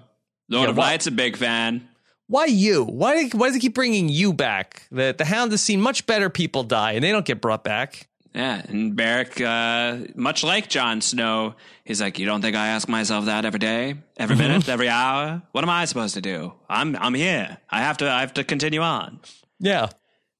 Lord 0.49 0.65
Yeah, 0.65 0.69
of 0.69 0.77
what- 0.77 0.83
Light's 0.83 1.07
a 1.07 1.11
big 1.11 1.35
fan. 1.35 1.89
Why 2.27 2.45
you? 2.45 2.85
Why 2.85 3.27
why 3.29 3.47
does 3.47 3.57
it 3.57 3.59
keep 3.59 3.73
bringing 3.75 4.07
you 4.07 4.31
back? 4.33 4.83
The 4.91 5.13
the 5.17 5.25
Hound 5.25 5.51
has 5.51 5.61
seen 5.61 5.81
much 5.81 6.05
better 6.05 6.29
people 6.29 6.63
die, 6.63 6.93
and 6.93 7.03
they 7.03 7.11
don't 7.11 7.25
get 7.25 7.41
brought 7.41 7.63
back. 7.65 8.07
Yeah, 8.34 8.63
and 8.67 8.95
Beric, 8.95 9.39
uh, 9.41 9.97
much 10.15 10.43
like 10.43 10.67
Jon 10.67 11.01
Snow, 11.01 11.53
he's 11.84 12.01
like, 12.01 12.17
"You 12.17 12.25
don't 12.25 12.41
think 12.41 12.55
I 12.55 12.69
ask 12.69 12.89
myself 12.89 13.25
that 13.25 13.45
every 13.45 13.59
day, 13.59 13.95
every 14.17 14.36
minute, 14.36 14.67
every 14.67 14.89
hour? 14.89 15.43
What 15.51 15.63
am 15.63 15.69
I 15.69 15.86
supposed 15.86 16.15
to 16.15 16.21
do? 16.21 16.53
I'm 16.67 16.95
I'm 16.95 17.13
here. 17.13 17.57
I 17.69 17.81
have 17.81 17.97
to 17.97 18.09
I 18.09 18.21
have 18.21 18.34
to 18.36 18.43
continue 18.43 18.81
on." 18.81 19.19
Yeah. 19.59 19.89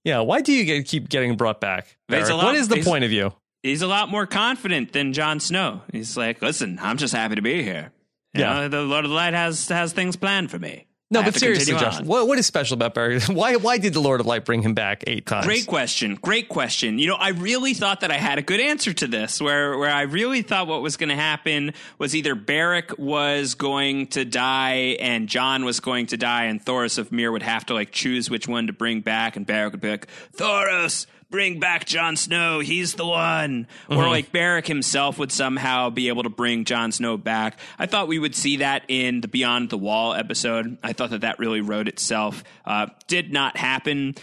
Yeah. 0.04 0.20
Why 0.22 0.42
do 0.42 0.52
you 0.52 0.66
get, 0.66 0.88
keep 0.88 1.08
getting 1.08 1.38
brought 1.38 1.62
back? 1.62 1.96
Lot- 2.10 2.30
what 2.44 2.56
is 2.56 2.68
the 2.68 2.82
point 2.84 3.04
of 3.04 3.12
you? 3.12 3.32
he's 3.62 3.82
a 3.82 3.88
lot 3.88 4.10
more 4.10 4.26
confident 4.26 4.92
than 4.92 5.14
Jon 5.14 5.40
Snow. 5.40 5.82
He's 5.94 6.18
like, 6.18 6.42
listen, 6.42 6.78
I'm 6.82 6.98
just 6.98 7.14
happy 7.14 7.36
to 7.36 7.42
be 7.42 7.64
here. 7.64 7.94
You 8.34 8.42
Yeah. 8.42 8.54
know, 8.54 8.68
the 8.68 8.82
Lord 8.82 9.06
of 9.06 9.10
the 9.12 9.16
Light 9.16 9.34
has 9.34 9.70
has 9.70 9.94
things 9.94 10.16
planned 10.18 10.50
for 10.52 10.60
me. 10.60 10.88
No, 11.14 11.22
I 11.22 11.26
but 11.26 11.36
seriously, 11.36 11.74
Josh, 11.74 12.02
what, 12.02 12.28
what 12.28 12.40
is 12.40 12.48
special 12.48 12.74
about 12.74 12.94
Barry? 12.94 13.20
Why 13.28 13.56
why 13.56 13.78
did 13.78 13.94
the 13.94 14.00
Lord 14.00 14.20
of 14.20 14.26
Light 14.26 14.46
bring 14.46 14.64
him 14.64 14.74
back 14.74 15.04
eight 15.08 15.26
times? 15.26 15.46
Great 15.46 15.68
question. 15.68 16.16
Great 16.16 16.50
question. 16.50 16.98
You 16.98 17.08
know, 17.08 17.16
I 17.16 17.30
really 17.30 17.74
thought 17.74 18.02
that 18.02 18.12
I 18.12 18.18
had 18.18 18.40
a 18.40 18.42
good 18.42 18.60
answer 18.60 18.94
to 18.94 19.08
this, 19.08 19.40
where 19.40 19.78
where 19.78 19.92
I 19.92 20.02
really 20.04 20.42
thought 20.42 20.68
what 20.68 20.82
was 20.82 20.98
going 20.98 21.10
to 21.10 21.16
happen 21.16 21.74
was 22.00 22.16
either 22.16 22.36
Beric 22.36 22.98
was 22.98 23.54
going 23.56 24.08
to 24.08 24.26
die 24.26 24.98
and 25.00 25.30
Jon 25.30 25.66
was 25.66 25.80
going 25.80 26.08
to 26.08 26.18
die, 26.18 26.46
and 26.46 26.64
Thoros 26.64 26.98
of 26.98 27.12
Myr 27.12 27.32
would 27.32 27.44
have 27.44 27.66
to 27.68 27.74
like 27.74 27.92
choose 27.92 28.30
which 28.30 28.48
one 28.48 28.68
to 28.68 28.74
bring 28.74 29.02
back, 29.02 29.36
and 29.36 29.46
Beric 29.46 29.74
would 29.74 29.82
be 29.82 29.92
like, 29.92 30.08
Thoros. 30.36 31.06
Bring 31.34 31.60
back 31.60 31.88
Jon 31.88 32.16
Snow. 32.16 32.60
He's 32.60 32.94
the 32.94 33.08
one. 33.08 33.66
Or 33.90 34.08
like 34.08 34.32
Beric 34.32 34.68
himself 34.68 35.18
would 35.18 35.32
somehow 35.32 35.90
be 35.90 36.10
able 36.10 36.22
to 36.22 36.30
bring 36.30 36.64
Jon 36.64 36.92
Snow 36.92 37.18
back. 37.18 37.58
I 37.80 37.88
thought 37.88 38.08
we 38.08 38.20
would 38.20 38.36
see 38.36 38.58
that 38.58 38.84
in 38.88 39.22
the 39.22 39.28
Beyond 39.28 39.72
the 39.72 39.80
Wall 39.80 40.14
episode. 40.14 40.78
I 40.84 40.94
thought 40.94 41.10
that 41.10 41.22
that 41.22 41.40
really 41.40 41.62
wrote 41.62 41.88
itself. 41.88 42.44
Uh, 42.66 42.86
did 43.08 43.34
not 43.34 43.58
happen. 43.58 44.14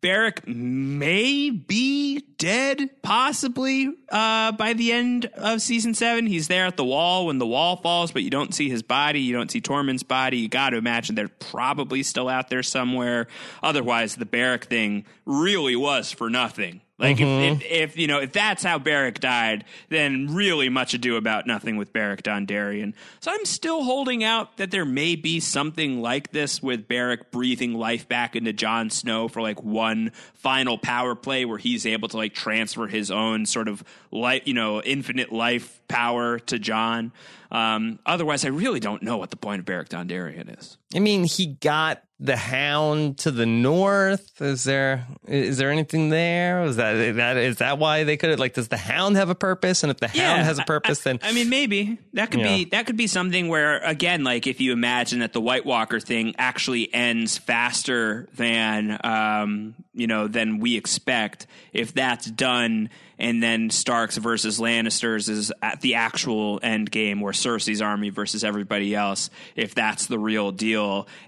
Beric 0.00 0.46
may 0.46 1.50
be 1.50 2.20
dead, 2.38 2.90
possibly 3.02 3.92
uh, 4.10 4.52
by 4.52 4.72
the 4.72 4.92
end 4.92 5.26
of 5.34 5.60
season 5.60 5.94
seven. 5.94 6.26
He's 6.26 6.48
there 6.48 6.66
at 6.66 6.76
the 6.76 6.84
wall 6.84 7.26
when 7.26 7.38
the 7.38 7.46
wall 7.46 7.76
falls, 7.76 8.12
but 8.12 8.22
you 8.22 8.30
don't 8.30 8.54
see 8.54 8.68
his 8.68 8.82
body. 8.82 9.20
You 9.20 9.34
don't 9.34 9.50
see 9.50 9.60
Tormund's 9.60 10.02
body. 10.02 10.38
You 10.38 10.48
got 10.48 10.70
to 10.70 10.76
imagine 10.76 11.14
they're 11.14 11.28
probably 11.28 12.02
still 12.02 12.28
out 12.28 12.48
there 12.48 12.62
somewhere. 12.62 13.26
Otherwise, 13.62 14.16
the 14.16 14.26
Beric 14.26 14.64
thing 14.64 15.04
really 15.26 15.76
was 15.76 16.12
for 16.12 16.30
nothing. 16.30 16.80
Like 16.98 17.20
if, 17.20 17.62
if, 17.62 17.62
if 17.64 17.96
you 17.96 18.08
know 18.08 18.18
if 18.18 18.32
that's 18.32 18.64
how 18.64 18.80
Beric 18.80 19.20
died, 19.20 19.64
then 19.88 20.34
really 20.34 20.68
much 20.68 20.94
ado 20.94 21.14
about 21.16 21.46
nothing 21.46 21.76
with 21.76 21.92
Beric 21.92 22.24
Dondarrion. 22.24 22.92
So 23.20 23.30
I'm 23.30 23.44
still 23.44 23.84
holding 23.84 24.24
out 24.24 24.56
that 24.56 24.72
there 24.72 24.84
may 24.84 25.14
be 25.14 25.38
something 25.38 26.02
like 26.02 26.32
this 26.32 26.60
with 26.60 26.88
Beric 26.88 27.30
breathing 27.30 27.74
life 27.74 28.08
back 28.08 28.34
into 28.34 28.52
Jon 28.52 28.90
Snow 28.90 29.28
for 29.28 29.40
like 29.40 29.62
one 29.62 30.10
final 30.34 30.76
power 30.76 31.14
play 31.14 31.44
where 31.44 31.58
he's 31.58 31.86
able 31.86 32.08
to 32.08 32.16
like 32.16 32.34
transfer 32.34 32.88
his 32.88 33.12
own 33.12 33.46
sort 33.46 33.68
of 33.68 33.84
life, 34.10 34.42
you 34.46 34.54
know, 34.54 34.82
infinite 34.82 35.30
life 35.30 35.80
power 35.86 36.40
to 36.40 36.58
Jon. 36.58 37.12
Um, 37.50 37.98
otherwise, 38.04 38.44
I 38.44 38.48
really 38.48 38.80
don't 38.80 39.02
know 39.02 39.16
what 39.16 39.30
the 39.30 39.36
point 39.36 39.60
of 39.60 39.64
Beric 39.64 39.88
Dondarrion 39.88 40.58
is. 40.58 40.76
I 40.94 41.00
mean, 41.00 41.24
he 41.24 41.46
got 41.46 42.02
the 42.20 42.36
Hound 42.36 43.18
to 43.18 43.30
the 43.30 43.46
north. 43.46 44.40
Is 44.42 44.64
there 44.64 45.06
is 45.26 45.58
there 45.58 45.70
anything 45.70 46.08
there? 46.08 46.64
Is 46.64 46.76
that 46.76 47.14
that 47.16 47.36
is 47.36 47.58
that 47.58 47.78
why 47.78 48.04
they 48.04 48.16
could 48.16 48.30
have 48.30 48.38
like? 48.40 48.54
Does 48.54 48.68
the 48.68 48.76
Hound 48.76 49.16
have 49.16 49.28
a 49.28 49.34
purpose? 49.36 49.84
And 49.84 49.90
if 49.90 49.98
the 49.98 50.08
Hound 50.08 50.42
has 50.42 50.58
a 50.58 50.64
purpose, 50.64 51.06
I, 51.06 51.10
then 51.12 51.20
I 51.22 51.32
mean, 51.32 51.48
maybe 51.48 51.98
that 52.14 52.30
could 52.30 52.40
Yeah. 52.40 52.56
be 52.56 52.64
that 52.66 52.86
could 52.86 52.96
be 52.96 53.06
something 53.06 53.48
where 53.48 53.78
again, 53.84 54.24
like 54.24 54.46
if 54.46 54.60
you 54.60 54.72
imagine 54.72 55.20
that 55.20 55.32
the 55.32 55.40
White 55.40 55.64
Walker 55.66 56.00
thing 56.00 56.34
actually 56.38 56.92
ends 56.92 57.38
faster 57.38 58.28
than 58.34 58.98
um, 59.04 59.74
you 59.94 60.06
know 60.06 60.26
than 60.26 60.58
we 60.58 60.76
expect. 60.76 61.46
If 61.72 61.94
that's 61.94 62.28
done, 62.28 62.90
and 63.18 63.40
then 63.40 63.70
Starks 63.70 64.16
versus 64.16 64.58
Lannisters 64.58 65.28
is 65.28 65.52
at 65.62 65.80
the 65.82 65.94
actual 65.94 66.58
end 66.64 66.90
game 66.90 67.20
where 67.20 67.32
Cersei's 67.32 67.80
army 67.82 68.10
versus 68.10 68.42
everybody 68.42 68.94
else. 68.94 69.30
If 69.54 69.74
that's 69.76 70.06
the 70.06 70.18
real 70.18 70.50
deal, 70.50 70.77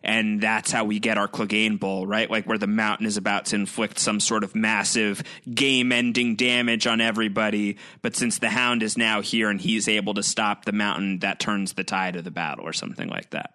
and 0.03 0.41
that's 0.41 0.71
how 0.71 0.85
we 0.85 0.99
get 0.99 1.19
our 1.19 1.29
Clegane 1.29 1.79
Bowl, 1.79 2.07
right? 2.07 2.31
Like 2.31 2.47
where 2.47 2.59
the 2.59 2.67
Mountain 2.67 3.07
is 3.07 3.17
about 3.17 3.47
to 3.47 3.57
inflict 3.57 3.99
some 3.99 4.21
sort 4.21 4.45
of 4.45 4.55
massive 4.55 5.23
game-ending 5.53 6.37
damage 6.37 6.87
on 6.87 7.01
everybody, 7.01 7.77
but 8.03 8.17
since 8.17 8.39
the 8.39 8.51
Hound 8.51 8.83
is 8.83 8.97
now 8.97 9.21
here 9.21 9.51
and 9.51 9.61
he's 9.61 9.89
able 9.89 10.15
to 10.15 10.23
stop 10.23 10.65
the 10.65 10.73
Mountain, 10.73 11.21
that 11.21 11.41
turns 11.41 11.73
the 11.73 11.85
tide 11.85 12.17
of 12.17 12.25
the 12.25 12.31
battle, 12.31 12.67
or 12.67 12.73
something 12.73 13.09
like 13.09 13.31
that. 13.31 13.55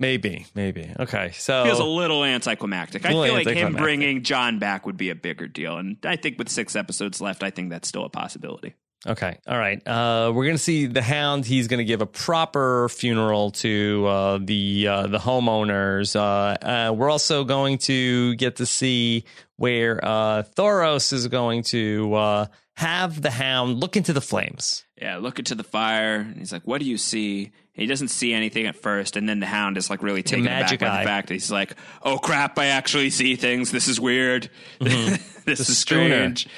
maybe 0.00 0.46
maybe 0.54 0.92
okay. 0.98 1.30
So 1.34 1.64
Feels 1.64 1.78
a 1.78 1.84
little 1.84 2.24
anticlimactic. 2.24 3.04
I 3.06 3.12
Little 3.12 3.24
feel 3.24 3.34
like 3.34 3.56
him 3.56 3.74
bringing 3.74 4.22
Jon 4.22 4.58
back 4.58 4.86
would 4.86 4.96
be 4.96 5.10
a 5.10 5.14
bigger 5.14 5.48
deal, 5.48 5.78
and 5.78 5.96
I 6.04 6.16
think 6.16 6.38
with 6.38 6.48
six 6.48 6.76
episodes 6.76 7.20
left, 7.20 7.42
I 7.42 7.50
think 7.50 7.70
that's 7.70 7.88
still 7.88 8.04
a 8.04 8.10
possibility. 8.10 8.74
Okay. 9.06 9.38
All 9.46 9.58
right. 9.58 9.86
Uh, 9.86 10.32
we're 10.34 10.44
going 10.44 10.56
to 10.56 10.62
see 10.62 10.86
the 10.86 11.02
Hound. 11.02 11.44
He's 11.44 11.68
going 11.68 11.78
to 11.78 11.84
give 11.84 12.00
a 12.00 12.06
proper 12.06 12.88
funeral 12.88 13.50
to 13.52 14.06
uh, 14.06 14.38
the 14.42 14.86
uh, 14.88 15.06
the 15.08 15.18
homeowners. 15.18 16.16
Uh, 16.16 16.20
uh, 16.64 16.92
we're 16.92 17.10
also 17.10 17.44
going 17.44 17.78
to 17.78 18.34
get 18.36 18.56
to 18.56 18.66
see 18.66 19.24
where 19.56 20.02
uh, 20.04 20.42
Thoros 20.56 21.12
is 21.12 21.28
going 21.28 21.64
to 21.64 22.14
uh, 22.14 22.46
have 22.76 23.20
the 23.20 23.30
Hound 23.30 23.78
look 23.78 23.96
into 23.96 24.12
the 24.14 24.22
flames. 24.22 24.84
Yeah, 25.00 25.18
look 25.18 25.38
into 25.38 25.54
the 25.54 25.64
fire, 25.64 26.16
and 26.20 26.36
he's 26.38 26.52
like, 26.52 26.62
"What 26.66 26.80
do 26.80 26.86
you 26.86 26.96
see?" 26.96 27.52
He 27.74 27.86
doesn't 27.86 28.08
see 28.08 28.32
anything 28.32 28.66
at 28.66 28.76
first, 28.76 29.16
and 29.16 29.28
then 29.28 29.40
the 29.40 29.46
Hound 29.46 29.76
is 29.76 29.90
like 29.90 30.02
really 30.02 30.22
taken 30.22 30.46
aback 30.46 30.60
magic 30.62 30.80
by 30.80 31.00
the 31.00 31.04
fact 31.06 31.28
that 31.28 31.34
he's 31.34 31.50
like, 31.50 31.74
"Oh 32.02 32.16
crap! 32.18 32.58
I 32.58 32.66
actually 32.66 33.10
see 33.10 33.36
things. 33.36 33.70
This 33.70 33.86
is 33.88 34.00
weird. 34.00 34.48
this 34.80 35.18
The 35.44 35.52
is 35.52 35.78
schooner. 35.78 36.34
strange." 36.36 36.48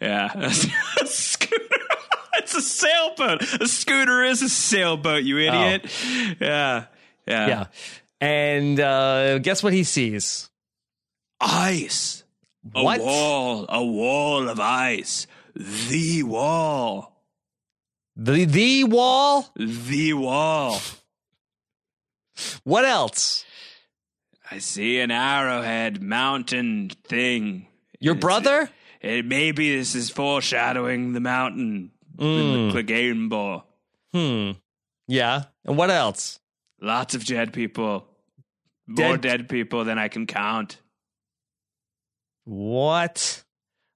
Yeah, 0.00 0.48
schooner. 1.04 1.76
It's 2.42 2.54
a 2.54 2.62
sailboat. 2.62 3.42
A 3.60 3.66
scooter 3.66 4.22
is 4.22 4.42
a 4.42 4.48
sailboat. 4.48 5.24
You 5.24 5.38
idiot. 5.38 5.86
Yeah, 6.40 6.84
yeah, 7.26 7.46
Yeah. 7.46 7.66
And 8.20 8.78
uh, 8.78 9.38
guess 9.38 9.62
what 9.62 9.72
he 9.72 9.84
sees? 9.84 10.48
Ice. 11.40 12.22
What? 12.70 13.00
A 13.00 13.02
wall. 13.02 13.66
A 13.68 13.84
wall 13.84 14.48
of 14.48 14.60
ice. 14.60 15.26
The 15.54 16.22
wall. 16.22 17.22
The 18.16 18.44
the 18.44 18.84
wall. 18.84 19.50
The 19.56 20.12
wall. 20.12 20.80
What 22.64 22.84
else? 22.84 23.44
I 24.50 24.58
see 24.58 25.00
an 25.00 25.10
arrowhead 25.10 26.02
mountain 26.02 26.90
thing. 27.04 27.66
Your 28.00 28.14
brother? 28.14 28.68
It, 29.00 29.24
maybe 29.24 29.76
this 29.76 29.94
is 29.94 30.10
foreshadowing 30.10 31.12
the 31.12 31.20
mountain 31.20 31.91
in 32.18 32.68
the 32.68 32.74
Clegane 32.74 33.28
Bowl. 33.28 33.64
Hmm. 34.12 34.52
Yeah. 35.08 35.44
And 35.64 35.76
what 35.76 35.90
else? 35.90 36.38
Lots 36.80 37.14
of 37.14 37.24
dead 37.24 37.52
people. 37.52 38.06
More 38.86 39.16
Dead- 39.16 39.20
dead 39.20 39.48
people 39.48 39.84
than 39.84 39.98
I 39.98 40.08
can 40.08 40.26
count. 40.26 40.78
What? 42.44 43.42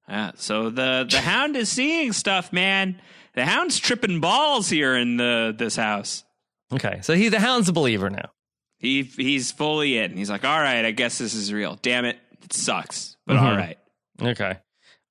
Yeah, 0.08 0.32
so 0.36 0.70
the 0.70 1.06
the 1.10 1.20
hound 1.20 1.56
is 1.56 1.68
seeing 1.68 2.12
stuff, 2.12 2.52
man. 2.52 3.00
The 3.34 3.44
hound's 3.44 3.78
tripping 3.78 4.20
balls 4.20 4.68
here 4.68 4.94
in 4.96 5.16
the 5.16 5.54
this 5.56 5.74
house. 5.76 6.22
Okay. 6.72 7.00
So 7.02 7.14
he 7.14 7.28
the 7.28 7.40
Hound's 7.40 7.68
a 7.68 7.72
believer 7.72 8.08
now. 8.08 8.30
He 8.78 9.02
he's 9.02 9.50
fully 9.50 9.98
in. 9.98 10.16
He's 10.16 10.30
like, 10.30 10.44
all 10.44 10.60
right, 10.60 10.84
I 10.84 10.92
guess 10.92 11.18
this 11.18 11.34
is 11.34 11.52
real. 11.52 11.78
Damn 11.82 12.04
it, 12.04 12.18
it 12.42 12.52
sucks, 12.52 13.16
but 13.26 13.36
Mhm. 13.36 13.42
all 13.42 13.56
right. 13.56 13.78
Okay. 14.22 14.56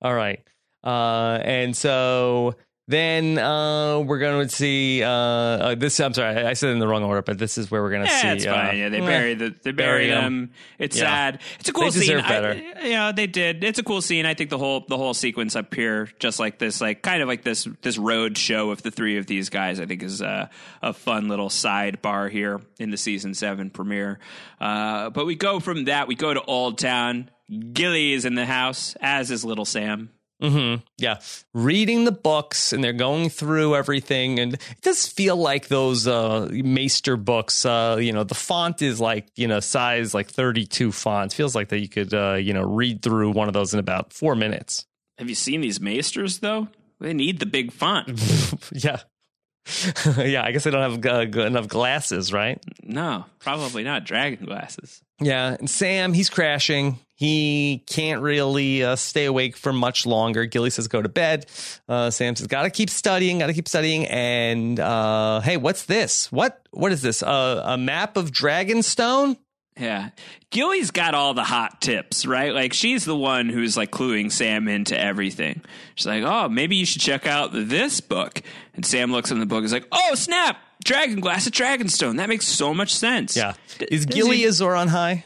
All 0.00 0.14
right. 0.14 0.40
Uh, 0.82 1.38
and 1.42 1.76
so 1.76 2.54
then 2.88 3.36
uh, 3.36 3.98
we're 4.00 4.18
going 4.20 4.46
to 4.48 4.54
see 4.54 5.02
uh, 5.02 5.08
uh, 5.10 5.74
this. 5.74 5.98
I'm 5.98 6.14
sorry, 6.14 6.44
I 6.44 6.52
said 6.52 6.70
it 6.70 6.72
in 6.74 6.78
the 6.78 6.86
wrong 6.86 7.02
order, 7.02 7.20
but 7.22 7.36
this 7.38 7.58
is 7.58 7.70
where 7.70 7.82
we're 7.82 7.90
going 7.90 8.04
to 8.06 8.08
Yeah, 8.10 8.20
see. 8.22 8.28
it's 8.28 8.46
uh, 8.46 8.52
fine. 8.54 8.78
Yeah, 8.78 8.88
they 8.90 9.00
bury 9.00 9.34
the 9.34 9.54
they 9.62 9.72
bury 9.72 10.08
bury 10.08 10.12
'em. 10.12 10.22
them. 10.22 10.50
It's 10.78 10.96
Yeah. 10.96 11.02
sad. 11.04 11.40
It's 11.58 11.68
a 11.68 11.72
cool 11.72 11.84
They 11.84 11.90
scene. 11.90 12.00
deserve 12.02 12.22
better. 12.28 12.50
I, 12.80 12.86
yeah, 12.86 13.12
they 13.12 13.26
did. 13.26 13.64
It's 13.64 13.78
a 13.80 13.82
cool 13.82 14.00
scene. 14.00 14.24
I 14.24 14.34
think 14.34 14.50
the 14.50 14.58
whole 14.58 14.84
the 14.88 14.96
whole 14.96 15.14
sequence 15.14 15.56
up 15.56 15.74
here, 15.74 16.08
just 16.20 16.38
like 16.38 16.58
this, 16.58 16.80
like 16.80 17.02
kind 17.02 17.22
of 17.22 17.28
like 17.28 17.42
this 17.42 17.66
this 17.82 17.98
road 17.98 18.38
show 18.38 18.70
of 18.70 18.82
the 18.82 18.90
three 18.92 19.16
of 19.18 19.26
these 19.26 19.48
guys, 19.50 19.80
I 19.80 19.86
think 19.86 20.02
is 20.04 20.20
a, 20.20 20.48
a 20.80 20.92
fun 20.92 21.28
little 21.28 21.48
sidebar 21.48 22.30
here 22.30 22.60
in 22.78 22.90
the 22.90 22.96
season 22.96 23.34
seven 23.34 23.70
premiere. 23.70 24.20
Uh, 24.60 25.10
but 25.10 25.26
we 25.26 25.34
go 25.34 25.58
from 25.58 25.86
that, 25.86 26.06
we 26.06 26.14
go 26.14 26.32
to 26.32 26.40
Oldtown. 26.40 27.28
Gilly 27.72 28.12
is 28.12 28.24
in 28.24 28.34
the 28.34 28.46
house, 28.46 28.96
as 29.00 29.30
is 29.30 29.44
Little 29.44 29.64
Sam. 29.64 30.10
Mhm, 30.42 30.82
yeah, 30.98 31.18
reading 31.54 32.04
the 32.04 32.12
books 32.12 32.72
and 32.72 32.82
they're 32.82 32.92
going 32.92 33.28
through 33.28 33.76
everything, 33.76 34.38
and 34.38 34.54
it 34.54 34.80
does 34.82 35.06
feel 35.06 35.36
like 35.36 35.68
those 35.68 36.06
uh, 36.06 36.48
Maester 36.50 37.16
books. 37.16 37.64
Uh, 37.64 37.98
you 38.00 38.12
know, 38.12 38.24
the 38.24 38.34
font 38.34 38.82
is 38.82 39.00
like 39.00 39.28
you 39.36 39.48
know 39.48 39.60
size 39.60 40.14
like 40.14 40.28
32 40.28 40.92
fonts. 40.92 41.34
Feels 41.34 41.54
like 41.54 41.68
that 41.68 41.80
you 41.80 41.88
could 41.88 42.12
uh, 42.14 42.34
you 42.34 42.52
know 42.52 42.62
read 42.62 43.02
through 43.02 43.30
one 43.30 43.48
of 43.48 43.54
those 43.54 43.72
in 43.74 43.80
about 43.80 44.12
four 44.12 44.34
minutes. 44.34 44.86
Have 45.18 45.28
you 45.28 45.34
seen 45.34 45.60
these 45.60 45.80
maesters 45.80 46.40
though? 46.40 46.68
They 47.00 47.14
need 47.14 47.40
the 47.40 47.46
big 47.46 47.72
font. 47.72 48.20
yeah. 48.72 49.00
yeah, 50.16 50.44
I 50.44 50.52
guess 50.52 50.64
they 50.64 50.70
don't 50.70 51.02
have 51.02 51.04
uh, 51.04 51.40
enough 51.40 51.66
glasses, 51.68 52.32
right? 52.32 52.62
no, 52.82 53.24
probably 53.40 53.82
not. 53.82 54.04
Dragon 54.04 54.44
glasses. 54.46 55.02
Yeah, 55.20 55.56
and 55.58 55.68
Sam, 55.68 56.12
he's 56.12 56.28
crashing. 56.28 56.98
He 57.14 57.82
can't 57.86 58.20
really 58.20 58.84
uh, 58.84 58.96
stay 58.96 59.24
awake 59.24 59.56
for 59.56 59.72
much 59.72 60.04
longer. 60.04 60.44
Gilly 60.44 60.68
says, 60.68 60.88
"Go 60.88 61.00
to 61.00 61.08
bed." 61.08 61.46
Uh, 61.88 62.10
Sam 62.10 62.36
says, 62.36 62.46
"Got 62.46 62.64
to 62.64 62.70
keep 62.70 62.90
studying. 62.90 63.38
Got 63.38 63.46
to 63.46 63.54
keep 63.54 63.68
studying." 63.68 64.06
And 64.06 64.78
uh, 64.78 65.40
hey, 65.40 65.56
what's 65.56 65.84
this? 65.84 66.30
What 66.30 66.60
what 66.72 66.92
is 66.92 67.00
this? 67.00 67.22
A 67.22 67.76
map 67.78 68.18
of 68.18 68.30
Dragonstone? 68.30 69.38
Yeah. 69.78 70.10
Gilly's 70.50 70.90
got 70.90 71.14
all 71.14 71.34
the 71.34 71.44
hot 71.44 71.80
tips, 71.80 72.24
right? 72.26 72.52
Like 72.52 72.72
she's 72.72 73.04
the 73.04 73.16
one 73.16 73.48
who's 73.48 73.76
like 73.76 73.90
cluing 73.90 74.32
Sam 74.32 74.68
into 74.68 74.98
everything. 74.98 75.62
She's 75.94 76.06
like, 76.06 76.24
"Oh, 76.24 76.48
maybe 76.50 76.76
you 76.76 76.84
should 76.86 77.02
check 77.02 77.26
out 77.26 77.50
this 77.52 78.00
book." 78.00 78.42
And 78.74 78.84
Sam 78.84 79.12
looks 79.12 79.30
in 79.30 79.40
the 79.40 79.46
book 79.46 79.64
is 79.64 79.72
like, 79.72 79.86
"Oh, 79.90 80.14
snap. 80.14 80.58
Dragon 80.84 81.20
glass 81.20 81.46
at 81.46 81.52
Dragonstone. 81.52 82.18
That 82.18 82.28
makes 82.28 82.46
so 82.46 82.72
much 82.74 82.94
sense." 82.94 83.36
Yeah. 83.36 83.54
Is 83.90 84.06
does 84.06 84.14
Gilly 84.14 84.38
he- 84.38 84.44
Azor 84.44 84.70
Ahai? 84.72 85.24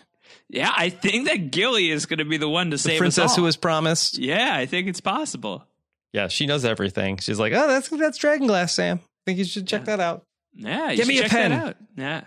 Yeah, 0.48 0.72
I 0.76 0.90
think 0.90 1.28
that 1.28 1.52
Gilly 1.52 1.90
is 1.90 2.06
going 2.06 2.18
to 2.18 2.24
be 2.24 2.36
the 2.36 2.48
one 2.48 2.72
to 2.72 2.78
save 2.78 2.94
The 2.94 2.98
Princess 2.98 3.24
us 3.26 3.30
all. 3.32 3.36
who 3.36 3.42
was 3.44 3.56
promised? 3.56 4.18
Yeah, 4.18 4.50
I 4.52 4.66
think 4.66 4.88
it's 4.88 5.00
possible. 5.00 5.64
Yeah, 6.12 6.26
she 6.26 6.46
knows 6.46 6.64
everything. 6.64 7.18
She's 7.18 7.38
like, 7.38 7.52
"Oh, 7.54 7.68
that's 7.68 7.88
that's 7.88 8.18
Dragonglass, 8.18 8.70
Sam. 8.70 8.98
I 8.98 9.08
think 9.26 9.38
you 9.38 9.44
should 9.44 9.66
check 9.68 9.84
that 9.84 10.00
out." 10.00 10.24
Yeah, 10.54 10.90
you 10.90 10.96
Give 10.96 11.06
should 11.06 11.08
me 11.14 11.18
a 11.18 11.22
check 11.22 11.30
pen. 11.30 11.50
That 11.52 11.66
out. 11.68 11.76
Yeah. 11.96 12.22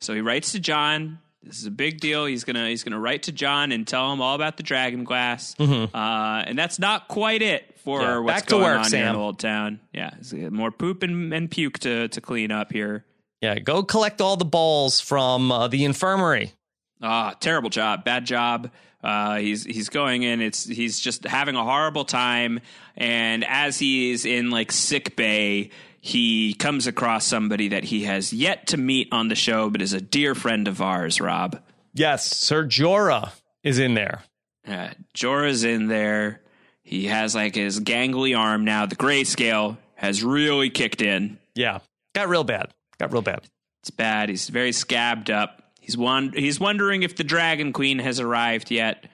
So 0.00 0.14
he 0.14 0.22
writes 0.22 0.52
to 0.52 0.60
Jon. 0.60 1.18
This 1.42 1.58
is 1.58 1.66
a 1.66 1.70
big 1.70 2.00
deal. 2.00 2.26
He's 2.26 2.44
gonna 2.44 2.68
he's 2.68 2.82
gonna 2.84 2.98
write 2.98 3.24
to 3.24 3.32
Jon 3.32 3.72
and 3.72 3.86
tell 3.86 4.12
him 4.12 4.20
all 4.20 4.34
about 4.34 4.56
the 4.56 4.62
dragon 4.62 5.04
glass. 5.04 5.54
Uh, 5.58 6.42
and 6.46 6.58
that's 6.58 6.78
not 6.78 7.08
quite 7.08 7.42
it 7.42 7.78
for 7.78 8.00
Mm-hmm. 8.00 8.08
Yeah, 8.08 8.18
what's 8.18 8.42
going 8.42 8.62
work, 8.62 8.78
on 8.78 8.90
here 8.90 9.06
in 9.06 9.14
Sam. 9.14 9.16
Oldtown. 9.16 9.78
Yeah, 9.92 10.10
uh, 10.46 10.50
more 10.50 10.70
poop 10.70 11.02
and, 11.02 11.32
and 11.32 11.50
puke 11.50 11.78
to 11.80 12.08
to 12.08 12.20
clean 12.20 12.50
up 12.50 12.72
here. 12.72 13.04
Yeah, 13.40 13.58
go 13.60 13.82
collect 13.84 14.20
all 14.20 14.36
the 14.36 14.44
balls 14.44 15.00
from 15.00 15.52
uh, 15.52 15.68
the 15.68 15.84
infirmary. 15.84 16.52
Ah, 17.00 17.34
terrible 17.38 17.70
job, 17.70 18.04
bad 18.04 18.26
job. 18.26 18.70
Uh, 19.02 19.36
he's 19.36 19.64
he's 19.64 19.88
going 19.88 20.24
in. 20.24 20.40
It's 20.40 20.64
he's 20.66 20.98
just 20.98 21.24
having 21.24 21.54
a 21.54 21.62
horrible 21.62 22.04
time. 22.04 22.60
And 22.96 23.44
as 23.44 23.78
he's 23.78 24.26
in 24.26 24.50
like 24.50 24.72
sick 24.72 25.14
bay, 25.14 25.70
he 26.08 26.54
comes 26.54 26.86
across 26.86 27.26
somebody 27.26 27.68
that 27.68 27.84
he 27.84 28.04
has 28.04 28.32
yet 28.32 28.68
to 28.68 28.78
meet 28.78 29.08
on 29.12 29.28
the 29.28 29.34
show, 29.34 29.68
but 29.68 29.82
is 29.82 29.92
a 29.92 30.00
dear 30.00 30.34
friend 30.34 30.66
of 30.66 30.80
ours, 30.80 31.20
Rob. 31.20 31.60
Yes, 31.92 32.24
Sir 32.34 32.64
Jorah 32.64 33.32
is 33.62 33.78
in 33.78 33.92
there. 33.92 34.22
Uh, 34.66 34.88
Jorah's 35.14 35.64
in 35.64 35.88
there. 35.88 36.40
he 36.82 37.06
has 37.06 37.34
like 37.34 37.54
his 37.54 37.80
gangly 37.80 38.36
arm 38.38 38.64
now. 38.64 38.86
The 38.86 38.96
grayscale 38.96 39.76
has 39.96 40.24
really 40.24 40.70
kicked 40.70 41.02
in. 41.02 41.38
Yeah, 41.54 41.80
got 42.14 42.28
real 42.28 42.44
bad. 42.44 42.72
Got 42.98 43.12
real 43.12 43.22
bad. 43.22 43.40
It's 43.82 43.90
bad. 43.90 44.30
He's 44.30 44.48
very 44.48 44.72
scabbed 44.72 45.30
up. 45.30 45.62
He's 45.78 45.96
one. 45.96 46.32
He's 46.32 46.58
wondering 46.58 47.02
if 47.02 47.16
the 47.16 47.24
Dragon 47.24 47.74
Queen 47.74 47.98
has 47.98 48.18
arrived 48.18 48.70
yet. 48.70 49.06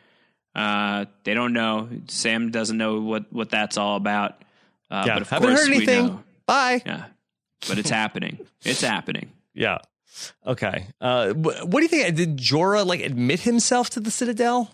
Uh, 0.55 1.07
they 1.24 1.34
don't 1.34 1.53
know. 1.53 1.88
Sam 2.07 2.53
doesn't 2.53 2.78
know 2.78 3.01
what 3.01 3.32
what 3.32 3.51
that's 3.51 3.78
all 3.78 3.97
about. 3.97 4.42
Uh, 4.90 5.03
yeah, 5.07 5.14
but 5.14 5.22
of 5.22 5.30
haven't 5.30 5.49
course 5.49 5.61
heard 5.61 5.70
we 5.70 5.76
anything. 5.76 6.22
Bye. 6.47 6.82
Yeah, 6.84 7.07
but 7.68 7.78
it's 7.78 7.90
happening. 7.90 8.38
It's 8.64 8.80
happening. 8.80 9.30
Yeah. 9.57 9.78
Okay. 10.45 10.88
Uh, 11.01 11.32
what 11.32 11.70
do 11.70 11.82
you 11.82 11.86
think? 11.88 12.16
Did 12.16 12.38
Jorah 12.38 12.84
like 12.84 12.99
admit 13.01 13.38
himself 13.38 13.88
to 13.90 14.01
the 14.01 14.11
Citadel? 14.11 14.68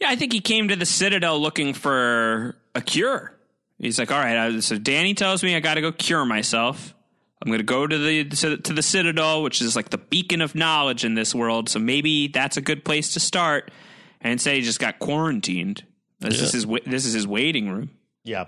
Yeah, 0.00 0.08
I 0.08 0.14
think 0.14 0.32
he 0.32 0.38
came 0.40 0.68
to 0.68 0.76
the 0.76 0.86
Citadel 0.86 1.40
looking 1.40 1.74
for 1.74 2.54
a 2.76 2.80
cure. 2.80 3.36
He's 3.78 3.98
like, 3.98 4.12
all 4.12 4.20
right, 4.20 4.36
I- 4.36 4.60
so 4.60 4.76
Dany 4.78 5.16
tells 5.16 5.42
me 5.42 5.56
I 5.56 5.60
got 5.60 5.74
to 5.74 5.80
go 5.80 5.90
cure 5.90 6.24
myself. 6.24 6.94
I'm 7.42 7.48
going 7.48 7.58
to 7.58 7.64
go 7.64 7.88
to 7.88 7.98
the 7.98 8.24
to 8.24 8.72
the 8.72 8.82
Citadel, 8.82 9.42
which 9.42 9.60
is 9.60 9.74
like 9.74 9.90
the 9.90 9.98
beacon 9.98 10.40
of 10.42 10.54
knowledge 10.54 11.04
in 11.04 11.14
this 11.14 11.34
world. 11.34 11.68
So 11.68 11.80
maybe 11.80 12.28
that's 12.28 12.56
a 12.56 12.60
good 12.62 12.84
place 12.84 13.14
to 13.14 13.20
start. 13.20 13.72
And 14.20 14.40
say 14.40 14.54
he 14.54 14.62
just 14.62 14.78
got 14.78 15.00
quarantined. 15.00 15.82
This 16.20 16.40
is 16.40 16.52
his 16.52 16.66
this 16.86 17.04
is 17.04 17.14
his 17.14 17.26
waiting 17.26 17.68
room. 17.68 17.90
Yeah. 18.22 18.44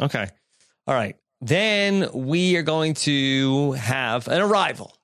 Okay. 0.00 0.26
All 0.88 0.94
right. 0.96 1.14
Then 1.42 2.08
we 2.14 2.56
are 2.56 2.62
going 2.62 2.94
to 2.94 3.72
have 3.72 4.28
an 4.28 4.40
arrival. 4.40 4.96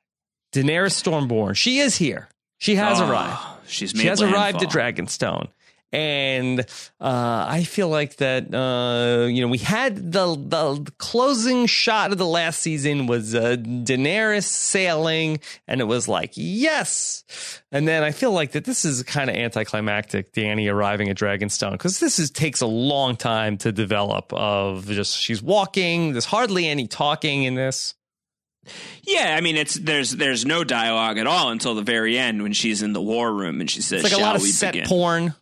Daenerys 0.54 0.94
Stormborn. 0.94 1.56
She 1.56 1.80
is 1.80 1.96
here. 1.96 2.28
She 2.58 2.76
has 2.76 3.00
Oh, 3.00 3.10
arrived. 3.10 3.38
She's 3.66 3.92
made 3.94 4.02
She 4.02 4.06
has 4.08 4.22
arrived 4.22 4.62
at. 4.62 4.70
Dragonstone. 4.70 5.48
And 5.90 6.60
uh, 7.00 7.46
I 7.48 7.64
feel 7.64 7.88
like 7.88 8.16
that 8.16 8.52
uh, 8.54 9.26
you 9.26 9.40
know 9.40 9.48
we 9.48 9.56
had 9.56 10.12
the 10.12 10.36
the 10.36 10.92
closing 10.98 11.64
shot 11.64 12.12
of 12.12 12.18
the 12.18 12.26
last 12.26 12.60
season 12.60 13.06
was 13.06 13.34
uh, 13.34 13.56
Daenerys 13.56 14.44
sailing, 14.44 15.40
and 15.66 15.80
it 15.80 15.84
was 15.84 16.06
like 16.06 16.32
yes, 16.34 17.24
and 17.72 17.88
then 17.88 18.02
I 18.02 18.10
feel 18.10 18.32
like 18.32 18.52
that 18.52 18.64
this 18.64 18.84
is 18.84 19.02
kind 19.04 19.30
of 19.30 19.36
anticlimactic. 19.36 20.32
Dany 20.32 20.70
arriving 20.70 21.08
at 21.08 21.16
Dragonstone 21.16 21.72
because 21.72 22.00
this 22.00 22.18
is 22.18 22.30
takes 22.30 22.60
a 22.60 22.66
long 22.66 23.16
time 23.16 23.56
to 23.58 23.72
develop. 23.72 24.30
Of 24.34 24.86
just 24.88 25.16
she's 25.16 25.42
walking, 25.42 26.12
there's 26.12 26.26
hardly 26.26 26.68
any 26.68 26.86
talking 26.86 27.44
in 27.44 27.54
this. 27.54 27.94
Yeah, 29.02 29.34
I 29.36 29.40
mean 29.40 29.56
it's 29.56 29.74
there's 29.74 30.10
there's 30.10 30.44
no 30.44 30.64
dialogue 30.64 31.18
at 31.18 31.26
all 31.26 31.50
until 31.50 31.74
the 31.74 31.82
very 31.82 32.18
end 32.18 32.42
when 32.42 32.52
she's 32.52 32.82
in 32.82 32.92
the 32.92 33.00
war 33.00 33.32
room 33.32 33.60
and 33.60 33.70
she 33.70 33.80
says, 33.80 34.04
It's 34.04 34.12
like 34.12 34.12
a 34.12 34.16
"Shall 34.16 34.26
lot 34.26 34.36
of 34.36 34.42
we 34.42 34.48
set 34.50 34.74
begin?" 34.74 34.88
porn. 34.88 35.34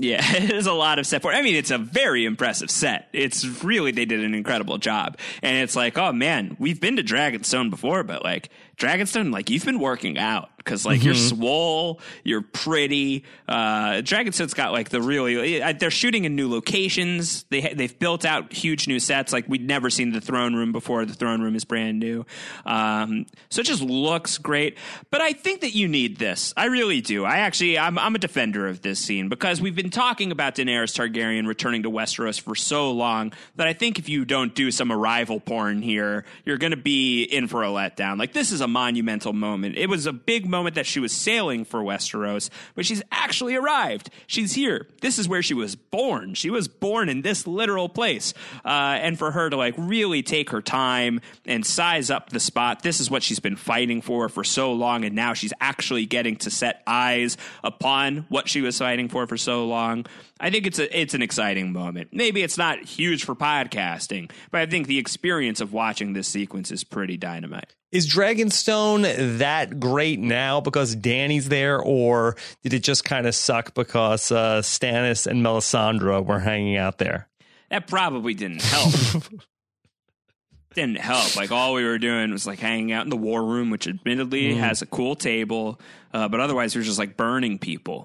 Yeah, 0.00 0.20
it 0.36 0.50
is 0.50 0.66
a 0.66 0.72
lot 0.72 0.98
of 0.98 1.06
set 1.06 1.22
for. 1.22 1.32
I 1.32 1.42
mean, 1.42 1.54
it's 1.54 1.70
a 1.70 1.78
very 1.78 2.24
impressive 2.24 2.70
set. 2.70 3.08
It's 3.12 3.44
really 3.62 3.92
they 3.92 4.06
did 4.06 4.20
an 4.20 4.34
incredible 4.34 4.78
job, 4.78 5.18
and 5.42 5.58
it's 5.58 5.76
like, 5.76 5.98
oh 5.98 6.12
man, 6.12 6.56
we've 6.58 6.80
been 6.80 6.96
to 6.96 7.02
Dragonstone 7.02 7.70
before, 7.70 8.02
but 8.02 8.24
like 8.24 8.48
Dragonstone, 8.78 9.32
like 9.32 9.50
you've 9.50 9.64
been 9.64 9.78
working 9.78 10.18
out 10.18 10.59
because 10.64 10.84
like 10.84 11.02
you're 11.02 11.14
swole, 11.14 12.00
you're 12.22 12.42
pretty. 12.42 13.24
Uh, 13.48 14.02
Dragonstone's 14.02 14.54
got 14.54 14.72
like 14.72 14.90
the 14.90 15.00
really. 15.00 15.62
uh, 15.62 15.72
They're 15.72 15.90
shooting 15.90 16.24
in 16.24 16.36
new 16.36 16.50
locations. 16.50 17.44
They 17.44 17.60
they've 17.74 17.98
built 17.98 18.24
out 18.24 18.52
huge 18.52 18.86
new 18.86 19.00
sets. 19.00 19.32
Like 19.32 19.48
we'd 19.48 19.66
never 19.66 19.90
seen 19.90 20.12
the 20.12 20.20
throne 20.20 20.54
room 20.54 20.72
before. 20.72 21.04
The 21.04 21.14
throne 21.14 21.40
room 21.40 21.56
is 21.56 21.64
brand 21.64 21.98
new, 21.98 22.26
um, 22.66 23.26
so 23.48 23.60
it 23.60 23.64
just 23.64 23.82
looks 23.82 24.38
great. 24.38 24.76
But 25.10 25.20
I 25.20 25.32
think 25.32 25.62
that 25.62 25.74
you 25.74 25.88
need 25.88 26.18
this. 26.18 26.52
I 26.56 26.66
really 26.66 27.00
do. 27.00 27.24
I 27.24 27.38
actually, 27.38 27.78
I'm 27.78 27.98
I'm 27.98 28.14
a 28.14 28.18
defender 28.18 28.66
of 28.66 28.82
this 28.82 28.98
scene 29.00 29.28
because 29.28 29.60
we've 29.60 29.74
been 29.76 29.90
talking 29.90 30.30
about 30.30 30.56
Daenerys 30.56 30.94
Targaryen 30.94 31.46
returning 31.46 31.82
to 31.84 31.90
Westeros 31.90 32.40
for 32.40 32.54
so 32.54 32.90
long 32.90 33.32
that 33.56 33.66
I 33.66 33.72
think 33.72 33.98
if 33.98 34.08
you 34.08 34.24
don't 34.24 34.54
do 34.54 34.70
some 34.70 34.92
arrival 34.92 35.40
porn 35.40 35.80
here, 35.82 36.24
you're 36.44 36.58
going 36.58 36.72
to 36.72 36.76
be 36.76 37.22
in 37.24 37.48
for 37.48 37.62
a 37.62 37.68
letdown. 37.68 38.18
Like 38.18 38.32
this 38.32 38.52
is 38.52 38.60
a 38.60 38.68
monumental 38.68 39.32
moment. 39.32 39.76
It 39.76 39.88
was 39.88 40.06
a 40.06 40.12
big 40.12 40.49
moment 40.50 40.74
that 40.74 40.86
she 40.86 41.00
was 41.00 41.12
sailing 41.12 41.64
for 41.64 41.80
Westeros, 41.80 42.50
but 42.74 42.84
she's 42.84 43.02
actually 43.10 43.54
arrived. 43.54 44.10
She's 44.26 44.52
here. 44.52 44.88
This 45.00 45.18
is 45.18 45.28
where 45.28 45.42
she 45.42 45.54
was 45.54 45.76
born. 45.76 46.34
She 46.34 46.50
was 46.50 46.68
born 46.68 47.08
in 47.08 47.22
this 47.22 47.46
literal 47.46 47.88
place, 47.88 48.34
uh, 48.64 48.68
and 49.00 49.18
for 49.18 49.30
her 49.30 49.48
to 49.48 49.56
like 49.56 49.74
really 49.78 50.22
take 50.22 50.50
her 50.50 50.60
time 50.60 51.20
and 51.46 51.64
size 51.64 52.10
up 52.10 52.30
the 52.30 52.40
spot. 52.40 52.82
This 52.82 53.00
is 53.00 53.10
what 53.10 53.22
she's 53.22 53.40
been 53.40 53.56
fighting 53.56 54.02
for 54.02 54.28
for 54.28 54.44
so 54.44 54.72
long, 54.72 55.04
and 55.04 55.14
now 55.14 55.34
she's 55.34 55.52
actually 55.60 56.06
getting 56.06 56.36
to 56.36 56.50
set 56.50 56.82
eyes 56.86 57.36
upon 57.64 58.26
what 58.28 58.48
she 58.48 58.60
was 58.60 58.78
fighting 58.78 59.08
for 59.08 59.26
for 59.26 59.36
so 59.36 59.66
long. 59.66 60.06
I 60.40 60.50
think 60.50 60.66
it's 60.66 60.78
a 60.78 60.98
it's 60.98 61.14
an 61.14 61.22
exciting 61.22 61.72
moment. 61.72 62.10
Maybe 62.12 62.42
it's 62.42 62.58
not 62.58 62.82
huge 62.82 63.24
for 63.24 63.34
podcasting, 63.34 64.30
but 64.50 64.60
I 64.62 64.66
think 64.66 64.86
the 64.86 64.98
experience 64.98 65.60
of 65.60 65.72
watching 65.72 66.12
this 66.12 66.28
sequence 66.28 66.70
is 66.70 66.82
pretty 66.84 67.16
dynamite. 67.16 67.74
Is 67.92 68.06
Dragonstone 68.12 69.38
that 69.38 69.80
great 69.80 70.20
now 70.20 70.60
because 70.60 70.94
Dany's 70.94 71.48
there, 71.48 71.80
or 71.80 72.36
did 72.62 72.72
it 72.72 72.84
just 72.84 73.04
kind 73.04 73.26
of 73.26 73.34
suck 73.34 73.74
because 73.74 74.30
uh, 74.30 74.60
Stannis 74.62 75.26
and 75.26 75.44
Melisandre 75.44 76.24
were 76.24 76.38
hanging 76.38 76.76
out 76.76 76.98
there? 76.98 77.26
That 77.70 77.88
probably 77.88 78.34
didn't 78.34 78.62
help. 78.62 78.92
didn't 80.74 80.98
help. 80.98 81.34
Like 81.34 81.50
all 81.50 81.74
we 81.74 81.84
were 81.84 81.98
doing 81.98 82.30
was 82.30 82.46
like 82.46 82.60
hanging 82.60 82.92
out 82.92 83.02
in 83.04 83.10
the 83.10 83.16
war 83.16 83.42
room, 83.44 83.70
which 83.70 83.88
admittedly 83.88 84.54
has 84.54 84.82
a 84.82 84.86
cool 84.86 85.16
table, 85.16 85.80
uh, 86.14 86.28
but 86.28 86.38
otherwise 86.38 86.74
we 86.76 86.80
were 86.80 86.84
just 86.84 86.98
like 86.98 87.16
burning 87.16 87.58
people. 87.58 88.04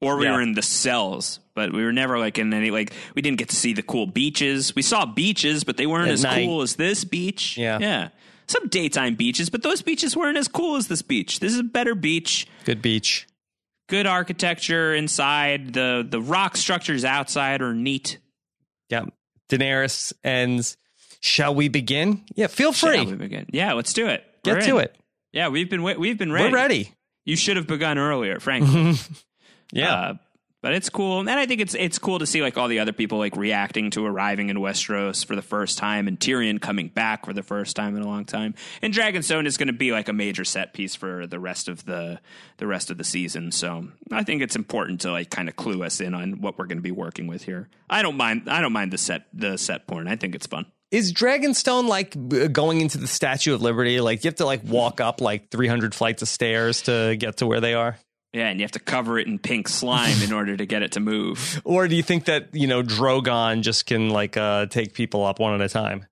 Or 0.00 0.16
we 0.16 0.24
Yeah. 0.26 0.34
were 0.36 0.40
in 0.40 0.52
the 0.54 0.62
cells, 0.62 1.40
but 1.54 1.72
we 1.72 1.82
were 1.84 1.92
never 1.92 2.16
like 2.18 2.38
in 2.38 2.54
any 2.54 2.70
like 2.70 2.92
we 3.16 3.22
didn't 3.22 3.38
get 3.38 3.48
to 3.48 3.56
see 3.56 3.72
the 3.72 3.82
cool 3.82 4.06
beaches. 4.06 4.72
We 4.76 4.82
saw 4.82 5.04
beaches, 5.04 5.64
but 5.64 5.76
they 5.76 5.86
weren't 5.86 6.08
At 6.08 6.14
as 6.14 6.22
night. 6.22 6.46
cool 6.46 6.62
as 6.62 6.76
this 6.76 7.02
beach. 7.02 7.56
Yeah. 7.58 7.78
yeah. 7.80 8.08
Some 8.50 8.66
daytime 8.68 9.14
beaches, 9.14 9.48
but 9.48 9.62
those 9.62 9.80
beaches 9.80 10.16
weren't 10.16 10.36
as 10.36 10.48
cool 10.48 10.74
as 10.76 10.88
this 10.88 11.02
beach. 11.02 11.38
This 11.38 11.52
is 11.52 11.60
a 11.60 11.62
better 11.64 11.94
beach 11.94 12.48
Good 12.64 12.82
beach. 12.82 13.28
good 13.88 14.06
architecture 14.06 14.92
inside. 14.92 15.72
The 15.74 16.04
the 16.08 16.20
rock 16.20 16.56
structures 16.56 17.04
outside 17.04 17.62
are 17.62 17.72
neat. 17.74 18.18
Yeah. 18.88 19.04
Daenerys 19.48 20.12
ends. 20.24 20.76
Shall 21.20 21.54
we 21.54 21.68
begin? 21.68 22.24
Yeah, 22.34 22.48
feel 22.48 22.72
free. 22.72 22.96
Shall 22.96 23.06
we 23.06 23.14
begin? 23.16 23.46
Yeah, 23.52 23.74
let's 23.74 23.92
do 23.92 24.06
it. 24.08 24.24
Get 24.42 24.54
We're 24.56 24.60
to 24.62 24.76
in. 24.78 24.84
it. 24.84 24.96
Yeah, 25.32 25.48
we've 25.48 25.70
been 25.70 25.82
we've 25.82 26.18
been 26.18 26.32
ready. 26.32 26.48
We're 26.50 26.54
ready. 26.56 26.92
You 27.24 27.36
should 27.36 27.56
have 27.56 27.66
begun 27.68 27.98
earlier, 27.98 28.40
frankly. 28.40 28.94
Yeah. 29.72 29.94
Uh, 29.94 30.14
but 30.62 30.74
it's 30.74 30.90
cool, 30.90 31.20
and 31.20 31.30
I 31.30 31.46
think 31.46 31.60
it's 31.60 31.74
it's 31.74 31.98
cool 31.98 32.18
to 32.18 32.26
see 32.26 32.42
like 32.42 32.58
all 32.58 32.68
the 32.68 32.80
other 32.80 32.92
people 32.92 33.18
like 33.18 33.36
reacting 33.36 33.90
to 33.92 34.04
arriving 34.04 34.50
in 34.50 34.58
Westeros 34.58 35.24
for 35.24 35.34
the 35.34 35.42
first 35.42 35.78
time, 35.78 36.06
and 36.06 36.18
Tyrion 36.18 36.60
coming 36.60 36.88
back 36.88 37.24
for 37.24 37.32
the 37.32 37.42
first 37.42 37.76
time 37.76 37.96
in 37.96 38.02
a 38.02 38.06
long 38.06 38.24
time. 38.24 38.54
And 38.82 38.92
Dragonstone 38.92 39.46
is 39.46 39.56
going 39.56 39.68
to 39.68 39.72
be 39.72 39.92
like 39.92 40.08
a 40.08 40.12
major 40.12 40.44
set 40.44 40.74
piece 40.74 40.94
for 40.94 41.26
the 41.26 41.38
rest 41.38 41.68
of 41.68 41.84
the 41.86 42.20
the 42.58 42.66
rest 42.66 42.90
of 42.90 42.98
the 42.98 43.04
season. 43.04 43.52
So 43.52 43.88
I 44.12 44.22
think 44.22 44.42
it's 44.42 44.56
important 44.56 45.00
to 45.02 45.12
like 45.12 45.30
kind 45.30 45.48
of 45.48 45.56
clue 45.56 45.82
us 45.82 46.00
in 46.00 46.14
on 46.14 46.40
what 46.40 46.58
we're 46.58 46.66
going 46.66 46.78
to 46.78 46.82
be 46.82 46.90
working 46.90 47.26
with 47.26 47.44
here. 47.44 47.68
I 47.88 48.02
don't 48.02 48.16
mind. 48.16 48.48
I 48.48 48.60
don't 48.60 48.72
mind 48.72 48.92
the 48.92 48.98
set 48.98 49.26
the 49.32 49.56
set 49.56 49.86
porn. 49.86 50.08
I 50.08 50.16
think 50.16 50.34
it's 50.34 50.46
fun. 50.46 50.66
Is 50.90 51.12
Dragonstone 51.12 51.86
like 51.86 52.52
going 52.52 52.80
into 52.80 52.98
the 52.98 53.06
Statue 53.06 53.54
of 53.54 53.62
Liberty? 53.62 54.00
Like 54.00 54.24
you 54.24 54.28
have 54.28 54.36
to 54.36 54.44
like 54.44 54.62
walk 54.64 55.00
up 55.00 55.20
like 55.20 55.50
300 55.50 55.94
flights 55.94 56.20
of 56.20 56.28
stairs 56.28 56.82
to 56.82 57.16
get 57.16 57.38
to 57.38 57.46
where 57.46 57.60
they 57.60 57.74
are? 57.74 57.96
Yeah, 58.32 58.48
and 58.48 58.60
you 58.60 58.64
have 58.64 58.70
to 58.72 58.78
cover 58.78 59.18
it 59.18 59.26
in 59.26 59.38
pink 59.40 59.68
slime 59.68 60.22
in 60.22 60.32
order 60.32 60.56
to 60.56 60.64
get 60.64 60.82
it 60.82 60.92
to 60.92 61.00
move. 61.00 61.60
Or 61.64 61.88
do 61.88 61.96
you 61.96 62.02
think 62.02 62.26
that, 62.26 62.50
you 62.54 62.66
know, 62.68 62.82
Drogon 62.82 63.62
just 63.62 63.86
can 63.86 64.10
like 64.10 64.36
uh 64.36 64.66
take 64.66 64.94
people 64.94 65.24
up 65.24 65.38
one 65.40 65.54
at 65.54 65.60
a 65.60 65.68
time? 65.68 66.06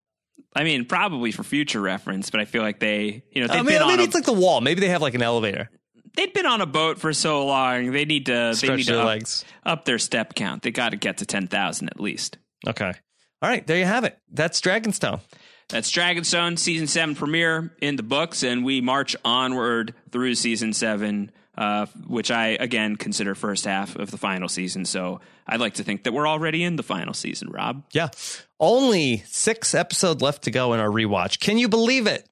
I 0.57 0.65
mean, 0.65 0.85
probably 0.87 1.31
for 1.31 1.45
future 1.45 1.81
reference, 1.81 2.31
but 2.31 2.41
I 2.41 2.45
feel 2.45 2.63
like 2.63 2.81
they, 2.81 3.23
you 3.31 3.43
know, 3.47 3.53
I 3.53 3.57
they've 3.59 3.65
mean, 3.67 3.75
been 3.75 3.83
on 3.83 3.89
maybe 3.89 4.03
a, 4.03 4.05
it's 4.07 4.15
like 4.15 4.25
the 4.25 4.33
wall. 4.33 4.61
Maybe 4.61 4.81
they 4.81 4.89
have 4.89 5.03
like 5.03 5.15
an 5.15 5.23
elevator. 5.23 5.71
they've 6.17 6.33
been 6.35 6.47
on 6.47 6.61
a 6.61 6.67
boat 6.67 6.99
for 6.99 7.13
so 7.13 7.47
long. 7.47 7.93
They 7.93 8.05
need 8.05 8.27
to 8.27 8.33
they 8.33 8.55
Stretch 8.55 8.79
need 8.79 8.87
their 8.87 8.97
to 8.97 9.01
up, 9.03 9.07
legs. 9.07 9.45
up 9.65 9.85
their 9.85 9.99
step 9.99 10.35
count. 10.35 10.63
They 10.63 10.73
got 10.73 10.89
to 10.91 10.97
get 10.97 11.19
to 11.19 11.27
ten 11.27 11.47
thousand 11.47 11.91
at 11.91 12.01
least. 12.01 12.39
Okay. 12.67 12.93
All 13.41 13.49
right, 13.49 13.65
there 13.65 13.79
you 13.79 13.85
have 13.85 14.03
it. 14.03 14.19
That's 14.33 14.61
Dragonstone. 14.61 15.21
That's 15.69 15.93
Dragonstone 15.93 16.59
season 16.59 16.89
seven 16.89 17.15
premiere 17.15 17.73
in 17.81 17.95
the 17.95 18.03
books, 18.03 18.43
and 18.43 18.65
we 18.65 18.81
march 18.81 19.15
onward 19.25 19.95
through 20.11 20.35
season 20.35 20.73
seven, 20.73 21.31
uh, 21.59 21.87
which 22.07 22.31
I 22.31 22.51
again 22.51 22.97
consider 22.97 23.35
first 23.35 23.65
half 23.67 23.97
of 23.97 24.11
the 24.13 24.17
final 24.17 24.49
season. 24.49 24.85
So 24.85 25.21
I'd 25.47 25.61
like 25.61 25.75
to 25.75 25.85
think 25.85 26.05
that 26.05 26.13
we're 26.13 26.29
already 26.29 26.63
in 26.63 26.77
the 26.77 26.83
final 26.85 27.13
season. 27.13 27.51
Rob, 27.51 27.83
Yeah. 27.93 28.09
Only 28.61 29.25
six 29.27 29.75
episodes 29.75 30.23
left 30.23 30.45
to 30.45 30.51
go 30.51 30.73
in 30.73 30.81
our 30.81 30.89
rewatch. 30.89 31.41
Can 31.41 31.59
you 31.59 31.69
believe 31.69 32.07
it? 32.07 32.27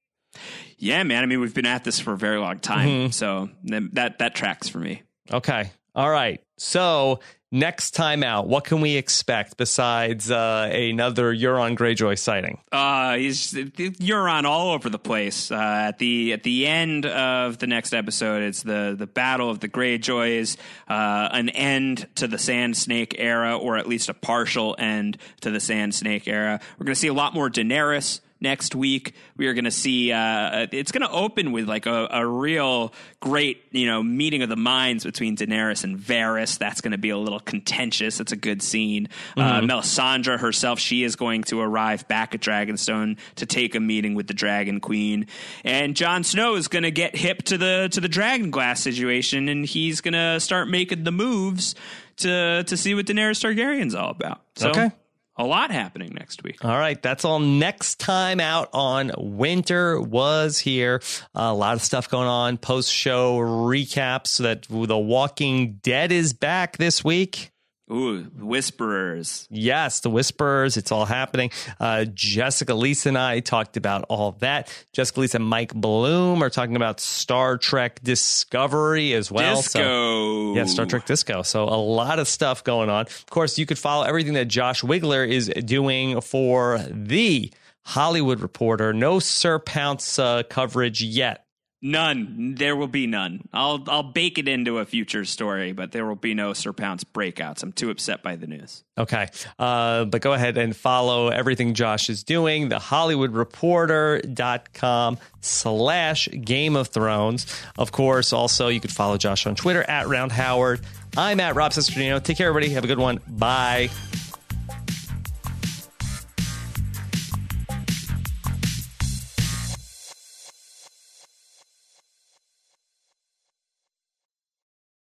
yeah, 0.79 1.03
man. 1.03 1.23
I 1.23 1.27
mean, 1.27 1.41
we've 1.41 1.55
been 1.55 1.67
at 1.67 1.83
this 1.85 1.99
for 1.99 2.13
a 2.13 2.17
very 2.17 2.39
long 2.39 2.59
time, 2.61 3.11
so 3.13 3.49
that 3.65 3.95
that 3.95 4.19
that 4.21 4.35
tracks 4.35 4.69
for 4.69 4.79
me. 4.79 5.03
Okay. 5.33 5.71
All 5.95 6.09
right. 6.11 6.41
So 6.59 7.21
next 7.57 7.93
time 7.93 8.23
out, 8.23 8.47
what 8.47 8.65
can 8.65 8.81
we 8.81 8.97
expect 8.97 9.57
besides 9.57 10.31
uh, 10.31 10.71
another 10.73 11.35
Euron 11.35 11.77
Greyjoy 11.77 12.19
sighting? 12.19 12.61
Uh, 12.71 13.17
he's 13.17 13.53
Euron 13.53 14.45
all 14.45 14.71
over 14.71 14.91
the 14.91 14.99
place. 14.99 15.51
Uh, 15.51 15.57
at 15.57 15.99
the 15.99 16.33
at 16.33 16.43
the 16.43 16.67
end 16.67 17.07
of 17.07 17.59
the 17.59 17.67
next 17.67 17.95
episode, 17.95 18.43
it's 18.43 18.63
the 18.63 18.95
the 18.97 19.07
battle 19.07 19.51
of 19.51 19.61
the 19.61 19.69
Greyjoys, 19.69 20.57
uh, 20.89 21.29
an 21.33 21.49
end 21.51 22.07
to 22.17 22.29
the 22.29 22.39
Sand 22.39 22.77
Snake 22.77 23.17
era, 23.19 23.57
or 23.57 23.77
at 23.77 23.89
least 23.89 24.09
a 24.09 24.15
partial 24.15 24.77
end 24.79 25.17
to 25.41 25.51
the 25.51 25.61
Sand 25.61 25.95
Snake 25.95 26.29
era. 26.29 26.61
We're 26.79 26.85
going 26.85 26.95
to 26.95 27.01
see 27.01 27.09
a 27.09 27.15
lot 27.15 27.35
more 27.35 27.49
Daenerys 27.49 28.21
next 28.41 28.75
week. 28.75 29.15
We 29.37 29.47
are 29.47 29.55
going 29.55 29.65
to 29.65 29.71
see. 29.71 30.13
Uh, 30.13 30.67
it's 30.73 30.93
going 30.93 31.07
to 31.07 31.11
open 31.11 31.53
with 31.53 31.69
like 31.69 31.87
a, 31.87 32.09
a, 32.11 32.27
real 32.27 32.93
great, 33.21 33.63
you 33.71 33.87
know, 33.87 34.03
meeting 34.03 34.43
of 34.43 34.49
the 34.49 34.57
minds 34.57 35.05
between 35.05 35.37
Daenerys 35.37 35.85
and 35.85 35.99
Varys. 35.99 36.59
That's 36.59 36.81
going 36.81 36.93
to 36.93 36.99
be 36.99 37.11
a 37.11 37.19
little 37.19 37.41
contentious. 37.41 38.21
It's 38.21 38.33
a 38.33 38.37
good 38.37 38.63
scene. 38.63 39.09
Uh, 39.37 39.61
mm-hmm. 39.61 39.71
Uh, 39.71 39.75
Melisandre 39.75 40.39
herself, 40.39 40.79
she 40.79 41.03
is 41.03 41.17
going 41.17 41.43
to 41.45 41.61
arrive 41.61 42.07
back 42.09 42.35
at 42.35 42.41
Dragonstone 42.41 43.19
to 43.37 43.47
take 43.47 43.75
a 43.75 43.81
meeting 43.81 44.15
with 44.15 44.27
the 44.27 44.35
Dragon 44.35 44.81
Queen, 44.81 45.27
and 45.65 45.97
Jon 45.97 46.25
Snow 46.25 46.55
is 46.57 46.69
going 46.69 46.85
to 46.85 46.91
get 46.91 47.17
hip 47.17 47.43
to 47.45 47.59
the 47.59 47.89
to 47.93 48.01
the 48.01 48.09
Dragon 48.09 48.51
Glass 48.51 48.81
situation, 48.81 49.49
and 49.49 49.65
he's 49.65 50.01
going 50.01 50.15
to 50.15 50.41
start 50.41 50.69
making 50.69 51.05
the 51.05 51.13
moves 51.13 51.75
to 52.19 52.65
to 52.65 52.77
see 52.77 52.95
what 52.95 53.07
Daenerys 53.07 53.41
Targaryen's 53.41 53.95
all 53.95 54.11
about. 54.11 54.43
So, 54.57 54.71
okay 54.71 54.91
a 55.37 55.45
lot 55.45 55.71
happening 55.71 56.13
next 56.15 56.43
week. 56.43 56.65
All 56.65 56.79
right, 56.79 57.01
that's 57.01 57.25
all 57.25 57.39
next 57.41 58.01
time 58.01 58.41
out 58.41 58.71
on 58.73 59.13
Winter 59.19 60.01
Was 60.01 60.59
Here. 60.59 61.03
a 61.35 61.53
lot 61.53 61.75
of 61.75 61.83
stuff 61.83 62.09
going 62.09 62.29
on, 62.29 62.59
post 62.59 62.93
show 62.93 63.39
recaps 63.39 64.39
that 64.39 64.67
The 64.69 64.99
Walking 64.99 65.75
Dead 65.83 66.13
is 66.13 66.33
back 66.33 66.77
this 66.79 67.05
week. 67.05 67.51
Ooh, 67.91 68.25
Whisperers. 68.37 69.47
Yes, 69.49 70.01
the 70.01 70.11
Whisperers. 70.11 70.77
It's 70.77 70.91
all 70.91 71.05
happening. 71.05 71.51
Uh, 71.79 72.05
Jessica 72.05 72.75
Lisa 72.75 73.11
and 73.11 73.19
I 73.19 73.39
talked 73.41 73.77
about 73.77 74.05
all 74.09 74.33
that. 74.41 74.73
Jessica 74.93 75.21
Lisa 75.21 75.37
and 75.37 75.47
Mike 75.47 75.73
Bloom 75.73 76.43
are 76.43 76.51
talking 76.51 76.75
about 76.75 76.99
Star 76.99 77.57
Trek 77.59 78.03
Discovery 78.03 79.13
as 79.13 79.31
well. 79.31 79.57
Disco. 79.57 79.79
So, 79.79 80.55
yeah, 80.57 80.65
Star 80.65 80.87
Trek 80.87 81.07
Disco. 81.07 81.43
So 81.43 81.65
a 81.65 81.79
lot 81.79 82.19
of 82.19 82.27
stuff 82.27 82.65
going 82.65 82.91
on. 82.91 83.07
Of 83.07 83.27
course, 83.31 83.57
you 83.57 83.67
could 83.67 83.79
follow 83.79 84.05
everything 84.05 84.35
that 84.35 84.47
Josh 84.49 84.83
Wigler 84.83 85.27
is 85.29 85.47
doing 85.65 86.21
for 86.21 86.81
the 86.91 87.53
Hollywood 87.85 88.41
Reporter. 88.41 88.93
No 88.93 89.21
Sir 89.21 89.61
Pounce 89.61 90.19
uh, 90.19 90.43
coverage 90.43 91.03
yet 91.03 91.46
None. 91.83 92.55
There 92.57 92.75
will 92.75 92.89
be 92.89 93.07
none. 93.07 93.47
I'll 93.53 93.85
I'll 93.87 94.03
bake 94.03 94.39
it 94.39 94.49
into 94.49 94.79
a 94.79 94.87
future 94.87 95.27
story, 95.27 95.73
but 95.73 95.93
there 95.93 96.07
will 96.07 96.17
be 96.17 96.33
no 96.35 96.55
Sir 96.55 96.73
Pounce 96.73 97.05
breakouts. 97.05 97.63
I'm 97.63 97.73
too 97.73 97.91
upset 97.91 98.23
by 98.23 98.37
the 98.37 98.47
news. 98.47 98.83
Okay. 98.99 99.29
Uh, 99.59 100.07
but 100.07 100.23
go 100.23 100.33
ahead 100.33 100.57
and 100.57 100.75
follow 100.75 101.29
everything 101.29 101.75
Josh 101.75 102.09
is 102.09 102.25
doing. 102.25 102.71
The 102.71 102.77
HollywoodReporter.com 102.77 105.19
slash 105.43 106.29
Game 106.29 106.77
of 106.77 106.89
Thrones. 106.89 107.47
Of 107.79 107.93
course, 107.93 108.33
also 108.33 108.69
you 108.69 108.81
could 108.81 108.93
follow 108.93 109.19
Josh 109.19 109.47
on 109.47 109.55
Twitter 109.55 109.83
at 109.83 110.09
Round 110.09 110.33
Howard. 110.33 110.81
I'm 111.17 111.41
at 111.41 111.57
Rob 111.57 111.73
Cesternino. 111.73 112.23
Take 112.23 112.39
care, 112.39 112.49
everybody. 112.49 112.73
Have 112.73 112.85
a 112.85 112.89
good 112.89 112.99
one. 112.99 113.21
Bye. 113.29 113.91